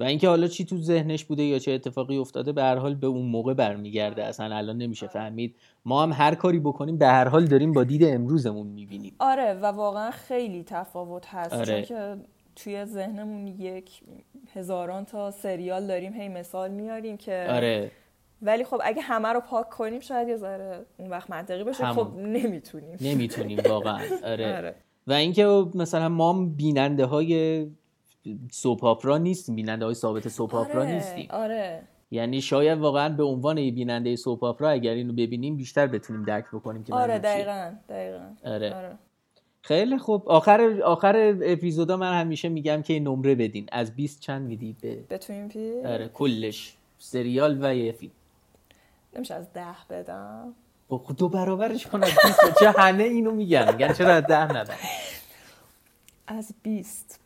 و 0.00 0.04
اینکه 0.04 0.28
حالا 0.28 0.46
چی 0.46 0.64
تو 0.64 0.78
ذهنش 0.78 1.24
بوده 1.24 1.42
یا 1.42 1.58
چه 1.58 1.72
اتفاقی 1.72 2.16
افتاده 2.16 2.52
به 2.52 2.62
هر 2.62 2.76
حال 2.76 2.94
به 2.94 3.06
اون 3.06 3.26
موقع 3.26 3.54
برمیگرده 3.54 4.24
اصلا 4.24 4.56
الان 4.56 4.76
نمیشه 4.76 5.06
فهمید 5.06 5.56
ما 5.84 6.02
هم 6.02 6.12
هر 6.12 6.34
کاری 6.34 6.58
بکنیم 6.58 6.98
به 6.98 7.06
هر 7.06 7.28
حال 7.28 7.46
داریم 7.46 7.72
با 7.72 7.84
دید 7.84 8.04
امروزمون 8.04 8.66
می‌بینیم 8.66 9.14
آره 9.18 9.54
و 9.54 9.66
واقعا 9.66 10.10
خیلی 10.10 10.64
تفاوت 10.64 11.26
هست 11.26 11.52
آره. 11.52 11.64
چون 11.64 11.82
که 11.82 12.16
توی 12.56 12.84
ذهنمون 12.84 13.46
یک 13.46 14.02
هزاران 14.52 15.04
تا 15.04 15.30
سریال 15.30 15.86
داریم 15.86 16.12
هی 16.12 16.28
مثال 16.28 16.70
میاریم 16.70 17.16
که 17.16 17.46
آره 17.50 17.90
ولی 18.42 18.64
خب 18.64 18.80
اگه 18.84 19.02
همه 19.02 19.28
رو 19.28 19.40
پاک 19.40 19.68
کنیم 19.68 20.00
شاید 20.00 20.28
یه 20.28 20.36
ذره 20.36 20.86
اون 20.98 21.10
وقت 21.10 21.30
منطقی 21.30 21.64
باشه 21.64 21.84
همون. 21.84 22.04
خب 22.04 22.16
نمی‌تونیم 22.16 22.96
نمی‌تونیم 23.00 23.58
واقعا 23.68 24.00
آره. 24.24 24.56
آره. 24.56 24.74
و 25.06 25.12
اینکه 25.12 25.64
مثلا 25.74 26.08
ما 26.08 26.44
بیننده 26.56 27.04
های 27.04 27.66
سوپ 28.50 28.84
آپرا 28.84 29.18
نیستیم 29.18 29.54
بیننده 29.54 29.84
های 29.84 29.94
ثابت 29.94 30.28
سوپ 30.28 30.54
آپرا 30.54 30.82
آره 30.82 30.94
نیستیم. 30.94 31.28
آره. 31.30 31.82
یعنی 32.10 32.40
شاید 32.40 32.78
واقعا 32.78 33.08
به 33.08 33.24
عنوان 33.24 33.58
یه 33.58 33.72
بیننده 33.72 34.16
سوپ 34.16 34.44
آپرا 34.44 34.70
اگر 34.70 34.92
اینو 34.92 35.12
ببینیم 35.12 35.56
بیشتر 35.56 35.86
بتونیم 35.86 36.24
درک 36.24 36.44
بکنیم 36.52 36.84
که 36.84 36.94
آره. 36.94 37.18
دقیقا 37.18 37.72
دقیقا. 37.88 38.20
آره. 38.44 38.74
آره. 38.74 38.98
خیلی 39.62 39.98
خوب. 39.98 40.28
آخر 40.28 40.80
آخر 40.84 41.34
اپیزودا 41.42 41.96
من 41.96 42.20
همیشه 42.20 42.48
میگم 42.48 42.82
که 42.82 43.00
نمره 43.00 43.34
بدین. 43.34 43.68
از 43.72 43.96
20 43.96 44.20
چند 44.20 44.46
میدی 44.46 44.76
به 45.08 45.18
توین 45.18 45.48
پی؟ 45.48 45.72
آره 45.86 46.08
کلش. 46.08 46.76
سریال 46.98 47.58
و 47.64 47.74
یه 47.74 47.92
فیلم. 47.92 48.12
نمیشه 49.16 49.34
از 49.34 49.52
ده 49.52 49.76
بدم. 49.90 50.54
دو 51.16 51.28
برابرش 51.28 51.86
کن 51.86 52.02
از 52.02 52.10
20 52.24 52.60
چه؟ 52.60 52.70
همه 52.70 53.02
اینو 53.02 53.30
میگن. 53.30 53.72
میگن 53.72 53.92
چرا 53.92 54.14
از 54.14 54.22
10 54.22 54.56
ندن 54.56 54.74
از 56.26 56.54
20 56.62 57.19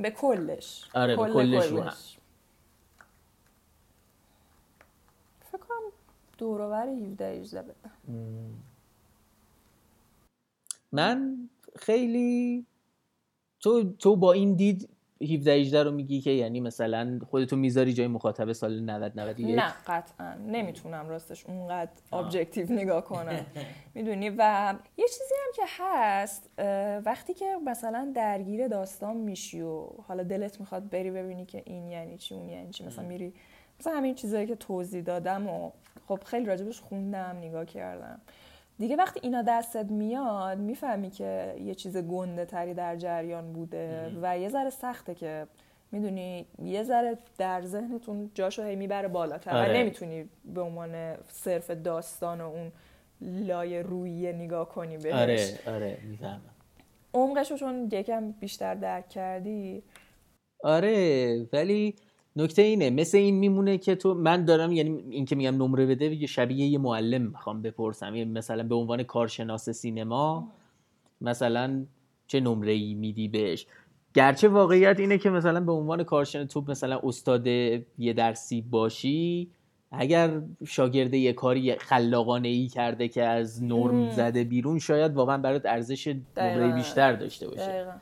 به 0.00 0.10
کلش. 0.10 0.90
آره، 0.94 1.16
به 1.16 1.22
کل 1.22 1.32
کلش 1.32 1.66
رو 1.66 1.80
هم. 1.80 1.94
فکر 5.40 5.58
کنم 5.58 5.92
دوروبر 6.38 6.88
17 6.88 7.40
18 7.40 7.62
بدم 7.62 7.92
من 10.92 11.48
خیلی 11.76 12.66
تو 13.60 13.92
تو 13.92 14.16
با 14.16 14.32
این 14.32 14.54
دید 14.54 14.88
17 15.22 15.52
18 15.52 15.82
رو 15.82 15.90
میگی 15.90 16.20
که 16.20 16.30
یعنی 16.30 16.60
مثلا 16.60 17.18
خودتو 17.30 17.56
می‌ذاری 17.56 17.92
جای 17.92 18.06
مخاطب 18.06 18.52
سال 18.52 18.80
90 18.80 19.20
91 19.20 19.58
نه 19.58 19.74
قطعا. 19.86 20.34
نمی‌تونم 20.34 21.08
راستش 21.08 21.46
اونقدر 21.46 21.90
ابجکتیو 22.12 22.72
نگاه 22.72 23.04
کنم. 23.04 23.46
می‌دونی؟ 23.94 24.30
و 24.30 24.74
یه 24.96 25.08
چیزی 25.08 25.34
هم 25.44 25.52
که 25.54 25.62
هست 25.78 26.50
وقتی 27.06 27.34
که 27.34 27.56
مثلا 27.66 28.12
درگیر 28.14 28.68
داستان 28.68 29.16
میشی 29.16 29.60
و 29.60 29.86
حالا 30.08 30.22
دلت 30.22 30.60
می‌خواد 30.60 30.88
بری 30.88 31.10
ببینی 31.10 31.46
که 31.46 31.62
این 31.66 31.88
یعنی 31.88 32.18
چی 32.18 32.34
اون 32.34 32.48
یعنی 32.48 32.70
چی 32.70 32.86
مثلا 32.86 33.04
میری 33.04 33.32
مثلا 33.80 33.96
همین 33.96 34.14
چیزایی 34.14 34.46
که 34.46 34.54
توضیح 34.54 35.02
دادم 35.02 35.46
و 35.46 35.70
خب 36.08 36.20
خیلی 36.24 36.46
راجبش 36.46 36.80
خوندم 36.80 37.36
نگاه 37.38 37.64
کردم. 37.64 38.20
دیگه 38.80 38.96
وقتی 38.96 39.20
اینا 39.22 39.42
دستت 39.42 39.86
میاد 39.90 40.58
می‌فهمی 40.58 41.10
که 41.10 41.54
یه 41.64 41.74
چیز 41.74 41.96
گنده 41.96 42.44
تری 42.44 42.74
در 42.74 42.96
جریان 42.96 43.52
بوده 43.52 44.12
و 44.22 44.38
یه 44.38 44.48
ذره 44.48 44.70
سخته 44.70 45.14
که 45.14 45.46
می‌دونی 45.92 46.46
یه 46.62 46.82
ذره 46.82 47.18
در 47.38 47.62
ذهنتون 47.62 48.30
جاشو 48.34 48.62
هی 48.62 48.76
می‌بره 48.76 49.08
بالاتر 49.08 49.56
آره. 49.56 49.70
و 49.70 49.76
نمی‌تونی 49.76 50.24
به 50.44 50.60
عنوان 50.60 51.14
صرف 51.28 51.70
داستان 51.70 52.40
و 52.40 52.44
اون 52.44 52.72
لایه 53.20 53.82
رویه 53.82 54.32
نگاه 54.32 54.68
کنی 54.68 54.96
بهش. 54.96 55.14
آره 55.14 55.58
آره 55.66 55.98
می‌فهمم. 56.02 56.40
عمقشو 57.14 57.56
چون 57.56 57.88
یکم 57.92 58.32
بیشتر 58.32 58.74
درک 58.74 59.08
کردی. 59.08 59.82
آره 60.64 61.46
ولی 61.52 61.94
نکته 62.36 62.62
اینه 62.62 62.90
مثل 62.90 63.18
این 63.18 63.34
میمونه 63.38 63.78
که 63.78 63.94
تو 63.94 64.14
من 64.14 64.44
دارم 64.44 64.72
یعنی 64.72 65.04
این 65.10 65.24
که 65.24 65.36
میگم 65.36 65.54
نمره 65.54 65.86
بده 65.86 66.14
یه 66.14 66.26
شبیه 66.26 66.66
یه 66.66 66.78
معلم 66.78 67.22
می‌خوام 67.22 67.62
بپرسم. 67.62 68.14
یعنی 68.14 68.30
مثلا 68.30 68.62
به 68.62 68.74
عنوان 68.74 69.02
کارشناس 69.02 69.70
سینما 69.70 70.48
مثلا 71.20 71.84
چه 72.26 72.40
نمره 72.40 72.72
ای 72.72 72.94
میدی 72.94 73.28
بهش؟ 73.28 73.66
گرچه 74.14 74.48
واقعیت 74.48 75.00
اینه 75.00 75.18
که 75.18 75.30
مثلا 75.30 75.60
به 75.60 75.72
عنوان 75.72 76.02
کارشناس 76.04 76.52
تو 76.52 76.64
مثلا 76.68 77.00
استاد 77.04 77.46
یه 77.46 78.12
درسی 78.16 78.60
باشی 78.60 79.50
اگر 79.92 80.42
شاگرد 80.66 81.14
یه 81.14 81.32
کاری 81.32 81.74
خلاقانه 81.76 82.48
ای 82.48 82.68
کرده 82.68 83.08
که 83.08 83.22
از 83.22 83.64
نرم 83.64 84.10
زده 84.10 84.44
بیرون 84.44 84.78
شاید 84.78 85.14
واقعا 85.14 85.38
برات 85.38 85.66
ارزش 85.66 86.16
نمره. 86.36 86.72
بیشتر 86.72 87.12
داشته 87.12 87.48
باشه. 87.48 87.66
دقیقا. 87.66 87.92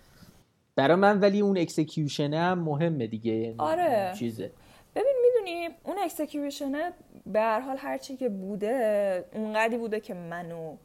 برای 0.78 0.96
من 0.96 1.20
ولی 1.20 1.40
اون 1.40 1.58
execution 1.58 2.30
ه 2.30 2.38
هم 2.38 2.58
مهمه 2.58 3.06
دیگه 3.06 3.32
یعنی 3.32 3.54
آره. 3.58 4.12
چیزه 4.18 4.50
ببین 4.94 5.14
می‌دونی 5.22 5.68
اون 5.84 5.96
execution 5.98 6.83
ه 6.83 6.92
به 7.26 7.40
هر 7.40 7.60
حال 7.60 7.76
هرچی 7.78 8.16
که 8.16 8.28
بوده 8.28 9.24
اونقدی 9.34 9.76
بوده 9.76 10.00
که 10.00 10.14
منو 10.14 10.76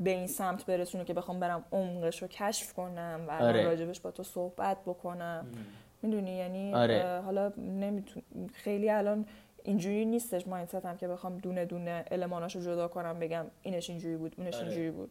به 0.00 0.10
این 0.10 0.26
سمت 0.26 0.66
برسونه 0.66 1.04
که 1.04 1.14
بخوام 1.14 1.40
برم 1.40 1.64
عمقش 1.72 2.22
رو 2.22 2.28
کشف 2.28 2.72
کنم 2.72 3.20
و 3.28 3.30
آره. 3.30 3.64
راجبش 3.64 4.00
با 4.00 4.10
تو 4.10 4.22
صحبت 4.22 4.76
بکنم 4.86 5.46
می‌دونی 6.02 6.36
یعنی 6.36 6.74
آره. 6.74 7.20
حالا 7.24 7.52
نمیتون 7.58 8.22
خیلی 8.54 8.90
الان 8.90 9.26
اینجوری 9.64 10.04
نیستش 10.04 10.46
مایندستم 10.46 10.96
که 10.96 11.08
بخوام 11.08 11.38
دونه 11.38 11.64
دونه 11.64 12.04
الماناشو 12.10 12.60
جدا 12.60 12.88
کنم 12.88 13.18
بگم 13.18 13.46
اینش 13.62 13.90
اینجوری 13.90 14.16
بود 14.16 14.34
اونش 14.38 14.54
آره. 14.54 14.64
اینجوری 14.64 14.90
بود 14.90 15.10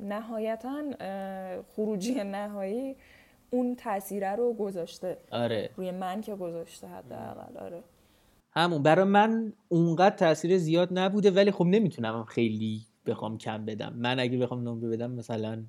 نهایتا 0.00 0.82
خروجی 1.76 2.14
نهایی 2.14 2.96
اون 3.50 3.76
تاثیره 3.76 4.30
رو 4.36 4.52
گذاشته. 4.52 5.18
آره. 5.30 5.70
روی 5.76 5.90
من 5.90 6.20
که 6.20 6.34
گذاشته 6.34 6.86
حداقل 6.86 7.56
آره. 7.56 7.82
همون. 8.52 8.82
برای 8.82 9.04
من 9.04 9.52
اونقدر 9.68 10.16
تاثیر 10.16 10.58
زیاد 10.58 10.98
نبوده 10.98 11.30
ولی 11.30 11.50
خب 11.50 11.64
نمی‌تونم 11.64 12.24
خیلی 12.24 12.86
بخوام 13.06 13.38
کم 13.38 13.64
بدم. 13.64 13.92
من 13.96 14.20
اگه 14.20 14.38
بخوام 14.38 14.68
نمره 14.68 14.88
بدم 14.88 15.10
مثلا 15.10 15.64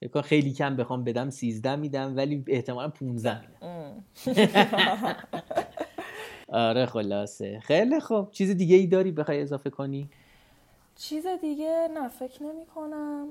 فکر 0.00 0.22
خیلی 0.22 0.52
کم 0.52 0.76
بخوام 0.76 1.04
بدم 1.04 1.30
13 1.30 1.76
میدم 1.76 2.16
ولی 2.16 2.44
احتمالا 2.48 2.88
15 2.88 3.40
میدم. 3.40 4.04
آره 6.48 6.86
خلاصه. 6.86 7.60
خیلی 7.60 8.00
خوب. 8.00 8.30
چیز 8.30 8.50
دیگه 8.50 8.76
ای 8.76 8.86
داری 8.86 9.12
بخوای 9.12 9.42
اضافه 9.42 9.70
کنی؟ 9.70 10.10
چیز 10.96 11.26
دیگه؟ 11.40 11.88
نه 11.94 12.08
فکر 12.08 12.42
نمی 12.42 12.66
کنم 12.66 13.28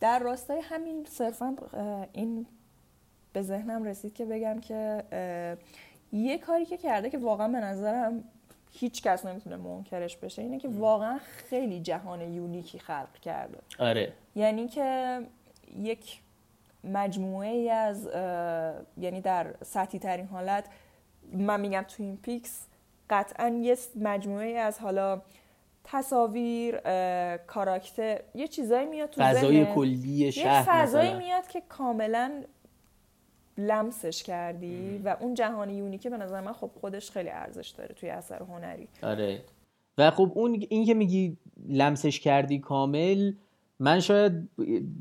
در 0.00 0.18
راستای 0.18 0.60
همین 0.60 1.04
صرفا 1.04 1.56
این 2.12 2.46
به 3.32 3.42
ذهنم 3.42 3.84
رسید 3.84 4.14
که 4.14 4.24
بگم 4.24 4.60
که 4.60 5.04
یه 6.12 6.38
کاری 6.38 6.64
که 6.64 6.76
کرده 6.76 7.10
که 7.10 7.18
واقعا 7.18 7.48
به 7.48 7.58
نظرم 7.58 8.24
هیچ 8.72 9.02
کس 9.02 9.26
نمی‌تونه 9.26 9.56
منکرش 9.56 10.16
بشه 10.16 10.42
اینه 10.42 10.58
که 10.58 10.68
واقعا 10.68 11.18
خیلی 11.18 11.80
جهان 11.80 12.20
یونیکی 12.20 12.78
خلق 12.78 13.18
کرده. 13.22 13.58
آره. 13.78 14.12
یعنی 14.34 14.68
که 14.68 15.20
یک 15.76 16.20
مجموعه 16.84 17.48
ای 17.48 17.70
از 17.70 18.06
یعنی 18.96 19.20
در 19.20 19.54
سطحی 19.62 19.98
ترین 19.98 20.26
حالت 20.26 20.64
من 21.32 21.60
میگم 21.60 21.84
تو 21.88 22.02
این 22.02 22.16
پیکس 22.16 22.66
قطعا 23.10 23.48
یه 23.48 23.76
مجموعه 23.96 24.46
ای 24.46 24.56
از 24.56 24.78
حالا 24.78 25.22
تصاویر 25.92 26.76
کاراکتر 27.36 28.20
یه 28.34 28.48
چیزایی 28.48 28.86
میاد 28.86 29.10
تو 29.10 29.22
فضای 29.22 29.64
کلی 29.64 30.32
شهر 30.32 30.46
یه 30.46 30.62
فضایی 30.62 31.14
میاد 31.14 31.48
که 31.48 31.62
کاملا 31.68 32.42
لمسش 33.58 34.22
کردی 34.22 35.00
و 35.04 35.16
اون 35.20 35.34
جهان 35.34 35.70
یونیکه 35.70 36.10
به 36.10 36.16
نظر 36.16 36.40
من 36.40 36.52
خب 36.52 36.70
خودش 36.80 37.10
خیلی 37.10 37.28
ارزش 37.28 37.68
داره 37.68 37.94
توی 37.94 38.10
اثر 38.10 38.42
هنری. 38.42 38.88
آره. 39.02 39.40
و 39.98 40.10
خب 40.10 40.32
اون 40.34 40.66
این 40.68 40.84
که 40.84 40.94
میگی 40.94 41.36
لمسش 41.68 42.20
کردی 42.20 42.58
کامل 42.58 43.32
من 43.80 44.00
شاید 44.00 44.48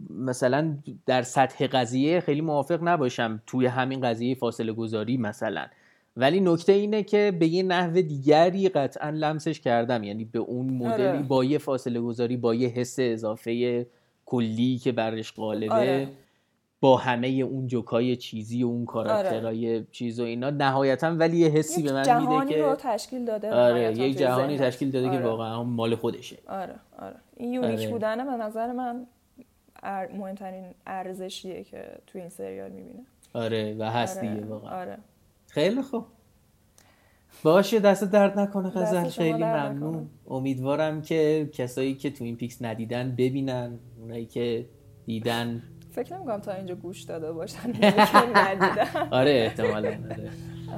مثلا 0.09 0.77
در 1.05 1.21
سطح 1.21 1.67
قضیه 1.67 2.19
خیلی 2.19 2.41
موافق 2.41 2.79
نباشم 2.83 3.41
توی 3.47 3.65
همین 3.65 4.01
قضیه 4.01 4.35
فاصله 4.35 4.73
گذاری 4.73 5.17
مثلا. 5.17 5.67
ولی 6.17 6.39
نکته 6.39 6.71
اینه 6.71 7.03
که 7.03 7.33
به 7.39 7.47
یه 7.47 7.63
نحو 7.63 8.01
دیگری 8.01 8.69
قطعا 8.69 9.09
لمسش 9.09 9.59
کردم 9.59 10.03
یعنی 10.03 10.25
به 10.25 10.39
اون 10.39 10.69
مدلی 10.69 11.07
آره. 11.07 11.21
با 11.21 11.43
یه 11.43 11.57
فاصله 11.57 11.99
گذاری 11.99 12.37
با 12.37 12.55
یه 12.55 12.67
حس 12.67 12.95
اضافه 12.99 13.85
کلی 14.25 14.77
که 14.77 14.91
برش 14.91 15.33
غالبه 15.33 15.73
آره. 15.73 16.07
با 16.81 16.97
همه 16.97 17.27
اون 17.27 17.67
جوکای 17.67 18.15
چیزی 18.15 18.63
و 18.63 18.67
اون 18.67 18.85
کاراکترهای 18.85 19.75
آره. 19.75 19.87
چیز 19.91 20.19
و 20.19 20.23
اینا 20.23 20.49
نهایتا 20.49 21.15
ولی 21.15 21.37
یه 21.37 21.47
حسی 21.47 21.83
به 21.83 21.93
من 21.93 22.21
میده 22.21 22.53
که 22.53 22.63
رو 22.63 22.75
تشکیل 22.75 23.25
داده 23.25 23.53
آره 23.53 23.97
یک 23.97 24.17
جهانی 24.17 24.57
تشکیل 24.57 24.91
داده 24.91 25.07
آره. 25.07 25.17
که 25.17 25.23
واقعا 25.23 25.63
مال 25.63 25.95
خودشه 25.95 26.37
آره 26.47 26.75
آره 26.99 27.15
این 27.37 27.53
unique 27.53 27.79
آره. 27.79 27.89
بودنه 27.89 28.25
به 28.25 28.43
نظر 28.43 28.71
من 28.71 29.07
مهمترین 30.17 30.65
ارزشیه 30.87 31.63
که 31.63 31.85
تو 32.07 32.19
این 32.19 32.29
سریال 32.29 32.71
می‌بینه 32.71 33.05
آره 33.33 33.75
و 33.79 33.91
هست 33.91 34.17
آره. 34.17 34.29
دیگه 34.29 34.45
واقعا 34.45 34.81
آره. 34.81 34.97
خیلی 35.57 35.81
خوب. 35.81 36.05
باشه 37.43 37.79
دست 37.79 38.03
درد 38.03 38.39
نکنه 38.39 38.69
غزل. 38.69 39.09
خیلی 39.09 39.43
ممنون. 39.43 40.09
امیدوارم 40.29 41.01
که 41.01 41.49
کسایی 41.53 41.95
که 41.95 42.09
توین 42.11 42.35
پیکس 42.35 42.61
ندیدن 42.61 43.15
ببینن 43.17 43.79
اونایی 44.01 44.25
که 44.25 44.65
دیدن. 45.05 45.63
فکر 45.91 46.15
نمی‌کنم 46.15 46.39
تا 46.39 46.51
اینجا 46.51 46.75
گوش 46.75 47.01
داده 47.01 47.31
باشن. 47.31 47.73
آره 49.11 49.31
احتمالا 49.31 49.89
آره. 49.89 50.29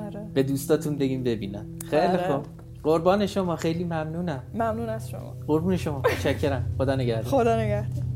آره. 0.06 0.28
به 0.34 0.44
دوستاتون 0.44 0.98
بگیم 0.98 1.24
ببینن. 1.24 1.66
خیلی 1.90 2.02
آره. 2.02 2.28
خوب. 2.28 2.46
قربان 2.84 3.26
شما 3.26 3.56
خیلی 3.56 3.84
ممنونم. 3.84 4.44
ممنون 4.54 4.90
از 4.90 5.10
شما. 5.10 5.36
قربون 5.48 5.78
شما. 5.78 6.00
متشکرم. 6.00 6.76
خدا 6.78 6.96
نگهدار. 6.96 7.24
خدا 7.24 7.62
نگهدار. 7.62 8.09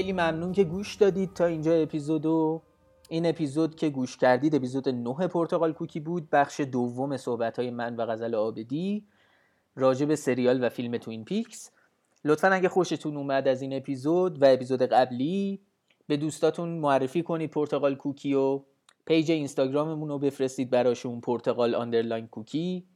خیلی 0.00 0.12
ممنون 0.12 0.52
که 0.52 0.64
گوش 0.64 0.94
دادید 0.94 1.34
تا 1.34 1.46
اینجا 1.46 1.74
اپیزودو 1.74 2.62
این 3.08 3.26
اپیزود 3.26 3.74
که 3.74 3.90
گوش 3.90 4.16
کردید 4.16 4.54
اپیزود 4.54 4.88
9 4.88 5.28
پرتقال 5.28 5.72
کوکی 5.72 6.00
بود 6.00 6.30
بخش 6.30 6.60
دوم 6.60 7.16
صحبت 7.16 7.58
های 7.58 7.70
من 7.70 7.96
و 7.96 8.06
غزل 8.06 8.34
آبدی 8.34 9.04
راجع 9.76 10.06
به 10.06 10.16
سریال 10.16 10.64
و 10.64 10.68
فیلم 10.68 10.98
Twin 10.98 11.24
Peaks. 11.24 11.70
لطفا 12.24 12.48
اگه 12.48 12.68
خوشتون 12.68 13.16
اومد 13.16 13.48
از 13.48 13.62
این 13.62 13.72
اپیزود 13.72 14.42
و 14.42 14.46
اپیزود 14.46 14.82
قبلی 14.82 15.60
به 16.06 16.16
دوستاتون 16.16 16.68
معرفی 16.68 17.22
کنید 17.22 17.50
پرتقال 17.50 17.94
کوکی 17.94 18.34
و 18.34 18.60
page 19.06 19.30
اینستاگراممون 19.30 20.08
رو 20.08 20.18
بفرستید 20.18 20.70
براشون 20.70 21.20
پرتقال 21.20 21.74
underline 21.74 22.26
کوکی. 22.26 22.86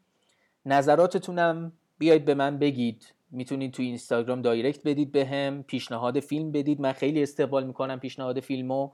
نظراتتونم 0.66 1.72
بیاید 1.98 2.24
به 2.24 2.34
من 2.34 2.58
بگید. 2.58 3.14
می‌تونید 3.34 3.72
تو 3.72 3.82
اینستاگرام 3.82 4.42
direct 4.42 4.86
بدید 4.86 5.12
به 5.12 5.26
هم 5.26 5.62
پیشنهاد 5.62 6.20
فیلم 6.20 6.52
بدید. 6.52 6.80
من 6.80 6.92
خیلی 6.92 7.22
استقبال 7.22 7.66
می‌کنم 7.66 8.00
پیشنهاد 8.00 8.40
فیلمو. 8.40 8.90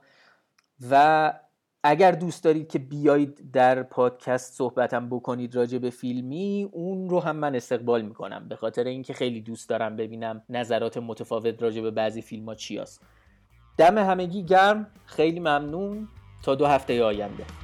و 0.91 1.33
اگر 1.83 2.11
دوست 2.11 2.43
دارید 2.43 2.67
که 2.67 2.79
بیایید 2.79 3.51
در 3.51 3.83
پادکست 3.83 4.53
صحبتم 4.53 5.09
بکنید 5.09 5.55
راجع 5.55 5.77
به 5.77 5.89
فیلمی 5.89 6.69
اون 6.71 7.09
رو 7.09 7.19
هم 7.19 7.35
من 7.35 7.55
استقبال 7.55 8.01
می‌کنم. 8.01 8.47
به 8.47 8.55
خاطر 8.55 8.83
اینکه 8.83 9.13
خیلی 9.13 9.41
دوست 9.41 9.69
دارم 9.69 9.95
ببینم 9.95 10.43
نظرات 10.49 10.97
متفاوت 10.97 11.61
راجع 11.63 11.81
به 11.81 11.91
بعضی 11.91 12.21
فیلم 12.21 12.45
ها 12.45 12.55
چی 12.55 12.77
هست. 12.77 13.01
دم 13.77 13.97
همگی 13.97 14.43
گرم. 14.43 14.87
خیلی 15.05 15.39
ممنون. 15.39 16.07
تا 16.43 16.55
دو 16.55 16.65
هفته 16.65 17.03
آینده. 17.03 17.60